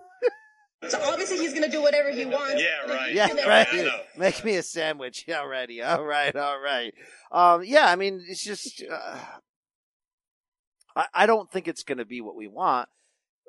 So 0.89 1.01
obviously 1.03 1.39
he's 1.39 1.55
gonna 1.55 1.70
do 1.70 1.80
whatever 1.83 2.11
he 2.11 2.24
wants. 2.24 2.61
Yeah, 2.62 2.93
right. 2.93 3.14
Yeah, 3.14 3.28
Yeah, 3.35 3.49
right. 3.49 3.66
I 3.70 3.83
know. 3.83 4.01
Make 4.16 4.45
me 4.45 4.57
a 4.57 4.62
sandwich 4.62 5.24
already. 5.30 5.83
All 5.83 6.05
right, 6.05 6.35
all 6.35 6.61
right. 6.61 6.93
Um, 7.30 7.62
yeah, 7.64 7.87
I 7.87 7.97
mean, 7.97 8.24
it's 8.28 8.45
just, 8.45 8.83
uh, 8.91 9.18
I, 10.97 11.07
I 11.14 11.26
don't 11.26 11.51
think 11.51 11.68
it's 11.68 11.83
going 11.85 11.99
to 11.99 12.05
be 12.05 12.20
what 12.20 12.37
we 12.37 12.49
want. 12.49 12.89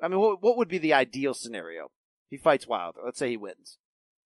I 0.02 0.08
mean, 0.08 0.20
what, 0.20 0.42
what 0.42 0.56
would 0.56 0.68
be 0.68 0.78
the 0.78 0.94
ideal 0.94 1.34
scenario? 1.34 1.90
He 2.30 2.36
fights 2.36 2.66
Wilder. 2.66 3.00
Let's 3.04 3.18
say 3.18 3.30
he 3.30 3.36
wins. 3.36 3.78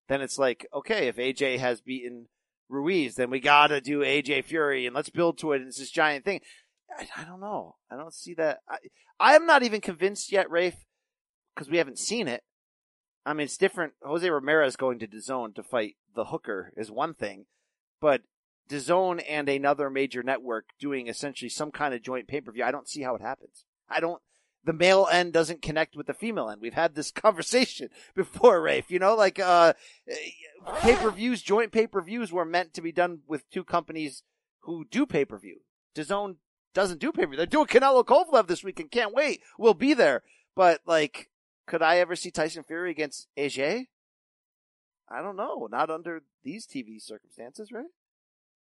Then 0.09 0.23
it's 0.23 0.39
like, 0.39 0.67
okay, 0.73 1.09
if 1.09 1.17
AJ 1.17 1.59
has 1.59 1.81
beaten 1.81 2.27
Ruiz, 2.69 3.17
then 3.17 3.31
we 3.31 3.41
got 3.41 3.69
to 3.69 3.81
do 3.81 4.01
AJ 4.01 4.45
Fury 4.45 4.87
and 4.87 4.95
let's 4.95 5.11
build 5.11 5.39
to 5.39 5.53
it. 5.53 5.61
And 5.61 5.69
it's 5.69 5.79
this 5.79 5.91
giant 5.91 6.25
thing. 6.25 6.41
I, 6.97 7.07
I 7.17 7.25
don't 7.25 7.41
know. 7.41 7.77
I 7.91 7.97
don't 7.97 8.15
see 8.15 8.35
that. 8.35 8.61
I, 8.69 8.77
I'm 9.21 9.47
not 9.47 9.63
even 9.63 9.81
convinced 9.81 10.33
yet, 10.33 10.51
Rafe, 10.51 10.77
because 11.55 11.69
we 11.71 11.79
haven't 11.79 11.99
seen 11.99 12.29
it. 12.29 12.43
I 13.25 13.33
mean, 13.33 13.45
it's 13.45 13.57
different. 13.57 13.95
Jose 14.03 14.29
Ramirez 14.29 14.77
going 14.77 14.99
to 15.01 15.07
DAZN 15.07 15.55
to 15.55 15.63
fight 15.63 15.97
the 16.15 16.27
hooker 16.27 16.73
is 16.77 16.91
one 16.91 17.15
thing, 17.15 17.47
but 18.01 18.23
DAZN 18.69 19.23
and 19.29 19.49
another 19.49 19.91
major 19.91 20.23
network 20.23 20.67
doing 20.79 21.09
essentially 21.09 21.49
some 21.49 21.71
kind 21.71 21.95
of 21.95 22.03
joint 22.03 22.29
pay 22.29 22.41
per 22.41 22.53
view. 22.53 22.65
I 22.65 22.71
don't 22.71 22.89
see 22.89 23.03
how 23.03 23.15
it 23.15 23.23
happens. 23.23 23.65
I 23.89 24.01
don't. 24.01 24.21
The 24.65 24.73
male 24.73 25.09
end 25.11 25.33
doesn't 25.33 25.63
connect 25.63 25.97
with 25.97 26.07
the 26.07 26.15
female 26.15 26.51
end. 26.51 26.61
We've 26.61 26.75
had 26.75 26.95
this 26.95 27.11
conversation 27.13 27.89
before, 28.15 28.61
Rafe. 28.61 28.91
You 28.91 28.99
know, 28.99 29.15
like 29.15 29.39
uh, 29.39 29.75
pay 30.81 30.97
per 30.97 31.11
views, 31.11 31.43
joint 31.43 31.73
pay 31.73 31.87
per 31.87 32.03
views 32.03 32.33
were 32.33 32.45
meant 32.45 32.75
to 32.75 32.83
be 32.83 32.93
done 32.93 33.21
with 33.27 33.49
two 33.51 33.65
companies 33.65 34.23
who 34.61 34.85
do 34.91 35.07
pay 35.07 35.25
per 35.25 35.39
view. 35.39 35.61
DAZN 35.95 36.37
doesn't 36.75 37.01
do 37.01 37.13
pay 37.13 37.23
per 37.23 37.29
view. 37.29 37.37
They're 37.37 37.47
doing 37.47 37.67
Canelo 37.67 38.05
Kovalev 38.05 38.47
this 38.47 38.63
week 38.65 38.81
and 38.81 38.91
can't 38.91 39.15
wait. 39.15 39.41
We'll 39.59 39.75
be 39.75 39.95
there. 39.95 40.23
But 40.55 40.81
like, 40.87 41.31
could 41.69 41.83
I 41.83 41.99
ever 41.99 42.17
see 42.17 42.31
Tyson 42.31 42.65
Fury 42.65 42.91
against 42.91 43.29
AJ? 43.39 43.87
I 45.11 45.23
don't 45.23 45.37
know. 45.37 45.69
Not 45.71 45.91
under 45.91 46.23
these 46.43 46.67
TV 46.67 47.01
circumstances, 47.01 47.71
right? 47.71 47.85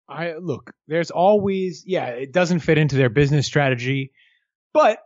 I 0.08 0.34
look, 0.40 0.72
there's 0.88 1.10
always 1.10 1.84
yeah, 1.86 2.06
it 2.06 2.32
doesn't 2.32 2.60
fit 2.60 2.78
into 2.78 2.96
their 2.96 3.08
business 3.08 3.46
strategy, 3.46 4.12
but 4.72 4.98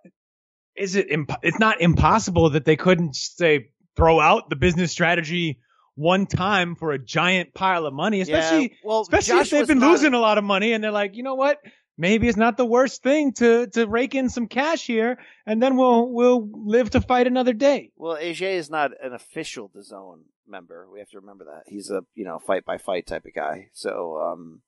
is 0.76 0.96
it 0.96 1.10
imp- 1.10 1.38
it's 1.42 1.58
not 1.58 1.80
impossible 1.80 2.50
that 2.50 2.64
they 2.64 2.76
couldn't 2.76 3.14
say 3.16 3.70
throw 3.96 4.20
out 4.20 4.48
the 4.50 4.56
business 4.56 4.92
strategy 4.92 5.58
one 5.94 6.26
time 6.26 6.74
for 6.74 6.92
a 6.92 6.98
giant 6.98 7.54
pile 7.54 7.86
of 7.86 7.94
money, 7.94 8.20
especially 8.20 8.62
yeah, 8.62 8.76
well, 8.84 9.00
especially 9.02 9.40
if 9.40 9.50
they've 9.50 9.66
been 9.66 9.80
losing 9.80 10.14
a 10.14 10.18
lot 10.18 10.38
of 10.38 10.44
money 10.44 10.72
and 10.72 10.82
they're 10.82 10.90
like, 10.90 11.16
you 11.16 11.22
know 11.22 11.34
what? 11.34 11.58
Maybe 11.98 12.28
it's 12.28 12.36
not 12.36 12.56
the 12.56 12.66
worst 12.66 13.02
thing 13.02 13.32
to 13.34 13.68
to 13.68 13.86
rake 13.86 14.14
in 14.14 14.28
some 14.28 14.48
cash 14.48 14.86
here, 14.86 15.18
and 15.46 15.62
then 15.62 15.76
we'll 15.76 16.12
we'll 16.12 16.46
live 16.52 16.90
to 16.90 17.00
fight 17.00 17.26
another 17.26 17.54
day. 17.54 17.90
Well, 17.96 18.16
AJ 18.16 18.56
is 18.56 18.70
not 18.70 18.90
an 19.02 19.14
official 19.14 19.70
DAZN 19.70 20.20
member. 20.46 20.86
We 20.92 20.98
have 20.98 21.10
to 21.10 21.20
remember 21.20 21.44
that 21.46 21.64
he's 21.66 21.90
a 21.90 22.02
you 22.14 22.24
know 22.24 22.38
fight 22.38 22.66
by 22.66 22.76
fight 22.76 23.06
type 23.06 23.24
of 23.24 23.34
guy. 23.34 23.70
So, 23.72 24.18
um, 24.18 24.60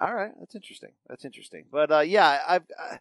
all 0.00 0.14
right, 0.14 0.32
that's 0.38 0.54
interesting. 0.54 0.92
That's 1.08 1.24
interesting. 1.24 1.64
But 1.70 1.90
uh, 1.90 2.00
yeah, 2.00 2.40
I've. 2.46 2.64
I, 2.78 2.98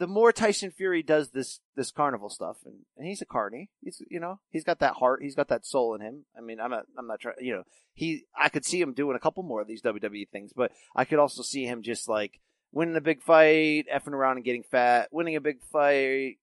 the 0.00 0.06
more 0.06 0.32
Tyson 0.32 0.70
Fury 0.70 1.02
does 1.02 1.30
this 1.30 1.60
this 1.76 1.90
carnival 1.90 2.30
stuff, 2.30 2.56
and, 2.64 2.74
and 2.96 3.06
he's 3.06 3.20
a 3.20 3.26
carny, 3.26 3.68
he's 3.82 4.02
you 4.10 4.18
know 4.18 4.40
he's 4.48 4.64
got 4.64 4.80
that 4.80 4.94
heart, 4.94 5.22
he's 5.22 5.34
got 5.34 5.48
that 5.48 5.66
soul 5.66 5.94
in 5.94 6.00
him. 6.00 6.24
I 6.36 6.40
mean, 6.40 6.58
I'm 6.58 6.70
not 6.70 6.84
I'm 6.98 7.06
not 7.06 7.20
trying, 7.20 7.36
you 7.40 7.54
know, 7.54 7.64
he 7.92 8.24
I 8.34 8.48
could 8.48 8.64
see 8.64 8.80
him 8.80 8.94
doing 8.94 9.14
a 9.14 9.20
couple 9.20 9.42
more 9.42 9.60
of 9.60 9.68
these 9.68 9.82
WWE 9.82 10.28
things, 10.30 10.52
but 10.56 10.72
I 10.96 11.04
could 11.04 11.18
also 11.18 11.42
see 11.42 11.64
him 11.64 11.82
just 11.82 12.08
like 12.08 12.40
winning 12.72 12.96
a 12.96 13.00
big 13.00 13.22
fight, 13.22 13.84
effing 13.92 14.12
around 14.12 14.36
and 14.36 14.44
getting 14.44 14.62
fat, 14.62 15.08
winning 15.12 15.36
a 15.36 15.40
big 15.40 15.60
fight, 15.72 16.36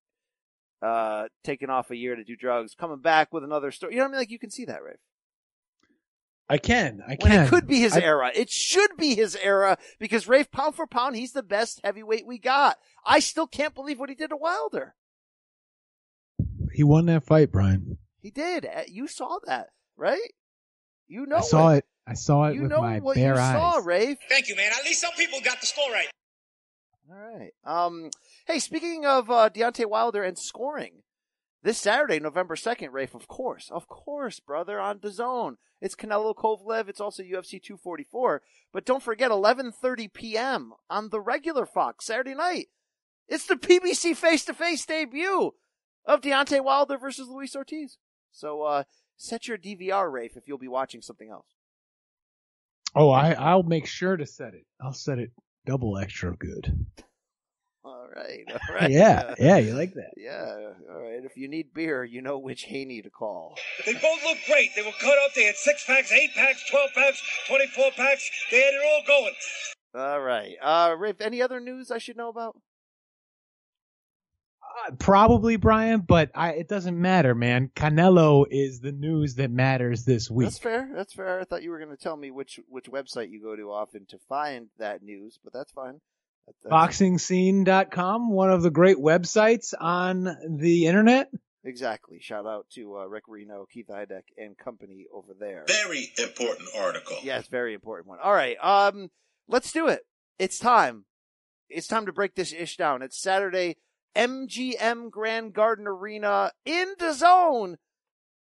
uh, 0.81 1.27
taking 1.43 1.69
off 1.69 1.89
a 1.91 1.95
year 1.95 2.15
to 2.15 2.23
do 2.23 2.35
drugs, 2.35 2.75
coming 2.75 2.99
back 2.99 3.33
with 3.33 3.43
another 3.43 3.71
story. 3.71 3.93
You 3.93 3.99
know 3.99 4.05
what 4.05 4.09
I 4.09 4.11
mean? 4.11 4.19
Like 4.21 4.31
you 4.31 4.39
can 4.39 4.51
see 4.51 4.65
that, 4.65 4.83
Rafe. 4.83 4.97
I 6.49 6.57
can, 6.57 7.01
I 7.05 7.17
When 7.19 7.31
can. 7.33 7.45
it 7.45 7.49
could 7.49 7.67
be 7.67 7.79
his 7.81 7.93
I- 7.97 7.99
era. 8.01 8.31
It 8.33 8.49
should 8.49 8.95
be 8.97 9.15
his 9.15 9.35
era 9.35 9.77
because 9.99 10.29
Rafe, 10.29 10.49
pound 10.49 10.75
for 10.75 10.87
pound, 10.87 11.17
he's 11.17 11.33
the 11.33 11.43
best 11.43 11.81
heavyweight 11.83 12.25
we 12.25 12.37
got. 12.39 12.77
I 13.05 13.19
still 13.19 13.47
can't 13.47 13.75
believe 13.75 13.99
what 13.99 14.07
he 14.09 14.15
did 14.15 14.29
to 14.29 14.37
Wilder. 14.37 14.95
He 16.73 16.83
won 16.83 17.05
that 17.07 17.23
fight, 17.23 17.51
Brian. 17.51 17.97
He 18.21 18.31
did. 18.31 18.65
Uh, 18.65 18.83
You 18.87 19.07
saw 19.07 19.39
that, 19.45 19.69
right? 19.97 20.33
You 21.07 21.25
know 21.25 21.37
I 21.37 21.41
saw 21.41 21.69
it. 21.71 21.85
I 22.07 22.13
saw 22.13 22.45
it 22.45 22.55
You 22.55 22.61
with 22.63 22.71
know 22.71 22.81
my 22.81 22.99
what 22.99 23.15
bare 23.15 23.35
you 23.35 23.39
eyes. 23.41 23.53
saw, 23.53 23.81
Rafe. 23.83 24.17
Thank 24.29 24.47
you, 24.47 24.55
man. 24.55 24.71
At 24.77 24.85
least 24.85 25.01
some 25.01 25.11
people 25.17 25.39
got 25.41 25.59
the 25.59 25.67
score 25.67 25.91
right. 25.91 26.07
All 27.09 27.37
right. 27.37 27.51
Um. 27.65 28.09
Hey, 28.45 28.59
speaking 28.59 29.05
of 29.05 29.29
uh, 29.29 29.49
Deontay 29.49 29.85
Wilder 29.85 30.23
and 30.23 30.37
scoring, 30.37 31.03
this 31.63 31.77
Saturday, 31.77 32.19
November 32.19 32.55
second, 32.55 32.93
Rafe. 32.93 33.13
Of 33.13 33.27
course, 33.27 33.69
of 33.71 33.87
course, 33.87 34.39
brother, 34.39 34.79
on 34.79 34.99
the 35.01 35.11
zone. 35.11 35.57
It's 35.81 35.95
Canelo 35.95 36.33
Kovalev. 36.33 36.87
It's 36.89 37.01
also 37.01 37.23
UFC 37.23 37.61
244. 37.61 38.41
But 38.73 38.85
don't 38.85 39.03
forget, 39.03 39.31
11:30 39.31 40.13
p.m. 40.13 40.73
on 40.89 41.09
the 41.09 41.19
regular 41.19 41.65
Fox 41.65 42.05
Saturday 42.05 42.35
night. 42.35 42.67
It's 43.27 43.45
the 43.45 43.55
PBC 43.55 44.15
face-to-face 44.15 44.85
debut 44.85 45.53
of 46.05 46.21
Deontay 46.21 46.63
Wilder 46.63 46.97
versus 46.97 47.27
Luis 47.27 47.53
Ortiz. 47.55 47.97
So 48.31 48.61
uh, 48.61 48.83
set 49.17 49.49
your 49.49 49.57
DVR, 49.57 50.09
Rafe, 50.09 50.37
if 50.37 50.47
you'll 50.47 50.57
be 50.57 50.69
watching 50.69 51.01
something 51.01 51.29
else. 51.29 51.47
Oh, 52.95 53.09
I 53.09 53.33
I'll 53.33 53.63
make 53.63 53.85
sure 53.85 54.17
to 54.17 54.25
set 54.25 54.53
it. 54.53 54.65
I'll 54.81 54.93
set 54.93 55.19
it 55.19 55.31
double 55.65 55.97
extra 55.97 56.35
good. 56.35 56.85
All 57.83 58.07
right, 58.15 58.43
all 58.69 58.75
right. 58.75 58.91
Yeah, 58.91 59.35
yeah, 59.39 59.57
you 59.57 59.73
like 59.73 59.93
that. 59.93 60.11
Yeah, 60.17 60.71
all 60.91 61.01
right. 61.01 61.23
If 61.23 61.37
you 61.37 61.47
need 61.47 61.73
beer, 61.73 62.03
you 62.03 62.21
know 62.21 62.37
which 62.39 62.63
Haney 62.63 63.01
to 63.01 63.09
call. 63.09 63.57
They 63.85 63.93
both 63.93 64.23
look 64.23 64.37
great. 64.47 64.69
They 64.75 64.81
were 64.81 64.91
cut 64.99 65.17
up. 65.25 65.33
They 65.35 65.43
had 65.43 65.55
six 65.55 65.85
packs, 65.85 66.11
eight 66.11 66.31
packs, 66.35 66.63
twelve 66.69 66.89
packs, 66.95 67.21
twenty-four 67.47 67.91
packs. 67.95 68.29
They 68.51 68.61
had 68.61 68.73
it 68.73 68.81
all 68.85 69.03
going. 69.07 69.33
All 69.95 70.21
right. 70.21 70.55
Uh, 70.61 70.95
Rafe, 70.97 71.21
any 71.21 71.41
other 71.41 71.59
news 71.59 71.91
I 71.91 71.97
should 71.97 72.17
know 72.17 72.29
about? 72.29 72.55
Uh, 74.85 74.91
probably 74.99 75.55
Brian, 75.55 76.01
but 76.01 76.29
I, 76.35 76.51
it 76.51 76.67
doesn't 76.67 76.99
matter, 76.99 77.33
man. 77.33 77.71
Canelo 77.75 78.45
is 78.49 78.79
the 78.79 78.91
news 78.91 79.35
that 79.35 79.49
matters 79.49 80.05
this 80.05 80.29
week. 80.29 80.47
That's 80.47 80.59
fair. 80.59 80.89
That's 80.93 81.13
fair. 81.13 81.39
I 81.39 81.45
thought 81.45 81.63
you 81.63 81.71
were 81.71 81.79
going 81.79 81.95
to 81.95 81.97
tell 81.97 82.15
me 82.17 82.29
which 82.31 82.59
which 82.69 82.85
website 82.85 83.31
you 83.31 83.41
go 83.41 83.55
to 83.55 83.71
often 83.71 84.05
to 84.09 84.19
find 84.29 84.67
that 84.77 85.01
news, 85.01 85.39
but 85.43 85.53
that's 85.53 85.71
fine. 85.71 85.99
That- 86.45 86.55
that's- 86.69 86.97
BoxingScene.com, 86.99 88.31
one 88.31 88.51
of 88.51 88.61
the 88.61 88.69
great 88.71 88.97
websites 88.97 89.73
on 89.79 90.35
the 90.57 90.85
internet. 90.87 91.29
Exactly. 91.63 92.19
Shout 92.21 92.45
out 92.45 92.67
to 92.75 92.97
uh, 92.99 93.05
Rick 93.07 93.25
Reeno, 93.27 93.65
Keith 93.69 93.87
Idec, 93.89 94.21
and 94.37 94.57
company 94.57 95.05
over 95.13 95.33
there. 95.37 95.65
Very 95.67 96.13
important 96.17 96.69
article. 96.77 97.17
Yes, 97.23 97.47
very 97.47 97.73
important 97.73 98.07
one. 98.07 98.19
All 98.23 98.31
right. 98.31 98.55
Um, 98.61 99.09
let's 99.49 99.71
do 99.73 99.87
it. 99.87 100.01
It's 100.39 100.59
time. 100.59 101.05
It's 101.69 101.87
time 101.87 102.05
to 102.05 102.13
break 102.13 102.35
this 102.35 102.53
ish 102.53 102.77
down. 102.77 103.01
It's 103.01 103.21
Saturday, 103.21 103.75
MGM 104.15 105.11
Grand 105.11 105.53
Garden 105.53 105.87
Arena 105.87 106.51
in 106.65 106.93
the 106.99 107.13
zone. 107.13 107.77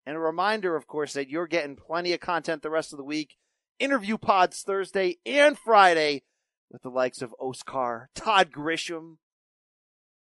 And 0.05 0.16
a 0.16 0.20
reminder, 0.20 0.76
of 0.76 0.88
course, 0.88 1.14
that 1.14 1.30
you're 1.30 1.47
getting 1.47 1.76
plenty 1.76 2.14
of 2.14 2.20
content 2.20 2.64
the 2.64 2.70
rest 2.70 2.93
of 2.93 2.97
the 2.97 3.03
week. 3.03 3.38
Interview 3.80 4.18
pods 4.18 4.62
Thursday 4.62 5.18
and 5.26 5.57
Friday 5.57 6.24
with 6.72 6.82
the 6.82 6.89
likes 6.89 7.22
of 7.22 7.34
Oscar, 7.39 8.10
Todd 8.16 8.51
Grisham, 8.51 9.18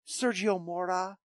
Sergio 0.07 0.63
Mora, 0.63 1.19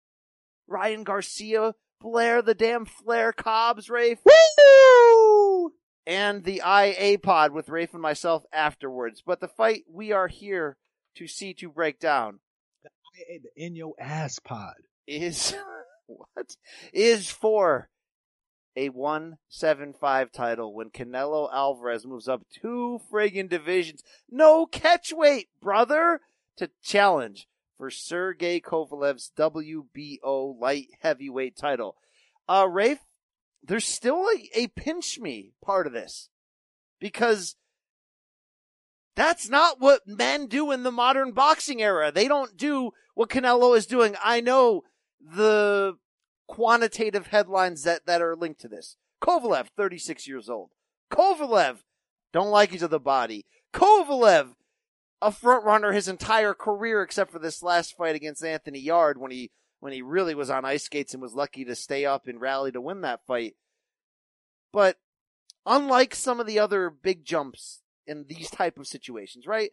Ryan 0.67 1.05
Garcia, 1.05 1.75
Blair 2.01 2.43
the 2.43 2.55
damn 2.55 2.85
Flair 2.85 3.33
Cobbs, 3.33 3.89
Rafe. 3.89 4.19
Woo! 4.25 5.73
and 6.07 6.45
the 6.45 6.63
IA 6.65 7.19
pod 7.19 7.53
with 7.53 7.69
Rafe 7.69 7.93
and 7.93 8.03
myself 8.03 8.45
afterwards. 8.53 9.23
But 9.27 9.41
the 9.41 9.49
fight 9.49 9.85
we 9.91 10.13
are 10.13 10.29
here 10.29 10.77
to 11.17 11.27
see 11.27 11.53
to 11.55 11.69
break 11.69 11.99
down 11.99 12.41
Hey, 13.17 13.39
the 13.39 13.49
in 13.57 13.77
your 13.77 13.95
ass 13.99 14.39
pod. 14.39 14.75
is 15.07 15.55
what 16.07 16.57
is 16.93 17.31
for 17.31 17.89
a 18.77 18.91
175 18.91 20.31
title 20.33 20.75
when 20.75 20.91
Canelo 20.91 21.49
Alvarez 21.51 22.07
moves 22.07 22.29
up 22.29 22.43
two 22.53 23.01
friggin' 23.11 23.49
divisions. 23.49 24.03
No 24.31 24.67
catch 24.67 25.15
weight, 25.15 25.49
brother, 25.63 26.21
to 26.59 26.71
challenge 26.83 27.49
for 27.79 27.91
Sergey 27.91 28.61
Kovalev's 28.61 29.33
WBO 29.35 30.61
light 30.61 30.89
heavyweight 31.01 31.57
title. 31.57 31.97
Uh, 32.47 32.67
Rafe, 32.71 33.01
there's 33.63 33.87
still 33.87 34.27
a, 34.27 34.61
a 34.61 34.67
pinch 34.69 35.19
me 35.19 35.53
part 35.65 35.87
of 35.87 35.95
this 35.95 36.29
because 37.01 37.57
that's 39.17 39.49
not 39.49 39.81
what 39.81 40.07
men 40.07 40.47
do 40.47 40.71
in 40.71 40.83
the 40.83 40.93
modern 40.93 41.33
boxing 41.33 41.83
era. 41.83 42.13
They 42.13 42.29
don't 42.29 42.57
do 42.57 42.93
what 43.15 43.31
Canelo 43.31 43.77
is 43.77 43.87
doing. 43.87 44.15
I 44.23 44.43
know 44.43 44.85
the 45.21 45.97
quantitative 46.47 47.29
headlines 47.29 47.83
that, 47.83 48.07
that 48.07 48.23
are 48.23 48.37
linked 48.37 48.61
to 48.61 48.69
this. 48.69 48.97
Kovalev, 49.23 49.69
36 49.75 50.29
years 50.29 50.51
old. 50.51 50.71
Kovalev, 51.11 51.79
don't 52.33 52.51
like 52.51 52.75
each 52.75 52.83
other 52.83 52.99
body. 52.99 53.47
Kovalev, 53.73 54.53
a 55.23 55.33
front 55.33 55.65
runner 55.65 55.93
his 55.93 56.09
entire 56.09 56.53
career 56.53 57.03
except 57.03 57.33
for 57.33 57.39
this 57.39 57.63
last 57.63 57.97
fight 57.97 58.15
against 58.15 58.45
Anthony 58.45 58.79
Yarde 58.79 59.19
when 59.19 59.31
he 59.31 59.51
when 59.81 59.93
he 59.93 60.03
really 60.03 60.35
was 60.35 60.51
on 60.51 60.65
ice 60.65 60.85
skates 60.85 61.15
and 61.15 61.23
was 61.23 61.35
lucky 61.35 61.65
to 61.65 61.75
stay 61.75 62.05
up 62.05 62.27
and 62.27 62.41
rally 62.41 62.73
to 62.73 62.81
win 62.81 63.01
that 63.03 63.25
fight. 63.27 63.55
But 64.73 64.99
unlike 65.65 66.15
some 66.15 66.39
of 66.39 66.47
the 66.47 66.59
other 66.59 66.91
big 66.91 67.25
jumps 67.25 67.83
in 68.07 68.27
these 68.29 68.51
type 68.51 68.79
of 68.79 68.87
situations, 68.87 69.47
right? 69.47 69.71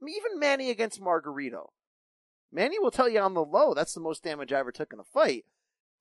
I 0.00 0.04
mean, 0.04 0.16
even 0.16 0.38
Manny 0.38 0.70
against 0.70 1.00
Margarito. 1.00 1.68
Manny 2.52 2.78
will 2.78 2.90
tell 2.90 3.08
you 3.08 3.20
on 3.20 3.34
the 3.34 3.44
low, 3.44 3.74
that's 3.74 3.94
the 3.94 4.00
most 4.00 4.22
damage 4.22 4.52
I 4.52 4.58
ever 4.58 4.72
took 4.72 4.92
in 4.92 5.00
a 5.00 5.04
fight. 5.04 5.44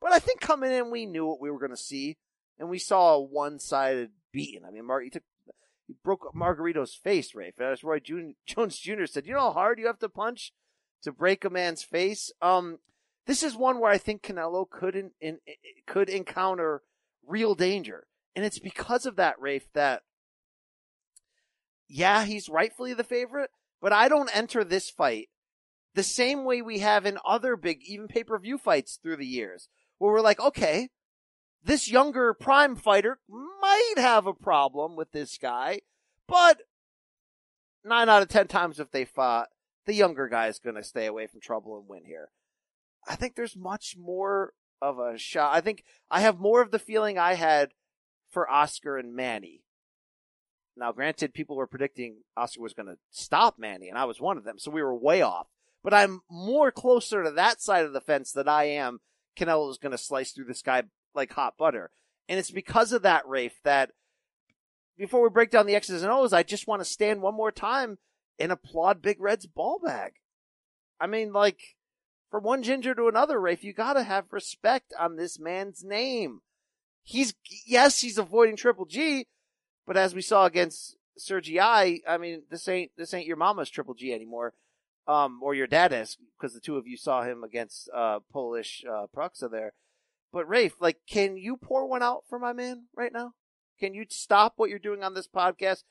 But 0.02 0.12
I 0.12 0.20
think 0.20 0.42
coming 0.42 0.72
in, 0.72 0.92
we 0.92 1.06
knew 1.06 1.26
what 1.26 1.42
we 1.42 1.50
were 1.50 1.60
going 1.60 1.72
to 1.72 1.78
see, 1.78 2.18
and 2.60 2.70
we 2.70 2.80
saw 2.80 3.16
a 3.16 3.22
one-sided 3.22 4.12
beating. 4.32 4.64
I 4.66 4.72
mean, 4.72 4.86
Mar- 4.86 5.02
he 5.02 5.10
took, 5.10 5.24
he 5.88 5.96
broke 6.04 6.34
Margarito's 6.36 6.94
face, 6.94 7.34
Rafe. 7.34 7.60
As 7.60 7.84
Roy 7.84 8.00
Jun- 8.00 8.36
Jones 8.46 8.78
Jr. 8.78 9.06
said, 9.06 9.26
you 9.26 9.34
know 9.34 9.40
how 9.40 9.52
hard 9.52 9.80
you 9.80 9.88
have 9.88 10.00
to 10.00 10.10
punch 10.10 10.54
to 11.04 11.12
break 11.12 11.46
a 11.46 11.50
man's 11.50 11.84
face? 11.84 12.32
Um, 12.42 12.80
this 13.26 13.42
is 13.42 13.56
one 13.56 13.80
where 13.80 13.92
I 13.92 13.98
think 13.98 14.22
Canelo 14.22 14.70
could 14.70 14.96
in, 14.96 15.12
in, 15.20 15.40
could 15.88 16.10
encounter 16.10 16.84
real 17.26 17.56
danger. 17.56 18.08
And 18.36 18.46
it's 18.46 18.60
because 18.60 19.06
of 19.06 19.16
that, 19.16 19.40
Rafe, 19.40 19.72
that 19.74 20.04
yeah, 21.88 22.26
he's 22.26 22.50
rightfully 22.50 22.94
the 22.94 23.04
favorite, 23.04 23.52
but 23.82 23.94
I 23.94 24.08
don't 24.08 24.36
enter 24.36 24.64
this 24.64 24.90
fight 24.90 25.30
the 25.94 26.04
same 26.04 26.44
way 26.44 26.62
we 26.62 26.80
have 26.80 27.06
in 27.06 27.18
other 27.26 27.56
big, 27.56 27.82
even 27.86 28.08
pay-per-view 28.08 28.58
fights 28.58 29.00
through 29.02 29.18
the 29.18 29.26
years, 29.26 29.70
where 29.98 30.12
we're 30.12 30.22
like, 30.22 30.40
okay, 30.40 30.90
this 31.64 31.90
younger 31.90 32.34
prime 32.34 32.76
fighter 32.76 33.20
might 33.30 33.94
have 33.98 34.28
a 34.28 34.34
problem 34.34 34.96
with 34.96 35.12
this 35.12 35.38
guy, 35.38 35.82
but 36.28 36.62
nine 37.84 38.10
out 38.10 38.22
of 38.22 38.28
ten 38.28 38.48
times 38.48 38.80
if 38.80 38.92
they 38.92 39.06
fought, 39.06 39.48
the 39.86 39.94
younger 39.94 40.28
guy 40.28 40.48
is 40.48 40.60
going 40.60 40.76
to 40.76 40.84
stay 40.84 41.06
away 41.06 41.28
from 41.28 41.40
trouble 41.40 41.78
and 41.78 41.88
win 41.88 42.06
here. 42.06 42.30
I 43.08 43.16
think 43.16 43.36
there's 43.36 43.56
much 43.56 43.96
more 43.98 44.54
of 44.82 45.00
a 45.00 45.18
shot. 45.18 45.54
I 45.54 45.62
think 45.62 45.84
I 46.10 46.22
have 46.22 46.40
more 46.40 46.62
of 46.62 46.72
the 46.72 46.80
feeling 46.80 47.18
I 47.18 47.36
had 47.36 47.72
for 48.30 48.50
Oscar 48.50 48.98
and 48.98 49.16
Manny. 49.16 49.62
Now, 50.78 50.92
granted, 50.92 51.34
people 51.34 51.56
were 51.56 51.68
predicting 51.68 52.18
Oscar 52.36 52.62
was 52.62 52.74
going 52.74 52.88
to 52.88 52.98
stop 53.12 53.58
Manny, 53.58 53.90
and 53.90 53.98
I 53.98 54.06
was 54.06 54.20
one 54.20 54.38
of 54.38 54.44
them, 54.44 54.60
so 54.60 54.72
we 54.72 54.84
were 54.84 54.96
way 54.96 55.22
off. 55.22 55.48
But 55.84 55.94
I'm 55.94 56.22
more 56.30 56.72
closer 56.72 57.24
to 57.24 57.32
that 57.32 57.62
side 57.62 57.86
of 57.86 57.94
the 57.94 58.02
fence 58.02 58.32
than 58.32 58.48
I 58.48 58.66
am 58.66 59.00
Canelo 59.36 59.70
is 59.70 59.78
going 59.78 59.92
to 59.92 59.98
slice 59.98 60.32
through 60.32 60.46
this 60.46 60.62
guy 60.62 60.84
like 61.14 61.34
hot 61.34 61.58
butter. 61.58 61.92
And 62.28 62.40
it's 62.40 62.52
because 62.52 62.92
of 62.92 63.04
that, 63.04 63.28
Rafe, 63.28 63.60
that 63.64 63.92
before 64.98 65.22
we 65.22 65.30
break 65.30 65.52
down 65.52 65.66
the 65.66 65.76
X's 65.76 66.04
and 66.04 66.12
O's, 66.12 66.34
I 66.34 66.44
just 66.44 66.68
want 66.68 66.82
to 66.82 66.86
stand 66.86 67.22
one 67.22 67.36
more 67.36 67.52
time 67.52 67.98
and 68.40 68.52
applaud 68.52 69.02
Big 69.02 69.20
Red's 69.20 69.46
ball 69.46 69.80
bag. 69.84 70.14
I 71.00 71.08
mean, 71.08 71.34
like, 71.34 71.76
from 72.32 72.44
one 72.44 72.64
ginger 72.64 72.96
to 72.96 73.08
another, 73.08 73.40
Rafe, 73.40 73.64
you 73.64 73.74
gotta 73.74 74.04
have 74.04 74.32
respect 74.32 74.94
on 74.98 75.16
this 75.16 75.40
man's 75.40 75.84
name. 75.84 76.42
He's, 77.04 77.36
yes, 77.66 78.02
he's 78.02 78.18
avoiding 78.18 78.56
Triple 78.56 78.86
G, 78.86 79.28
but 79.86 79.98
as 79.98 80.16
we 80.16 80.22
saw 80.22 80.46
against 80.46 80.98
Sergi 81.18 81.60
I, 81.60 82.00
I 82.08 82.18
mean, 82.18 82.44
this 82.50 82.68
ain't, 82.68 82.92
this 82.98 83.14
ain't 83.14 83.28
your 83.28 83.38
mama's 83.38 83.70
Triple 83.70 83.94
G 83.94 84.14
anymore. 84.14 84.54
Um, 85.08 85.40
or 85.44 85.54
your 85.54 85.68
dad 85.68 85.94
is, 85.94 86.18
because 86.36 86.56
the 86.56 86.60
two 86.60 86.78
of 86.78 86.88
you 86.88 86.98
saw 86.98 87.22
him 87.22 87.44
against, 87.44 87.90
uh, 87.96 88.20
Polish, 88.34 88.84
uh, 88.90 89.06
Proxa 89.16 89.52
there. 89.52 89.74
But 90.34 90.50
Rafe, 90.50 90.82
like, 90.82 90.98
can 91.08 91.38
you 91.38 91.58
pour 91.58 91.88
one 91.88 92.02
out 92.02 92.24
for 92.28 92.40
my 92.40 92.54
man 92.54 92.86
right 92.96 93.14
now? 93.14 93.34
Can 93.80 93.94
you 93.94 94.06
stop 94.10 94.54
what 94.56 94.70
you're 94.70 94.80
doing 94.80 95.04
on 95.04 95.14
this 95.14 95.28
podcast? 95.28 95.84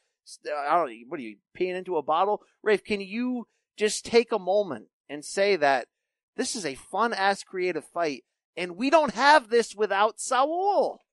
I 0.47 0.77
don't 0.77 0.89
know. 0.89 0.97
What 1.09 1.21
are 1.21 1.23
you 1.23 1.37
peeing 1.59 1.77
into 1.77 1.97
a 1.97 2.03
bottle? 2.03 2.43
Rafe, 2.63 2.83
can 2.83 3.01
you 3.01 3.47
just 3.77 4.05
take 4.05 4.33
a 4.33 4.39
moment 4.39 4.87
and 5.09 5.25
say 5.25 5.57
that 5.57 5.87
this 6.37 6.57
is 6.57 6.67
a 6.67 6.75
fun 6.75 7.13
ass 7.13 7.43
creative 7.43 7.85
fight 7.85 8.25
and 8.57 8.77
we 8.77 8.91
don't 8.91 9.15
have 9.15 9.49
this 9.49 9.75
without 9.75 10.21
Saul? 10.21 11.04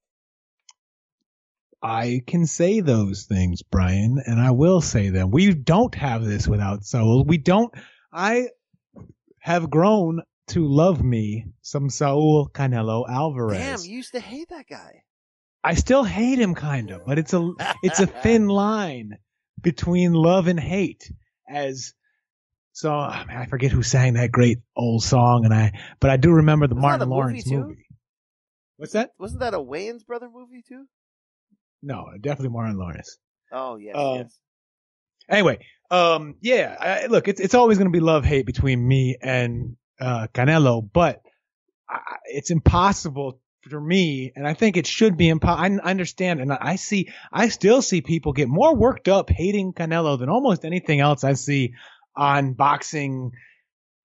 I 1.81 2.21
can 2.27 2.45
say 2.45 2.81
those 2.81 3.23
things, 3.23 3.63
Brian, 3.63 4.21
and 4.23 4.39
I 4.39 4.51
will 4.51 4.81
say 4.81 5.09
them. 5.09 5.31
We 5.31 5.53
don't 5.53 5.93
have 5.95 6.23
this 6.23 6.47
without 6.47 6.83
Saul. 6.83 7.23
We 7.25 7.37
don't. 7.37 7.73
I 8.13 8.49
have 9.39 9.69
grown 9.69 10.21
to 10.49 10.67
love 10.67 11.03
me 11.03 11.47
some 11.61 11.89
Saul 11.89 12.49
Canelo 12.53 13.09
Alvarez. 13.09 13.57
Damn, 13.57 13.89
you 13.89 13.97
used 13.97 14.13
to 14.13 14.19
hate 14.19 14.49
that 14.49 14.67
guy. 14.69 15.03
I 15.63 15.75
still 15.75 16.03
hate 16.03 16.39
him 16.39 16.55
kind 16.55 16.91
of, 16.91 17.05
but 17.05 17.17
it's 17.17 17.33
a 17.33 17.51
it's 17.83 17.99
a 17.99 18.07
thin 18.07 18.47
line 18.47 19.17
between 19.59 20.13
love 20.13 20.47
and 20.47 20.59
hate. 20.59 21.11
As 21.49 21.93
so, 22.73 22.91
ah, 22.91 23.09
I, 23.09 23.25
mean, 23.25 23.37
I 23.37 23.45
forget 23.45 23.71
who 23.71 23.83
sang 23.83 24.13
that 24.13 24.31
great 24.31 24.59
old 24.75 25.03
song, 25.03 25.45
and 25.45 25.53
I 25.53 25.79
but 25.99 26.09
I 26.09 26.17
do 26.17 26.31
remember 26.31 26.67
the 26.67 26.75
Wasn't 26.75 26.81
Martin 26.83 27.09
movie, 27.09 27.19
Lawrence 27.19 27.43
too? 27.43 27.59
movie. 27.59 27.87
What's 28.77 28.93
that? 28.93 29.11
Wasn't 29.19 29.41
that 29.41 29.53
a 29.53 29.59
Wayans 29.59 30.05
brother 30.05 30.29
movie 30.31 30.63
too? 30.67 30.85
No, 31.81 32.07
definitely 32.19 32.49
Martin 32.49 32.77
Lawrence. 32.77 33.17
Oh 33.51 33.75
yeah. 33.75 33.93
Um, 33.93 34.17
yes. 34.17 34.37
Anyway, 35.29 35.59
um, 35.89 36.35
yeah, 36.41 36.75
I, 36.79 37.05
look, 37.07 37.27
it's 37.27 37.39
it's 37.39 37.53
always 37.53 37.77
going 37.77 37.91
to 37.91 37.97
be 37.97 37.99
love 37.99 38.25
hate 38.25 38.45
between 38.45 38.85
me 38.85 39.17
and 39.21 39.75
uh, 39.99 40.27
Canelo, 40.33 40.87
but 40.91 41.21
I, 41.89 42.17
it's 42.25 42.51
impossible 42.51 43.39
for 43.69 43.79
me, 43.79 44.31
and 44.35 44.47
I 44.47 44.53
think 44.53 44.77
it 44.77 44.87
should 44.87 45.17
be 45.17 45.29
impossible. 45.29 45.79
I 45.83 45.89
understand, 45.89 46.41
and 46.41 46.51
I 46.51 46.77
see, 46.77 47.09
I 47.31 47.49
still 47.49 47.81
see 47.81 48.01
people 48.01 48.33
get 48.33 48.47
more 48.47 48.75
worked 48.75 49.07
up 49.07 49.29
hating 49.29 49.73
Canelo 49.73 50.17
than 50.17 50.29
almost 50.29 50.65
anything 50.65 50.99
else 50.99 51.23
I 51.23 51.33
see 51.33 51.73
on 52.15 52.53
boxing 52.53 53.31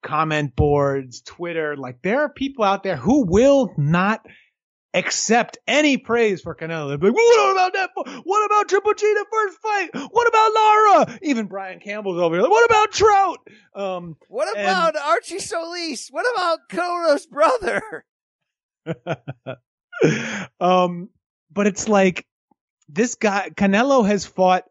comment 0.02 0.54
boards, 0.54 1.20
Twitter. 1.22 1.76
Like 1.76 2.02
there 2.02 2.20
are 2.20 2.28
people 2.28 2.64
out 2.64 2.82
there 2.82 2.96
who 2.96 3.26
will 3.26 3.72
not 3.76 4.24
accept 4.96 5.58
any 5.66 5.96
praise 5.98 6.40
for 6.40 6.54
Canelo. 6.54 6.88
They'll 6.88 6.96
be 6.98 7.06
like, 7.08 7.14
what 7.16 7.52
about 7.52 7.72
that? 7.74 7.90
What 8.24 8.46
about 8.46 8.68
Triple 8.68 8.94
G 8.94 9.06
the 9.14 9.26
first 9.30 9.58
fight? 9.58 9.90
What 10.10 10.26
about 10.28 10.54
Lara? 10.54 11.18
Even 11.22 11.46
Brian 11.46 11.78
Campbell's 11.80 12.18
over 12.18 12.34
here. 12.34 12.42
Like, 12.42 12.50
what 12.50 12.64
about 12.70 12.92
Trout? 12.92 13.38
Um, 13.74 14.16
What 14.28 14.48
and- 14.56 14.66
about 14.66 14.96
Archie 14.96 15.38
Solis? 15.38 16.08
What 16.10 16.26
about 16.34 16.58
Cono's 16.70 17.26
brother? 17.26 18.04
um, 20.60 21.08
but 21.52 21.66
it's 21.66 21.88
like 21.88 22.26
this 22.88 23.14
guy 23.16 23.50
Canelo 23.54 24.06
has 24.06 24.24
fought 24.26 24.64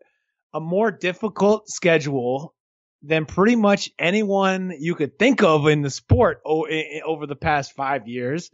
a 0.53 0.59
more 0.59 0.91
difficult 0.91 1.67
schedule 1.69 2.53
than 3.01 3.25
pretty 3.25 3.55
much 3.55 3.91
anyone 3.99 4.73
you 4.79 4.95
could 4.95 5.19
think 5.19 5.43
of 5.43 5.67
in 5.67 5.81
the 5.81 5.89
sport 5.89 6.41
o- 6.45 6.65
i- 6.65 6.97
i- 6.97 7.01
over 7.05 7.27
the 7.27 7.35
past 7.35 7.73
five 7.73 8.07
years. 8.07 8.49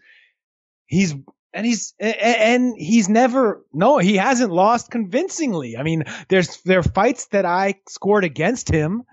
He's 0.88 1.13
and 1.54 1.66
he's 1.66 1.93
and 1.99 2.74
he's 2.78 3.10
never 3.10 3.62
no 3.74 3.97
he 3.97 4.18
hasn't 4.18 4.52
lost 4.52 4.91
convincingly. 4.91 5.78
I 5.78 5.84
mean, 5.84 6.04
there's 6.30 6.62
there 6.62 6.80
are 6.80 6.84
fights 6.84 7.28
that 7.28 7.45
I 7.45 7.76
scored 7.88 8.24
against 8.24 8.70
him. 8.70 9.04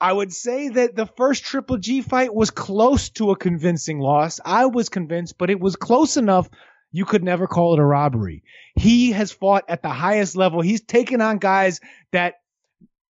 I 0.00 0.12
would 0.12 0.32
say 0.32 0.68
that 0.68 0.94
the 0.94 1.06
first 1.06 1.44
Triple 1.44 1.78
G 1.78 2.02
fight 2.02 2.34
was 2.34 2.50
close 2.50 3.10
to 3.10 3.30
a 3.30 3.36
convincing 3.36 3.98
loss. 3.98 4.40
I 4.44 4.66
was 4.66 4.88
convinced, 4.88 5.38
but 5.38 5.50
it 5.50 5.60
was 5.60 5.76
close 5.76 6.16
enough 6.16 6.50
you 6.92 7.04
could 7.04 7.24
never 7.24 7.46
call 7.46 7.74
it 7.74 7.80
a 7.80 7.84
robbery. 7.84 8.42
He 8.74 9.12
has 9.12 9.32
fought 9.32 9.64
at 9.68 9.82
the 9.82 9.88
highest 9.88 10.36
level. 10.36 10.60
He's 10.60 10.82
taken 10.82 11.20
on 11.20 11.38
guys 11.38 11.80
that 12.12 12.34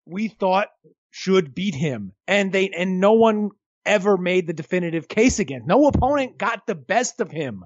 we 0.05 0.27
thought 0.27 0.67
should 1.09 1.55
beat 1.55 1.75
him 1.75 2.13
and 2.27 2.51
they 2.51 2.69
and 2.69 2.99
no 2.99 3.13
one 3.13 3.49
ever 3.85 4.17
made 4.17 4.45
the 4.45 4.53
definitive 4.53 5.07
case 5.07 5.39
against. 5.39 5.67
No 5.67 5.87
opponent 5.87 6.37
got 6.37 6.67
the 6.67 6.75
best 6.75 7.19
of 7.19 7.31
him. 7.31 7.63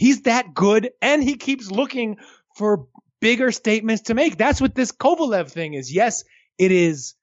He's 0.00 0.22
that 0.22 0.54
good 0.54 0.92
and 1.02 1.22
he 1.22 1.36
keeps 1.36 1.70
looking 1.70 2.16
for 2.56 2.86
bigger 3.20 3.52
statements 3.52 4.04
to 4.04 4.14
make. 4.14 4.38
That's 4.38 4.58
what 4.58 4.74
this 4.74 4.92
Kovalev 4.92 5.50
thing 5.50 5.74
is. 5.74 5.92
Yes, 5.92 6.24
it 6.56 6.72
is 6.72 7.16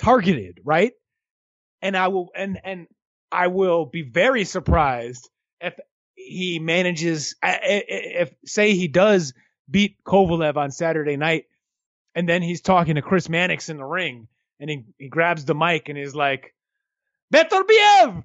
targeted, 0.00 0.58
right? 0.64 0.94
And 1.80 1.96
I 1.96 2.08
will 2.08 2.30
and 2.34 2.58
and 2.64 2.88
I 3.30 3.46
will 3.46 3.86
be 3.86 4.02
very 4.02 4.44
surprised 4.44 5.30
if 5.60 5.78
he 6.16 6.58
manages 6.58 7.36
if 7.40 8.34
say 8.44 8.74
he 8.74 8.88
does 8.88 9.32
beat 9.70 10.02
Kovalev 10.04 10.56
on 10.56 10.72
Saturday 10.72 11.16
night 11.16 11.44
and 12.16 12.28
then 12.28 12.42
he's 12.42 12.62
talking 12.62 12.96
to 12.96 13.02
Chris 13.02 13.28
Mannix 13.28 13.68
in 13.68 13.76
the 13.76 13.84
ring 13.84 14.26
and 14.58 14.68
he, 14.68 14.84
he 14.98 15.08
grabs 15.08 15.44
the 15.44 15.54
mic 15.54 15.88
and 15.88 15.96
is 15.96 16.16
like 16.16 16.52
Beterbiev 17.32 18.24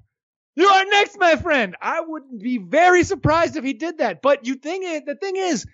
you 0.56 0.68
are 0.68 0.86
next 0.86 1.18
my 1.20 1.36
friend 1.36 1.76
I 1.82 2.02
would 2.02 2.24
be 2.42 2.58
very 2.58 3.04
surprised 3.04 3.56
if 3.56 3.64
he 3.64 3.74
did 3.74 4.00
that 4.00 4.22
but 4.22 4.46
you 4.46 4.56
think 4.56 4.86
it 4.86 5.06
the 5.06 5.16
thing 5.16 5.36
is 5.36 5.66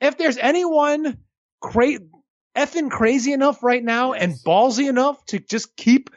if 0.00 0.16
there's 0.16 0.38
anyone 0.38 1.18
cra- 1.60 1.98
effing 2.56 2.90
crazy 2.90 3.32
enough 3.32 3.62
right 3.62 3.82
now 3.82 4.12
and 4.12 4.34
ballsy 4.46 4.88
enough 4.88 5.24
to 5.26 5.38
just 5.38 5.76
keep 5.76 6.10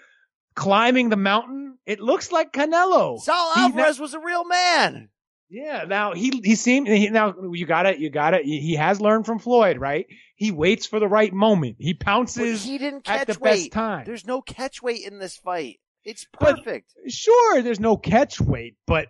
climbing 0.56 1.10
the 1.10 1.18
mountain 1.18 1.78
it 1.86 2.00
looks 2.00 2.32
like 2.32 2.54
Canelo 2.54 3.20
Saul 3.20 3.52
Alvarez 3.58 4.00
was 4.00 4.14
a 4.14 4.20
real 4.20 4.46
man. 4.46 5.10
yeah, 5.50 5.84
now 5.88 6.14
he 6.14 6.32
he 6.44 6.56
seemed 6.56 6.88
he, 6.88 7.10
now 7.10 7.34
you 7.52 7.66
got 7.66 7.86
it, 7.86 8.00
you 8.00 8.10
got 8.10 8.34
it. 8.34 8.46
He, 8.46 8.76
has 8.76 9.02
learned 9.02 9.26
from 9.26 9.40
Floyd, 9.40 9.78
right? 9.78 10.06
He 10.36 10.52
waits 10.52 10.86
for 10.88 11.00
the 11.00 11.08
right 11.08 11.34
moment. 11.34 11.76
He 11.80 11.94
But 11.94 12.06
pounces 12.06 12.64
he 12.64 12.78
didn't 12.78 13.08
at 13.10 13.28
catch 13.28 13.36
the 13.36 13.40
weight. 13.40 13.52
best 13.64 13.72
time. 13.74 14.04
There's 14.06 14.26
no 14.26 14.42
catch 14.42 14.82
weight 14.82 15.06
in 15.06 15.20
this 15.20 15.36
fight. 15.36 15.80
It's 16.06 16.26
But- 16.40 16.58
perfect. 16.58 16.94
Sure, 17.08 17.62
there's 17.62 17.80
no 17.80 17.98
catch 17.98 18.40
weight, 18.42 18.76
but 18.86 19.08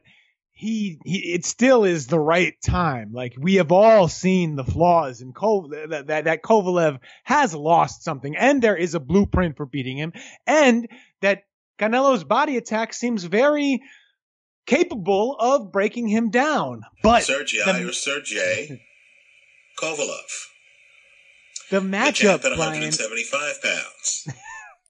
he, 0.51 0.99
he 1.03 1.33
it 1.33 1.45
still 1.45 1.83
is 1.83 2.05
the 2.07 2.19
right 2.19 2.53
time. 2.63 3.11
Like 3.11 3.33
we 3.37 3.55
have 3.55 3.71
all 3.71 4.07
seen 4.07 4.55
the 4.55 4.63
flaws 4.63 5.19
in 5.21 5.33
Kov 5.33 5.71
that, 5.89 6.07
that 6.07 6.25
that 6.25 6.43
Kovalev 6.43 6.99
has 7.23 7.53
lost 7.55 8.03
something, 8.03 8.35
and 8.37 8.61
there 8.61 8.77
is 8.77 8.93
a 8.93 8.99
blueprint 8.99 9.57
for 9.57 9.65
beating 9.65 9.97
him, 9.97 10.13
and 10.45 10.87
that 11.21 11.43
Canelo's 11.79 12.23
body 12.23 12.57
attack 12.57 12.93
seems 12.93 13.23
very 13.23 13.81
capable 14.67 15.35
of 15.39 15.71
breaking 15.71 16.07
him 16.07 16.29
down. 16.29 16.83
But 17.01 17.23
Sergei 17.23 17.63
the- 17.65 17.89
or 17.89 17.91
Sergey 17.91 18.79
Kovalev. 19.81 20.47
the 21.71 21.79
The 21.79 21.85
matchup, 21.87 22.13
champ 22.13 22.45
at 22.45 22.55
Brian, 22.55 22.81
175 22.81 23.61
pounds. 23.63 24.27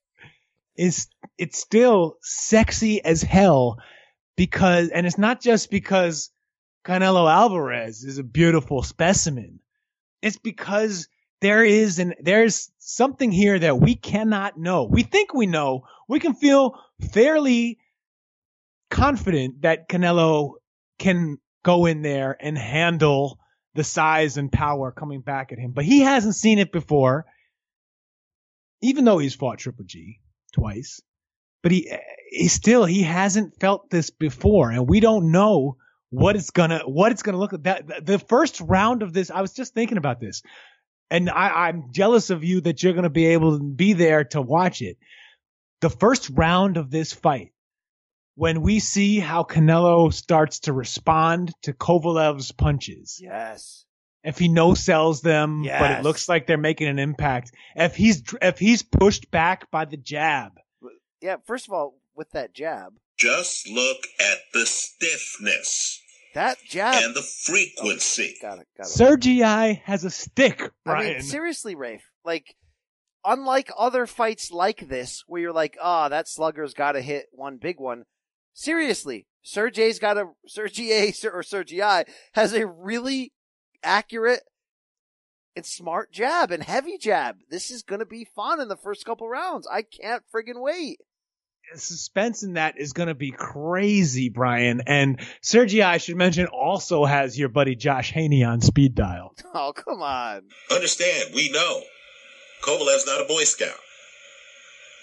is 0.75 1.07
it's 1.37 1.59
still 1.59 2.17
sexy 2.21 3.03
as 3.03 3.21
hell 3.21 3.77
because 4.35 4.89
and 4.89 5.05
it's 5.05 5.17
not 5.17 5.41
just 5.41 5.69
because 5.69 6.29
Canelo 6.85 7.31
Alvarez 7.31 8.03
is 8.03 8.17
a 8.17 8.23
beautiful 8.23 8.83
specimen. 8.83 9.59
It's 10.21 10.37
because 10.37 11.07
there 11.41 11.63
is 11.63 11.99
an 11.99 12.13
there's 12.21 12.71
something 12.79 13.31
here 13.31 13.57
that 13.59 13.79
we 13.79 13.95
cannot 13.95 14.57
know. 14.57 14.83
We 14.83 15.03
think 15.03 15.33
we 15.33 15.45
know. 15.45 15.85
We 16.07 16.19
can 16.19 16.33
feel 16.33 16.79
fairly 17.11 17.79
confident 18.89 19.61
that 19.61 19.89
Canelo 19.89 20.53
can 20.99 21.37
go 21.63 21.85
in 21.85 22.01
there 22.01 22.37
and 22.39 22.57
handle 22.57 23.39
the 23.75 23.83
size 23.83 24.37
and 24.37 24.51
power 24.51 24.91
coming 24.91 25.21
back 25.21 25.51
at 25.51 25.57
him. 25.57 25.71
But 25.71 25.85
he 25.85 26.01
hasn't 26.01 26.35
seen 26.35 26.59
it 26.59 26.71
before. 26.71 27.25
Even 28.81 29.05
though 29.05 29.17
he's 29.17 29.33
fought 29.33 29.59
Triple 29.59 29.85
G 29.85 30.19
twice. 30.53 31.01
But 31.63 31.71
he 31.71 31.91
he 32.29 32.47
still 32.49 32.85
he 32.85 33.01
hasn't 33.01 33.59
felt 33.59 33.89
this 33.89 34.09
before 34.11 34.69
and 34.69 34.87
we 34.87 34.99
don't 34.99 35.31
know 35.31 35.77
what 36.09 36.35
it's 36.35 36.51
gonna 36.51 36.79
what 36.85 37.11
it's 37.11 37.23
gonna 37.23 37.39
look 37.39 37.53
like. 37.53 37.63
That 37.63 38.05
the 38.05 38.19
first 38.19 38.61
round 38.61 39.01
of 39.01 39.13
this, 39.13 39.31
I 39.31 39.41
was 39.41 39.53
just 39.53 39.73
thinking 39.73 39.97
about 39.97 40.19
this. 40.19 40.43
And 41.09 41.29
I, 41.29 41.67
I'm 41.67 41.91
jealous 41.91 42.29
of 42.29 42.43
you 42.43 42.61
that 42.61 42.83
you're 42.83 42.93
gonna 42.93 43.09
be 43.09 43.27
able 43.27 43.57
to 43.57 43.63
be 43.63 43.93
there 43.93 44.23
to 44.25 44.41
watch 44.41 44.81
it. 44.81 44.97
The 45.81 45.89
first 45.89 46.29
round 46.29 46.77
of 46.77 46.89
this 46.91 47.13
fight, 47.13 47.51
when 48.35 48.61
we 48.61 48.79
see 48.79 49.19
how 49.19 49.43
Canelo 49.43 50.11
starts 50.13 50.61
to 50.61 50.73
respond 50.73 51.53
to 51.63 51.73
Kovalev's 51.73 52.51
punches, 52.51 53.19
Yes. 53.21 53.85
if 54.23 54.39
he 54.39 54.47
no 54.47 54.73
sells 54.73 55.21
them, 55.21 55.63
but 55.63 55.91
it 55.91 56.03
looks 56.03 56.27
like 56.29 56.47
they're 56.47 56.57
making 56.57 56.87
an 56.87 56.99
impact. 56.99 57.51
If 57.75 57.95
he's 57.95 58.23
if 58.41 58.57
he's 58.59 58.81
pushed 58.81 59.29
back 59.29 59.69
by 59.71 59.85
the 59.85 59.97
jab, 59.97 60.53
Yeah, 61.23 61.37
first 61.45 61.69
of 61.69 61.73
all, 61.73 61.95
with 62.13 62.31
that 62.31 62.53
jab, 62.53 62.95
Just 63.17 63.69
look 63.69 64.07
at 64.19 64.39
the 64.53 64.65
stiffness 64.65 66.01
that 66.33 66.57
jab. 66.67 67.01
and 67.01 67.15
the 67.15 67.21
frequency. 67.21 68.35
got 68.41 68.59
it, 68.59 68.67
got 68.77 68.87
it. 68.87 68.89
Sergei 68.89 69.81
has 69.85 70.03
a 70.03 70.09
stick, 70.09 70.61
Brian. 70.83 71.07
I 71.07 71.13
mean, 71.13 71.21
seriously, 71.21 71.75
Rafe, 71.75 72.03
like, 72.25 72.57
unlike 73.23 73.71
other 73.77 74.05
fights 74.05 74.51
like 74.51 74.89
this, 74.89 75.23
where 75.25 75.41
you're 75.41 75.53
like, 75.53 75.77
ah, 75.81 76.09
that 76.09 76.27
slugger's 76.27 76.73
got 76.73 76.91
to 76.91 77.01
hit 77.01 77.27
one 77.31 77.55
big 77.55 77.79
one. 77.79 78.03
Seriously, 78.53 79.25
Sergey's 79.43 79.99
got 79.99 80.17
a, 80.17 80.25
Sergey, 80.45 81.13
or 81.31 81.41
Sergei 81.41 82.03
has 82.33 82.51
a 82.53 82.67
really 82.67 83.31
accurate 83.81 84.41
and 85.55 85.65
smart 85.65 86.11
jab 86.11 86.51
and 86.51 86.63
heavy 86.63 86.97
jab. 86.97 87.37
This 87.49 87.71
is 87.71 87.81
going 87.83 87.99
to 87.99 88.05
be 88.05 88.25
fun 88.25 88.59
in 88.59 88.67
the 88.67 88.75
first 88.75 89.05
couple 89.05 89.29
rounds. 89.29 89.65
I 89.71 89.83
can't 89.83 90.23
friggin' 90.33 90.61
wait. 90.61 90.99
Suspense 91.75 92.43
in 92.43 92.53
that 92.53 92.77
is 92.77 92.93
going 92.93 93.07
to 93.07 93.15
be 93.15 93.31
crazy, 93.31 94.29
Brian. 94.29 94.81
And 94.85 95.19
Sergei, 95.41 95.81
I 95.81 95.97
should 95.97 96.17
mention, 96.17 96.45
also 96.47 97.03
has 97.05 97.37
your 97.37 97.49
buddy 97.49 97.75
Josh 97.75 98.11
Haney 98.11 98.43
on 98.43 98.61
speed 98.61 98.95
dial. 98.95 99.35
Oh, 99.55 99.71
come 99.71 100.01
on. 100.01 100.41
Understand, 100.71 101.29
we 101.35 101.51
know 101.51 101.81
Kovalev's 102.63 103.05
not 103.05 103.21
a 103.21 103.25
Boy 103.27 103.43
Scout. 103.43 103.69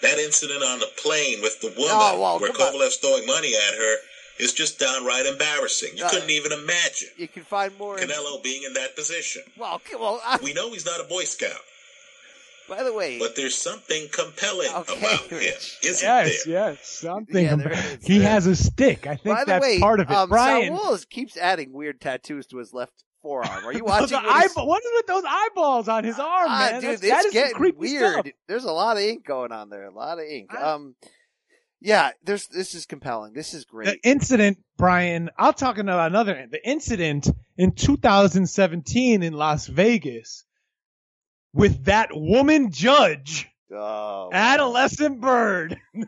That 0.01 0.17
incident 0.19 0.61
on 0.61 0.79
the 0.79 0.89
plane 1.01 1.41
with 1.41 1.61
the 1.61 1.67
woman 1.69 1.87
Oh, 1.89 2.19
well, 2.19 2.39
where 2.39 2.51
come 2.51 2.67
on. 2.67 2.73
Kovalev's 2.73 2.97
throwing 2.97 3.25
money 3.25 3.53
at 3.55 3.77
her 3.77 3.95
is 4.39 4.51
just 4.53 4.77
downright 4.77 5.25
embarrassing. 5.25 5.91
You 5.95 6.03
Uh, 6.05 6.09
couldn't 6.09 6.31
even 6.31 6.51
imagine 6.51 7.09
You 7.17 7.27
can 7.29 7.43
find 7.43 7.77
more. 7.77 7.97
in- 7.97 8.09
Canelo 8.09 8.43
being 8.43 8.63
in 8.63 8.73
that 8.73 8.95
position. 8.95 9.43
well, 9.57 9.75
okay, 9.75 9.95
well, 9.95 10.19
I, 10.25 10.37
We 10.43 10.51
know 10.53 10.71
he's 10.73 10.85
not 10.85 10.99
a 10.99 11.05
Boy 11.05 11.23
Scout, 11.23 11.61
by 12.71 12.83
the 12.83 12.93
way, 12.93 13.19
but 13.19 13.35
there's 13.35 13.55
something 13.55 14.07
compelling 14.13 14.69
Okay, 14.73 14.97
about 14.97 15.19
him, 15.27 15.37
isn't 15.39 15.81
Yes, 15.83 16.01
there? 16.45 16.53
yes, 16.71 16.85
something. 16.87 17.43
Yeah, 17.45 17.53
about- 17.53 17.63
there 17.65 17.73
is. 17.99 18.05
he 18.05 18.21
has 18.21 18.47
a 18.47 18.55
stick. 18.55 19.05
I 19.05 19.15
think 19.17 19.35
by 19.35 19.41
the 19.43 19.45
that's 19.45 19.61
way, 19.63 19.79
part 19.79 19.99
of 19.99 20.09
it. 20.09 20.15
um, 20.15 20.29
Brian, 20.29 20.75
Saul 20.75 20.93
is- 20.95 21.05
keeps 21.05 21.35
adding 21.37 21.73
weird 21.73 21.99
tattoos 22.01 22.47
to 22.47 22.57
his 22.57 22.73
left 22.73 23.03
forearm. 23.21 23.65
Are 23.65 23.73
you 23.73 23.83
watching? 23.91 24.07
the 24.09 24.17
eyeball, 24.25 24.67
what 24.67 24.81
is 24.83 24.89
with 24.95 25.05
those 25.07 25.23
eyeballs 25.27 25.87
on 25.89 26.03
his 26.05 26.17
arm, 26.17 26.47
Ah, 26.49 26.69
man? 26.71 26.81
dude, 26.81 26.83
That's- 26.83 26.99
that 27.01 27.07
it's 27.07 27.25
is 27.27 27.33
some 27.33 27.41
getting 27.41 27.55
creepy 27.57 27.77
weird. 27.77 28.13
stuff. 28.13 28.27
There's 28.47 28.63
a 28.63 28.71
lot 28.71 28.97
of 28.97 29.03
ink 29.03 29.25
going 29.25 29.51
on 29.51 29.69
there. 29.69 29.85
A 29.85 29.93
lot 29.93 30.17
of 30.19 30.25
ink. 30.25 30.49
I- 30.53 30.61
Um, 30.73 30.95
Yeah, 31.83 32.11
there's 32.23 32.45
this 32.47 32.75
is 32.75 32.85
compelling. 32.85 33.33
This 33.33 33.55
is 33.55 33.65
great. 33.65 33.87
The 33.87 33.99
incident, 34.07 34.59
Brian, 34.77 35.31
I'll 35.35 35.51
talk 35.51 35.79
about 35.79 36.11
another. 36.11 36.45
The 36.49 36.63
incident 36.67 37.27
in 37.57 37.71
2017 37.71 39.23
in 39.23 39.33
Las 39.33 39.65
Vegas 39.65 40.43
with 41.53 41.85
that 41.85 42.09
woman 42.13 42.71
judge, 42.71 43.49
oh, 43.73 44.29
adolescent 44.33 45.19
bird. 45.21 45.77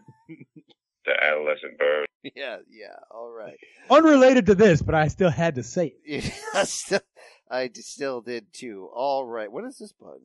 The 1.06 1.22
adolescent 1.22 1.78
bird. 1.78 2.06
Yeah, 2.34 2.60
yeah. 2.72 2.96
All 3.12 3.30
right. 3.30 3.58
Unrelated 3.90 4.46
to 4.46 4.56
this, 4.56 4.82
but 4.82 4.96
I 4.96 5.10
still 5.10 5.30
had 5.30 5.56
to 5.56 5.64
say 5.64 5.96
it. 6.06 6.32
I, 6.54 6.64
still, 6.64 7.02
I 7.52 7.68
d- 7.68 7.82
still 7.82 8.22
did 8.22 8.46
too. 8.54 8.88
All 8.96 9.26
right. 9.26 9.52
What 9.52 9.66
is 9.66 9.78
this 9.78 9.92
button? 9.92 10.22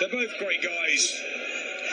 They're 0.00 0.10
both 0.10 0.28
great 0.38 0.62
guys 0.62 1.22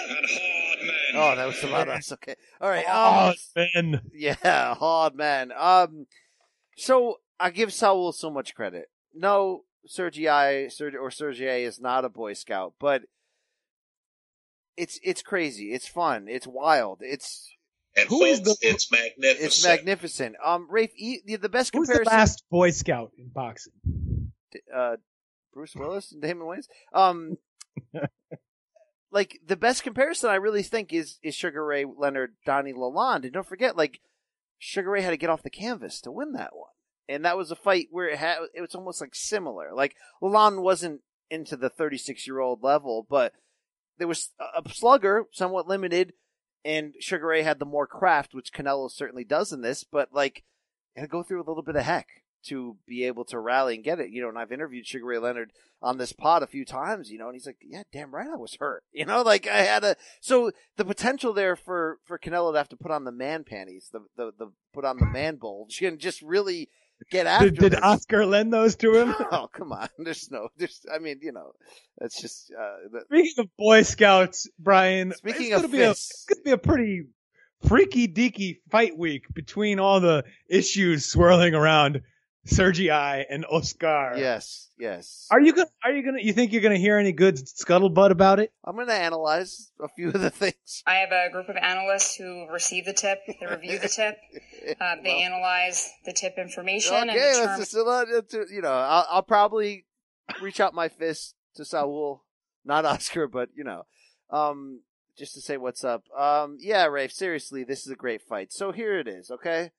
and 0.09 0.25
hard 0.29 0.79
men. 0.81 0.91
Oh, 1.13 1.35
that 1.37 1.45
was 1.47 1.63
about 1.63 1.87
us. 1.87 2.11
Okay. 2.11 2.35
All 2.59 2.69
right. 2.69 2.85
Hard 2.85 3.37
Um, 3.55 3.71
man. 3.73 4.01
yeah, 4.13 4.75
hard 4.75 5.15
man. 5.15 5.53
Um, 5.57 6.05
so 6.75 7.21
I 7.39 7.51
give 7.51 7.71
Saul 7.71 8.11
so 8.11 8.29
much 8.29 8.53
credit. 8.53 8.89
No, 9.13 9.63
Sergei 9.87 10.67
Sergei 10.69 10.97
or 10.97 11.11
Sergei 11.11 11.63
is 11.63 11.79
not 11.79 12.05
a 12.05 12.09
Boy 12.09 12.33
Scout, 12.33 12.73
but 12.79 13.03
it's 14.77 14.99
it's 15.03 15.21
crazy. 15.21 15.73
It's 15.73 15.87
fun. 15.87 16.27
It's 16.27 16.47
wild. 16.47 16.99
It's 17.01 17.49
And 17.95 18.09
Who 18.09 18.23
is 18.23 18.39
folks, 18.39 18.59
the- 18.59 18.67
it's 18.69 18.91
magnificent. 18.91 19.45
it's 19.45 19.63
magnificent. 19.65 20.35
Um, 20.43 20.67
Rafe, 20.69 20.91
e- 20.97 21.21
the, 21.25 21.37
the 21.37 21.49
best 21.49 21.73
Who's 21.73 21.87
the 21.87 22.03
last 22.05 22.43
Boy 22.49 22.71
Scout 22.71 23.11
in 23.17 23.29
boxing? 23.29 23.71
uh, 24.73 24.97
Bruce 25.53 25.75
Willis 25.75 26.11
and 26.11 26.21
Damon 26.21 26.45
Wayans. 26.47 26.67
Um, 26.93 27.37
like 29.11 29.39
the 29.45 29.55
best 29.55 29.83
comparison 29.83 30.29
I 30.29 30.35
really 30.35 30.63
think 30.63 30.91
is 30.93 31.19
is 31.23 31.35
Sugar 31.35 31.65
Ray 31.65 31.85
Leonard, 31.85 32.35
Donnie 32.45 32.73
Lalonde, 32.73 33.23
and 33.25 33.33
don't 33.33 33.47
forget, 33.47 33.77
like 33.77 34.01
Sugar 34.57 34.89
Ray 34.91 35.01
had 35.01 35.11
to 35.11 35.17
get 35.17 35.29
off 35.29 35.43
the 35.43 35.49
canvas 35.49 36.01
to 36.01 36.11
win 36.11 36.33
that 36.33 36.55
one, 36.55 36.69
and 37.07 37.25
that 37.25 37.37
was 37.37 37.51
a 37.51 37.55
fight 37.55 37.87
where 37.91 38.09
it 38.09 38.17
had 38.17 38.39
it 38.53 38.61
was 38.61 38.75
almost 38.75 39.01
like 39.01 39.15
similar. 39.15 39.73
Like 39.73 39.95
Lalonde 40.21 40.61
wasn't 40.61 41.01
into 41.29 41.55
the 41.57 41.69
36 41.69 42.27
year 42.27 42.39
old 42.39 42.63
level, 42.63 43.05
but 43.09 43.33
there 43.97 44.07
was 44.07 44.31
a 44.39 44.67
slugger, 44.69 45.25
somewhat 45.31 45.67
limited, 45.67 46.13
and 46.63 46.95
Sugar 46.99 47.27
Ray 47.27 47.43
had 47.43 47.59
the 47.59 47.65
more 47.65 47.87
craft, 47.87 48.33
which 48.33 48.51
Canelo 48.51 48.91
certainly 48.91 49.23
does 49.23 49.51
in 49.51 49.61
this, 49.61 49.83
but 49.83 50.09
like 50.11 50.43
to 50.97 51.07
go 51.07 51.23
through 51.23 51.41
a 51.41 51.47
little 51.47 51.63
bit 51.63 51.75
of 51.75 51.83
heck 51.83 52.07
to 52.45 52.77
be 52.87 53.03
able 53.05 53.25
to 53.25 53.39
rally 53.39 53.75
and 53.75 53.83
get 53.83 53.99
it. 53.99 54.09
You 54.11 54.21
know, 54.21 54.29
and 54.29 54.37
I've 54.37 54.51
interviewed 54.51 54.85
Sugar 54.85 55.05
Ray 55.05 55.17
Leonard 55.17 55.51
on 55.81 55.97
this 55.97 56.13
pod 56.13 56.43
a 56.43 56.47
few 56.47 56.65
times, 56.65 57.11
you 57.11 57.17
know, 57.17 57.27
and 57.27 57.35
he's 57.35 57.45
like, 57.45 57.57
Yeah, 57.61 57.83
damn 57.91 58.13
right 58.13 58.27
I 58.27 58.35
was 58.35 58.57
hurt. 58.59 58.83
You 58.93 59.05
know, 59.05 59.21
like 59.21 59.47
I 59.47 59.61
had 59.61 59.83
a 59.83 59.95
so 60.21 60.51
the 60.77 60.85
potential 60.85 61.33
there 61.33 61.55
for 61.55 61.99
for 62.05 62.17
Canelo 62.17 62.53
to 62.53 62.57
have 62.57 62.69
to 62.69 62.77
put 62.77 62.91
on 62.91 63.03
the 63.03 63.11
man 63.11 63.43
panties, 63.43 63.89
the 63.91 64.01
the, 64.15 64.31
the 64.37 64.51
put 64.73 64.85
on 64.85 64.97
the 64.97 65.05
man 65.05 65.35
bulge 65.35 65.81
and 65.81 65.99
just 65.99 66.21
really 66.21 66.69
get 67.11 67.27
after 67.27 67.49
Did, 67.49 67.71
did. 67.71 67.75
Oscar 67.81 68.25
lend 68.25 68.53
those 68.53 68.75
to 68.77 68.95
him? 68.95 69.15
Oh 69.31 69.47
come 69.51 69.71
on! 69.71 69.89
There's 69.97 70.29
no, 70.31 70.49
there's. 70.57 70.85
I 70.93 70.99
mean, 70.99 71.19
you 71.21 71.31
know, 71.31 71.51
that's 71.97 72.21
just. 72.21 72.51
Uh, 72.57 72.87
the, 72.91 73.01
Speaking 73.05 73.43
of 73.43 73.57
Boy 73.57 73.81
Scouts, 73.83 74.47
Brian, 74.59 75.13
Speaking 75.13 75.47
it's 75.47 75.55
of 75.55 75.61
gonna 75.63 75.71
be 75.71 75.81
a, 75.81 75.91
it's 75.91 76.25
gonna 76.25 76.41
be 76.43 76.51
a 76.51 76.57
pretty 76.57 77.03
freaky 77.67 78.07
deaky 78.07 78.57
fight 78.69 78.97
week 78.97 79.25
between 79.33 79.79
all 79.79 79.99
the 79.99 80.23
issues 80.49 81.05
swirling 81.05 81.55
around 81.55 82.01
Sergei 82.45 83.25
and 83.29 83.45
Oscar. 83.49 84.13
yes, 84.17 84.69
yes. 84.77 85.27
Are 85.31 85.39
you 85.41 85.53
gonna? 85.53 85.67
Are 85.83 85.91
you 85.91 86.03
gonna? 86.03 86.21
You 86.21 86.31
think 86.33 86.51
you're 86.53 86.61
gonna 86.61 86.77
hear 86.77 86.97
any 86.97 87.11
good 87.11 87.35
scuttlebutt 87.37 88.11
about 88.11 88.39
it? 88.39 88.51
I'm 88.63 88.75
going 88.75 88.87
to 88.87 88.93
analyze 88.93 89.71
a 89.81 89.87
few 89.89 90.07
of 90.09 90.21
the 90.21 90.29
things. 90.29 90.83
I 90.85 90.95
have 90.95 91.11
a 91.11 91.29
group 91.31 91.49
of 91.49 91.55
analysts 91.57 92.15
who 92.15 92.47
receive 92.51 92.85
the 92.85 92.93
tip, 92.93 93.19
they 93.27 93.45
review 93.45 93.79
the 93.79 93.87
tip, 93.89 94.15
uh, 94.81 94.95
they 95.03 95.21
analyze 95.23 95.89
the 96.05 96.13
tip 96.13 96.35
information, 96.37 96.93
and 96.95 97.09
Okay, 97.09 97.19
let's 97.19 97.37
determine. 97.39 97.59
just 97.59 97.73
let 97.75 98.07
it- 98.43 98.49
you 98.51 98.61
know. 98.61 98.71
I'll, 98.71 99.07
I'll 99.09 99.23
probably 99.23 99.85
reach 100.41 100.59
out 100.59 100.73
my 100.73 100.87
fist 100.89 101.35
to 101.55 101.65
Saul, 101.65 102.23
not 102.63 102.85
Oscar, 102.85 103.27
but 103.27 103.49
you 103.55 103.63
know, 103.63 103.83
um, 104.29 104.81
just 105.17 105.33
to 105.35 105.41
say 105.41 105.57
what's 105.57 105.83
up. 105.83 106.03
Um, 106.17 106.57
yeah, 106.59 106.85
Rafe. 106.85 107.11
Seriously, 107.11 107.63
this 107.63 107.85
is 107.85 107.91
a 107.91 107.95
great 107.95 108.21
fight. 108.21 108.51
So 108.53 108.71
here 108.71 108.99
it 108.99 109.07
is. 109.07 109.31
Okay. 109.31 109.71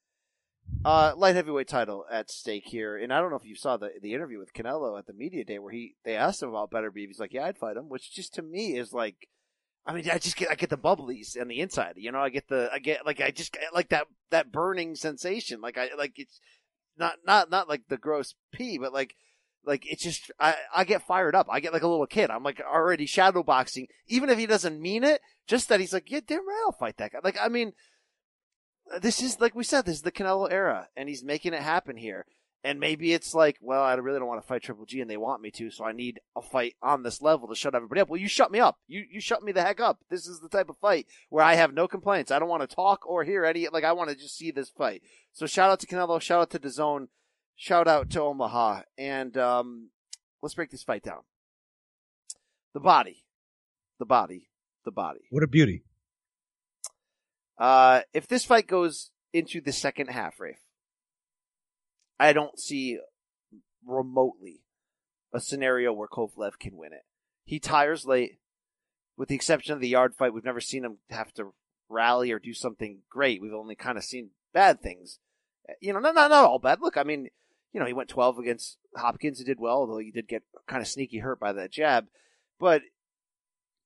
Uh, 0.84 1.12
light 1.16 1.34
heavyweight 1.34 1.66
title 1.66 2.04
at 2.10 2.30
stake 2.30 2.66
here, 2.66 2.96
and 2.96 3.12
I 3.12 3.20
don't 3.20 3.30
know 3.30 3.36
if 3.36 3.44
you 3.44 3.56
saw 3.56 3.76
the 3.76 3.90
the 4.00 4.14
interview 4.14 4.38
with 4.38 4.52
Canelo 4.52 4.96
at 4.98 5.06
the 5.06 5.12
media 5.12 5.44
day 5.44 5.58
where 5.58 5.72
he 5.72 5.96
they 6.04 6.14
asked 6.14 6.42
him 6.42 6.48
about 6.48 6.70
Beterbiev. 6.70 7.08
He's 7.08 7.18
like, 7.18 7.32
"Yeah, 7.32 7.46
I'd 7.46 7.58
fight 7.58 7.76
him," 7.76 7.88
which 7.88 8.12
just 8.12 8.34
to 8.34 8.42
me 8.42 8.78
is 8.78 8.92
like, 8.92 9.28
I 9.84 9.92
mean, 9.92 10.08
I 10.10 10.18
just 10.18 10.36
get 10.36 10.50
I 10.50 10.54
get 10.54 10.70
the 10.70 10.78
bubblies 10.78 11.40
on 11.40 11.48
the 11.48 11.60
inside. 11.60 11.94
You 11.96 12.12
know, 12.12 12.20
I 12.20 12.28
get 12.28 12.48
the 12.48 12.70
I 12.72 12.78
get 12.78 13.06
like 13.06 13.20
I 13.20 13.30
just 13.30 13.56
like 13.74 13.88
that 13.90 14.06
that 14.30 14.52
burning 14.52 14.96
sensation. 14.96 15.60
Like 15.60 15.78
I 15.78 15.90
like 15.96 16.18
it's 16.18 16.40
not 16.96 17.16
not 17.24 17.50
not 17.50 17.68
like 17.68 17.82
the 17.88 17.96
gross 17.96 18.34
pee, 18.52 18.78
but 18.78 18.92
like 18.92 19.14
like 19.64 19.90
it's 19.90 20.02
just 20.02 20.30
I 20.40 20.54
I 20.74 20.84
get 20.84 21.02
fired 21.02 21.34
up. 21.34 21.46
I 21.50 21.60
get 21.60 21.72
like 21.72 21.82
a 21.82 21.88
little 21.88 22.06
kid. 22.06 22.30
I'm 22.30 22.42
like 22.42 22.60
already 22.60 23.06
shadow 23.06 23.42
boxing, 23.42 23.86
even 24.06 24.28
if 24.28 24.38
he 24.38 24.46
doesn't 24.46 24.80
mean 24.80 25.04
it. 25.04 25.20
Just 25.46 25.68
that 25.68 25.80
he's 25.80 25.92
like, 25.92 26.10
yeah, 26.10 26.20
damn 26.26 26.46
right, 26.46 26.62
I'll 26.64 26.72
fight 26.72 26.96
that 26.96 27.12
guy. 27.12 27.18
Like 27.22 27.38
I 27.40 27.48
mean, 27.48 27.72
this 29.00 29.22
is 29.22 29.40
like 29.40 29.54
we 29.54 29.64
said, 29.64 29.84
this 29.84 29.96
is 29.96 30.02
the 30.02 30.12
Canelo 30.12 30.50
era, 30.50 30.88
and 30.96 31.08
he's 31.08 31.24
making 31.24 31.54
it 31.54 31.62
happen 31.62 31.96
here. 31.96 32.26
And 32.64 32.80
maybe 32.80 33.12
it's 33.12 33.32
like, 33.32 33.58
well, 33.60 33.82
I 33.82 33.94
really 33.94 34.18
don't 34.18 34.26
want 34.26 34.42
to 34.42 34.46
fight 34.46 34.62
Triple 34.62 34.86
G, 34.86 35.00
and 35.00 35.08
they 35.08 35.16
want 35.16 35.40
me 35.40 35.52
to, 35.52 35.70
so 35.70 35.84
I 35.84 35.92
need 35.92 36.18
a 36.34 36.42
fight 36.42 36.74
on 36.82 37.04
this 37.04 37.22
level 37.22 37.46
to 37.46 37.54
shut 37.54 37.76
everybody 37.76 38.00
up. 38.00 38.08
Well, 38.08 38.20
you 38.20 38.26
shut 38.26 38.50
me 38.50 38.58
up. 38.58 38.78
You 38.88 39.04
you 39.08 39.20
shut 39.20 39.42
me 39.44 39.52
the 39.52 39.62
heck 39.62 39.78
up. 39.78 40.00
This 40.10 40.26
is 40.26 40.40
the 40.40 40.48
type 40.48 40.68
of 40.68 40.76
fight 40.78 41.06
where 41.28 41.44
I 41.44 41.54
have 41.54 41.72
no 41.72 41.86
complaints. 41.86 42.30
I 42.30 42.38
don't 42.38 42.48
want 42.48 42.68
to 42.68 42.74
talk 42.74 43.06
or 43.06 43.22
hear 43.22 43.44
any. 43.44 43.68
Like 43.68 43.84
I 43.84 43.92
want 43.92 44.10
to 44.10 44.16
just 44.16 44.36
see 44.36 44.50
this 44.50 44.70
fight. 44.70 45.02
So 45.32 45.46
shout 45.46 45.70
out 45.70 45.80
to 45.80 45.86
Canelo. 45.86 46.20
Shout 46.20 46.40
out 46.40 46.50
to 46.50 46.58
DAZN. 46.58 47.08
Shout 47.54 47.86
out 47.86 48.10
to 48.10 48.20
Omaha. 48.22 48.82
And 48.98 49.36
um, 49.36 49.90
let's 50.42 50.54
break 50.54 50.70
this 50.70 50.82
fight 50.82 51.02
down. 51.02 51.20
The 52.74 52.80
body, 52.80 53.24
the 53.98 54.06
body, 54.06 54.48
the 54.84 54.90
body. 54.90 55.28
What 55.30 55.42
a 55.42 55.46
beauty! 55.46 55.84
Uh, 57.58 58.02
if 58.12 58.26
this 58.26 58.44
fight 58.44 58.66
goes 58.66 59.10
into 59.32 59.60
the 59.60 59.72
second 59.72 60.08
half, 60.08 60.38
Rafe, 60.40 60.60
I 62.18 62.32
don't 62.32 62.58
see 62.58 62.98
remotely 63.86 64.62
a 65.32 65.40
scenario 65.40 65.92
where 65.92 66.08
Kovalev 66.08 66.58
can 66.58 66.76
win 66.76 66.92
it. 66.92 67.04
He 67.44 67.58
tires 67.58 68.06
late, 68.06 68.38
with 69.16 69.28
the 69.28 69.34
exception 69.34 69.74
of 69.74 69.80
the 69.80 69.88
Yarde 69.88 70.14
fight. 70.14 70.34
We've 70.34 70.44
never 70.44 70.60
seen 70.60 70.84
him 70.84 70.98
have 71.10 71.32
to 71.34 71.52
rally 71.88 72.32
or 72.32 72.38
do 72.38 72.52
something 72.52 72.98
great. 73.08 73.40
We've 73.40 73.52
only 73.52 73.74
kind 73.74 73.96
of 73.96 74.04
seen 74.04 74.30
bad 74.52 74.80
things. 74.80 75.18
You 75.80 75.92
know, 75.92 76.00
not 76.00 76.14
not, 76.14 76.30
not 76.30 76.44
all 76.44 76.58
bad. 76.58 76.80
Look, 76.80 76.96
I 76.96 77.02
mean, 77.02 77.28
you 77.72 77.80
know, 77.80 77.86
he 77.86 77.92
went 77.92 78.08
12 78.08 78.38
against 78.38 78.78
Hopkins. 78.96 79.38
He 79.38 79.44
did 79.44 79.60
well, 79.60 79.78
although 79.78 79.98
he 79.98 80.10
did 80.10 80.28
get 80.28 80.42
kind 80.66 80.82
of 80.82 80.88
sneaky 80.88 81.18
hurt 81.18 81.38
by 81.38 81.52
that 81.52 81.72
jab. 81.72 82.06
But 82.58 82.82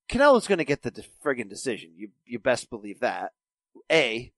Canelo's 0.09 0.47
going 0.47 0.59
to 0.59 0.65
get 0.65 0.83
the 0.83 0.91
de- 0.91 1.05
friggin' 1.25 1.49
decision. 1.49 1.93
You 1.97 2.11
you 2.25 2.39
best 2.39 2.71
believe 2.71 3.01
that. 3.01 3.33
A, 3.91 4.33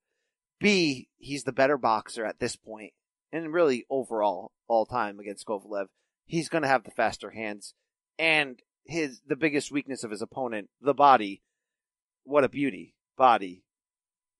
B, 0.60 1.08
he's 1.18 1.44
the 1.44 1.52
better 1.52 1.76
boxer 1.76 2.24
at 2.24 2.38
this 2.38 2.56
point, 2.56 2.92
and 3.32 3.52
really 3.52 3.84
overall, 3.90 4.52
all 4.68 4.86
time 4.86 5.18
against 5.18 5.46
Kovalev. 5.46 5.86
He's 6.24 6.48
going 6.48 6.62
to 6.62 6.68
have 6.68 6.84
the 6.84 6.90
faster 6.90 7.30
hands, 7.30 7.74
and 8.18 8.60
his 8.84 9.20
the 9.26 9.36
biggest 9.36 9.72
weakness 9.72 10.04
of 10.04 10.10
his 10.10 10.22
opponent, 10.22 10.70
the 10.80 10.94
body. 10.94 11.42
What 12.24 12.44
a 12.44 12.48
beauty, 12.48 12.94
body. 13.16 13.64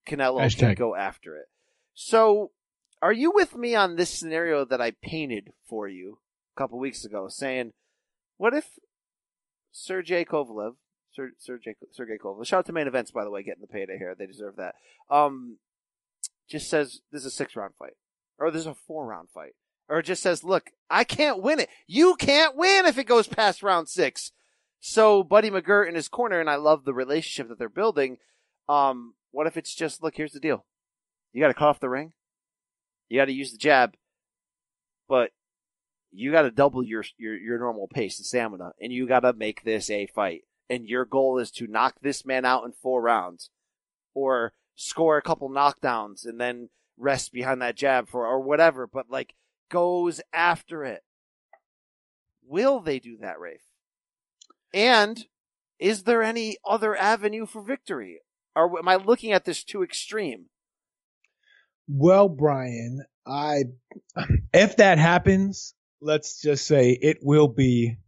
Canelo 0.09 0.57
can 0.57 0.75
go 0.75 0.95
after 0.95 1.37
it. 1.37 1.47
So, 1.95 2.53
are 3.01 3.13
you 3.13 3.33
with 3.33 3.57
me 3.57 3.75
on 3.75 3.97
this 3.97 4.11
scenario 4.11 4.65
that 4.65 4.81
I 4.81 4.93
painted 5.03 5.53
for 5.69 5.89
you 5.89 6.19
a 6.57 6.61
couple 6.61 6.79
weeks 6.79 7.05
ago, 7.05 7.29
saying, 7.29 7.73
what 8.37 8.55
if 8.55 8.79
Sergey 9.73 10.25
Kovalev, 10.25 10.75
Ser, 11.15 11.31
Sergey, 11.39 11.75
Sergey 11.93 12.19
Kovalev, 12.23 12.47
shout 12.47 12.61
out 12.61 12.67
to 12.67 12.73
main 12.73 12.87
events, 12.87 13.11
by 13.11 13.25
the 13.25 13.31
way, 13.31 13.43
getting 13.43 13.61
the 13.61 13.67
payday 13.67 13.99
here. 13.99 14.15
They 14.19 14.27
deserve 14.27 14.57
that. 14.57 14.75
Um, 15.11 15.59
just 16.49 16.69
says 16.69 17.01
this 17.11 17.23
is 17.23 17.27
a 17.27 17.31
six 17.31 17.57
round 17.57 17.75
fight, 17.79 17.97
or 18.39 18.51
this 18.51 18.63
is 18.63 18.67
a 18.67 18.75
four 18.75 19.07
round 19.07 19.29
fight, 19.33 19.55
or 19.89 20.03
just 20.03 20.23
says, 20.23 20.45
look, 20.45 20.71
I 20.91 21.05
can't 21.05 21.43
win 21.43 21.61
it. 21.61 21.69
You 21.87 22.15
can't 22.17 22.57
win 22.57 22.87
if 22.87 22.99
it 22.99 23.05
goes 23.05 23.27
past 23.27 23.63
round 23.63 23.89
six. 23.89 24.33
So 24.81 25.23
Buddy 25.23 25.51
McGirt 25.51 25.89
in 25.89 25.95
his 25.95 26.09
corner, 26.09 26.41
and 26.41 26.51
I 26.51 26.57
love 26.57 26.85
the 26.85 26.95
relationship 26.95 27.49
that 27.49 27.59
they're 27.59 27.69
building. 27.69 28.19
Um, 28.69 29.15
what 29.31 29.47
if 29.47 29.57
it's 29.57 29.75
just, 29.75 30.03
look, 30.03 30.17
here's 30.17 30.33
the 30.33 30.41
deal. 30.41 30.65
You 31.33 31.41
got 31.41 31.49
to 31.49 31.55
cut 31.55 31.69
off 31.69 31.81
the 31.81 31.89
ring. 31.89 32.13
You 33.09 33.19
got 33.21 33.27
to 33.27 33.33
use 33.33 33.53
the 33.53 33.59
jab, 33.59 33.95
but 35.09 35.31
you 36.11 36.33
got 36.33 36.43
to 36.43 36.51
double 36.51 36.83
your, 36.83 37.05
your 37.19 37.37
your 37.37 37.59
normal 37.59 37.89
pace 37.89 38.19
and 38.19 38.27
stamina, 38.27 38.73
and 38.81 38.93
you 38.93 39.07
got 39.07 39.21
to 39.21 39.33
make 39.33 39.65
this 39.65 39.91
a 39.91 40.07
fight. 40.07 40.43
And 40.73 40.89
your 40.89 41.05
goal 41.05 41.39
is 41.39 41.51
to 41.53 41.67
knock 41.67 41.97
this 42.01 42.25
man 42.25 42.47
out 42.47 42.65
in 42.65 42.73
four 42.73 43.03
rounds, 43.03 43.51
or 44.15 44.55
score 44.75 45.19
a 45.19 45.23
couple 45.23 45.51
knockdowns 45.51 46.25
and 46.25 46.41
then 46.41 46.71
rest 46.97 47.31
behind 47.31 47.61
that 47.61 47.77
jab 47.77 48.09
for 48.09 48.27
or 48.27 48.41
whatever. 48.41 48.87
But 48.87 49.11
like 49.11 49.35
goes 49.71 50.23
after 50.33 50.83
it. 50.83 51.03
Will 52.43 52.81
they 52.81 52.99
do 52.99 53.19
that, 53.19 53.39
Rafe? 53.39 53.61
And 54.73 55.27
is 55.79 56.05
there 56.05 56.23
any 56.23 56.57
other 56.67 56.97
avenue 56.97 57.45
for 57.45 57.61
victory? 57.61 58.21
Or 58.57 58.79
am 58.79 58.89
I 58.89 58.97
looking 58.97 59.33
at 59.33 59.45
this 59.45 59.65
too 59.65 59.83
extreme? 59.83 60.47
Well, 61.87 62.31
Brian, 62.31 63.05
I 63.27 63.65
if 64.55 64.79
that 64.79 64.97
happens, 64.97 65.75
let's 66.01 66.41
just 66.41 66.67
say 66.67 66.93
it 66.93 67.19
will 67.21 67.49
be 67.49 67.99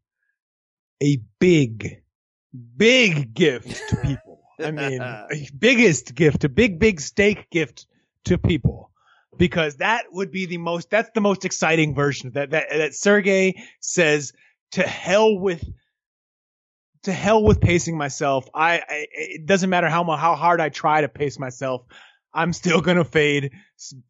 a 1.03 1.21
big, 1.39 2.03
big 2.55 3.35
gift 3.35 3.83
to 3.91 3.97
people. 3.97 4.41
I 4.63 4.71
mean, 4.71 5.03
biggest 5.59 6.15
gift, 6.15 6.45
a 6.45 6.49
big, 6.49 6.79
big 6.79 7.01
steak 7.01 7.51
gift 7.51 7.87
to 8.27 8.39
people. 8.39 8.91
Because 9.37 9.77
that 9.79 10.05
would 10.13 10.31
be 10.31 10.47
the 10.47 10.59
most, 10.59 10.91
that's 10.91 11.11
the 11.13 11.21
most 11.21 11.45
exciting 11.45 11.93
version 11.95 12.31
that, 12.35 12.51
that, 12.51 12.67
that 12.71 12.95
Sergey 12.95 13.65
says 13.81 14.33
to 14.73 14.83
hell 14.83 15.37
with, 15.37 15.65
to 17.03 17.13
hell 17.13 17.43
with 17.43 17.61
pacing 17.61 17.99
myself. 17.99 18.49
I, 18.55 18.79
I 18.79 19.07
it 19.11 19.47
doesn't 19.47 19.71
matter 19.71 19.89
how, 19.89 20.05
how 20.05 20.37
hard 20.37 20.61
I 20.61 20.69
try 20.69 21.01
to 21.01 21.09
pace 21.09 21.37
myself. 21.37 21.83
I'm 22.33 22.53
still 22.53 22.81
going 22.81 22.97
to 22.97 23.05
fade 23.05 23.51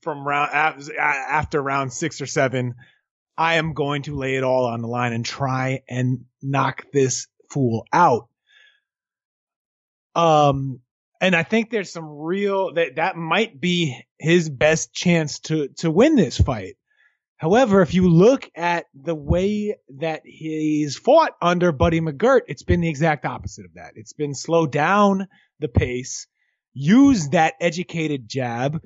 from 0.02 0.28
round, 0.28 0.50
after 0.52 1.62
round 1.62 1.90
six 1.90 2.20
or 2.20 2.26
seven. 2.26 2.74
I 3.36 3.54
am 3.54 3.72
going 3.72 4.02
to 4.02 4.14
lay 4.14 4.36
it 4.36 4.44
all 4.44 4.66
on 4.66 4.82
the 4.82 4.88
line 4.88 5.14
and 5.14 5.24
try 5.24 5.82
and 5.88 6.26
knock 6.42 6.84
this 6.92 7.28
fool 7.50 7.86
out. 7.92 8.28
Um, 10.14 10.80
and 11.20 11.34
I 11.34 11.42
think 11.42 11.70
there's 11.70 11.92
some 11.92 12.08
real 12.08 12.74
that 12.74 12.96
that 12.96 13.16
might 13.16 13.60
be 13.60 13.98
his 14.18 14.48
best 14.48 14.92
chance 14.92 15.40
to 15.40 15.68
to 15.78 15.90
win 15.90 16.16
this 16.16 16.38
fight. 16.38 16.76
However, 17.36 17.82
if 17.82 17.94
you 17.94 18.08
look 18.08 18.50
at 18.54 18.86
the 18.94 19.14
way 19.14 19.76
that 19.98 20.22
he's 20.24 20.96
fought 20.96 21.32
under 21.42 21.72
Buddy 21.72 22.00
McGirt, 22.00 22.42
it's 22.46 22.62
been 22.62 22.80
the 22.80 22.88
exact 22.88 23.26
opposite 23.26 23.64
of 23.64 23.74
that. 23.74 23.92
It's 23.96 24.12
been 24.12 24.34
slow 24.34 24.66
down 24.66 25.26
the 25.58 25.68
pace, 25.68 26.26
use 26.72 27.28
that 27.30 27.54
educated 27.60 28.28
jab, 28.28 28.80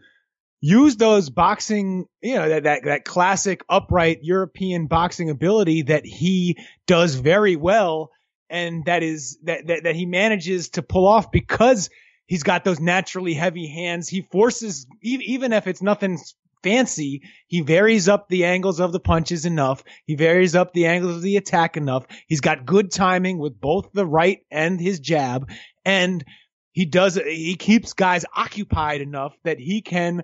use 0.60 0.96
those 0.96 1.30
boxing, 1.30 2.06
you 2.20 2.34
know, 2.34 2.48
that, 2.48 2.64
that, 2.64 2.84
that 2.84 3.04
classic 3.04 3.62
upright 3.68 4.20
European 4.22 4.86
boxing 4.86 5.30
ability 5.30 5.82
that 5.82 6.04
he 6.04 6.56
does 6.86 7.14
very 7.14 7.54
well 7.54 8.10
and 8.50 8.84
that 8.86 9.02
is, 9.02 9.38
that, 9.44 9.66
that, 9.66 9.84
that 9.84 9.96
he 9.96 10.06
manages 10.06 10.70
to 10.70 10.82
pull 10.82 11.06
off 11.06 11.30
because 11.30 11.90
he's 12.26 12.42
got 12.42 12.64
those 12.64 12.80
naturally 12.80 13.34
heavy 13.34 13.66
hands. 13.66 14.08
He 14.08 14.22
forces, 14.22 14.86
even 15.02 15.52
if 15.52 15.66
it's 15.66 15.82
nothing 15.82 16.18
fancy, 16.62 17.22
he 17.46 17.60
varies 17.60 18.08
up 18.08 18.28
the 18.28 18.44
angles 18.44 18.80
of 18.80 18.92
the 18.92 19.00
punches 19.00 19.44
enough. 19.46 19.84
He 20.06 20.16
varies 20.16 20.54
up 20.54 20.72
the 20.72 20.86
angles 20.86 21.16
of 21.16 21.22
the 21.22 21.36
attack 21.36 21.76
enough. 21.76 22.06
He's 22.26 22.40
got 22.40 22.66
good 22.66 22.90
timing 22.90 23.38
with 23.38 23.60
both 23.60 23.90
the 23.92 24.06
right 24.06 24.40
and 24.50 24.80
his 24.80 24.98
jab. 25.00 25.48
And 25.84 26.24
he 26.72 26.84
does, 26.84 27.14
he 27.14 27.54
keeps 27.56 27.92
guys 27.92 28.24
occupied 28.34 29.00
enough 29.00 29.34
that 29.44 29.58
he 29.58 29.82
can 29.82 30.22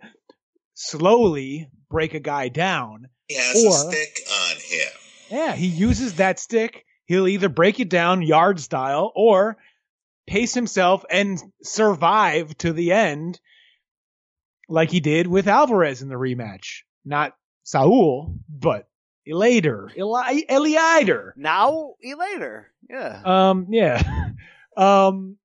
slowly 0.74 1.68
break 1.90 2.14
a 2.14 2.20
guy 2.20 2.48
down. 2.48 3.08
He 3.28 3.36
has 3.36 3.64
Or- 3.64 3.68
a 3.90 3.92
stick 3.92 4.18
on 4.30 4.56
him. 4.56 4.88
Yeah, 5.30 5.52
he 5.54 5.66
uses 5.66 6.14
that 6.14 6.38
stick. 6.38 6.84
He'll 7.06 7.28
either 7.28 7.48
break 7.48 7.80
it 7.80 7.88
down 7.88 8.22
Yarde 8.22 8.60
style 8.60 9.12
or 9.14 9.56
pace 10.26 10.54
himself 10.54 11.04
and 11.10 11.38
survive 11.62 12.56
to 12.58 12.72
the 12.72 12.92
end 12.92 13.40
like 14.68 14.90
he 14.90 15.00
did 15.00 15.26
with 15.26 15.46
Alvarez 15.46 16.00
in 16.02 16.08
the 16.08 16.14
rematch. 16.14 16.82
Not 17.04 17.36
Saul, 17.62 18.34
but 18.48 18.88
Elater. 19.28 19.94
Eli- 19.96 20.42
Eliader. 20.48 21.32
Now, 21.36 21.94
Elater. 22.04 22.64
Yeah. 22.88 23.22
Um, 23.24 23.66
yeah. 23.70 24.02
Um, 24.76 25.36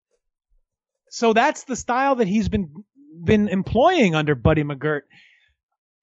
so 1.12 1.34
that's 1.34 1.66
the 1.66 1.76
style 1.76 2.16
that 2.16 2.28
he's 2.28 2.50
been 2.50 2.84
been 3.24 3.48
employing 3.48 4.16
under 4.16 4.34
Buddy 4.34 4.64
McGirt. 4.64 5.02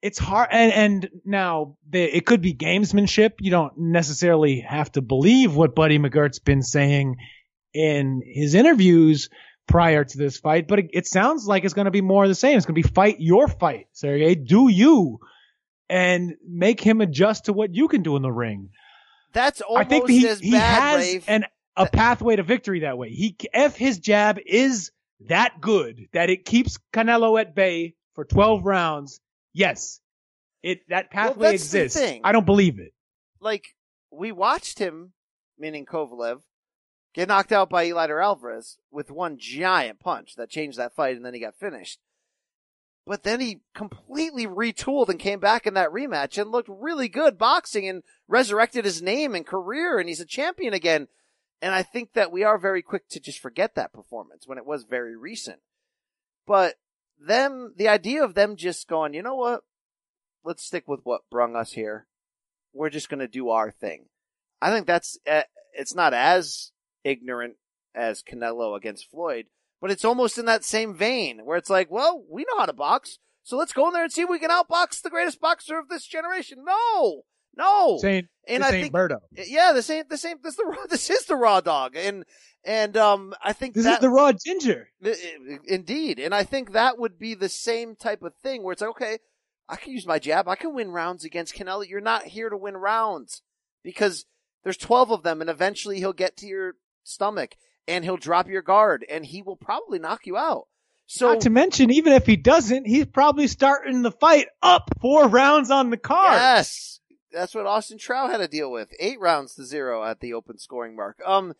It's 0.06 0.18
hard, 0.18 0.48
and 0.52 0.72
and 0.72 1.10
now 1.24 1.76
the, 1.90 2.02
it 2.02 2.26
could 2.26 2.40
be 2.40 2.54
gamesmanship. 2.54 3.32
You 3.40 3.50
don't 3.50 3.76
necessarily 3.76 4.60
have 4.60 4.92
to 4.92 5.02
believe 5.02 5.56
what 5.56 5.74
Buddy 5.74 5.98
McGirt's 5.98 6.38
been 6.38 6.62
saying 6.62 7.16
in 7.74 8.22
his 8.24 8.54
interviews 8.54 9.28
prior 9.66 10.04
to 10.04 10.18
this 10.18 10.38
fight, 10.38 10.68
but 10.68 10.78
it, 10.78 10.90
it 10.92 11.06
sounds 11.08 11.46
like 11.46 11.64
it's 11.64 11.74
going 11.74 11.86
to 11.86 11.90
be 11.90 12.02
more 12.02 12.22
of 12.22 12.28
the 12.28 12.36
same. 12.36 12.56
It's 12.56 12.66
going 12.66 12.80
to 12.80 12.88
be 12.88 12.94
fight 12.94 13.16
your 13.18 13.48
fight, 13.48 13.88
Sergey. 13.94 14.36
Do 14.36 14.68
you, 14.68 15.18
and 15.88 16.34
make 16.48 16.80
him 16.80 17.00
adjust 17.00 17.46
to 17.46 17.52
what 17.52 17.74
you 17.74 17.88
can 17.88 18.02
do 18.02 18.14
in 18.14 18.22
the 18.22 18.30
ring. 18.32 18.70
That's 19.32 19.60
I 19.60 19.64
almost 19.64 19.88
think 19.88 20.08
he, 20.08 20.28
as 20.28 20.40
he 20.40 20.52
bad, 20.52 20.82
has 20.82 21.14
Rafe. 21.14 21.24
an 21.28 21.46
a 21.76 21.86
pathway 21.86 22.36
to 22.36 22.42
victory 22.42 22.80
that 22.80 22.96
way. 22.96 23.10
He 23.10 23.36
if 23.52 23.76
his 23.76 23.98
jab 23.98 24.38
is 24.46 24.92
that 25.26 25.60
good 25.60 26.06
that 26.12 26.30
it 26.30 26.44
keeps 26.44 26.78
Canelo 26.92 27.40
at 27.40 27.54
bay 27.54 27.94
for 28.14 28.24
12 28.24 28.64
rounds, 28.64 29.20
yes. 29.56 30.00
It 30.62 30.80
that 30.88 31.10
pathway 31.10 31.48
the 31.48 31.54
exists. 31.54 32.02
I 32.24 32.32
don't 32.32 32.46
believe 32.46 32.78
it. 32.78 32.92
like 33.40 33.74
we 34.10 34.32
watched 34.32 34.78
him, 34.78 35.12
meaning 35.58 35.86
Kovalev, 35.86 36.42
get 37.14 37.28
knocked 37.28 37.52
out 37.52 37.70
by 37.70 37.86
Eleider 37.86 38.22
Alvarez 38.22 38.78
with 38.90 39.10
one 39.10 39.38
giant 39.38 40.00
punch 40.00 40.34
that 40.36 40.50
changed 40.50 40.78
that 40.78 40.94
fight, 40.94 41.16
and 41.16 41.24
then 41.24 41.34
he 41.34 41.40
got 41.40 41.54
finished. 41.54 42.00
But 43.06 43.22
then 43.22 43.40
he 43.40 43.60
completely 43.74 44.48
retooled 44.48 45.08
and 45.08 45.20
came 45.20 45.38
back 45.38 45.66
in 45.66 45.74
that 45.74 45.90
rematch 45.90 46.40
and 46.40 46.50
looked 46.50 46.68
really 46.68 47.08
good 47.08 47.38
boxing 47.38 47.88
and 47.88 48.02
resurrected 48.26 48.84
his 48.84 49.00
name 49.00 49.34
and 49.34 49.46
career, 49.46 49.98
and 49.98 50.08
he's 50.08 50.20
a 50.20 50.26
champion 50.26 50.74
again. 50.74 51.06
And 51.62 51.72
I 51.72 51.84
think 51.84 52.14
that 52.14 52.32
we 52.32 52.42
are 52.42 52.58
very 52.58 52.82
quick 52.82 53.08
to 53.10 53.20
just 53.20 53.38
forget 53.38 53.76
that 53.76 53.92
performance 53.92 54.46
when 54.46 54.58
it 54.58 54.66
was 54.66 54.84
very 54.84 55.16
recent. 55.16 55.60
But 56.46 56.74
them, 57.18 57.74
the 57.76 57.88
idea 57.88 58.24
of 58.24 58.34
them 58.34 58.56
just 58.56 58.88
going, 58.88 59.14
you 59.14 59.22
know 59.22 59.36
what? 59.36 59.62
Let's 60.44 60.64
stick 60.64 60.86
with 60.86 61.00
what 61.04 61.22
brung 61.30 61.56
us 61.56 61.72
here. 61.72 62.06
We're 62.72 62.90
just 62.90 63.08
going 63.08 63.20
to 63.20 63.28
do 63.28 63.50
our 63.50 63.70
thing. 63.70 64.06
I 64.60 64.70
think 64.70 64.86
that's, 64.86 65.18
uh, 65.30 65.42
it's 65.72 65.94
not 65.94 66.14
as 66.14 66.72
ignorant 67.04 67.56
as 67.94 68.22
Canelo 68.22 68.76
against 68.76 69.10
Floyd, 69.10 69.46
but 69.80 69.90
it's 69.90 70.04
almost 70.04 70.38
in 70.38 70.44
that 70.46 70.64
same 70.64 70.94
vein 70.94 71.40
where 71.44 71.56
it's 71.56 71.70
like, 71.70 71.90
well, 71.90 72.24
we 72.30 72.42
know 72.42 72.58
how 72.58 72.66
to 72.66 72.72
box. 72.72 73.18
So 73.42 73.56
let's 73.56 73.72
go 73.72 73.86
in 73.86 73.92
there 73.92 74.02
and 74.02 74.12
see 74.12 74.22
if 74.22 74.28
we 74.28 74.38
can 74.38 74.50
outbox 74.50 75.00
the 75.02 75.10
greatest 75.10 75.40
boxer 75.40 75.78
of 75.78 75.88
this 75.88 76.06
generation. 76.06 76.64
No, 76.64 77.22
no. 77.56 77.98
And 78.46 78.62
this 78.62 78.68
I 78.68 78.80
think- 78.82 78.94
Birdo. 78.94 79.20
Yeah, 79.32 79.72
this 79.72 79.90
ain't 79.90 80.08
this 80.08 80.24
ain't 80.24 80.42
this 80.42 80.56
the 80.56 80.64
raw, 80.66 80.86
this 80.88 81.10
is 81.10 81.26
the 81.26 81.36
raw 81.36 81.60
dog, 81.60 81.96
and 81.96 82.24
and 82.64 82.96
um 82.96 83.34
I 83.42 83.52
think 83.52 83.74
This 83.74 83.84
that 83.84 83.94
is 83.94 84.00
the 84.00 84.10
raw 84.10 84.32
ginger. 84.32 84.88
Indeed. 85.66 86.18
And 86.18 86.34
I 86.34 86.44
think 86.44 86.72
that 86.72 86.98
would 86.98 87.18
be 87.18 87.34
the 87.34 87.48
same 87.48 87.96
type 87.96 88.22
of 88.22 88.34
thing 88.36 88.62
where 88.62 88.72
it's 88.72 88.82
like, 88.82 88.90
okay, 88.90 89.18
I 89.68 89.76
can 89.76 89.92
use 89.92 90.06
my 90.06 90.18
jab. 90.18 90.48
I 90.48 90.56
can 90.56 90.74
win 90.74 90.90
rounds 90.90 91.24
against 91.24 91.54
Canelo. 91.54 91.88
You're 91.88 92.00
not 92.00 92.24
here 92.24 92.48
to 92.48 92.56
win 92.56 92.76
rounds 92.76 93.42
because 93.82 94.24
there's 94.64 94.76
12 94.76 95.10
of 95.12 95.22
them 95.22 95.40
and 95.40 95.50
eventually 95.50 95.98
he'll 95.98 96.12
get 96.12 96.36
to 96.38 96.46
your 96.46 96.74
stomach 97.04 97.56
and 97.88 98.04
he'll 98.04 98.16
drop 98.16 98.48
your 98.48 98.62
guard 98.62 99.04
and 99.08 99.24
he 99.24 99.42
will 99.42 99.56
probably 99.56 99.98
knock 99.98 100.26
you 100.26 100.36
out. 100.36 100.66
So 101.06 101.34
Not 101.34 101.42
to 101.42 101.50
mention, 101.50 101.92
even 101.92 102.12
if 102.14 102.26
he 102.26 102.36
doesn't, 102.36 102.84
he's 102.84 103.06
probably 103.06 103.46
starting 103.46 104.02
the 104.02 104.10
fight 104.10 104.48
up 104.60 104.90
four 105.00 105.28
rounds 105.28 105.70
on 105.70 105.90
the 105.90 105.96
card. 105.96 106.32
Yes. 106.34 106.98
That's 107.36 107.54
what 107.54 107.66
Austin 107.66 107.98
Trout 107.98 108.30
had 108.30 108.38
to 108.38 108.48
deal 108.48 108.72
with. 108.72 108.88
Eight 108.98 109.20
rounds 109.20 109.54
to 109.54 109.64
zero 109.64 110.02
at 110.02 110.20
the 110.20 110.32
open 110.32 110.58
scoring 110.58 110.96
mark. 110.96 111.20
Um, 111.24 111.52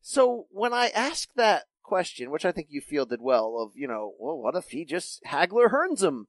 so 0.00 0.46
when 0.50 0.72
I 0.72 0.90
ask 0.94 1.28
that 1.34 1.64
question, 1.82 2.30
which 2.30 2.44
I 2.44 2.52
think 2.52 2.68
you 2.70 2.80
fielded 2.80 3.20
well, 3.20 3.58
of, 3.58 3.72
you 3.74 3.88
know, 3.88 4.14
well, 4.20 4.38
what 4.38 4.54
if 4.54 4.68
he 4.68 4.84
just 4.84 5.24
Hagler 5.24 5.72
Hearns 5.72 6.04
him? 6.04 6.28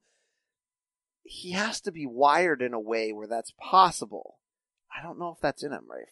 He 1.22 1.52
has 1.52 1.80
to 1.82 1.92
be 1.92 2.04
wired 2.04 2.60
in 2.60 2.74
a 2.74 2.80
way 2.80 3.12
where 3.12 3.28
that's 3.28 3.52
possible. 3.60 4.38
I 4.96 5.02
don't 5.02 5.20
know 5.20 5.30
if 5.30 5.40
that's 5.40 5.62
in 5.62 5.72
him, 5.72 5.84
Rafe. 5.88 6.08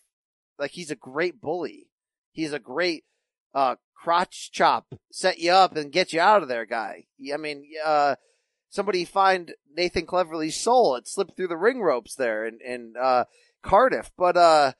Like, 0.57 0.73
he's 0.73 0.93
a 0.93 0.97
great 0.97 1.41
bully. 1.41 1.89
He's 2.31 2.53
a 2.53 2.61
great, 2.61 3.05
uh, 3.55 3.75
crotch 3.97 4.53
chop, 4.53 4.95
set 5.11 5.41
you 5.41 5.51
up 5.51 5.75
and 5.75 5.91
get 5.91 6.13
you 6.13 6.21
out 6.21 6.43
of 6.43 6.49
there 6.49 6.65
guy. 6.65 7.07
I 7.33 7.39
mean, 7.39 7.65
uh, 7.85 8.15
somebody 8.75 9.05
find 9.05 9.55
Nathan 9.73 10.05
Cleverly's 10.05 10.61
soul. 10.61 10.97
It 10.97 11.07
slipped 11.07 11.37
through 11.37 11.47
the 11.49 11.57
ring 11.57 11.81
ropes 11.81 12.17
there 12.17 12.45
in, 12.45 12.59
in 12.61 12.95
uh, 13.01 13.25
Cardiff. 13.63 14.11
But 14.19 14.37
uh, 14.37 14.73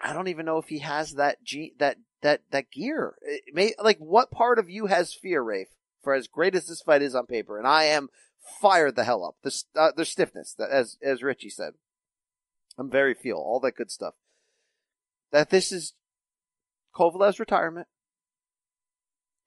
I 0.00 0.12
don't 0.12 0.28
even 0.28 0.46
know 0.46 0.58
if 0.58 0.68
he 0.68 0.78
has 0.78 1.14
that 1.14 1.42
G- 1.42 1.74
that 1.78 1.96
that 2.22 2.42
that 2.52 2.70
gear. 2.70 3.16
May 3.52 3.74
like 3.82 3.98
what 3.98 4.30
part 4.30 4.60
of 4.60 4.70
you 4.70 4.86
has 4.86 5.12
fear, 5.12 5.42
Rafe? 5.42 5.68
For 6.02 6.14
as 6.14 6.28
great 6.28 6.54
as 6.54 6.68
this 6.68 6.82
fight 6.82 7.02
is 7.02 7.16
on 7.16 7.26
paper, 7.26 7.58
and 7.58 7.66
I 7.66 7.84
am 7.84 8.10
fired 8.60 8.94
the 8.94 9.02
hell 9.02 9.24
up. 9.24 9.34
The 9.42 9.62
uh, 9.74 9.90
the 9.96 10.04
stiffness, 10.04 10.54
as 10.58 10.96
as 11.02 11.24
Richie 11.24 11.50
said, 11.50 11.72
I'm 12.78 12.88
very 12.88 13.12
feel 13.12 13.38
all 13.38 13.58
that 13.60 13.74
good 13.74 13.90
stuff. 13.90 14.14
That 15.32 15.50
this 15.50 15.72
is 15.72 15.94
Kovalev's 16.94 17.40
retirement, 17.40 17.88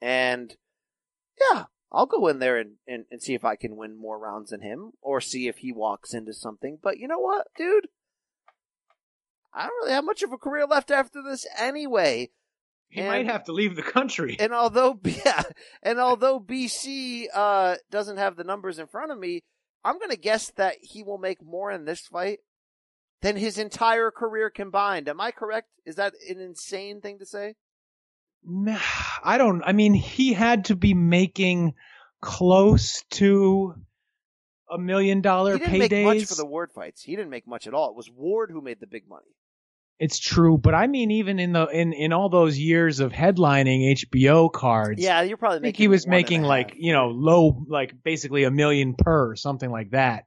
and 0.01 0.57
yeah, 1.39 1.65
I'll 1.91 2.05
go 2.05 2.27
in 2.27 2.39
there 2.39 2.57
and, 2.57 2.73
and, 2.87 3.05
and 3.11 3.21
see 3.21 3.33
if 3.33 3.43
I 3.43 3.55
can 3.55 3.75
win 3.75 3.97
more 3.97 4.19
rounds 4.19 4.51
than 4.51 4.61
him 4.61 4.91
or 5.01 5.19
see 5.21 5.47
if 5.47 5.57
he 5.57 5.71
walks 5.71 6.13
into 6.13 6.33
something. 6.33 6.77
But 6.81 6.99
you 6.99 7.07
know 7.07 7.19
what, 7.19 7.47
dude? 7.57 7.87
I 9.53 9.63
don't 9.63 9.75
really 9.81 9.93
have 9.93 10.05
much 10.05 10.21
of 10.21 10.31
a 10.31 10.37
career 10.37 10.65
left 10.67 10.91
after 10.91 11.21
this 11.23 11.47
anyway. 11.57 12.29
He 12.89 13.03
might 13.03 13.27
have 13.27 13.43
to 13.45 13.51
leave 13.51 13.75
the 13.75 13.83
country. 13.83 14.35
And 14.39 14.53
although 14.53 14.99
yeah, 15.03 15.43
and 15.83 15.99
although 15.99 16.39
BC 16.39 17.25
uh, 17.33 17.75
doesn't 17.91 18.17
have 18.17 18.35
the 18.35 18.43
numbers 18.43 18.79
in 18.79 18.87
front 18.87 19.11
of 19.11 19.19
me, 19.19 19.41
I'm 19.83 19.99
going 19.99 20.11
to 20.11 20.17
guess 20.17 20.51
that 20.57 20.75
he 20.81 21.03
will 21.03 21.19
make 21.19 21.43
more 21.43 21.71
in 21.71 21.85
this 21.85 22.01
fight 22.01 22.39
than 23.21 23.35
his 23.35 23.57
entire 23.57 24.11
career 24.11 24.49
combined. 24.49 25.07
Am 25.07 25.21
I 25.21 25.31
correct? 25.31 25.69
Is 25.85 25.95
that 25.95 26.13
an 26.29 26.39
insane 26.39 27.01
thing 27.01 27.19
to 27.19 27.25
say? 27.25 27.55
I 28.47 29.35
don't. 29.37 29.61
I 29.63 29.73
mean, 29.73 29.93
he 29.93 30.33
had 30.33 30.65
to 30.65 30.75
be 30.75 30.93
making 30.93 31.73
close 32.21 33.03
to 33.11 33.75
a 34.71 34.77
million 34.77 35.21
dollar 35.21 35.53
He 35.57 35.59
didn't 35.59 35.79
make 35.79 35.91
much 36.05 36.17
paydays. 36.17 36.27
for 36.29 36.35
the 36.35 36.45
Ward 36.45 36.71
fights. 36.71 37.01
He 37.01 37.15
didn't 37.15 37.29
make 37.31 37.47
much 37.47 37.67
at 37.67 37.73
all. 37.73 37.89
It 37.89 37.95
was 37.95 38.09
Ward 38.11 38.51
who 38.51 38.61
made 38.61 38.79
the 38.79 38.87
big 38.87 39.07
money. 39.09 39.25
It's 39.99 40.17
true, 40.17 40.57
but 40.57 40.73
I 40.73 40.87
mean, 40.87 41.11
even 41.11 41.39
in 41.39 41.51
the 41.51 41.65
in 41.67 41.91
in 41.91 42.13
all 42.13 42.29
those 42.29 42.57
years 42.57 43.01
of 43.01 43.11
headlining 43.11 43.91
HBO 43.97 44.49
cards, 44.51 45.01
Yeah, 45.01 45.21
you're 45.23 45.35
probably 45.35 45.57
I 45.59 45.61
think 45.61 45.75
he 45.75 45.89
was 45.89 46.05
one 46.05 46.13
and 46.13 46.13
a 46.13 46.17
making 46.23 46.41
half. 46.41 46.47
like 46.49 46.73
you 46.77 46.93
know 46.93 47.09
low, 47.09 47.65
like 47.67 48.01
basically 48.01 48.45
a 48.45 48.51
million 48.51 48.93
per, 48.95 49.35
something 49.35 49.69
like 49.69 49.91
that. 49.91 50.23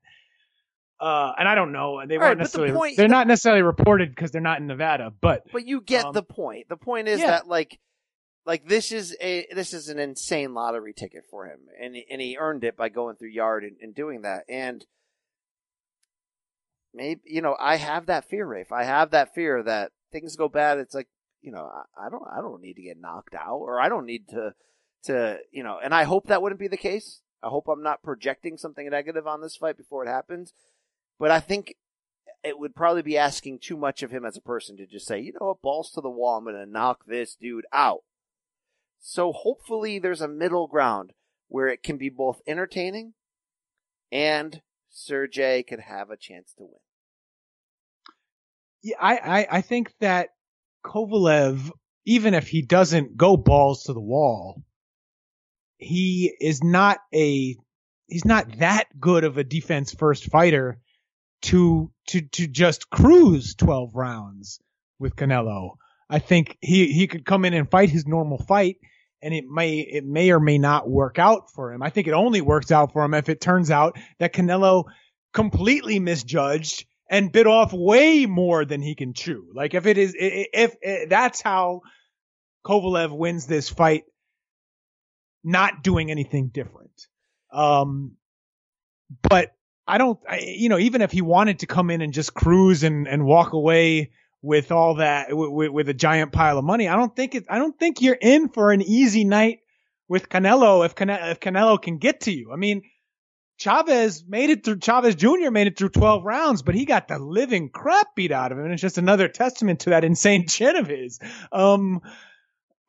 Uh, 1.01 1.33
and 1.39 1.49
I 1.49 1.55
don't 1.55 1.73
know. 1.73 2.03
They 2.07 2.17
All 2.17 2.21
right, 2.21 2.29
weren't 2.29 2.39
but 2.41 2.53
the 2.53 2.59
necessarily. 2.59 2.73
point- 2.75 2.97
they're 2.99 3.09
not 3.09 3.27
necessarily 3.27 3.63
reported 3.63 4.11
because 4.11 4.31
they're 4.31 4.41
not 4.43 4.61
in 4.61 4.67
Nevada, 4.67 5.13
but 5.23 5.43
But 5.53 5.67
you 5.67 5.81
get 5.81 6.05
Um, 6.05 6.13
the 6.13 6.23
point. 6.23 6.69
The 6.69 6.77
point 6.77 7.09
is 7.09 7.19
yeah. 7.21 7.29
that 7.29 7.49
like 7.49 7.81
like 8.45 8.67
this 8.67 8.93
is 8.93 9.17
a 9.21 9.47
this 9.55 9.73
is 9.73 9.89
an 9.89 9.99
insane 9.99 10.55
lottery 10.55 10.93
ticket 10.93 11.25
for 11.31 11.47
him, 11.47 11.61
and 11.81 11.97
and 12.11 12.21
he 12.21 12.37
earned 12.39 12.65
it 12.65 12.77
by 12.77 12.89
going 12.89 13.17
through 13.17 13.31
Yarde 13.31 13.65
and, 13.65 13.77
and 13.81 13.95
doing 13.95 14.23
that. 14.23 14.45
And 14.49 14.85
maybe 16.93 17.21
you 17.25 17.41
know 17.41 17.57
I 17.59 17.77
have 17.77 18.07
that 18.07 18.29
fear, 18.29 18.47
Rafe. 18.47 18.73
I 18.73 18.85
have 18.85 19.11
that 19.11 19.35
fear 19.35 19.63
that 19.63 19.93
things 20.11 20.37
go 20.37 20.49
bad. 20.49 20.79
It's 20.79 20.95
like 20.95 21.09
you 21.41 21.53
know 21.53 21.71
I, 21.73 22.07
I 22.07 22.11
don't 22.11 22.27
I 22.31 22.41
don't 22.41 22.63
need 22.63 22.75
to 22.75 22.83
get 22.83 23.01
knocked 23.01 23.35
out, 23.35 23.59
or 23.59 23.81
I 23.81 23.89
don't 23.89 24.07
need 24.07 24.29
to 24.29 24.55
to 25.05 25.39
you 25.51 25.63
know. 25.63 25.79
And 25.83 25.95
I 25.95 26.05
hope 26.05 26.27
that 26.27 26.43
wouldn't 26.43 26.61
be 26.61 26.69
the 26.69 26.77
case. 26.77 27.21
I 27.43 27.49
hope 27.49 27.69
I'm 27.69 27.83
not 27.83 28.03
projecting 28.03 28.57
something 28.57 28.89
negative 28.89 29.27
on 29.27 29.41
this 29.41 29.57
fight 29.57 29.77
before 29.77 30.05
it 30.05 30.09
happens. 30.09 30.53
But 31.19 31.31
I 31.31 31.41
think 31.41 31.77
it 32.45 32.59
would 32.59 32.75
probably 32.75 33.03
be 33.03 33.19
asking 33.19 33.59
too 33.59 33.77
much 33.77 34.03
of 34.03 34.11
him 34.11 34.25
as 34.25 34.37
a 34.37 34.43
person 34.43 34.77
to 34.77 34.87
just 34.87 35.07
say, 35.07 35.21
you 35.21 35.33
know 35.33 35.47
what, 35.47 35.63
balls 35.63 35.91
to 35.93 36.01
the 36.01 36.11
wall, 36.11 36.39
I'm 36.39 36.45
going 36.45 36.57
to 36.57 36.67
knock 36.67 37.05
this 37.07 37.37
dude 37.37 37.67
out. 37.73 38.03
So 39.05 39.33
hopefully 39.33 39.99
there's 39.99 40.21
a 40.21 40.29
middle 40.29 40.69
ground 40.69 41.13
where 41.49 41.67
it 41.69 41.83
can 41.83 41.99
be 41.99 42.09
both 42.09 42.41
entertaining 42.47 43.15
and 44.13 44.63
Sergey 44.89 45.65
could 45.65 45.81
have 45.81 46.11
a 46.11 46.17
chance 46.17 46.55
to 46.55 46.65
win. 46.65 46.81
yeah, 48.83 48.97
I, 49.01 49.17
I 49.17 49.47
I 49.59 49.61
think 49.63 49.93
that 50.01 50.31
Kovalev, 50.85 51.71
even 52.07 52.35
if 52.35 52.49
he 52.49 52.63
doesn't 52.63 53.17
go 53.17 53.37
balls 53.37 53.85
to 53.85 53.93
the 53.93 54.01
wall, 54.01 54.63
he 55.79 56.35
is 56.41 56.63
not 56.63 56.99
a 57.13 57.57
he's 58.07 58.25
not 58.25 58.59
that 58.59 58.85
good 59.01 59.25
of 59.25 59.37
a 59.37 59.45
defense 59.45 59.93
first 59.93 60.31
fighter 60.31 60.79
to 61.43 61.91
to 62.09 62.21
to 62.21 62.47
just 62.47 62.89
cruise 62.91 63.55
12 63.57 63.95
rounds 63.95 64.61
with 65.01 65.17
Canelo. 65.17 65.77
I 66.09 66.21
think 66.21 66.57
he 66.61 66.93
he 66.93 67.09
could 67.09 67.25
come 67.25 67.45
in 67.45 67.55
and 67.55 67.71
fight 67.71 67.91
his 67.91 68.07
normal 68.07 68.39
fight 68.39 68.77
and 69.23 69.33
it 69.33 69.45
may 69.49 69.79
it 69.79 70.05
may 70.05 70.31
or 70.31 70.41
may 70.41 70.59
not 70.59 70.89
work 70.89 71.19
out 71.19 71.51
for 71.51 71.73
him. 71.73 71.83
I 71.83 71.91
think 71.91 72.09
it 72.09 72.13
only 72.13 72.41
works 72.41 72.71
out 72.71 72.93
for 72.93 73.05
him 73.05 73.15
if 73.15 73.29
it 73.29 73.41
turns 73.41 73.71
out 73.71 73.99
that 74.19 74.33
Canelo 74.33 74.85
completely 75.33 75.99
misjudged 75.99 76.85
and 77.09 77.31
bit 77.31 77.47
off 77.47 77.73
way 77.73 78.27
more 78.27 78.65
than 78.65 78.83
he 78.83 78.95
can 78.95 79.15
chew. 79.15 79.47
Like 79.55 79.75
if 79.75 79.87
it 79.87 79.99
is 79.99 80.15
if, 80.19 80.49
if, 80.53 80.77
if 80.83 81.09
that's 81.09 81.41
how 81.41 81.83
Kovalev 82.65 83.17
wins 83.17 83.47
this 83.47 83.69
fight 83.69 84.05
not 85.45 85.83
doing 85.83 86.11
anything 86.11 86.49
different. 86.49 87.07
Um, 87.53 88.13
but 89.23 89.53
I 89.87 89.99
don't, 89.99 90.19
I, 90.29 90.39
you 90.39 90.69
know, 90.69 90.79
even 90.79 91.03
if 91.03 91.11
he 91.13 91.23
wanted 91.23 91.61
to 91.61 91.67
come 91.67 91.91
in 91.91 92.01
and 92.01 92.13
just 92.13 92.33
cruise 92.33 92.83
and, 92.83 93.09
and 93.09 93.25
walk 93.25 93.53
away 93.53 94.11
with 94.43 94.73
all 94.73 94.97
that, 94.97 95.29
with, 95.35 95.71
with 95.71 95.89
a 95.89 95.95
giant 95.95 96.33
pile 96.33 96.59
of 96.59 96.65
money, 96.65 96.89
I 96.89 96.97
don't 96.97 97.15
think 97.15 97.35
it, 97.35 97.47
I 97.49 97.59
don't 97.59 97.79
think 97.79 98.03
you're 98.03 98.19
in 98.21 98.49
for 98.49 98.73
an 98.73 98.83
easy 98.83 99.25
night 99.25 99.61
with 100.09 100.29
Canelo 100.29 100.85
if, 100.85 100.95
Cane- 100.95 101.11
if 101.11 101.41
Canelo 101.41 101.81
can 101.81 101.99
get 101.99 102.23
to 102.23 102.33
you. 102.33 102.53
I 102.53 102.57
mean, 102.57 102.83
Chavez 103.59 104.25
made 104.27 104.51
it 104.51 104.65
through, 104.65 104.81
Chavez 104.81 105.15
Jr. 105.15 105.51
made 105.51 105.69
it 105.69 105.79
through 105.79 105.91
12 105.91 106.25
rounds, 106.25 106.63
but 106.63 106.75
he 106.75 106.85
got 106.85 107.07
the 107.07 107.19
living 107.19 107.71
crap 107.71 108.15
beat 108.17 108.33
out 108.33 108.51
of 108.51 108.59
him. 108.59 108.65
And 108.65 108.73
it's 108.73 108.83
just 108.83 108.99
another 108.99 109.29
testament 109.29 109.81
to 109.81 109.91
that 109.91 110.05
insane 110.05 110.47
chin 110.49 110.77
of 110.77 110.89
his. 110.89 111.21
Um, 111.53 112.01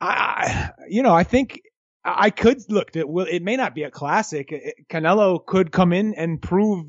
I, 0.02 0.72
you 0.90 1.04
know, 1.04 1.14
I 1.14 1.24
think 1.24 1.62
I 2.04 2.30
could 2.30 2.62
look. 2.70 2.96
It 2.96 3.08
will. 3.08 3.26
It 3.26 3.42
may 3.42 3.56
not 3.56 3.76
be 3.76 3.84
a 3.84 3.92
classic. 3.92 4.54
Canelo 4.90 5.46
could 5.46 5.72
come 5.72 5.94
in 5.94 6.14
and 6.16 6.42
prove, 6.42 6.86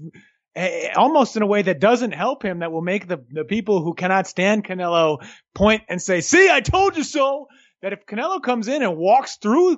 almost 0.96 1.36
in 1.36 1.42
a 1.42 1.46
way 1.46 1.62
that 1.62 1.80
doesn't 1.80 2.12
help 2.12 2.44
him. 2.44 2.60
That 2.60 2.72
will 2.72 2.82
make 2.82 3.08
the 3.08 3.24
the 3.30 3.44
people 3.44 3.82
who 3.82 3.94
cannot 3.94 4.26
stand 4.26 4.64
Canelo 4.64 5.24
point 5.54 5.82
and 5.88 6.00
say, 6.00 6.20
"See, 6.20 6.50
I 6.50 6.60
told 6.60 6.96
you 6.96 7.04
so." 7.04 7.48
That 7.82 7.92
if 7.92 8.06
Canelo 8.06 8.42
comes 8.42 8.66
in 8.68 8.82
and 8.82 8.96
walks 8.96 9.36
through 9.36 9.76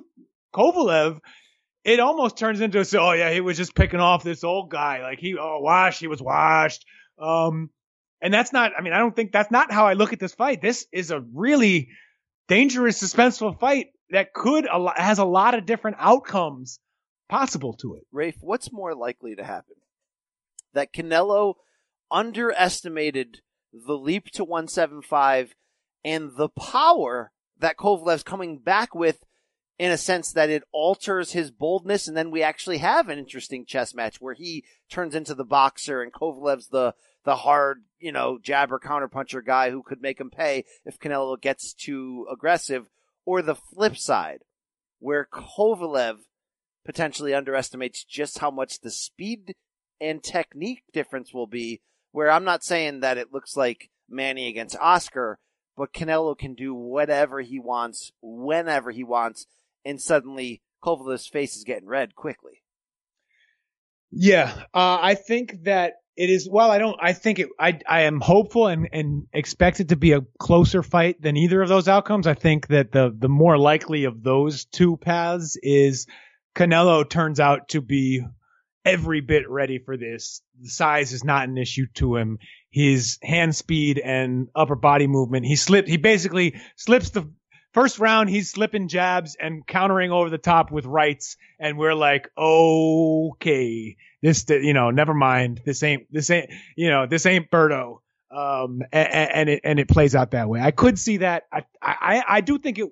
Kovalev, 0.55 1.19
it 1.83 1.99
almost 1.99 2.37
turns 2.37 2.61
into, 2.61 2.85
"Oh 2.99 3.11
yeah, 3.11 3.31
he 3.31 3.41
was 3.41 3.57
just 3.57 3.75
picking 3.75 3.99
off 3.99 4.23
this 4.23 4.43
old 4.43 4.69
guy. 4.69 5.01
Like 5.01 5.19
he, 5.19 5.35
oh 5.37 5.59
washed, 5.59 5.99
he 5.99 6.07
was 6.07 6.21
washed." 6.21 6.85
Um, 7.19 7.69
and 8.21 8.33
that's 8.33 8.53
not. 8.53 8.71
I 8.77 8.81
mean, 8.81 8.93
I 8.93 8.99
don't 8.99 9.15
think 9.15 9.31
that's 9.31 9.51
not 9.51 9.71
how 9.71 9.87
I 9.87 9.93
look 9.93 10.13
at 10.13 10.19
this 10.19 10.33
fight. 10.33 10.61
This 10.61 10.85
is 10.93 11.11
a 11.11 11.19
really 11.33 11.89
dangerous, 12.47 13.01
suspenseful 13.01 13.59
fight 13.59 13.87
that 14.11 14.33
could 14.33 14.67
has 14.95 15.19
a 15.19 15.25
lot 15.25 15.53
of 15.53 15.65
different 15.65 15.97
outcomes 15.99 16.79
possible 17.29 17.73
to 17.73 17.95
it. 17.95 18.03
Rafe, 18.11 18.37
what's 18.41 18.71
more 18.71 18.95
likely 18.95 19.35
to 19.35 19.43
happen? 19.43 19.75
That 20.73 20.93
Canelo 20.93 21.55
underestimated 22.11 23.41
the 23.73 23.97
leap 23.97 24.31
to 24.31 24.43
175 24.43 25.55
and 26.03 26.31
the 26.37 26.49
power 26.49 27.31
that 27.59 27.77
Kovalev's 27.77 28.23
coming 28.23 28.59
back 28.59 28.95
with 28.95 29.23
in 29.79 29.91
a 29.91 29.97
sense 29.97 30.31
that 30.31 30.49
it 30.49 30.63
alters 30.71 31.33
his 31.33 31.51
boldness. 31.51 32.07
And 32.07 32.17
then 32.17 32.31
we 32.31 32.43
actually 32.43 32.79
have 32.79 33.09
an 33.09 33.19
interesting 33.19 33.65
chess 33.65 33.93
match 33.93 34.19
where 34.19 34.33
he 34.33 34.63
turns 34.89 35.15
into 35.15 35.35
the 35.35 35.45
boxer 35.45 36.01
and 36.01 36.13
Kovalev's 36.13 36.67
the 36.67 36.93
the 37.25 37.35
hard, 37.35 37.83
you 37.99 38.13
know, 38.13 38.39
jabber 38.41 38.79
counterpuncher 38.79 39.45
guy 39.45 39.69
who 39.69 39.83
could 39.83 40.01
make 40.01 40.19
him 40.19 40.29
pay 40.29 40.63
if 40.85 40.97
Canelo 40.97 41.39
gets 41.39 41.73
too 41.73 42.25
aggressive. 42.31 42.87
Or 43.25 43.41
the 43.41 43.55
flip 43.55 43.97
side 43.97 44.43
where 44.99 45.27
Kovalev 45.31 46.19
potentially 46.85 47.33
underestimates 47.33 48.05
just 48.05 48.39
how 48.39 48.49
much 48.49 48.79
the 48.79 48.89
speed 48.89 49.55
and 49.99 50.23
technique 50.23 50.83
difference 50.93 51.33
will 51.33 51.47
be. 51.47 51.81
Where 52.11 52.31
I'm 52.31 52.45
not 52.45 52.63
saying 52.63 53.01
that 53.01 53.17
it 53.17 53.31
looks 53.31 53.55
like 53.55 53.89
Manny 54.09 54.47
against 54.47 54.77
Oscar, 54.79 55.39
but 55.75 55.93
Canelo 55.93 56.37
can 56.37 56.55
do 56.55 56.73
whatever 56.73 57.41
he 57.41 57.59
wants, 57.59 58.11
whenever 58.21 58.91
he 58.91 59.03
wants, 59.03 59.45
and 59.85 60.01
suddenly 60.01 60.61
Kovalev's 60.83 61.27
face 61.27 61.55
is 61.55 61.63
getting 61.63 61.87
red 61.87 62.15
quickly. 62.15 62.63
Yeah, 64.09 64.53
uh, 64.73 64.97
I 65.01 65.15
think 65.15 65.63
that 65.63 65.93
it 66.15 66.29
is. 66.29 66.49
Well, 66.49 66.71
I 66.71 66.79
don't. 66.79 66.97
I 66.99 67.13
think 67.13 67.39
it. 67.39 67.49
I 67.59 67.79
I 67.87 68.01
am 68.03 68.19
hopeful 68.19 68.67
and 68.67 68.89
and 68.91 69.27
expect 69.33 69.79
it 69.79 69.89
to 69.89 69.95
be 69.95 70.13
a 70.13 70.21
closer 70.39 70.81
fight 70.81 71.21
than 71.21 71.37
either 71.37 71.61
of 71.61 71.69
those 71.69 71.87
outcomes. 71.87 72.25
I 72.25 72.33
think 72.33 72.67
that 72.67 72.91
the 72.91 73.13
the 73.15 73.29
more 73.29 73.57
likely 73.57 74.05
of 74.05 74.23
those 74.23 74.65
two 74.65 74.97
paths 74.97 75.57
is 75.61 76.07
Canelo 76.55 77.07
turns 77.07 77.39
out 77.39 77.69
to 77.69 77.81
be 77.81 78.23
every 78.87 79.21
bit 79.21 79.49
ready 79.49 79.79
for 79.79 79.97
this. 79.97 80.41
The 80.61 80.69
size 80.69 81.13
is 81.13 81.23
not 81.23 81.47
an 81.47 81.57
issue 81.57 81.87
to 81.95 82.15
him. 82.15 82.39
His 82.69 83.17
hand 83.21 83.55
speed 83.55 83.99
and 83.99 84.47
upper 84.55 84.75
body 84.75 85.07
movement. 85.07 85.45
He 85.45 85.55
slipped. 85.55 85.87
He 85.87 85.97
basically 85.97 86.59
slips 86.75 87.09
the 87.09 87.29
first 87.73 87.99
round. 87.99 88.29
He's 88.29 88.51
slipping 88.51 88.87
jabs 88.87 89.35
and 89.39 89.65
countering 89.67 90.11
over 90.11 90.29
the 90.29 90.37
top 90.37 90.71
with 90.71 90.85
rights, 90.85 91.37
and 91.59 91.77
we're 91.77 91.95
like, 91.95 92.29
okay, 92.37 93.97
this, 94.21 94.45
you 94.49 94.73
know, 94.73 94.91
never 94.91 95.13
mind. 95.13 95.61
This 95.65 95.83
ain't, 95.83 96.11
this 96.11 96.29
ain't, 96.29 96.49
you 96.75 96.89
know, 96.89 97.05
this 97.07 97.25
ain't 97.25 97.51
Birdo. 97.51 97.99
Um, 98.29 98.81
and, 98.91 99.31
and 99.31 99.49
it 99.49 99.61
and 99.63 99.79
it 99.79 99.87
plays 99.87 100.13
out 100.13 100.31
that 100.31 100.49
way. 100.49 100.59
I 100.59 100.71
could 100.71 100.99
see 100.99 101.17
that. 101.17 101.43
I 101.51 101.63
I 101.81 102.23
I 102.27 102.41
do 102.41 102.59
think 102.59 102.77
it 102.77 102.89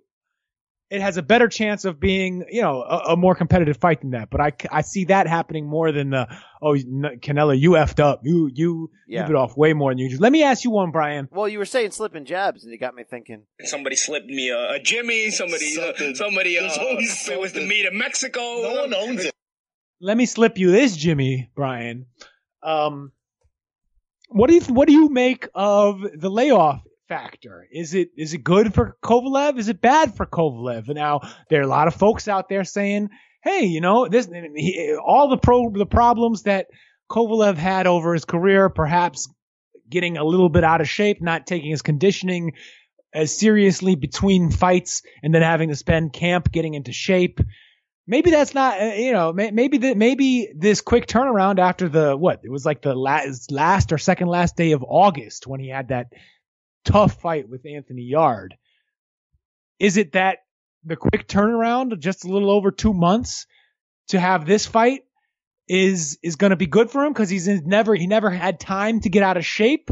it 0.91 1.01
has 1.01 1.17
a 1.17 1.23
better 1.23 1.47
chance 1.47 1.83
of 1.83 1.99
being, 1.99 2.45
you 2.49 2.61
know, 2.61 2.81
a, 2.83 3.13
a 3.13 3.17
more 3.17 3.33
competitive 3.33 3.77
fight 3.77 4.01
than 4.01 4.11
that. 4.11 4.29
But 4.29 4.39
I, 4.41 4.51
I 4.71 4.81
see 4.81 5.05
that 5.05 5.25
happening 5.27 5.67
more 5.67 5.91
than 5.91 6.11
the, 6.11 6.27
oh, 6.61 6.73
n- 6.75 7.19
Canelo, 7.21 7.59
you 7.59 7.71
effed 7.71 7.99
up. 7.99 8.21
You, 8.23 8.51
you, 8.53 8.91
Yeah. 9.07 9.21
you 9.21 9.27
bit 9.27 9.35
off 9.35 9.57
way 9.57 9.73
more 9.73 9.91
than 9.91 9.97
you. 9.97 10.15
Let 10.19 10.31
me 10.31 10.43
ask 10.43 10.63
you 10.63 10.69
one, 10.69 10.91
Brian. 10.91 11.27
Well, 11.31 11.49
you 11.49 11.57
were 11.57 11.65
saying 11.65 11.89
slipping 11.91 12.25
jabs, 12.25 12.63
and 12.63 12.71
you 12.71 12.77
got 12.77 12.93
me 12.93 13.03
thinking. 13.03 13.43
Somebody 13.63 13.95
slipped 13.95 14.27
me 14.27 14.49
a, 14.49 14.73
a 14.73 14.79
Jimmy. 14.79 15.31
Somebody, 15.31 15.75
uh, 15.81 16.13
somebody, 16.13 16.59
uh, 16.59 16.69
it 16.69 17.39
was 17.39 17.53
the 17.53 17.65
meat 17.65 17.87
of 17.87 17.93
Mexico. 17.93 18.39
No 18.41 18.81
one 18.81 18.93
owns 18.93 19.25
it. 19.25 19.33
Let 19.99 20.17
me 20.17 20.27
slip 20.27 20.57
you 20.59 20.69
this, 20.71 20.95
Jimmy, 20.95 21.49
Brian. 21.55 22.05
Um, 22.61 23.11
what 24.29 24.49
do 24.49 24.55
you, 24.55 24.61
what 24.61 24.87
do 24.87 24.93
you 24.93 25.09
make 25.09 25.47
of 25.55 26.01
the 26.15 26.29
layoff 26.29 26.81
factor. 27.07 27.67
Is 27.71 27.93
it 27.93 28.09
is 28.17 28.33
it 28.33 28.43
good 28.43 28.73
for 28.73 28.97
Kovalev? 29.03 29.57
Is 29.57 29.69
it 29.69 29.81
bad 29.81 30.15
for 30.15 30.25
Kovalev? 30.25 30.87
Now 30.87 31.21
there 31.49 31.59
are 31.59 31.63
a 31.63 31.67
lot 31.67 31.87
of 31.87 31.95
folks 31.95 32.27
out 32.27 32.49
there 32.49 32.63
saying, 32.63 33.09
"Hey, 33.43 33.65
you 33.65 33.81
know, 33.81 34.07
this 34.07 34.27
he, 34.55 34.95
all 35.03 35.29
the 35.29 35.37
pro 35.37 35.71
the 35.71 35.85
problems 35.85 36.43
that 36.43 36.67
Kovalev 37.09 37.55
had 37.55 37.87
over 37.87 38.13
his 38.13 38.25
career, 38.25 38.69
perhaps 38.69 39.27
getting 39.89 40.17
a 40.17 40.23
little 40.23 40.49
bit 40.49 40.63
out 40.63 40.81
of 40.81 40.89
shape, 40.89 41.21
not 41.21 41.45
taking 41.45 41.69
his 41.69 41.81
conditioning 41.81 42.53
as 43.13 43.37
seriously 43.37 43.95
between 43.95 44.51
fights, 44.51 45.01
and 45.23 45.33
then 45.33 45.41
having 45.41 45.69
to 45.69 45.75
spend 45.75 46.13
camp 46.13 46.51
getting 46.51 46.73
into 46.73 46.91
shape." 46.91 47.39
Maybe 48.07 48.29
that's 48.29 48.53
not, 48.53 48.79
uh, 48.79 48.93
you 48.93 49.13
know, 49.13 49.33
maybe 49.33 49.95
maybe 49.95 50.53
this 50.55 50.81
quick 50.81 51.07
turnaround 51.07 51.57
after 51.57 51.89
the 51.89 52.15
what 52.15 52.41
it 52.43 52.51
was 52.51 52.63
like 52.63 52.83
the 52.83 52.93
last 52.93 53.51
last 53.51 53.91
or 53.91 53.97
second 53.97 54.27
last 54.27 54.55
day 54.55 54.73
of 54.73 54.85
August 54.87 55.47
when 55.47 55.59
he 55.59 55.69
had 55.69 55.87
that 55.87 56.13
tough 56.85 57.19
fight 57.21 57.49
with 57.49 57.65
Anthony 57.65 58.03
Yarde. 58.03 58.55
Is 59.79 59.97
it 59.97 60.13
that 60.13 60.39
the 60.83 60.95
quick 60.95 61.27
turnaround, 61.27 61.99
just 61.99 62.23
a 62.23 62.29
little 62.29 62.51
over 62.51 62.71
two 62.71 62.93
months 62.93 63.47
to 64.09 64.19
have 64.19 64.45
this 64.45 64.65
fight 64.65 65.01
is, 65.67 66.17
is 66.23 66.35
going 66.35 66.51
to 66.51 66.55
be 66.55 66.67
good 66.67 66.89
for 66.89 67.03
him 67.03 67.11
because 67.11 67.29
he's 67.29 67.47
never, 67.47 67.95
he 67.95 68.07
never 68.07 68.29
had 68.29 68.59
time 68.59 69.01
to 69.01 69.09
get 69.09 69.23
out 69.23 69.37
of 69.37 69.45
shape 69.45 69.89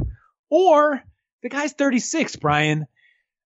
or 0.49 1.02
the 1.41 1.49
guy's 1.49 1.74
36, 1.74 2.36
Brian. 2.38 2.86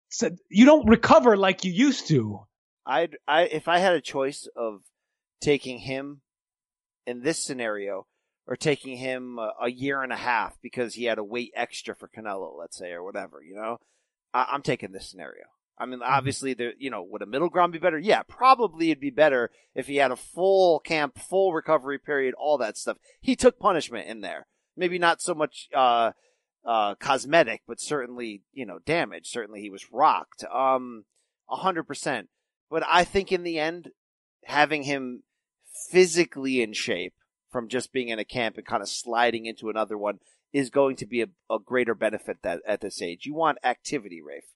So 0.09 0.29
you 0.49 0.65
don't 0.65 0.89
recover 0.89 1.37
like 1.37 1.63
you 1.63 1.71
used 1.71 2.07
to. 2.09 2.41
I'd, 2.85 3.17
I, 3.27 3.43
if 3.43 3.67
I 3.67 3.79
had 3.79 3.93
a 3.93 4.01
choice 4.01 4.47
of 4.55 4.81
taking 5.41 5.79
him 5.79 6.21
in 7.05 7.21
this 7.21 7.43
scenario, 7.43 8.05
or 8.47 8.55
taking 8.55 8.97
him 8.97 9.37
a, 9.37 9.51
a, 9.63 9.69
year 9.69 10.01
and 10.01 10.13
a 10.13 10.17
half 10.17 10.57
because 10.61 10.93
he 10.93 11.03
had 11.03 11.15
to 11.15 11.23
wait 11.23 11.51
extra 11.55 11.93
for 11.95 12.07
Canelo, 12.07 12.57
let's 12.57 12.77
say, 12.77 12.91
or 12.91 13.03
whatever, 13.03 13.41
you 13.43 13.55
know, 13.55 13.77
I, 14.33 14.55
am 14.55 14.61
taking 14.61 14.93
this 14.93 15.09
scenario. 15.09 15.43
I 15.77 15.85
mean, 15.85 15.99
mm-hmm. 15.99 16.11
obviously, 16.11 16.53
there, 16.53 16.73
you 16.79 16.89
know, 16.89 17.03
would 17.03 17.21
a 17.21 17.25
middle 17.25 17.49
ground 17.49 17.73
be 17.73 17.79
better? 17.79 17.99
Yeah, 17.99 18.23
probably 18.23 18.89
it'd 18.89 19.01
be 19.01 19.09
better 19.09 19.51
if 19.75 19.87
he 19.87 19.97
had 19.97 20.11
a 20.11 20.15
full 20.15 20.79
camp, 20.79 21.19
full 21.19 21.53
recovery 21.53 21.99
period, 21.99 22.33
all 22.35 22.57
that 22.57 22.77
stuff. 22.77 22.97
He 23.19 23.35
took 23.35 23.59
punishment 23.59 24.07
in 24.07 24.21
there. 24.21 24.47
Maybe 24.75 24.97
not 24.97 25.21
so 25.21 25.33
much, 25.33 25.67
uh, 25.75 26.11
uh, 26.65 26.95
cosmetic, 26.95 27.63
but 27.67 27.79
certainly, 27.79 28.43
you 28.53 28.65
know, 28.65 28.79
damage. 28.85 29.27
Certainly 29.27 29.61
he 29.61 29.69
was 29.69 29.91
rocked. 29.91 30.43
Um, 30.53 31.05
a 31.49 31.55
hundred 31.57 31.83
percent. 31.83 32.29
But 32.69 32.83
I 32.87 33.03
think 33.03 33.31
in 33.31 33.43
the 33.43 33.59
end, 33.59 33.91
having 34.45 34.83
him 34.83 35.23
physically 35.89 36.61
in 36.61 36.73
shape 36.73 37.13
from 37.57 37.67
just 37.67 37.91
being 37.91 38.09
in 38.09 38.19
a 38.19 38.23
camp 38.23 38.55
and 38.55 38.67
kind 38.67 38.83
of 38.83 38.87
sliding 38.87 39.47
into 39.47 39.67
another 39.67 39.97
one 39.97 40.19
is 40.53 40.69
going 40.69 40.95
to 40.95 41.07
be 41.07 41.23
a, 41.23 41.27
a 41.49 41.57
greater 41.57 41.95
benefit 41.95 42.37
that 42.43 42.59
at 42.67 42.81
this 42.81 43.01
age. 43.01 43.25
You 43.25 43.33
want 43.33 43.57
activity, 43.63 44.21
Rafe. 44.21 44.53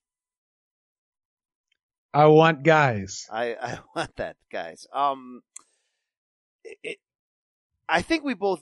I 2.14 2.28
want 2.28 2.62
guys. 2.62 3.26
I, 3.32 3.56
I 3.60 3.80
want 3.96 4.18
that, 4.18 4.36
guys. 4.52 4.86
Um, 4.94 5.42
it, 6.84 7.00
I 7.90 8.04
think 8.04 8.24
we 8.24 8.36
both, 8.36 8.62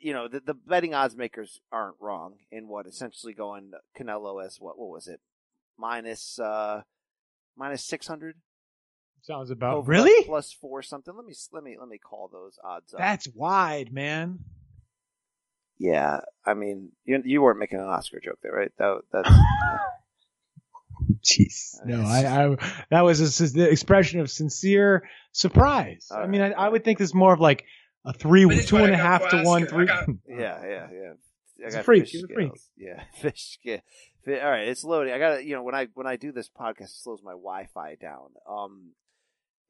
you 0.00 0.12
know, 0.12 0.28
the, 0.28 0.38
the 0.38 0.54
betting 0.54 0.94
odds 0.94 1.16
makers 1.16 1.60
aren't 1.72 1.96
wrong 1.98 2.34
in 2.52 2.68
what 2.68 2.86
essentially 2.86 3.34
going 3.34 3.72
Canelo 3.98 4.40
as 4.44 4.58
what 4.60 4.78
what 4.78 4.90
was 4.90 5.08
it 5.08 5.18
minus 5.76 6.38
uh 6.38 6.82
minus 7.56 7.84
six 7.84 8.06
hundred 8.06 8.36
Sounds 9.26 9.50
about 9.50 9.78
Over 9.78 9.90
really 9.90 10.24
plus 10.24 10.52
four 10.52 10.82
something. 10.82 11.12
Let 11.12 11.26
me 11.26 11.34
let 11.52 11.64
me 11.64 11.76
let 11.80 11.88
me 11.88 11.98
call 11.98 12.30
those 12.32 12.60
odds 12.62 12.94
up. 12.94 13.00
That's 13.00 13.26
wide, 13.34 13.92
man. 13.92 14.38
Yeah, 15.78 16.20
I 16.44 16.54
mean, 16.54 16.92
you 17.04 17.20
you 17.24 17.42
weren't 17.42 17.58
making 17.58 17.80
an 17.80 17.86
Oscar 17.86 18.20
joke 18.20 18.38
there, 18.40 18.52
right? 18.52 18.70
That 18.78 19.00
that's. 19.12 19.28
Jeez, 21.24 21.84
no, 21.84 22.02
I, 22.02 22.52
I 22.52 22.56
that 22.90 23.00
was 23.00 23.40
a, 23.40 23.52
the 23.52 23.68
expression 23.68 24.20
of 24.20 24.30
sincere 24.30 25.08
surprise. 25.32 26.06
All 26.12 26.18
I 26.18 26.28
mean, 26.28 26.40
I, 26.40 26.52
I, 26.52 26.68
would 26.68 26.84
think 26.84 27.00
it's 27.00 27.12
more 27.12 27.34
of 27.34 27.40
like 27.40 27.64
a 28.04 28.12
three, 28.12 28.46
two 28.62 28.76
and 28.76 28.94
a 28.94 28.96
half 28.96 29.28
to 29.30 29.42
one, 29.42 29.66
three. 29.66 29.86
Got... 29.86 30.08
yeah, 30.28 30.64
yeah, 30.64 30.86
yeah. 30.92 31.66
I 31.66 31.70
got 31.70 31.84
freak. 31.84 32.04
Fish 32.08 32.22
freak. 32.32 32.52
Yeah, 32.76 33.02
fish 33.20 33.58
scale. 33.60 33.80
All 34.28 34.50
right, 34.50 34.68
it's 34.68 34.84
loading. 34.84 35.12
I 35.12 35.18
got 35.18 35.36
to, 35.36 35.44
you 35.44 35.56
know, 35.56 35.64
when 35.64 35.74
I 35.74 35.88
when 35.94 36.06
I 36.06 36.14
do 36.14 36.30
this 36.30 36.48
podcast, 36.48 36.82
it 36.82 37.02
slows 37.02 37.22
my 37.24 37.32
Wi-Fi 37.32 37.96
down. 37.96 38.28
Um, 38.48 38.92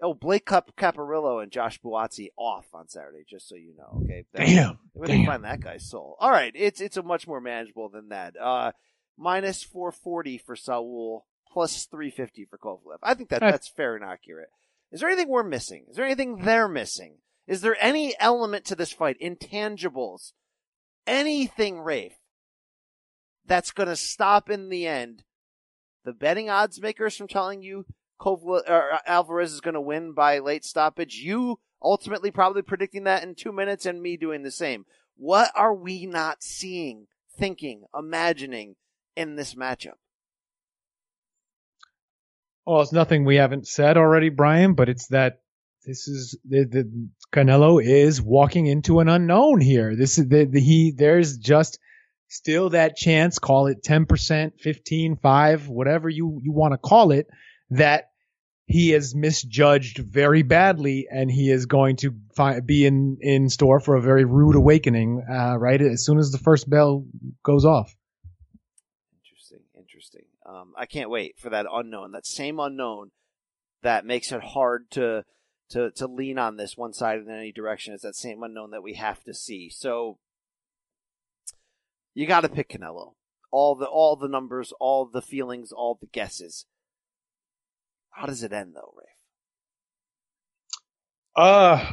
Oh, 0.01 0.13
Blake 0.13 0.45
Cap- 0.45 0.77
Caparello 0.77 1.43
and 1.43 1.51
Josh 1.51 1.81
Buatsi 1.81 2.29
off 2.37 2.67
on 2.75 2.89
Saturday, 2.89 3.25
just 3.29 3.49
so 3.49 3.55
you 3.55 3.75
know. 3.77 4.03
Okay. 4.05 4.25
That's, 4.33 4.51
damn. 4.51 4.79
Where 4.93 5.09
damn. 5.09 5.25
find 5.25 5.45
that 5.45 5.61
guy's 5.61 5.89
soul? 5.89 6.17
All 6.21 6.31
right. 6.31 6.53
It's, 6.55 6.81
it's 6.81 6.99
a 6.99 7.03
much 7.03 7.27
more 7.27 7.41
manageable 7.41 7.89
than 7.89 8.11
that. 8.11 8.35
Uh, 8.39 8.73
minus 9.17 9.63
440 9.63 10.39
for 10.39 10.55
Saul, 10.55 11.27
plus 11.51 11.87
350 11.87 12.45
for 12.45 12.59
Kovalev. 12.59 12.99
I 13.03 13.15
think 13.15 13.31
that 13.31 13.41
that's, 13.41 13.53
that's 13.53 13.69
fair 13.69 13.97
and 13.97 14.05
accurate. 14.05 14.51
Is 14.93 15.01
there 15.01 15.09
anything 15.09 15.29
we're 15.29 15.43
missing? 15.43 15.87
Is 15.89 15.97
there 15.97 16.05
anything 16.05 16.39
they're 16.39 16.69
missing? 16.69 17.19
Is 17.47 17.63
there 17.63 17.77
any 17.81 18.15
element 18.21 18.67
to 18.67 18.75
this 18.75 18.93
fight, 18.93 19.17
intangibles, 19.21 20.33
anything, 21.07 21.79
Rafe, 21.79 22.19
that's 23.47 23.71
going 23.71 23.89
to 23.89 23.97
stop 23.97 24.51
in 24.51 24.69
the 24.69 24.87
end 24.87 25.23
the 26.07 26.13
betting 26.13 26.49
odds 26.49 26.81
makers 26.81 27.17
from 27.17 27.29
telling 27.29 27.63
you 27.63 27.85
Kovla, 28.21 28.69
or 28.69 28.95
uh, 28.95 28.99
Alvarez 29.07 29.53
is 29.53 29.61
going 29.61 29.75
to 29.75 29.81
win 29.81 30.13
by 30.13 30.39
late 30.39 30.65
stoppage. 30.65 31.17
You 31.17 31.59
ultimately 31.83 32.31
probably 32.31 32.63
predicting 32.63 33.05
that 33.05 33.23
in 33.23 33.35
two 33.35 33.53
minutes 33.53 33.87
and 33.87 34.03
me 34.03 34.17
doing 34.17 34.43
the 34.43 34.51
same. 34.51 34.87
What 35.17 35.51
are 35.55 35.75
we 35.75 36.07
not 36.07 36.43
seeing, 36.43 37.07
thinking, 37.39 37.85
imagining 37.97 38.77
in 39.15 39.37
this 39.37 39.55
matchup? 39.55 39.95
Well, 42.67 42.83
it's 42.83 42.93
nothing 42.93 43.25
we 43.25 43.37
haven't 43.37 43.69
said 43.69 43.97
already, 43.97 44.29
Brian, 44.29 44.75
but 44.75 44.89
it's 44.89 45.07
that 45.09 45.41
this 45.87 46.09
is 46.09 46.37
the, 46.45 46.65
the 46.65 47.09
Canelo 47.33 47.83
is 47.83 48.21
walking 48.21 48.67
into 48.67 48.99
an 48.99 49.09
unknown 49.09 49.61
here. 49.61 49.95
This 49.95 50.19
is 50.19 50.29
the, 50.29 50.45
the 50.45 50.61
he 50.61 50.93
there's 50.97 51.39
just 51.39 51.79
still 52.29 52.71
that 52.71 52.97
chance, 52.97 53.39
call 53.39 53.69
it 53.69 53.85
10%, 53.85 54.59
15, 54.59 55.17
5, 55.17 55.69
whatever 55.69 56.09
you 56.09 56.41
you 56.43 56.51
want 56.51 56.73
to 56.73 56.79
call 56.79 57.13
it 57.13 57.29
that 57.71 58.11
he 58.67 58.93
is 58.93 59.15
misjudged 59.15 59.99
very 59.99 60.43
badly 60.43 61.07
and 61.11 61.31
he 61.31 61.51
is 61.51 61.67
going 61.67 61.97
to 61.97 62.11
be 62.65 62.85
in, 62.85 63.17
in 63.21 63.49
store 63.49 63.79
for 63.79 63.95
a 63.95 64.03
very 64.03 64.25
rude 64.25 64.57
awakening, 64.57 65.25
uh, 65.31 65.57
right 65.57 65.81
as 65.81 66.05
soon 66.05 66.19
as 66.19 66.33
the 66.33 66.39
first 66.39 66.69
bell 66.69 67.07
goes 67.45 67.65
off. 67.65 67.97
Interesting, 69.23 69.61
interesting. 69.79 70.25
Um, 70.45 70.75
I 70.77 70.87
can't 70.87 71.11
wait 71.11 71.39
for 71.39 71.49
that 71.51 71.67
unknown, 71.73 72.13
that 72.13 72.27
same 72.27 72.59
unknown 72.59 73.13
that 73.83 74.05
makes 74.05 74.33
it 74.33 74.43
hard 74.43 74.91
to, 74.93 75.25
to, 75.71 75.93
to 75.93 76.07
lean 76.09 76.39
on 76.39 76.57
this 76.57 76.77
one 76.77 76.93
side 76.93 77.21
in 77.21 77.31
any 77.31 77.53
direction 77.53 77.95
is 77.95 78.01
that 78.01 78.17
same 78.17 78.43
unknown 78.43 78.73
that 78.73 78.83
we 78.83 78.95
have 78.95 79.23
to 79.25 79.35
see. 79.35 79.71
So 79.71 80.19
you 82.15 82.27
got 82.27 82.41
to 82.41 82.49
pick 82.49 82.71
Canelo. 82.71 83.13
All 83.53 83.77
the, 83.77 83.87
all 83.87 84.17
the 84.17 84.29
numbers, 84.29 84.73
all 84.81 85.07
the 85.07 85.23
feelings, 85.23 85.71
all 85.71 85.97
the 86.01 86.09
guesses 86.09 86.67
how 88.17 88.27
does 88.27 88.43
it 88.43 88.53
end 88.53 88.73
though, 88.75 88.95
Rafe? 88.97 89.07
Uh, 91.37 91.93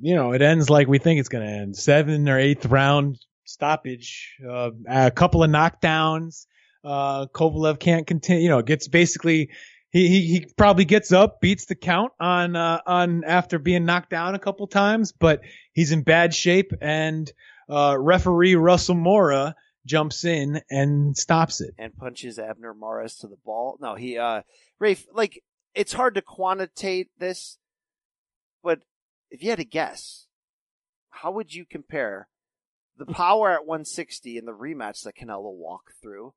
you 0.00 0.14
know, 0.14 0.32
it 0.32 0.42
ends 0.42 0.68
like 0.68 0.86
we 0.86 0.98
think 0.98 1.18
it's 1.18 1.30
going 1.30 1.46
to 1.46 1.50
end. 1.50 1.76
Seven 1.76 2.28
or 2.28 2.38
eighth 2.38 2.66
round 2.66 3.18
stoppage, 3.44 4.36
uh, 4.46 4.70
a 4.86 5.10
couple 5.10 5.42
of 5.42 5.50
knockdowns. 5.50 6.46
Uh, 6.84 7.26
Kovalev 7.26 7.78
can't 7.78 8.06
continue, 8.06 8.42
you 8.42 8.48
know, 8.50 8.60
gets 8.60 8.88
basically, 8.88 9.48
he, 9.90 10.08
he, 10.08 10.26
he 10.26 10.46
probably 10.58 10.84
gets 10.84 11.10
up, 11.10 11.40
beats 11.40 11.64
the 11.64 11.74
count 11.74 12.12
on, 12.20 12.54
uh, 12.54 12.80
on 12.86 13.24
after 13.24 13.58
being 13.58 13.86
knocked 13.86 14.10
down 14.10 14.34
a 14.34 14.38
couple 14.38 14.66
times, 14.66 15.12
but 15.12 15.40
he's 15.72 15.92
in 15.92 16.02
bad 16.02 16.34
shape 16.34 16.72
and, 16.82 17.32
uh, 17.70 17.96
referee 17.98 18.56
Russell 18.56 18.96
Mora 18.96 19.54
jumps 19.86 20.24
in 20.24 20.60
and 20.70 21.16
stops 21.16 21.60
it. 21.62 21.74
And 21.78 21.96
punches 21.96 22.38
Abner 22.38 22.74
Mares 22.74 23.16
to 23.18 23.28
the 23.28 23.38
ball. 23.44 23.78
No, 23.80 23.94
he, 23.94 24.18
uh, 24.18 24.42
Rafe, 24.78 25.06
like, 25.14 25.42
it's 25.74 25.92
hard 25.92 26.14
to 26.14 26.22
quantitate 26.22 27.08
this, 27.18 27.58
but 28.62 28.80
if 29.30 29.42
you 29.42 29.50
had 29.50 29.58
to 29.58 29.64
guess, 29.64 30.26
how 31.10 31.30
would 31.32 31.54
you 31.54 31.64
compare 31.64 32.28
the 32.96 33.06
power 33.06 33.50
at 33.50 33.66
160 33.66 34.36
in 34.36 34.44
the 34.44 34.52
rematch 34.52 35.02
that 35.02 35.16
Canelo 35.16 35.52
walked 35.52 35.94
through 36.02 36.34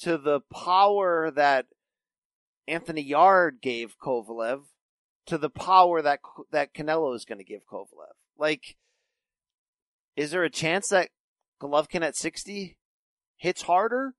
to 0.00 0.18
the 0.18 0.40
power 0.52 1.30
that 1.30 1.66
Anthony 2.66 3.02
Yarde 3.02 3.60
gave 3.60 3.98
Kovalev 3.98 4.62
to 5.26 5.38
the 5.38 5.50
power 5.50 6.02
that 6.02 6.20
that 6.50 6.74
Canelo 6.74 7.14
is 7.14 7.24
going 7.24 7.38
to 7.38 7.44
give 7.44 7.66
Kovalev? 7.70 8.14
Like, 8.36 8.76
is 10.16 10.30
there 10.30 10.44
a 10.44 10.50
chance 10.50 10.88
that 10.88 11.10
Golovkin 11.60 12.02
at 12.02 12.16
60 12.16 12.76
hits 13.36 13.62
harder 13.62 14.14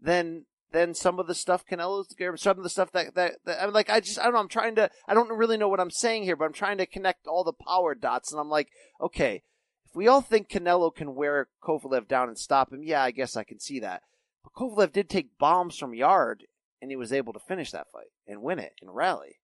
than 0.00 0.46
than 0.74 0.92
some 0.92 1.20
of 1.20 1.28
the 1.28 1.34
stuff 1.36 1.64
Canelo's, 1.64 2.14
some 2.42 2.58
of 2.58 2.64
the 2.64 2.68
stuff 2.68 2.90
that, 2.90 3.14
that, 3.14 3.36
that, 3.44 3.62
I'm 3.62 3.72
like, 3.72 3.88
I 3.88 4.00
just, 4.00 4.18
I 4.18 4.24
don't 4.24 4.34
know, 4.34 4.40
I'm 4.40 4.48
trying 4.48 4.74
to, 4.74 4.90
I 5.06 5.14
don't 5.14 5.30
really 5.30 5.56
know 5.56 5.68
what 5.68 5.78
I'm 5.78 5.90
saying 5.90 6.24
here, 6.24 6.34
but 6.34 6.46
I'm 6.46 6.52
trying 6.52 6.78
to 6.78 6.86
connect 6.86 7.28
all 7.28 7.44
the 7.44 7.52
power 7.52 7.94
dots. 7.94 8.32
And 8.32 8.40
I'm 8.40 8.50
like, 8.50 8.68
okay, 9.00 9.44
if 9.86 9.94
we 9.94 10.08
all 10.08 10.20
think 10.20 10.50
Canelo 10.50 10.92
can 10.92 11.14
wear 11.14 11.46
Kovalev 11.62 12.08
down 12.08 12.28
and 12.28 12.36
stop 12.36 12.72
him, 12.72 12.82
yeah, 12.82 13.04
I 13.04 13.12
guess 13.12 13.36
I 13.36 13.44
can 13.44 13.60
see 13.60 13.78
that. 13.80 14.02
But 14.42 14.52
Kovalev 14.52 14.92
did 14.92 15.08
take 15.08 15.38
bombs 15.38 15.78
from 15.78 15.94
Yarde, 15.94 16.46
and 16.82 16.90
he 16.90 16.96
was 16.96 17.12
able 17.12 17.32
to 17.34 17.38
finish 17.38 17.70
that 17.70 17.86
fight 17.92 18.10
and 18.26 18.42
win 18.42 18.58
it 18.58 18.72
and 18.82 18.94
rally. 18.94 19.36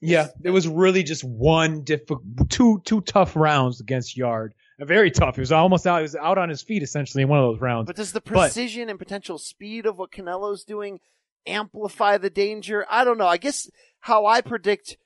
Yeah, 0.00 0.28
it 0.42 0.50
was 0.50 0.68
really 0.68 1.02
just 1.02 1.24
one 1.24 1.82
difficult, 1.82 2.22
two 2.50 2.82
two 2.84 3.00
tough 3.02 3.36
rounds 3.36 3.80
against 3.80 4.16
Yarde. 4.16 4.54
A 4.80 4.84
very 4.84 5.10
tough. 5.10 5.36
He 5.36 5.40
was 5.40 5.52
almost 5.52 5.86
out. 5.86 5.98
He 5.98 6.02
was 6.02 6.16
out 6.16 6.36
on 6.36 6.48
his 6.48 6.62
feet 6.62 6.82
essentially 6.82 7.22
in 7.22 7.28
one 7.28 7.38
of 7.38 7.44
those 7.44 7.60
rounds. 7.60 7.86
But 7.86 7.96
does 7.96 8.12
the 8.12 8.20
precision 8.20 8.90
and 8.90 8.98
potential 8.98 9.38
speed 9.38 9.86
of 9.86 9.96
what 9.96 10.10
Canelo's 10.10 10.64
doing 10.64 11.00
amplify 11.46 12.18
the 12.18 12.30
danger? 12.30 12.84
I 12.90 13.04
don't 13.04 13.18
know. 13.18 13.26
I 13.26 13.36
guess 13.36 13.70
how 14.00 14.26
I 14.26 14.40
predict 14.40 14.96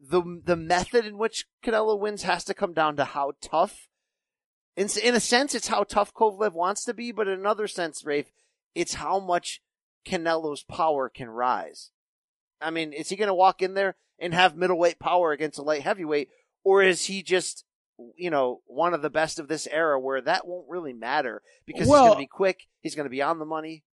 the 0.00 0.22
the 0.44 0.56
method 0.56 1.06
in 1.06 1.16
which 1.16 1.46
Canelo 1.64 1.98
wins 1.98 2.22
has 2.24 2.44
to 2.44 2.54
come 2.54 2.74
down 2.74 2.96
to 2.96 3.04
how 3.04 3.32
tough. 3.40 3.88
In 4.76 4.88
in 5.02 5.14
a 5.14 5.20
sense, 5.20 5.54
it's 5.54 5.68
how 5.68 5.84
tough 5.84 6.12
Kovalev 6.12 6.52
wants 6.52 6.84
to 6.84 6.94
be, 6.94 7.12
but 7.12 7.28
in 7.28 7.38
another 7.38 7.66
sense, 7.66 8.04
Rafe, 8.04 8.30
it's 8.74 8.94
how 8.94 9.20
much 9.20 9.62
Canelo's 10.06 10.62
power 10.64 11.08
can 11.08 11.30
rise. 11.30 11.90
I 12.60 12.70
mean, 12.70 12.92
is 12.92 13.08
he 13.08 13.16
going 13.16 13.28
to 13.28 13.34
walk 13.34 13.62
in 13.62 13.74
there 13.74 13.96
and 14.18 14.34
have 14.34 14.56
middleweight 14.56 14.98
power 14.98 15.32
against 15.32 15.58
a 15.58 15.62
light 15.62 15.82
heavyweight, 15.82 16.28
or 16.64 16.82
is 16.82 17.06
he 17.06 17.22
just, 17.22 17.64
you 18.16 18.30
know, 18.30 18.60
one 18.66 18.94
of 18.94 19.02
the 19.02 19.10
best 19.10 19.38
of 19.38 19.48
this 19.48 19.66
era 19.66 19.98
where 20.00 20.20
that 20.20 20.46
won't 20.46 20.68
really 20.68 20.92
matter 20.92 21.42
because 21.66 21.88
Well- 21.88 22.04
he's 22.04 22.08
going 22.08 22.16
to 22.16 22.22
be 22.22 22.28
quick, 22.28 22.58
he's 22.80 22.94
going 22.94 23.06
to 23.06 23.10
be 23.10 23.22
on 23.22 23.38
the 23.38 23.44
money. 23.44 23.84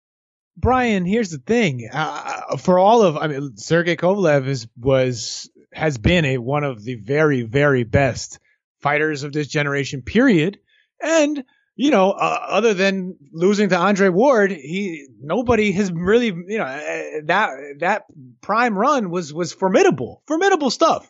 Brian, 0.58 1.06
here's 1.06 1.32
the 1.32 1.38
thing. 1.38 1.90
Uh, 1.92 2.58
for 2.58 2.78
all 2.78 3.04
of, 3.04 3.16
I 3.16 3.28
mean, 3.28 3.56
Sergey 3.56 3.96
Kovalev 3.96 4.48
is 4.48 4.68
was 4.78 5.50
has 5.72 5.98
been 5.98 6.26
a 6.26 6.38
one 6.40 6.66
of 6.66 6.84
the 6.84 6.96
very 6.96 7.44
very 7.44 7.84
best 7.86 8.38
fighters 8.82 9.24
of 9.24 9.32
this 9.32 9.48
generation. 9.48 10.02
Period. 10.02 10.60
And 11.02 11.46
you 11.76 11.92
know, 11.92 12.12
uh, 12.12 12.46
other 12.50 12.74
than 12.74 13.18
losing 13.32 13.70
to 13.70 13.78
Andre 13.78 14.10
Ward, 14.10 14.52
he 14.52 15.08
nobody 15.20 15.72
has 15.72 15.92
really, 15.92 16.28
you 16.28 16.58
know, 16.58 16.66
uh, 16.66 17.22
that 17.26 17.50
that 17.80 18.04
prime 18.42 18.78
run 18.78 19.10
was 19.10 19.34
was 19.34 19.54
formidable, 19.54 20.22
formidable 20.28 20.70
stuff. 20.70 21.10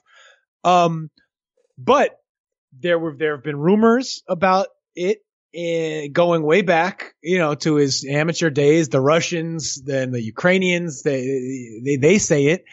Um, 0.63 1.09
but 1.77 2.11
there 2.79 2.99
were 2.99 3.15
there 3.17 3.35
have 3.35 3.43
been 3.43 3.57
rumors 3.57 4.23
about 4.27 4.67
it 4.95 5.19
eh, 5.53 6.07
going 6.07 6.43
way 6.43 6.61
back, 6.61 7.15
you 7.23 7.39
know, 7.39 7.55
to 7.55 7.75
his 7.75 8.05
amateur 8.09 8.49
days. 8.49 8.89
The 8.89 9.01
Russians, 9.01 9.81
then 9.83 10.11
the 10.11 10.21
Ukrainians, 10.21 11.01
they, 11.01 11.81
they 11.83 11.95
they 11.95 12.17
say 12.19 12.47
it. 12.47 12.63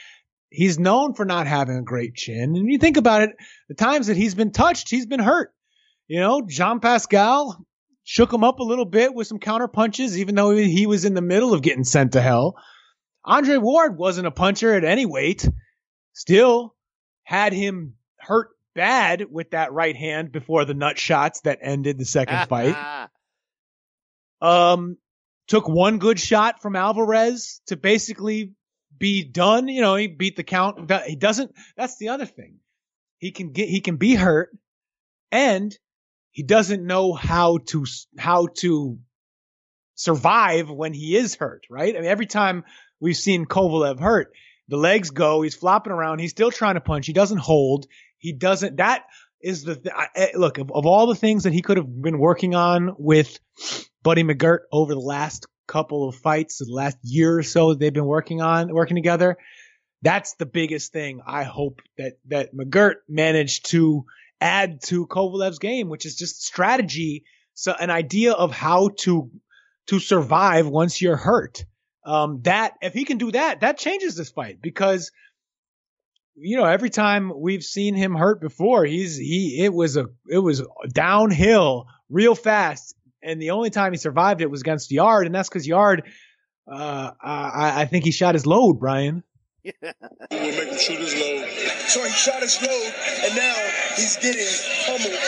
He's 0.50 0.78
known 0.78 1.14
for 1.14 1.24
not 1.24 1.46
having 1.46 1.76
a 1.76 1.82
great 1.82 2.14
chin, 2.14 2.54
and 2.54 2.70
you 2.70 2.78
think 2.78 2.96
about 2.96 3.22
it, 3.22 3.30
the 3.68 3.74
times 3.74 4.06
that 4.06 4.16
he's 4.16 4.34
been 4.34 4.52
touched, 4.52 4.90
he's 4.90 5.06
been 5.06 5.20
hurt. 5.20 5.52
You 6.06 6.20
know, 6.20 6.42
Jean 6.46 6.80
Pascal 6.80 7.66
shook 8.08 8.32
him 8.32 8.42
up 8.42 8.58
a 8.58 8.64
little 8.64 8.86
bit 8.86 9.12
with 9.12 9.26
some 9.26 9.38
counter 9.38 9.68
punches, 9.68 10.18
even 10.18 10.34
though 10.34 10.56
he 10.56 10.86
was 10.86 11.04
in 11.04 11.12
the 11.12 11.20
middle 11.20 11.52
of 11.52 11.60
getting 11.60 11.84
sent 11.84 12.12
to 12.12 12.22
hell. 12.22 12.56
Andre 13.22 13.58
Ward 13.58 13.98
wasn't 13.98 14.26
a 14.26 14.30
puncher 14.30 14.72
at 14.72 14.82
any 14.82 15.04
weight. 15.04 15.46
Still 16.14 16.74
had 17.24 17.52
him 17.52 17.96
hurt 18.18 18.48
bad 18.74 19.26
with 19.30 19.50
that 19.50 19.74
right 19.74 19.94
hand 19.94 20.32
before 20.32 20.64
the 20.64 20.72
nut 20.72 20.98
shots 20.98 21.42
that 21.42 21.58
ended 21.60 21.98
the 21.98 22.06
second 22.06 22.46
fight. 22.48 23.08
Um, 24.40 24.96
took 25.46 25.68
one 25.68 25.98
good 25.98 26.18
shot 26.18 26.62
from 26.62 26.76
Alvarez 26.76 27.60
to 27.66 27.76
basically 27.76 28.54
be 28.98 29.22
done. 29.22 29.68
You 29.68 29.82
know, 29.82 29.96
he 29.96 30.06
beat 30.06 30.34
the 30.34 30.44
count. 30.44 30.90
He 31.06 31.16
doesn't. 31.16 31.52
That's 31.76 31.98
the 31.98 32.08
other 32.08 32.24
thing. 32.24 32.60
He 33.18 33.32
can 33.32 33.52
get. 33.52 33.68
He 33.68 33.82
can 33.82 33.96
be 33.96 34.14
hurt, 34.14 34.48
and 35.30 35.76
he 36.30 36.42
doesn't 36.42 36.86
know 36.86 37.12
how 37.12 37.58
to 37.68 37.84
how 38.18 38.48
to 38.58 38.98
survive 39.94 40.70
when 40.70 40.92
he 40.92 41.16
is 41.16 41.34
hurt. 41.34 41.66
Right. 41.70 41.94
I 41.96 42.00
mean, 42.00 42.08
every 42.08 42.26
time 42.26 42.64
we've 43.00 43.16
seen 43.16 43.46
Kovalev 43.46 44.00
hurt, 44.00 44.32
the 44.68 44.76
legs 44.76 45.10
go. 45.10 45.42
He's 45.42 45.54
flopping 45.54 45.92
around. 45.92 46.20
He's 46.20 46.30
still 46.30 46.50
trying 46.50 46.74
to 46.74 46.80
punch. 46.80 47.06
He 47.06 47.12
doesn't 47.12 47.38
hold. 47.38 47.86
He 48.18 48.32
doesn't. 48.32 48.76
That 48.76 49.04
is 49.40 49.64
the 49.64 49.76
th- 49.76 49.94
I, 49.96 50.08
I- 50.16 50.30
look 50.36 50.58
of, 50.58 50.70
of 50.72 50.86
all 50.86 51.06
the 51.06 51.14
things 51.14 51.44
that 51.44 51.52
he 51.52 51.62
could 51.62 51.76
have 51.76 52.02
been 52.02 52.18
working 52.18 52.54
on 52.54 52.94
with 52.98 53.38
Buddy 54.02 54.22
McGirt 54.24 54.60
over 54.72 54.94
the 54.94 55.00
last 55.00 55.46
couple 55.66 56.08
of 56.08 56.16
fights, 56.16 56.58
the 56.58 56.72
last 56.72 56.98
year 57.02 57.38
or 57.38 57.42
so 57.42 57.74
they've 57.74 57.92
been 57.92 58.04
working 58.06 58.40
on 58.40 58.72
working 58.72 58.96
together. 58.96 59.36
That's 60.02 60.34
the 60.34 60.46
biggest 60.46 60.92
thing. 60.92 61.20
I 61.26 61.42
hope 61.42 61.80
that 61.98 62.14
that 62.28 62.54
McGirt 62.54 62.96
managed 63.08 63.70
to 63.70 64.04
add 64.40 64.82
to 64.84 65.06
Kovalev's 65.06 65.58
game, 65.58 65.88
which 65.88 66.06
is 66.06 66.16
just 66.16 66.44
strategy. 66.44 67.24
So 67.54 67.72
an 67.72 67.90
idea 67.90 68.32
of 68.32 68.52
how 68.52 68.90
to 69.00 69.30
to 69.88 69.98
survive 69.98 70.68
once 70.68 71.00
you're 71.00 71.16
hurt. 71.16 71.64
Um, 72.04 72.40
that 72.42 72.74
if 72.80 72.94
he 72.94 73.04
can 73.04 73.18
do 73.18 73.32
that, 73.32 73.60
that 73.60 73.78
changes 73.78 74.16
this 74.16 74.30
fight 74.30 74.60
because 74.62 75.10
you 76.34 76.56
know 76.56 76.64
every 76.64 76.90
time 76.90 77.32
we've 77.38 77.64
seen 77.64 77.94
him 77.94 78.14
hurt 78.14 78.40
before, 78.40 78.84
he's 78.84 79.16
he 79.16 79.62
it 79.62 79.72
was 79.72 79.96
a 79.96 80.06
it 80.30 80.38
was 80.38 80.62
downhill 80.92 81.86
real 82.08 82.34
fast, 82.34 82.94
and 83.22 83.42
the 83.42 83.50
only 83.50 83.70
time 83.70 83.92
he 83.92 83.98
survived 83.98 84.40
it 84.40 84.50
was 84.50 84.60
against 84.60 84.90
Yarde, 84.90 85.26
and 85.26 85.34
that's 85.34 85.48
because 85.48 85.66
Yarde, 85.66 86.04
uh, 86.70 87.10
I, 87.20 87.82
I 87.82 87.84
think 87.86 88.04
he 88.04 88.10
shot 88.10 88.34
his 88.34 88.46
load, 88.46 88.78
Brian. 88.78 89.22
We'll 89.82 90.56
make 90.56 90.68
him 90.68 90.78
shoot 90.78 90.98
his 90.98 91.14
load. 91.14 91.48
So 91.88 92.04
he 92.04 92.10
shot 92.10 92.42
his 92.42 92.60
load, 92.60 92.92
and 93.24 93.36
now 93.36 93.70
he's 93.96 94.16
getting 94.16 94.46
pummeled. 94.86 95.20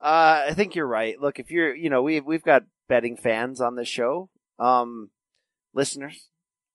Uh, 0.00 0.46
I 0.50 0.54
think 0.54 0.74
you're 0.74 0.86
right. 0.86 1.20
Look, 1.20 1.38
if 1.38 1.50
you're, 1.50 1.74
you 1.74 1.90
know, 1.90 2.02
we've 2.02 2.24
we've 2.24 2.42
got 2.42 2.64
betting 2.88 3.16
fans 3.16 3.60
on 3.60 3.76
this 3.76 3.88
show, 3.88 4.30
um, 4.58 5.10
listeners. 5.74 6.28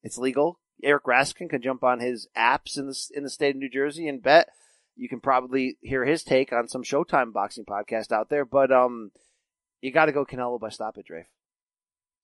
It's 0.04 0.18
legal. 0.18 0.60
Eric 0.84 1.04
Raskin 1.06 1.50
can 1.50 1.62
jump 1.62 1.84
on 1.84 2.00
his 2.00 2.28
apps 2.36 2.78
in 2.78 2.88
the 2.88 2.98
in 3.16 3.24
the 3.24 3.30
state 3.30 3.56
of 3.56 3.62
New 3.62 3.70
Jersey 3.70 4.08
and 4.08 4.22
bet. 4.22 4.50
You 4.96 5.08
can 5.08 5.20
probably 5.20 5.78
hear 5.82 6.06
his 6.06 6.24
take 6.24 6.52
on 6.52 6.68
some 6.68 6.84
Showtime 6.84 7.32
boxing 7.34 7.66
podcast 7.66 8.12
out 8.12 8.30
there, 8.30 8.46
but 8.46 8.72
um, 8.72 9.12
you 9.82 9.92
got 9.92 10.06
to 10.06 10.12
go 10.12 10.26
Canelo 10.26 10.60
by 10.60 10.70
stoppage, 10.70 11.10
Rafe. 11.10 11.28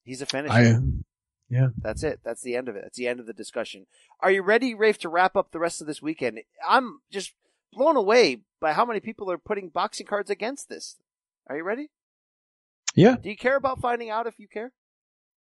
He's 0.04 0.22
a 0.22 0.26
finisher. 0.26 0.54
I, 0.54 0.76
yeah. 1.50 1.70
That's 1.78 2.04
it. 2.04 2.20
That's 2.24 2.42
the 2.42 2.56
end 2.56 2.68
of 2.70 2.76
it. 2.76 2.82
That's 2.84 2.98
the 2.98 3.08
end 3.08 3.20
of 3.20 3.26
the 3.26 3.34
discussion. 3.34 3.86
Are 4.22 4.32
you 4.32 4.42
ready, 4.42 4.74
Rafe, 4.74 4.98
to 5.00 5.10
wrap 5.10 5.36
up 5.36 5.52
the 5.52 5.60
rest 5.60 5.82
of 5.82 5.88
this 5.88 6.02
weekend? 6.02 6.40
I'm 6.68 7.00
just 7.12 7.34
blown 7.74 7.96
away 7.96 8.42
by 8.60 8.74
how 8.74 8.86
many 8.86 9.00
people 9.00 9.32
are 9.32 9.38
putting 9.38 9.70
boxing 9.70 10.08
cards 10.08 10.30
against 10.30 10.70
this. 10.70 10.98
Are 11.48 11.56
you 11.58 11.64
ready? 11.64 11.90
Yeah. 12.96 13.16
Do 13.22 13.30
you 13.30 13.38
care 13.38 13.56
about 13.56 13.80
finding 13.80 14.10
out 14.10 14.28
if 14.28 14.40
you 14.40 14.48
care? 14.48 14.72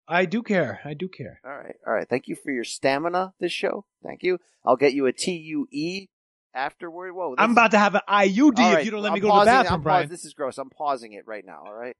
I 0.07 0.25
do 0.25 0.41
care. 0.41 0.81
I 0.83 0.93
do 0.93 1.07
care. 1.07 1.39
All 1.45 1.51
right. 1.57 1.75
All 1.87 1.93
right. 1.93 2.07
Thank 2.07 2.27
you 2.27 2.35
for 2.35 2.51
your 2.51 2.63
stamina 2.63 3.33
this 3.39 3.51
show. 3.51 3.85
Thank 4.03 4.23
you. 4.23 4.39
I'll 4.65 4.75
get 4.75 4.93
you 4.93 5.05
a 5.05 5.13
TUE 5.13 6.07
afterward. 6.53 7.13
Whoa. 7.13 7.35
I'm 7.37 7.51
about 7.51 7.71
to 7.71 7.79
have 7.79 7.95
an 7.95 8.01
IUD 8.07 8.59
All 8.59 8.75
if 8.75 8.85
you 8.85 8.91
don't 8.91 9.01
let 9.01 9.09
I'm 9.11 9.15
me 9.15 9.19
go 9.21 9.27
to 9.33 9.39
the 9.39 9.45
bathroom, 9.45 9.73
I'm 9.73 9.81
Brian. 9.81 10.01
pausing- 10.03 10.09
This 10.13 10.25
is 10.25 10.33
gross. 10.33 10.57
I'm 10.57 10.69
pausing 10.69 11.13
it 11.13 11.25
right 11.27 11.45
now. 11.45 11.63
All 11.65 11.73
right. 11.73 11.95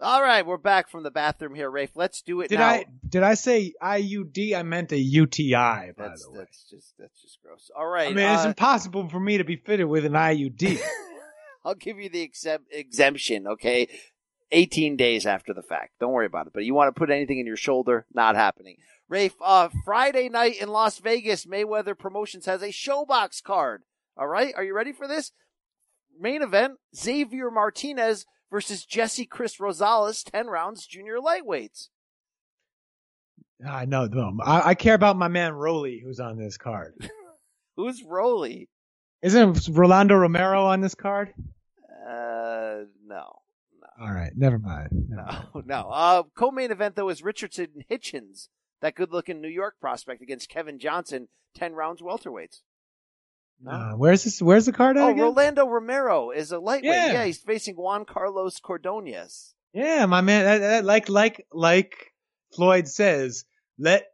All 0.00 0.22
right. 0.22 0.44
We're 0.44 0.56
back 0.56 0.88
from 0.88 1.04
the 1.04 1.10
bathroom 1.10 1.54
here, 1.54 1.70
Rafe. 1.70 1.92
Let's 1.94 2.20
do 2.22 2.40
it 2.40 2.48
Did 2.48 2.58
now. 2.58 2.68
I 2.68 2.86
did 3.08 3.22
I 3.22 3.34
say 3.34 3.74
IUD? 3.80 4.56
I 4.56 4.62
meant 4.62 4.92
a 4.92 4.98
UTI. 4.98 5.52
By 5.52 5.92
That's, 5.96 6.24
the 6.24 6.32
way, 6.32 6.38
that's 6.38 6.68
just 6.68 6.94
that's 6.98 7.22
just 7.22 7.38
gross. 7.42 7.70
All 7.76 7.86
right. 7.86 8.10
I 8.10 8.12
mean 8.12 8.28
it's 8.28 8.44
uh, 8.44 8.48
impossible 8.48 9.08
for 9.08 9.20
me 9.20 9.38
to 9.38 9.44
be 9.44 9.56
fitted 9.56 9.86
with 9.86 10.04
an 10.04 10.12
IUD. 10.12 10.80
I'll 11.64 11.74
give 11.74 11.98
you 11.98 12.10
the 12.10 12.20
exempt, 12.20 12.66
exemption, 12.72 13.46
okay? 13.46 13.88
18 14.50 14.96
days 14.96 15.26
after 15.26 15.54
the 15.54 15.62
fact. 15.62 15.92
Don't 15.98 16.12
worry 16.12 16.26
about 16.26 16.46
it. 16.48 16.52
But 16.52 16.64
you 16.64 16.74
want 16.74 16.94
to 16.94 16.98
put 16.98 17.10
anything 17.10 17.38
in 17.38 17.46
your 17.46 17.56
shoulder, 17.56 18.04
not 18.12 18.36
happening. 18.36 18.76
Rafe, 19.08 19.34
uh, 19.40 19.68
Friday 19.84 20.28
night 20.28 20.60
in 20.60 20.68
Las 20.68 20.98
Vegas, 20.98 21.46
Mayweather 21.46 21.96
Promotions 21.96 22.46
has 22.46 22.62
a 22.62 22.68
ShoBox 22.68 23.42
card. 23.42 23.82
All 24.16 24.26
right. 24.26 24.52
Are 24.56 24.64
you 24.64 24.74
ready 24.74 24.92
for 24.92 25.08
this? 25.08 25.32
Main 26.18 26.42
event, 26.42 26.74
Xavier 26.94 27.50
Martinez 27.50 28.26
versus 28.50 28.84
Jessie 28.84 29.26
Cris 29.26 29.56
Rosales, 29.56 30.28
10 30.30 30.46
rounds, 30.46 30.86
junior 30.86 31.18
lightweights. 31.18 31.88
I 33.66 33.84
know. 33.84 34.06
No, 34.06 34.36
I, 34.42 34.70
I 34.70 34.74
care 34.74 34.94
about 34.94 35.16
my 35.16 35.28
man 35.28 35.52
Roly, 35.52 36.00
who's 36.04 36.20
on 36.20 36.36
this 36.36 36.56
card. 36.56 36.94
Who's 37.76 38.04
Roly? 38.04 38.68
Isn't 39.20 39.68
Rolando 39.68 40.14
Romero 40.14 40.64
on 40.64 40.80
this 40.80 40.94
card? 40.94 41.34
Uh, 42.08 42.84
no. 43.04 43.40
All 44.00 44.12
right, 44.12 44.30
never 44.36 44.60
mind. 44.60 44.90
No, 45.08 45.62
no. 45.64 45.90
Uh, 45.90 46.22
co-main 46.36 46.70
event 46.70 46.94
though 46.94 47.08
is 47.08 47.24
Richardson 47.24 47.84
Hitchens, 47.90 48.48
that 48.80 48.94
good-looking 48.94 49.40
New 49.40 49.48
York 49.48 49.74
prospect 49.80 50.22
against 50.22 50.48
Kevin 50.48 50.78
Johnson, 50.78 51.28
10 51.56 51.72
rounds 51.72 52.00
welterweights. 52.00 52.60
Uh, 53.66 53.92
where's 53.92 54.24
this? 54.24 54.42
Where's 54.42 54.66
the 54.66 54.72
card 54.72 54.96
at 54.96 55.02
Oh, 55.02 55.08
again? 55.10 55.22
Rolando 55.22 55.66
Romero 55.66 56.30
is 56.30 56.52
a 56.52 56.58
lightweight. 56.58 56.92
Yeah. 56.92 57.12
Yeah, 57.12 57.24
he's 57.24 57.38
facing 57.38 57.76
Juan 57.76 58.04
Carlos 58.04 58.60
Cordonias. 58.60 59.54
Yeah, 59.72 60.06
my 60.06 60.20
man. 60.20 60.44
That, 60.44 60.58
that, 60.58 60.84
like 60.84 61.08
like 61.08 61.46
like 61.52 62.12
Floyd 62.54 62.86
says, 62.88 63.44
let 63.78 64.06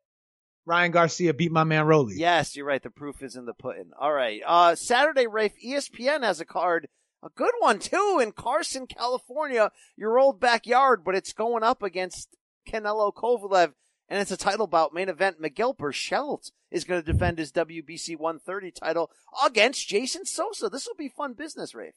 Ryan 0.67 0.93
Garcia 0.93 1.35
beat 1.35 1.51
my 1.53 1.65
man 1.65 1.87
Rolly. 1.87 2.15
Yes, 2.17 2.55
you're 2.57 2.67
right. 2.67 2.83
The 2.83 2.91
proof 2.91 3.23
is 3.23 3.35
in 3.37 3.45
the 3.45 3.55
pudding. 3.55 3.91
All 3.99 4.13
right. 4.13 4.41
Uh, 4.47 4.75
Saturday, 4.77 5.27
Rafe, 5.27 5.55
ESPN 5.65 6.23
has 6.23 6.41
a 6.41 6.45
card, 6.45 6.87
a 7.23 7.29
good 7.35 7.53
one 7.59 7.79
too, 7.81 8.21
in 8.23 8.33
Carson, 8.33 8.87
California, 8.87 9.73
your 9.97 10.19
old 10.19 10.39
backyard, 10.41 11.03
but 11.05 11.15
it's 11.17 11.33
going 11.33 11.63
up 11.65 11.83
against 11.83 12.37
Canelo 12.69 13.13
Kovalev, 13.13 13.73
and 14.11 14.21
it's 14.21 14.33
a 14.33 14.37
title 14.37 14.67
bout 14.67 14.93
main 14.93 15.09
event. 15.09 15.41
Miguel 15.41 15.75
Berchelt 15.75 16.51
is 16.71 16.85
going 16.85 17.03
to 17.03 17.13
defend 17.13 17.39
his 17.39 17.53
WBC 17.53 18.19
130 18.19 18.73
title 18.73 19.11
against 19.47 19.89
Jason 19.89 20.27
Sosa. 20.27 20.69
This 20.69 20.87
will 20.87 20.97
be 20.97 21.09
fun 21.09 21.35
business, 21.35 21.75
Rafe. 21.75 21.95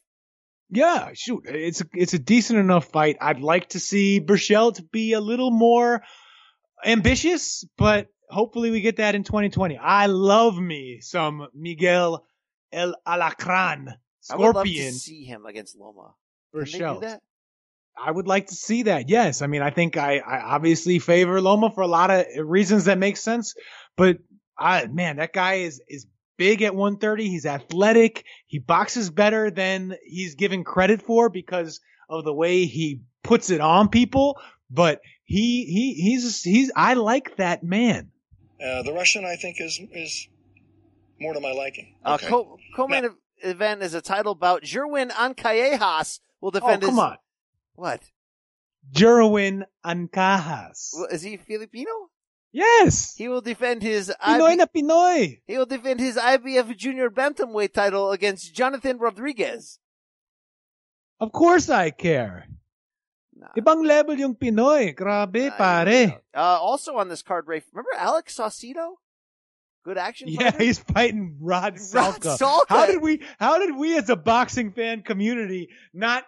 Yeah, 0.70 1.10
shoot, 1.12 1.42
it's 1.46 1.82
a, 1.82 1.84
it's 1.92 2.14
a 2.14 2.18
decent 2.18 2.58
enough 2.58 2.86
fight. 2.86 3.18
I'd 3.20 3.40
like 3.40 3.70
to 3.70 3.80
see 3.80 4.20
Berchelt 4.20 4.90
be 4.90 5.12
a 5.12 5.20
little 5.20 5.50
more 5.50 6.02
ambitious, 6.84 7.64
but 7.76 8.08
hopefully 8.30 8.70
we 8.70 8.80
get 8.80 8.96
that 8.96 9.14
in 9.14 9.24
2020. 9.24 9.76
I 9.76 10.06
love 10.06 10.58
me 10.58 11.00
some 11.00 11.48
Miguel 11.52 12.24
El 12.72 12.94
Alacran 13.06 13.94
I 14.30 14.36
would 14.36 14.44
love 14.44 14.52
Scorpion 14.54 14.92
to 14.92 14.98
see 14.98 15.24
him 15.24 15.44
against 15.44 15.76
Loma. 15.76 16.14
Can 16.52 17.20
I 17.96 18.10
would 18.10 18.26
like 18.26 18.48
to 18.48 18.54
see 18.54 18.84
that. 18.84 19.08
Yes. 19.08 19.42
I 19.42 19.46
mean, 19.46 19.62
I 19.62 19.70
think 19.70 19.96
I, 19.96 20.18
I 20.18 20.40
obviously 20.40 20.98
favor 20.98 21.40
Loma 21.40 21.70
for 21.70 21.82
a 21.82 21.86
lot 21.86 22.10
of 22.10 22.26
reasons 22.38 22.86
that 22.86 22.98
make 22.98 23.16
sense, 23.16 23.54
but 23.96 24.18
I, 24.58 24.86
man, 24.86 25.16
that 25.16 25.32
guy 25.32 25.54
is, 25.54 25.80
is 25.88 26.06
big 26.36 26.62
at 26.62 26.74
130. 26.74 27.28
He's 27.28 27.46
athletic. 27.46 28.24
He 28.46 28.58
boxes 28.58 29.10
better 29.10 29.50
than 29.50 29.96
he's 30.04 30.34
given 30.34 30.64
credit 30.64 31.02
for 31.02 31.28
because 31.28 31.80
of 32.08 32.24
the 32.24 32.34
way 32.34 32.66
he 32.66 33.00
puts 33.22 33.50
it 33.50 33.60
on 33.60 33.88
people. 33.88 34.40
But 34.70 35.00
he, 35.24 35.64
he, 35.64 35.94
he's, 35.94 36.42
he's, 36.42 36.72
I 36.74 36.94
like 36.94 37.36
that 37.36 37.62
man. 37.62 38.10
Uh, 38.64 38.82
the 38.82 38.92
Russian, 38.92 39.24
I 39.24 39.36
think, 39.36 39.60
is 39.60 39.80
is 39.92 40.28
more 41.20 41.34
to 41.34 41.40
my 41.40 41.52
liking. 41.52 41.94
Uh, 42.04 42.18
co- 42.18 42.56
co-main 42.74 43.04
ev- 43.04 43.16
event 43.42 43.82
is 43.82 43.94
a 43.94 44.00
title 44.00 44.34
bout. 44.34 44.62
Jerwin 44.62 45.10
Ancajas 45.10 46.20
will 46.40 46.50
defend 46.50 46.82
oh, 46.84 46.86
come 46.86 46.94
his. 46.94 46.98
on. 46.98 47.16
What? 47.74 48.00
Jerwin 48.92 49.64
Ancajas. 49.84 50.90
Well, 50.94 51.06
Is 51.10 51.22
he 51.22 51.36
Filipino? 51.36 51.90
Yes. 52.52 53.14
He 53.16 53.26
will 53.28 53.40
defend 53.40 53.82
his 53.82 54.12
Pinoy 54.22 54.52
IB- 54.52 54.56
na 54.56 54.66
Pinoy. 54.66 55.40
he 55.46 55.58
will 55.58 55.66
defend 55.66 55.98
his 55.98 56.16
IBF 56.16 56.76
junior 56.76 57.10
bantamweight 57.10 57.72
title 57.72 58.12
against 58.12 58.54
Jonathan 58.54 58.98
Rodriguez. 58.98 59.80
Of 61.18 61.32
course 61.32 61.68
I 61.68 61.90
care. 61.90 62.46
Ibang 63.58 63.84
level 63.86 64.14
yung 64.14 64.36
Pinoy. 64.36 64.94
Grabe, 64.94 65.50
pare. 65.56 66.22
Uh, 66.34 66.58
also 66.62 66.96
on 66.96 67.08
this 67.08 67.22
card, 67.22 67.46
Rafe, 67.48 67.66
remember 67.72 67.90
Alex 67.98 68.36
Saucedo? 68.36 68.94
Good 69.84 69.98
action. 69.98 70.28
Yeah, 70.28 70.50
fighter? 70.50 70.64
he's 70.64 70.78
fighting 70.78 71.36
Rod 71.40 71.74
Rod 71.92 72.14
Salka. 72.22 72.38
Salka. 72.38 72.64
How 72.68 72.86
did 72.86 73.02
we? 73.02 73.20
How 73.38 73.58
did 73.58 73.76
we, 73.76 73.98
as 73.98 74.08
a 74.08 74.16
boxing 74.16 74.72
fan 74.72 75.02
community, 75.02 75.68
not 75.92 76.24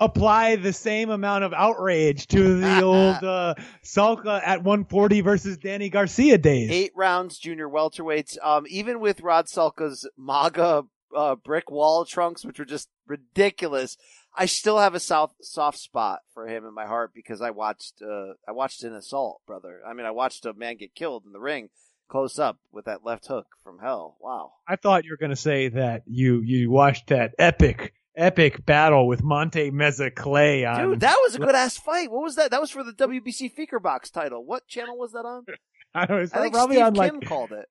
apply 0.00 0.56
the 0.56 0.72
same 0.72 1.10
amount 1.10 1.44
of 1.44 1.52
outrage 1.52 2.26
to 2.28 2.60
the 2.60 2.82
old 2.82 3.22
uh, 3.22 3.54
Salka 3.82 4.40
at 4.44 4.62
140 4.62 5.20
versus 5.20 5.56
Danny 5.56 5.88
Garcia 5.88 6.38
days? 6.38 6.70
eight 6.70 6.92
rounds 6.94 7.38
junior 7.38 7.68
welterweights. 7.68 8.36
Um, 8.42 8.64
even 8.68 9.00
with 9.00 9.20
Rod 9.20 9.46
Salka's 9.46 10.08
MAGA 10.16 10.84
uh, 11.16 11.36
brick 11.36 11.70
wall 11.70 12.04
trunks, 12.04 12.44
which 12.44 12.58
were 12.58 12.64
just 12.64 12.88
ridiculous, 13.06 13.96
I 14.36 14.46
still 14.46 14.78
have 14.78 14.94
a 14.94 15.00
soft 15.00 15.44
soft 15.44 15.78
spot 15.78 16.20
for 16.32 16.48
him 16.48 16.64
in 16.66 16.74
my 16.74 16.86
heart 16.86 17.12
because 17.14 17.40
I 17.40 17.50
watched 17.50 18.02
uh, 18.02 18.34
I 18.48 18.52
watched 18.52 18.82
an 18.82 18.94
assault, 18.94 19.40
brother. 19.46 19.80
I 19.86 19.94
mean, 19.94 20.06
I 20.06 20.10
watched 20.10 20.44
a 20.44 20.52
man 20.54 20.76
get 20.76 20.94
killed 20.94 21.24
in 21.24 21.32
the 21.32 21.40
ring 21.40 21.70
close 22.08 22.38
up 22.38 22.58
with 22.70 22.84
that 22.84 23.04
left 23.04 23.26
hook 23.26 23.46
from 23.62 23.78
hell. 23.78 24.16
Wow. 24.20 24.52
I 24.68 24.76
thought 24.76 25.04
you 25.04 25.12
were 25.12 25.16
going 25.16 25.30
to 25.30 25.36
say 25.36 25.68
that 25.68 26.02
you 26.06 26.40
you 26.40 26.70
watched 26.70 27.08
that 27.08 27.34
epic 27.38 27.94
epic 28.16 28.64
battle 28.64 29.06
with 29.06 29.22
Monty 29.22 29.70
Meza 29.70 30.14
Clay 30.14 30.64
on. 30.64 30.90
Dude, 30.90 31.00
that 31.00 31.18
was 31.22 31.34
a 31.34 31.38
good 31.38 31.54
ass 31.54 31.76
fight. 31.76 32.10
What 32.10 32.22
was 32.22 32.36
that? 32.36 32.50
That 32.50 32.60
was 32.60 32.70
for 32.70 32.84
the 32.84 32.92
WBC 32.92 33.52
FECARBOX 33.54 34.10
title. 34.12 34.44
What 34.44 34.66
channel 34.66 34.98
was 34.98 35.12
that 35.12 35.24
on? 35.24 35.44
I 35.94 36.06
don't 36.06 36.16
know. 36.16 36.22
It's 36.22 36.34
I 36.34 36.42
think 36.42 36.54
probably 36.54 36.76
Steve 36.76 36.86
on 36.86 36.94
Kim 36.94 37.14
like 37.14 37.28
called 37.28 37.52
it. 37.52 37.66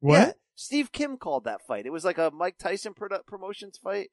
what? 0.00 0.14
Yeah, 0.14 0.32
Steve 0.54 0.92
Kim 0.92 1.16
called 1.16 1.44
that 1.44 1.66
fight. 1.66 1.86
It 1.86 1.92
was 1.92 2.04
like 2.04 2.18
a 2.18 2.30
Mike 2.30 2.58
Tyson 2.58 2.94
produ- 2.94 3.26
promotions 3.26 3.78
fight. 3.82 4.10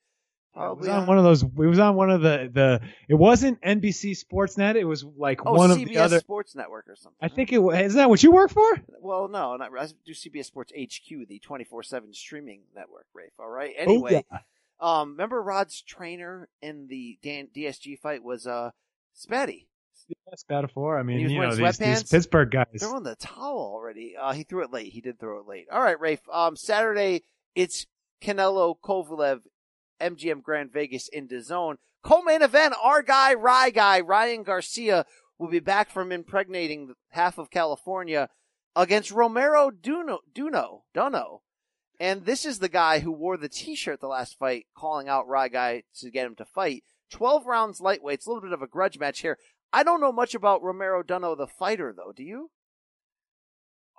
It 0.53 0.59
was 0.59 0.65
Probably 0.65 0.89
on 0.89 1.05
one 1.07 1.17
of 1.17 1.23
those. 1.23 1.43
It 1.43 1.49
was 1.55 1.79
on 1.79 1.95
one 1.95 2.09
of 2.09 2.21
the 2.21 2.49
the. 2.51 2.81
It 3.07 3.15
wasn't 3.15 3.61
NBC 3.61 4.21
Sportsnet. 4.21 4.75
It 4.75 4.83
was 4.83 5.03
like 5.03 5.45
oh, 5.45 5.53
one 5.53 5.69
CBS 5.69 5.81
of 5.83 5.87
the 5.87 5.97
other. 5.97 6.19
Sports 6.19 6.55
Network 6.55 6.89
or 6.89 6.95
something. 6.97 7.17
I 7.21 7.29
think 7.29 7.53
it 7.53 7.59
was. 7.59 7.79
Isn't 7.79 7.97
that 7.97 8.09
what 8.09 8.21
you 8.21 8.31
work 8.31 8.51
for? 8.51 8.81
Well, 8.99 9.29
no, 9.29 9.55
not 9.55 9.71
I 9.77 9.87
do 10.05 10.13
CBS 10.13 10.45
Sports 10.45 10.73
HQ, 10.77 11.27
the 11.29 11.39
twenty 11.39 11.63
four 11.63 11.83
seven 11.83 12.13
streaming 12.13 12.63
network. 12.75 13.05
Rafe. 13.13 13.31
All 13.39 13.49
right. 13.49 13.73
Oh, 13.79 13.83
Anyway, 13.83 14.25
yeah. 14.29 14.39
Um, 14.81 15.11
remember 15.11 15.41
Rod's 15.41 15.81
trainer 15.81 16.49
in 16.61 16.87
the 16.87 17.17
Dan- 17.21 17.49
DSG 17.55 17.99
fight 17.99 18.23
was 18.23 18.47
uh 18.47 18.71
Spatty. 19.15 19.67
Bad 20.49 20.69
for. 20.71 20.97
I 20.97 21.03
mean, 21.03 21.29
you 21.29 21.39
know 21.39 21.55
these, 21.55 21.77
these? 21.77 22.03
Pittsburgh 22.03 22.51
guys. 22.51 22.67
Throwing 22.79 23.03
the 23.03 23.15
towel 23.15 23.71
already. 23.73 24.15
Uh, 24.19 24.33
he 24.33 24.43
threw 24.43 24.63
it 24.63 24.71
late. 24.71 24.91
He 24.91 24.99
did 24.99 25.19
throw 25.19 25.39
it 25.39 25.47
late. 25.47 25.67
All 25.71 25.81
right, 25.81 25.99
Rafe. 25.99 26.21
Um, 26.31 26.55
Saturday 26.55 27.23
it's 27.55 27.85
Canelo 28.21 28.75
Kovalev, 28.83 29.41
MGM 29.99 30.41
Grand 30.41 30.71
Vegas 30.71 31.07
in 31.07 31.27
the 31.27 31.41
zone. 31.41 31.77
Co-main 32.03 32.41
event, 32.41 32.73
our 32.81 33.01
guy, 33.01 33.33
Rye 33.33 33.69
guy, 33.69 33.99
Ryan 33.99 34.43
Garcia 34.43 35.05
will 35.37 35.49
be 35.49 35.59
back 35.59 35.89
from 35.89 36.11
impregnating 36.11 36.93
half 37.09 37.37
of 37.37 37.51
California 37.51 38.29
against 38.75 39.11
Romero 39.11 39.69
Duno, 39.69 40.19
Duno, 40.33 40.81
Duno. 40.95 41.39
And 42.01 42.25
this 42.25 42.45
is 42.45 42.57
the 42.57 42.67
guy 42.67 42.97
who 42.97 43.11
wore 43.11 43.37
the 43.37 43.47
t-shirt 43.47 43.99
the 44.01 44.07
last 44.07 44.39
fight, 44.39 44.65
calling 44.75 45.07
out 45.07 45.27
Rye 45.27 45.49
guy 45.49 45.83
to 45.99 46.09
get 46.09 46.25
him 46.25 46.35
to 46.37 46.45
fight. 46.45 46.83
12 47.11 47.45
rounds 47.45 47.79
lightweight. 47.79 48.15
It's 48.15 48.25
a 48.25 48.29
little 48.29 48.41
bit 48.41 48.53
of 48.53 48.63
a 48.63 48.67
grudge 48.67 48.97
match 48.97 49.19
here. 49.19 49.37
I 49.71 49.83
don't 49.83 50.01
know 50.01 50.11
much 50.11 50.33
about 50.33 50.63
Romero 50.63 51.03
Duno, 51.03 51.37
the 51.37 51.45
fighter, 51.45 51.93
though. 51.95 52.11
Do 52.11 52.23
you? 52.23 52.49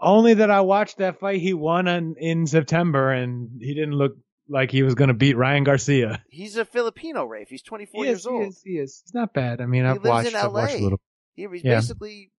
Only 0.00 0.34
that 0.34 0.50
I 0.50 0.62
watched 0.62 0.98
that 0.98 1.20
fight 1.20 1.40
he 1.40 1.54
won 1.54 1.86
on, 1.86 2.16
in 2.18 2.48
September, 2.48 3.12
and 3.12 3.60
he 3.60 3.72
didn't 3.72 3.94
look 3.94 4.16
like 4.48 4.72
he 4.72 4.82
was 4.82 4.96
going 4.96 5.08
to 5.08 5.14
beat 5.14 5.36
Ryan 5.36 5.62
Garcia. 5.62 6.24
He's 6.28 6.56
a 6.56 6.64
Filipino, 6.64 7.24
Rafe. 7.24 7.48
He's 7.50 7.62
24 7.62 8.02
He 8.02 8.08
years 8.10 8.18
is, 8.18 8.24
he 8.24 8.30
old. 8.30 8.48
is, 8.48 8.62
he 8.64 8.70
is. 8.78 9.02
He's 9.06 9.14
not 9.14 9.32
bad. 9.32 9.60
I 9.60 9.66
mean, 9.66 9.84
He 9.84 9.90
I've 9.90 10.04
watched. 10.04 10.28
in 10.30 10.34
I've 10.34 10.52
watched 10.52 10.74
a 10.74 10.78
little. 10.82 11.00
He- 11.36 11.46
he's 11.46 11.62
Yeah. 11.62 11.76
basically 11.76 12.32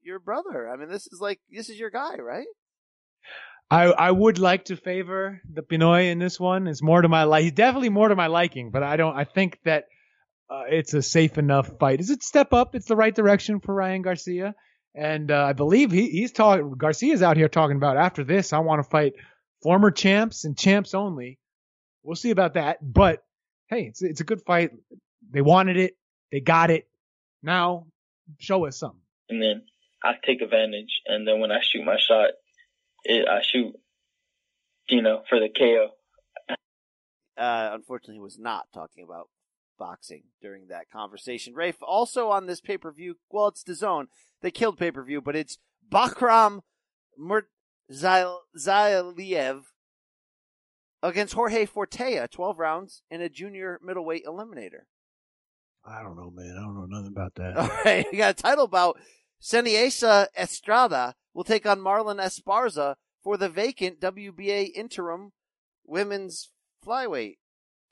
your 0.00 0.20
brother. 0.20 0.68
I 0.68 0.76
mean, 0.76 0.88
this 0.88 1.08
is 1.08 1.20
like 1.20 1.40
this 1.50 1.68
is 1.68 1.76
your 1.80 1.90
guy, 1.90 2.14
right? 2.18 2.46
I 3.70 3.84
I 3.86 4.10
would 4.10 4.38
like 4.38 4.66
to 4.66 4.76
favor 4.76 5.40
the 5.52 5.62
Pinoy 5.62 6.10
in 6.10 6.18
this 6.18 6.40
one. 6.40 6.66
It's 6.66 6.82
more 6.82 7.02
to 7.02 7.08
my 7.08 7.24
like. 7.24 7.42
He's 7.42 7.52
definitely 7.52 7.90
more 7.90 8.08
to 8.08 8.16
my 8.16 8.28
liking, 8.28 8.70
but 8.70 8.82
I 8.82 8.96
don't. 8.96 9.16
I 9.16 9.24
think 9.24 9.58
that 9.64 9.84
uh, 10.50 10.62
it's 10.70 10.94
a 10.94 11.02
safe 11.02 11.36
enough 11.38 11.78
fight. 11.78 12.00
Is 12.00 12.10
it 12.10 12.22
step 12.22 12.52
up? 12.52 12.74
It's 12.74 12.86
the 12.86 12.96
right 12.96 13.14
direction 13.14 13.60
for 13.60 13.74
Ryan 13.74 14.02
Garcia, 14.02 14.54
and 14.94 15.30
uh, 15.30 15.44
I 15.44 15.52
believe 15.52 15.90
he 15.90 16.08
he's 16.08 16.32
talking. 16.32 16.72
Garcia's 16.78 17.22
out 17.22 17.36
here 17.36 17.48
talking 17.48 17.76
about 17.76 17.96
after 17.98 18.24
this. 18.24 18.52
I 18.54 18.60
want 18.60 18.82
to 18.82 18.88
fight 18.88 19.12
former 19.62 19.90
champs 19.90 20.44
and 20.44 20.56
champs 20.56 20.94
only. 20.94 21.38
We'll 22.02 22.16
see 22.16 22.30
about 22.30 22.54
that. 22.54 22.78
But 22.80 23.22
hey, 23.68 23.82
it's 23.82 24.00
it's 24.02 24.22
a 24.22 24.24
good 24.24 24.40
fight. 24.46 24.70
They 25.30 25.42
wanted 25.42 25.76
it. 25.76 25.94
They 26.32 26.40
got 26.40 26.70
it. 26.70 26.88
Now 27.42 27.86
show 28.38 28.64
us 28.66 28.78
something. 28.78 29.00
and 29.28 29.42
then 29.42 29.62
I 30.02 30.12
take 30.24 30.40
advantage. 30.40 31.02
And 31.06 31.26
then 31.28 31.40
when 31.40 31.50
I 31.50 31.58
shoot 31.60 31.84
my 31.84 31.96
shot, 31.98 32.30
it, 33.04 33.28
I 33.28 33.42
shoot, 33.42 33.74
you 34.88 35.02
know, 35.02 35.22
for 35.28 35.40
the 35.40 35.48
KO. 35.48 35.90
Uh, 37.36 37.70
unfortunately, 37.72 38.16
he 38.16 38.20
was 38.20 38.38
not 38.38 38.66
talking 38.74 39.04
about 39.04 39.28
boxing 39.78 40.24
during 40.42 40.68
that 40.68 40.90
conversation. 40.90 41.54
Rafe, 41.54 41.82
also 41.82 42.30
on 42.30 42.46
this 42.46 42.60
pay 42.60 42.76
per 42.76 42.92
view, 42.92 43.16
well, 43.30 43.48
it's 43.48 43.62
the 43.62 43.74
zone. 43.74 44.08
They 44.42 44.50
killed 44.50 44.78
pay 44.78 44.90
per 44.90 45.04
view, 45.04 45.20
but 45.20 45.36
it's 45.36 45.58
Bakhram 45.90 46.62
Murtazaliev 47.18 49.62
against 51.02 51.34
Jorge 51.34 51.66
Fortea, 51.66 52.30
12 52.30 52.58
rounds 52.58 53.02
in 53.10 53.20
a 53.20 53.28
junior 53.28 53.78
middleweight 53.82 54.24
eliminator. 54.26 54.82
I 55.84 56.02
don't 56.02 56.16
know, 56.16 56.32
man. 56.34 56.56
I 56.58 56.60
don't 56.60 56.74
know 56.74 56.86
nothing 56.86 57.12
about 57.14 57.34
that. 57.36 57.56
All 57.60 57.70
right, 57.84 58.06
we 58.10 58.18
got 58.18 58.38
a 58.38 58.42
title 58.42 58.66
bout. 58.66 58.98
Seniesa 59.40 60.26
Estrada 60.36 61.14
will 61.34 61.44
take 61.44 61.66
on 61.66 61.78
Marlen 61.80 62.20
Esparza 62.20 62.96
for 63.22 63.36
the 63.36 63.48
vacant 63.48 64.00
WBA 64.00 64.70
interim 64.74 65.32
women's 65.86 66.50
flyweight 66.84 67.36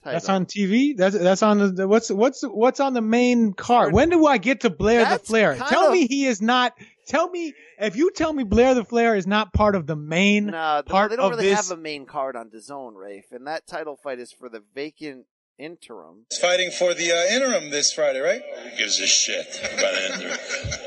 title. 0.03 0.13
That's 0.15 0.29
on 0.29 0.47
TV. 0.47 0.97
That's 0.97 1.19
that's 1.19 1.43
on 1.43 1.59
the- 1.59 1.73
the 1.73 1.89
what's 1.89 2.11
what's 2.11 2.43
what's 2.43 2.81
on 2.81 2.95
the 2.95 3.01
main 3.01 3.53
card. 3.53 3.93
When 3.93 4.11
do 4.11 4.27
I 4.27 4.39
get 4.39 4.61
to 4.61 4.71
Blair 4.71 5.05
That's 5.05 5.23
the 5.23 5.27
Flair? 5.27 5.55
Tell 5.57 5.87
of- 5.87 5.93
me 5.93 6.07
he 6.07 6.27
is 6.27 6.41
not. 6.43 6.73
Tell 7.09 7.29
me 7.31 7.55
if 7.79 7.95
you 7.97 8.11
tell 8.11 8.33
me 8.33 8.43
Blair 8.45 8.75
the 8.75 8.85
Flair 8.85 9.15
is 9.15 9.27
not 9.27 9.53
part 9.53 9.75
of 9.77 9.87
the 9.87 9.97
main 9.97 10.47
No, 10.47 10.83
they- 10.85 10.91
part 10.91 11.11
they 11.11 11.17
don't 11.17 11.27
of 11.27 11.31
really 11.39 11.51
this. 11.51 11.69
have 11.69 11.79
a 11.79 11.81
main 11.81 12.05
card 12.07 12.37
on 12.37 12.51
DAZN, 12.51 12.95
Rafe, 12.97 13.31
and 13.33 13.47
that 13.47 13.67
title 13.67 13.97
fight 13.97 14.19
is 14.19 14.33
for 14.33 14.49
the 14.49 14.63
vacant 14.75 15.27
interim. 15.59 16.27
He's 16.31 16.39
fighting 16.41 16.71
for 16.71 16.93
the 16.95 17.13
uh, 17.13 17.25
interim 17.35 17.71
this 17.71 17.93
Friday, 17.93 18.21
right? 18.21 18.43
Who 18.43 18.77
gives 18.77 19.01
a 19.01 19.07
shit 19.07 19.47
about 19.73 19.95
interim? 19.95 20.39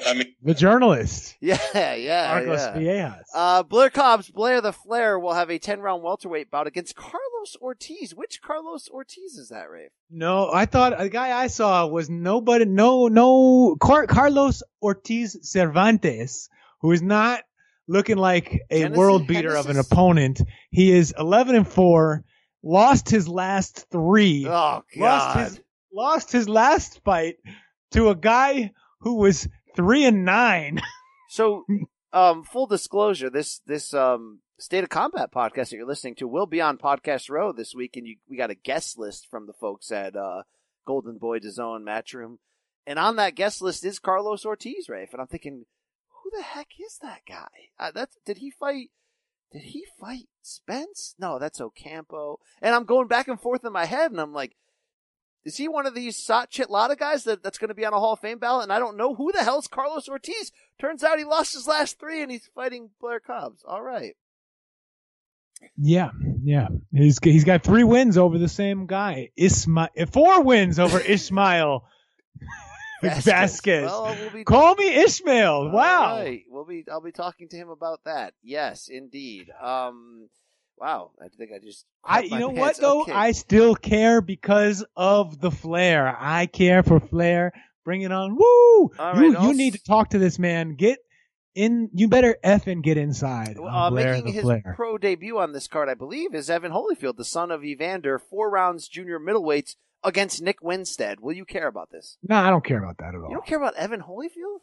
I 0.06 0.14
mean, 0.14 0.29
the 0.42 0.54
journalist 0.54 1.36
Yeah, 1.42 1.58
yeah, 1.74 2.28
Marcos 2.46 2.60
yeah. 2.60 2.74
Viejas. 3.18 3.24
Uh, 3.36 3.64
Blair 3.64 3.90
Cobbs, 3.90 4.30
Blair 4.30 4.62
the 4.62 4.72
Flair 4.74 5.20
will 5.20 5.34
have 5.34 5.50
a 5.50 5.60
10 5.60 5.80
round 5.82 6.02
welterweight 6.04 6.50
bout 6.50 6.68
against 6.68 6.96
Carlos 6.96 7.56
Ortiz. 7.62 8.16
Which 8.16 8.42
Carlos 8.42 8.90
Ortiz 8.90 9.36
is 9.38 9.50
that, 9.50 9.70
Rafe? 9.70 9.92
No, 10.10 10.50
I 10.52 10.66
thought 10.66 10.98
the 10.98 11.10
guy 11.10 11.38
I 11.38 11.48
saw 11.48 11.88
was 11.88 12.10
nobody, 12.10 12.66
no, 12.66 13.08
no, 13.08 13.76
Car- 13.80 14.08
Carlos 14.08 14.64
Ortiz 14.82 15.38
Cervantes, 15.42 16.50
who 16.82 16.92
is 16.92 17.02
not 17.02 17.42
looking 17.88 18.18
like 18.18 18.62
a 18.70 18.80
Genesis- 18.82 18.98
world 18.98 19.28
beater 19.28 19.56
of 19.56 19.68
an 19.70 19.78
opponent. 19.78 20.42
He 20.72 20.92
is 20.92 21.14
11 21.18 21.56
and 21.56 21.68
4, 21.68 22.24
lost 22.64 23.10
his 23.10 23.28
last 23.28 23.88
three. 23.92 24.46
lost 24.46 24.86
God! 24.98 25.38
his, 25.38 25.62
lost 25.94 26.32
his 26.32 26.48
last 26.50 27.02
fight 27.04 27.36
to 27.92 28.10
a 28.10 28.16
guy 28.16 28.72
who 29.02 29.16
was 29.16 29.48
3 29.76 30.06
and 30.06 30.26
9. 30.26 30.82
So, 31.32 31.64
um, 32.12 32.44
full 32.44 32.66
disclosure, 32.66 33.30
this 33.30 33.60
this 33.68 33.94
um 33.94 34.40
state 34.58 34.84
of 34.84 34.90
combat 34.90 35.32
podcast 35.32 35.70
that 35.70 35.74
you're 35.74 35.86
listening 35.86 36.16
to 36.16 36.28
will 36.28 36.48
be 36.48 36.60
on 36.60 36.80
Podcast 36.80 37.30
Row 37.30 37.52
this 37.52 37.76
week, 37.76 37.96
and 37.96 38.08
you 38.08 38.16
we 38.28 38.36
got 38.36 38.50
a 38.50 38.56
guest 38.56 38.98
list 38.98 39.28
from 39.30 39.46
the 39.46 39.54
folks 39.54 39.92
at 39.92 40.16
uh 40.16 40.42
Golden 40.88 41.20
Boy 41.20 41.38
DAZN 41.38 41.84
Matchroom, 41.84 42.38
and 42.88 42.98
on 42.98 43.18
that 43.18 43.36
guest 43.36 43.62
list 43.62 43.86
is 43.86 44.00
Carlos 44.00 44.44
Ortiz, 44.44 44.90
Rafe, 44.90 45.10
and 45.12 45.22
I'm 45.22 45.28
thinking, 45.28 45.66
who 46.08 46.32
the 46.36 46.42
heck 46.42 46.70
is 46.84 46.98
that 47.04 47.22
guy? 47.28 47.48
Uh, 47.80 47.92
that's 47.94 48.18
did 48.26 48.40
he 48.40 48.50
fight? 48.50 48.90
Did 49.52 49.62
he 49.62 49.86
fight 50.00 50.30
Spence? 50.42 51.14
No, 51.20 51.38
that's 51.38 51.62
Ocampo. 51.62 52.40
And 52.60 52.74
I'm 52.74 52.86
going 52.86 53.08
back 53.08 53.28
and 53.28 53.40
forth 53.40 53.64
in 53.64 53.72
my 53.72 53.86
head, 53.86 54.10
and 54.10 54.20
I'm 54.20 54.34
like, 54.34 54.56
is 55.46 55.58
he 55.58 55.68
one 55.68 55.86
of 55.86 55.96
these 55.96 56.24
Sot 56.24 56.52
Chitalada 56.52 56.98
guys 56.98 57.24
that, 57.24 57.42
that's 57.42 57.58
going 57.58 57.70
to 57.70 57.76
be 57.76 57.86
on 57.86 57.94
a 57.94 58.00
Hall 58.00 58.14
of 58.14 58.20
Fame 58.20 58.40
ballot? 58.40 58.64
And 58.64 58.74
I 58.74 58.80
don't 58.80 58.98
know 58.98 59.16
who 59.16 59.32
the 59.32 59.44
hell's 59.44 59.68
Carlos 59.68 60.10
Ortiz. 60.10 60.52
Turns 60.80 61.04
out 61.04 61.18
he 61.18 61.24
lost 61.26 61.54
his 61.54 61.68
last 61.68 62.00
three, 62.00 62.22
and 62.22 62.32
he's 62.32 62.50
fighting 62.54 62.90
Blair 63.00 63.20
Cobbs. 63.20 63.64
All 63.68 63.82
right. 63.82 64.16
Yeah, 65.78 66.12
yeah. 66.44 66.68
He's 66.94 67.20
he's 67.22 67.44
got 67.44 67.64
three 67.64 67.84
wins 67.84 68.18
over 68.18 68.38
the 68.38 68.48
same 68.48 68.86
guy. 68.86 69.32
Ismail, 69.36 69.90
four 70.12 70.42
wins 70.44 70.80
over 70.80 71.00
Ismail 71.06 71.84
Vasquez. 73.02 73.86
Well, 73.86 74.16
we'll 74.20 74.30
be 74.30 74.44
Call 74.44 74.76
me 74.76 74.88
Ishmael. 74.88 75.72
Wow. 75.72 76.18
Right. 76.20 76.44
We'll 76.50 76.66
be. 76.66 76.86
I'll 76.92 77.02
be 77.02 77.12
talking 77.12 77.48
to 77.50 77.58
him 77.58 77.70
about 77.70 78.02
that. 78.06 78.34
Yes, 78.44 78.90
indeed. 78.90 79.50
Um. 79.62 80.30
Wow. 80.80 81.12
I 81.22 81.28
think 81.28 81.52
I 81.54 81.60
just. 81.60 81.86
I 82.04 82.22
you 82.22 82.40
know 82.40 82.50
what 82.50 82.78
though? 82.78 83.02
Okay. 83.02 83.12
I 83.12 83.32
still 83.32 83.76
care 83.76 84.22
because 84.22 84.86
of 84.96 85.40
the 85.40 85.52
flair. 85.52 86.16
I 86.18 86.46
care 86.46 86.84
for 86.84 87.00
flair. 87.00 87.52
Bring 87.84 88.02
it 88.02 88.12
on. 88.12 88.36
Woo! 88.36 88.44
All 88.44 88.92
you 88.98 88.98
right, 89.00 89.22
you 89.32 89.38
I'll 89.38 89.54
need 89.54 89.74
to 89.74 89.84
talk 89.84 90.12
to 90.12 90.20
this 90.20 90.40
man. 90.40 90.76
Get 90.76 91.00
in. 91.56 91.90
You 91.94 92.08
better 92.08 92.38
f 92.44 92.68
and 92.68 92.84
get 92.84 92.98
inside. 92.98 93.58
Uh, 93.58 93.90
Blair 93.90 94.14
making 94.14 94.34
his 94.34 94.44
Flair. 94.44 94.74
pro 94.76 94.98
debut 94.98 95.38
on 95.38 95.54
this 95.54 95.68
card, 95.68 95.90
I 95.90 95.96
believe, 95.96 96.34
is 96.34 96.50
Evan 96.50 96.72
Holyfield, 96.72 97.18
the 97.18 97.26
son 97.26 97.52
of 97.52 97.64
Evander, 97.64 98.20
four 98.20 98.50
rounds 98.50 98.88
junior 98.88 99.20
middleweights 99.20 99.76
against 100.04 100.42
Nick 100.42 100.62
Winstead. 100.62 101.20
Will 101.20 101.34
you 101.34 101.46
care 101.46 101.68
about 101.68 101.90
this? 101.92 102.18
No, 102.24 102.36
I 102.36 102.50
don't 102.50 102.64
care 102.64 102.82
about 102.82 102.98
that 103.00 103.16
at 103.16 103.16
all. 103.16 103.30
You 103.30 103.36
don't 103.36 103.46
care 103.46 103.58
about 103.58 103.76
Evan 103.76 104.02
Holyfield? 104.02 104.60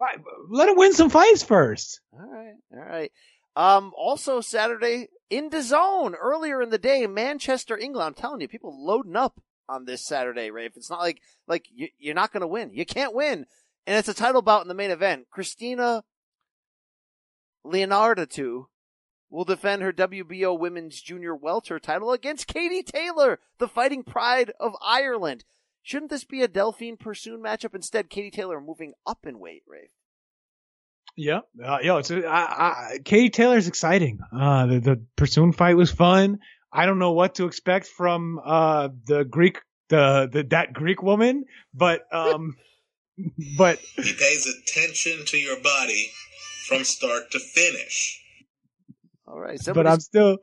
Right, 0.00 0.18
Let 0.50 0.68
him 0.68 0.76
win 0.76 0.92
some 0.92 1.08
fights 1.08 1.44
first. 1.44 2.00
All 2.12 2.28
right, 2.28 2.54
all 2.72 2.84
right. 2.84 3.12
Um, 3.56 3.92
also 3.96 4.40
Saturday 4.40 5.08
in 5.30 5.50
the 5.50 5.62
zone 5.62 6.14
earlier 6.14 6.62
in 6.62 6.70
the 6.70 6.78
day, 6.78 7.06
Manchester, 7.06 7.76
England. 7.76 8.06
I'm 8.06 8.14
telling 8.14 8.40
you, 8.40 8.48
people 8.48 8.84
loading 8.84 9.16
up 9.16 9.40
on 9.68 9.84
this 9.84 10.04
Saturday, 10.04 10.50
Rafe. 10.50 10.76
It's 10.76 10.90
not 10.90 11.00
like 11.00 11.20
like 11.46 11.66
you, 11.74 11.88
you're 11.98 12.14
not 12.14 12.32
going 12.32 12.42
to 12.42 12.46
win. 12.46 12.70
You 12.72 12.84
can't 12.84 13.14
win, 13.14 13.46
and 13.86 13.98
it's 13.98 14.08
a 14.08 14.14
title 14.14 14.42
bout 14.42 14.62
in 14.62 14.68
the 14.68 14.74
main 14.74 14.90
event. 14.90 15.26
Christina 15.30 16.04
Linardatou 17.66 18.66
will 19.30 19.44
defend 19.44 19.82
her 19.82 19.92
WBO 19.92 20.58
Women's 20.58 21.00
Junior 21.00 21.34
Welter 21.34 21.78
title 21.78 22.12
against 22.12 22.46
Katie 22.46 22.82
Taylor, 22.82 23.40
the 23.58 23.68
Fighting 23.68 24.04
Pride 24.04 24.52
of 24.60 24.76
Ireland. 24.80 25.44
Shouldn't 25.82 26.10
this 26.10 26.24
be 26.24 26.42
a 26.42 26.48
Delfine 26.48 26.98
Persoon 26.98 27.42
matchup? 27.42 27.74
Instead, 27.74 28.08
Katie 28.08 28.30
Taylor 28.30 28.60
moving 28.60 28.94
up 29.06 29.26
in 29.26 29.38
weight, 29.38 29.64
Rafe. 29.66 29.90
Yeah, 31.16 31.40
uh, 31.64 31.78
yo, 31.82 31.98
it's 31.98 32.10
I, 32.10 32.16
I, 32.24 32.98
Katie 33.04 33.30
Taylor's 33.30 33.68
exciting. 33.68 34.18
Uh, 34.32 34.66
the 34.66 34.80
the 34.80 35.02
Persoon 35.16 35.52
fight 35.52 35.76
was 35.76 35.90
fun. 35.90 36.38
I 36.72 36.86
don't 36.86 36.98
know 36.98 37.12
what 37.12 37.36
to 37.36 37.46
expect 37.46 37.86
from 37.86 38.40
uh 38.44 38.88
the 39.06 39.24
Greek 39.24 39.60
the 39.90 40.28
the 40.32 40.42
that 40.50 40.72
Greek 40.72 41.02
woman, 41.02 41.44
but 41.72 42.02
um, 42.12 42.56
but 43.58 43.78
He 43.96 44.12
pays 44.12 44.46
attention 44.46 45.24
to 45.26 45.36
your 45.38 45.60
body 45.60 46.10
from 46.66 46.82
start 46.82 47.30
to 47.30 47.38
finish. 47.38 48.20
All 49.28 49.38
right, 49.38 49.60
but 49.72 49.86
I'm 49.86 50.00
still. 50.00 50.38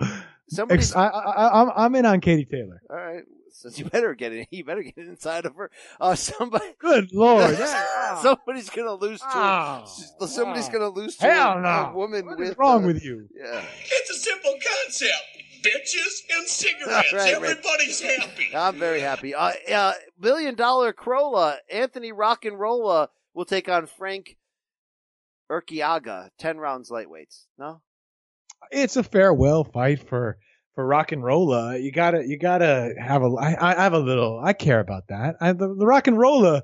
somebody's- 0.50 0.92
Ex- 0.92 0.96
I, 0.96 1.08
I, 1.08 1.62
I'm 1.62 1.72
I'm 1.76 1.96
in 1.96 2.06
on 2.06 2.22
Katie 2.22 2.46
Taylor. 2.46 2.82
All 2.90 2.96
right. 2.96 3.24
Since 3.54 3.80
you 3.80 3.86
better 3.86 4.14
get 4.16 4.32
it, 4.34 4.48
you 4.52 4.64
better 4.64 4.84
get 4.84 4.98
inside 4.98 5.46
of 5.46 5.56
her. 5.56 5.70
Uh, 6.00 6.16
somebody. 6.16 6.66
Good 6.80 7.14
lord. 7.14 7.56
somebody's 8.22 8.70
gonna 8.70 8.94
lose 8.96 9.20
to. 9.20 9.28
Oh, 9.30 10.26
somebody's 10.26 10.70
gonna 10.70 10.90
lose 10.90 11.18
to 11.18 11.26
Hell 11.32 11.58
a, 11.58 11.62
no. 11.62 11.70
a 11.70 11.94
woman 11.94 12.26
What 12.26 12.40
with. 12.40 12.50
is 12.52 12.58
wrong 12.58 12.84
uh, 12.84 12.88
with 12.88 13.04
you? 13.04 13.28
Yeah. 13.36 13.64
It's 13.92 14.10
a 14.10 14.16
simple 14.16 14.54
concept. 14.54 15.12
Bitches 15.64 16.22
and 16.38 16.48
cigarettes. 16.48 17.14
All 17.14 17.20
right, 17.20 17.40
Rick. 17.42 17.52
Everybody's 17.52 18.02
happy. 18.02 18.50
I'm 18.56 18.80
very 18.80 19.00
happy. 19.02 19.36
Uh, 19.36 19.52
uh, 19.72 19.94
million 20.20 20.56
dollar 20.56 20.92
Crolla, 20.92 21.58
Anthony 21.72 22.12
Rock 22.12 22.46
and 22.46 22.60
Rolla 22.60 23.10
will 23.36 23.46
take 23.46 23.70
on 23.70 23.86
Frank 23.86 24.38
Urquiaga, 25.52 26.30
ten 26.40 26.58
rounds 26.58 26.90
lightweights. 26.90 27.46
No, 27.58 27.82
It's 28.72 28.96
a 28.96 29.04
farewell 29.04 29.64
fight 29.64 30.08
for 30.08 30.38
for 30.76 30.86
rock 30.86 31.12
and 31.12 31.24
rolla. 31.24 31.78
You 31.78 31.92
gotta 31.92 32.28
you 32.28 32.38
gotta 32.38 32.94
have 33.00 33.24
a. 33.24 33.28
I, 33.28 33.72
I 33.72 33.84
have 33.84 33.94
a 33.94 34.00
little. 34.00 34.40
I 34.44 34.54
care 34.54 34.80
about 34.80 35.08
that. 35.08 35.36
I, 35.42 35.52
the, 35.54 35.68
the 35.74 35.86
rock 35.86 36.08
and 36.08 36.18
rolla, 36.18 36.64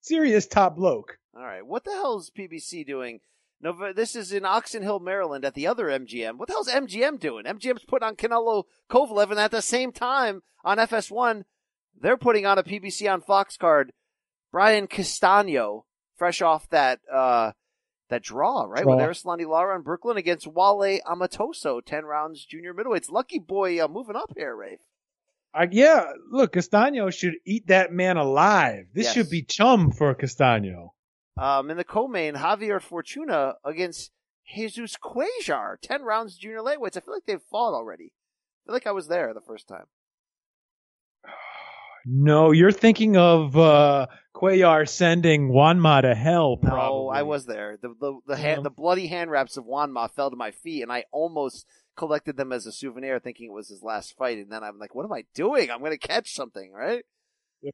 serious 0.00 0.46
top 0.46 0.76
bloke. 0.76 1.18
all 1.36 1.44
right. 1.44 1.66
What 1.66 1.84
the 1.84 1.92
hell 1.92 2.18
is 2.18 2.30
PBC 2.36 2.86
doing? 2.86 3.20
No, 3.60 3.92
this 3.92 4.14
is 4.14 4.32
in 4.32 4.44
Oxon 4.44 4.82
Hill, 4.82 5.00
Maryland, 5.00 5.44
at 5.44 5.54
the 5.54 5.66
other 5.66 5.86
MGM. 5.86 6.38
What 6.38 6.46
the 6.46 6.54
hell's 6.54 6.68
MGM 6.68 7.18
doing? 7.18 7.44
MGM's 7.44 7.84
put 7.84 8.04
on 8.04 8.14
Canelo 8.14 8.64
Kovalev, 8.88 9.30
and 9.30 9.40
at 9.40 9.50
the 9.50 9.62
same 9.62 9.90
time 9.90 10.42
on 10.64 10.78
FS1, 10.78 11.42
they're 12.00 12.16
putting 12.16 12.46
on 12.46 12.58
a 12.58 12.62
PBC 12.62 13.12
on 13.12 13.20
Fox 13.20 13.56
card. 13.56 13.92
Brian 14.52 14.86
Castano, 14.86 15.84
fresh 16.16 16.40
off 16.40 16.68
that 16.70 17.00
uh 17.12 17.52
that 18.08 18.22
draw, 18.22 18.64
right? 18.64 18.82
Draw. 18.82 18.96
With 18.96 19.04
Erislandy 19.04 19.46
Lara 19.48 19.76
in 19.76 19.82
Brooklyn 19.82 20.16
against 20.16 20.46
Wale 20.46 21.00
Omotoso, 21.06 21.84
ten 21.84 22.04
rounds 22.04 22.44
junior 22.44 22.74
middleweights. 22.74 23.10
Lucky 23.10 23.38
boy 23.38 23.82
uh, 23.82 23.88
moving 23.88 24.16
up 24.16 24.32
here, 24.36 24.54
Rafe. 24.54 24.80
I, 25.54 25.66
yeah, 25.70 26.12
look, 26.30 26.52
Castano 26.52 27.10
should 27.10 27.36
eat 27.46 27.68
that 27.68 27.92
man 27.92 28.16
alive. 28.16 28.86
This 28.92 29.06
Yes. 29.06 29.14
should 29.14 29.30
be 29.30 29.42
chum 29.42 29.90
for 29.90 30.14
Castano. 30.14 30.92
Um, 31.38 31.70
in 31.70 31.76
the 31.76 31.84
co-main, 31.84 32.34
Javier 32.34 32.82
Fortuna 32.82 33.54
against 33.64 34.10
Jesus 34.46 34.96
Cuellar, 35.02 35.76
ten 35.80 36.02
rounds 36.02 36.36
junior 36.36 36.58
lightweights. 36.60 36.96
I 36.96 37.00
feel 37.00 37.14
like 37.14 37.26
they've 37.26 37.40
fought 37.50 37.74
already. 37.74 38.12
I 38.12 38.60
feel 38.66 38.74
like 38.74 38.86
I 38.86 38.92
was 38.92 39.08
there 39.08 39.32
the 39.32 39.40
first 39.40 39.68
time. 39.68 39.86
No, 42.10 42.52
you're 42.52 42.72
thinking 42.72 43.16
of 43.18 43.54
uh 43.56 44.06
Cuellar 44.38 44.88
sending 44.88 45.50
Juanma 45.50 46.02
to 46.02 46.14
hell. 46.14 46.58
No, 46.62 47.08
I 47.08 47.22
was 47.22 47.46
there. 47.46 47.76
The 47.80 47.94
the 48.00 48.18
the, 48.26 48.36
hand, 48.36 48.64
the 48.64 48.70
bloody 48.70 49.08
hand 49.08 49.30
wraps 49.30 49.56
of 49.56 49.64
Juanma 49.64 50.10
fell 50.12 50.30
to 50.30 50.36
my 50.36 50.52
feet, 50.52 50.82
and 50.82 50.92
I 50.92 51.04
almost 51.10 51.66
collected 51.96 52.36
them 52.36 52.52
as 52.52 52.64
a 52.66 52.72
souvenir, 52.72 53.18
thinking 53.18 53.46
it 53.46 53.52
was 53.52 53.68
his 53.68 53.82
last 53.82 54.16
fight. 54.16 54.38
And 54.38 54.50
then 54.52 54.62
I'm 54.62 54.78
like, 54.78 54.94
"What 54.94 55.04
am 55.04 55.12
I 55.12 55.24
doing? 55.34 55.70
I'm 55.70 55.80
going 55.80 55.90
to 55.90 55.98
catch 55.98 56.34
something, 56.34 56.72
right?" 56.72 57.04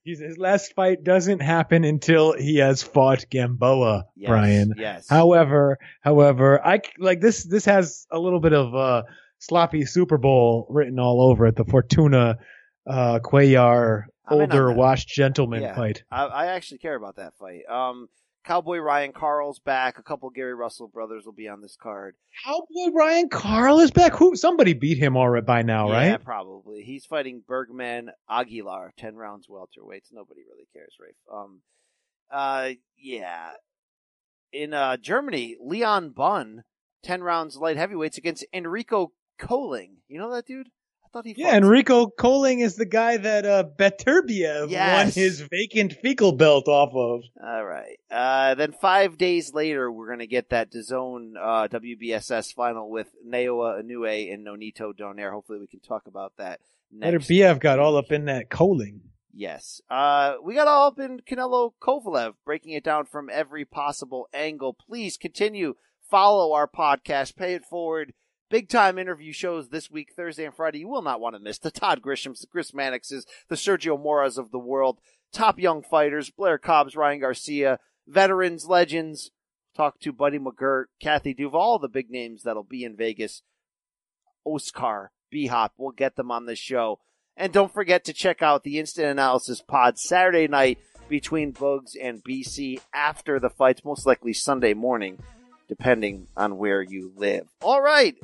His 0.06 0.38
last 0.38 0.72
fight 0.74 1.04
doesn't 1.04 1.40
happen 1.40 1.84
until 1.84 2.32
he 2.32 2.56
has 2.56 2.82
fought 2.82 3.26
Gamboa, 3.30 4.06
Yes, 4.16 4.28
Brian. 4.30 4.72
yes. 4.78 5.06
However, 5.10 5.76
however, 6.00 6.66
I 6.66 6.80
like 6.98 7.20
this. 7.20 7.44
This 7.44 7.66
has 7.66 8.06
a 8.10 8.18
little 8.18 8.40
bit 8.40 8.54
of 8.54 8.74
uh, 8.74 9.02
sloppy 9.40 9.84
Super 9.84 10.16
Bowl 10.16 10.66
written 10.70 10.98
all 10.98 11.20
over 11.20 11.46
it. 11.46 11.56
The 11.56 11.66
Fortuna 11.66 12.38
uh, 12.86 13.18
Cuellar 13.22 14.04
I'm 14.04 14.06
in 14.06 14.06
on 14.06 14.13
older 14.28 14.72
washed 14.72 15.08
gentleman 15.08 15.62
Yeah, 15.62 15.74
fight. 15.74 16.04
I, 16.10 16.24
I 16.24 16.46
actually 16.46 16.78
care 16.78 16.94
about 16.94 17.16
that 17.16 17.34
fight. 17.38 17.62
Um, 17.68 18.08
Cowboy 18.44 18.78
Ryan 18.78 19.12
Karl's 19.12 19.58
back. 19.58 19.98
A 19.98 20.02
couple 20.02 20.28
Gary 20.28 20.54
Russell 20.54 20.88
brothers 20.88 21.24
will 21.24 21.32
be 21.32 21.48
on 21.48 21.62
this 21.62 21.76
card. 21.76 22.14
Cowboy 22.44 22.92
Ryan 22.94 23.28
Karl 23.30 23.80
is 23.80 23.90
back. 23.90 24.14
Who? 24.16 24.36
Somebody 24.36 24.74
beat 24.74 24.98
him 24.98 25.16
already 25.16 25.46
by 25.46 25.62
now, 25.62 25.90
right? 25.90 26.04
yeah, 26.04 26.10
right? 26.12 26.24
probably. 26.24 26.82
He's 26.82 27.06
fighting 27.06 27.42
Bergman 27.46 28.10
Aguilar, 28.28 28.92
ten 28.98 29.16
rounds 29.16 29.46
welterweights. 29.48 30.12
Nobody 30.12 30.42
really 30.48 30.68
cares, 30.74 30.94
Rafe. 31.00 31.14
Um, 31.32 31.62
uh, 32.30 32.70
yeah. 32.98 33.52
In 34.52 34.74
uh 34.74 34.98
Germany, 34.98 35.56
Leon 35.60 36.10
Bunn, 36.10 36.64
ten 37.02 37.22
rounds 37.22 37.56
light 37.56 37.76
heavyweights 37.76 38.18
against 38.18 38.46
Enrico 38.52 39.12
Kölling. 39.40 39.96
You 40.06 40.18
know 40.18 40.32
that 40.32 40.46
dude? 40.46 40.68
Thought 41.14 41.26
he. 41.26 41.34
Yeah, 41.36 41.56
Enrico 41.56 42.06
Kölling 42.08 42.60
is 42.60 42.74
the 42.74 42.84
guy 42.84 43.16
that 43.18 43.46
uh, 43.46 43.62
Beterbiev 43.78 44.68
Yes. 44.68 45.04
won 45.04 45.12
his 45.12 45.40
vacant 45.42 45.92
fecal 46.02 46.32
belt 46.32 46.66
off 46.66 46.90
of. 46.92 47.22
All 47.40 47.64
right. 47.64 47.96
Uh, 48.10 48.56
then 48.56 48.72
five 48.72 49.16
days 49.16 49.54
later, 49.54 49.92
we're 49.92 50.08
going 50.08 50.18
to 50.18 50.26
get 50.26 50.50
that 50.50 50.72
DAZN 50.72 51.34
uh, 51.40 51.68
WBSS 51.68 52.52
final 52.52 52.90
with 52.90 53.06
Naoya 53.24 53.80
Inoue 53.80 54.34
and 54.34 54.44
Nonito 54.44 54.92
Donaire. 54.92 55.30
Hopefully, 55.30 55.60
we 55.60 55.68
can 55.68 55.78
talk 55.78 56.08
about 56.08 56.32
that 56.38 56.58
next. 56.90 57.28
Beterbiev 57.28 57.60
got 57.60 57.78
all 57.78 57.96
up 57.96 58.10
in 58.10 58.24
that 58.24 58.50
Kölling. 58.50 58.98
Yes. 59.32 59.80
Uh, 59.88 60.34
we 60.42 60.56
got 60.56 60.66
all 60.66 60.88
up 60.88 60.98
in 60.98 61.20
Canelo 61.20 61.74
Kovalev, 61.80 62.34
breaking 62.44 62.72
it 62.72 62.82
down 62.82 63.04
from 63.06 63.30
every 63.32 63.64
possible 63.64 64.28
angle. 64.34 64.74
Please 64.74 65.16
continue 65.16 65.74
follow 66.10 66.52
our 66.52 66.68
podcast, 66.68 67.36
pay 67.36 67.54
it 67.54 67.64
forward. 67.64 68.12
Big 68.54 68.68
time 68.68 69.00
interview 69.00 69.32
shows 69.32 69.70
this 69.70 69.90
week, 69.90 70.12
Thursday 70.14 70.44
and 70.44 70.54
Friday. 70.54 70.78
You 70.78 70.86
will 70.86 71.02
not 71.02 71.20
want 71.20 71.34
to 71.34 71.42
miss 71.42 71.58
the 71.58 71.72
Todd 71.72 72.00
Grishams, 72.00 72.40
the 72.40 72.46
Chris 72.46 72.70
Mannixes, 72.70 73.24
the 73.48 73.56
Sergio 73.56 74.00
Moras 74.00 74.38
of 74.38 74.52
the 74.52 74.60
world, 74.60 75.00
top 75.32 75.58
young 75.58 75.82
fighters, 75.82 76.30
Blair 76.30 76.56
Cobbs, 76.56 76.94
Ryan 76.94 77.18
Garcia, 77.18 77.80
veterans, 78.06 78.66
legends. 78.66 79.32
Talk 79.76 79.98
to 79.98 80.12
Buddy 80.12 80.38
McGirt, 80.38 80.84
Kathy 81.00 81.34
Duva, 81.34 81.80
the 81.80 81.88
big 81.88 82.10
names 82.10 82.44
that'll 82.44 82.62
be 82.62 82.84
in 82.84 82.94
Vegas. 82.94 83.42
Oscar, 84.44 85.10
B 85.32 85.48
Hop, 85.48 85.72
we'll 85.76 85.90
get 85.90 86.14
them 86.14 86.30
on 86.30 86.46
the 86.46 86.54
show. 86.54 87.00
And 87.36 87.52
don't 87.52 87.74
forget 87.74 88.04
to 88.04 88.12
check 88.12 88.40
out 88.40 88.62
the 88.62 88.78
Instant 88.78 89.08
Analysis 89.08 89.62
Pod 89.62 89.98
Saturday 89.98 90.46
night 90.46 90.78
between 91.08 91.50
Bugs 91.50 91.96
and 92.00 92.22
BC 92.22 92.80
after 92.94 93.40
the 93.40 93.50
fights, 93.50 93.84
most 93.84 94.06
likely 94.06 94.32
Sunday 94.32 94.74
morning, 94.74 95.18
depending 95.66 96.28
on 96.36 96.56
where 96.56 96.82
you 96.82 97.10
live. 97.16 97.48
All 97.60 97.82
right, 97.82 98.14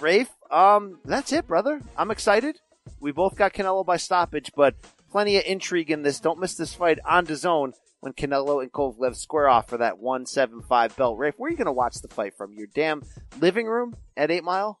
Rafe, 0.00 0.30
um, 0.50 0.98
that's 1.04 1.32
it, 1.32 1.46
brother. 1.46 1.80
I'm 1.96 2.10
excited. 2.10 2.58
We 3.00 3.12
both 3.12 3.36
got 3.36 3.52
Canelo 3.52 3.84
by 3.84 3.96
stoppage, 3.96 4.50
but 4.56 4.74
plenty 5.10 5.36
of 5.36 5.44
intrigue 5.46 5.90
in 5.90 6.02
this. 6.02 6.20
Don't 6.20 6.40
miss 6.40 6.54
this 6.54 6.74
fight 6.74 6.98
on 7.04 7.24
the 7.24 7.36
zone 7.36 7.72
when 8.00 8.12
Canelo 8.12 8.62
and 8.62 8.72
Kovalev 8.72 9.16
square 9.16 9.48
off 9.48 9.68
for 9.68 9.78
that 9.78 9.98
175 9.98 10.96
belt. 10.96 11.18
Rafe, 11.18 11.34
where 11.36 11.48
are 11.48 11.50
you 11.50 11.56
going 11.56 11.66
to 11.66 11.72
watch 11.72 12.00
the 12.00 12.08
fight 12.08 12.34
from? 12.36 12.52
Your 12.54 12.66
damn 12.74 13.02
living 13.40 13.66
room 13.66 13.94
at 14.16 14.30
8 14.30 14.44
Mile? 14.44 14.78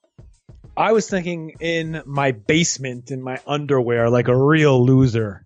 I 0.76 0.92
was 0.92 1.08
thinking 1.10 1.56
in 1.60 2.02
my 2.06 2.32
basement 2.32 3.10
in 3.10 3.22
my 3.22 3.40
underwear 3.46 4.08
like 4.08 4.28
a 4.28 4.36
real 4.36 4.84
loser. 4.84 5.44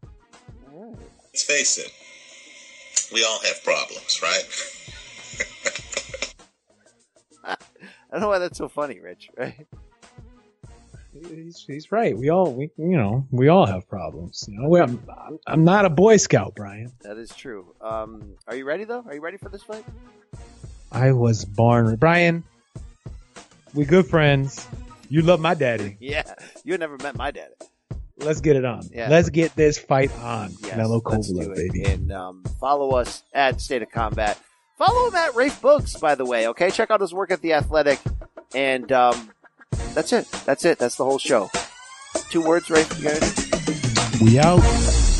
Let's 1.24 1.42
face 1.42 1.78
it, 1.78 1.92
we 3.12 3.24
all 3.24 3.40
have 3.40 3.64
problems, 3.64 4.20
right? 4.22 4.44
I 8.14 8.18
don't 8.18 8.22
know 8.22 8.28
why 8.28 8.38
that's 8.38 8.58
so 8.58 8.68
funny, 8.68 9.00
Rich, 9.00 9.28
right? 9.36 9.66
He's, 11.12 11.64
he's 11.66 11.90
right. 11.90 12.16
We 12.16 12.28
all, 12.28 12.52
we, 12.52 12.70
you 12.76 12.96
know, 12.96 13.26
we 13.32 13.48
all 13.48 13.66
have 13.66 13.88
problems. 13.88 14.44
You 14.48 14.60
know, 14.60 14.76
I'm, 14.76 15.00
I'm 15.48 15.64
not 15.64 15.84
a 15.84 15.90
Boy 15.90 16.16
Scout, 16.18 16.54
Brian. 16.54 16.92
That 17.02 17.16
is 17.18 17.34
true. 17.34 17.74
Um, 17.80 18.34
are 18.46 18.54
you 18.54 18.66
ready 18.66 18.84
though? 18.84 19.02
Are 19.04 19.14
you 19.14 19.20
ready 19.20 19.36
for 19.36 19.48
this 19.48 19.64
fight? 19.64 19.84
I 20.92 21.10
was 21.10 21.44
born, 21.44 21.96
Brian. 21.96 22.44
We 23.74 23.84
good 23.84 24.06
friends. 24.06 24.64
You 25.08 25.22
love 25.22 25.40
my 25.40 25.54
daddy. 25.54 25.96
Yeah, 26.00 26.34
you 26.62 26.78
never 26.78 26.96
met 26.98 27.16
my 27.16 27.32
daddy. 27.32 27.54
Let's 28.18 28.40
get 28.40 28.54
it 28.54 28.64
on. 28.64 28.88
Yeah. 28.92 29.08
Let's 29.08 29.28
get 29.28 29.56
this 29.56 29.76
fight 29.76 30.16
on. 30.18 30.50
Yes, 30.62 30.70
Canelo 30.70 31.02
Kovalev, 31.02 31.56
baby. 31.56 31.82
And 31.82 32.12
um, 32.12 32.44
follow 32.60 32.92
us 32.92 33.24
at 33.32 33.60
State 33.60 33.82
of 33.82 33.90
Combat. 33.90 34.38
Follow 34.76 35.08
him 35.08 35.14
at 35.14 35.34
Rafe 35.34 35.60
Books, 35.60 35.96
by 35.96 36.14
the 36.14 36.24
way. 36.24 36.48
Okay, 36.48 36.70
check 36.70 36.90
out 36.90 37.00
his 37.00 37.14
work 37.14 37.30
at 37.30 37.40
the 37.40 37.52
Athletic, 37.52 38.00
and 38.54 38.90
um, 38.90 39.30
that's 39.94 40.12
it. 40.12 40.26
That's 40.44 40.64
it. 40.64 40.78
That's 40.78 40.96
the 40.96 41.04
whole 41.04 41.18
show. 41.18 41.50
Two 42.30 42.42
words, 42.42 42.70
Rafe. 42.70 42.90
We 44.20 44.38
out. 44.38 45.13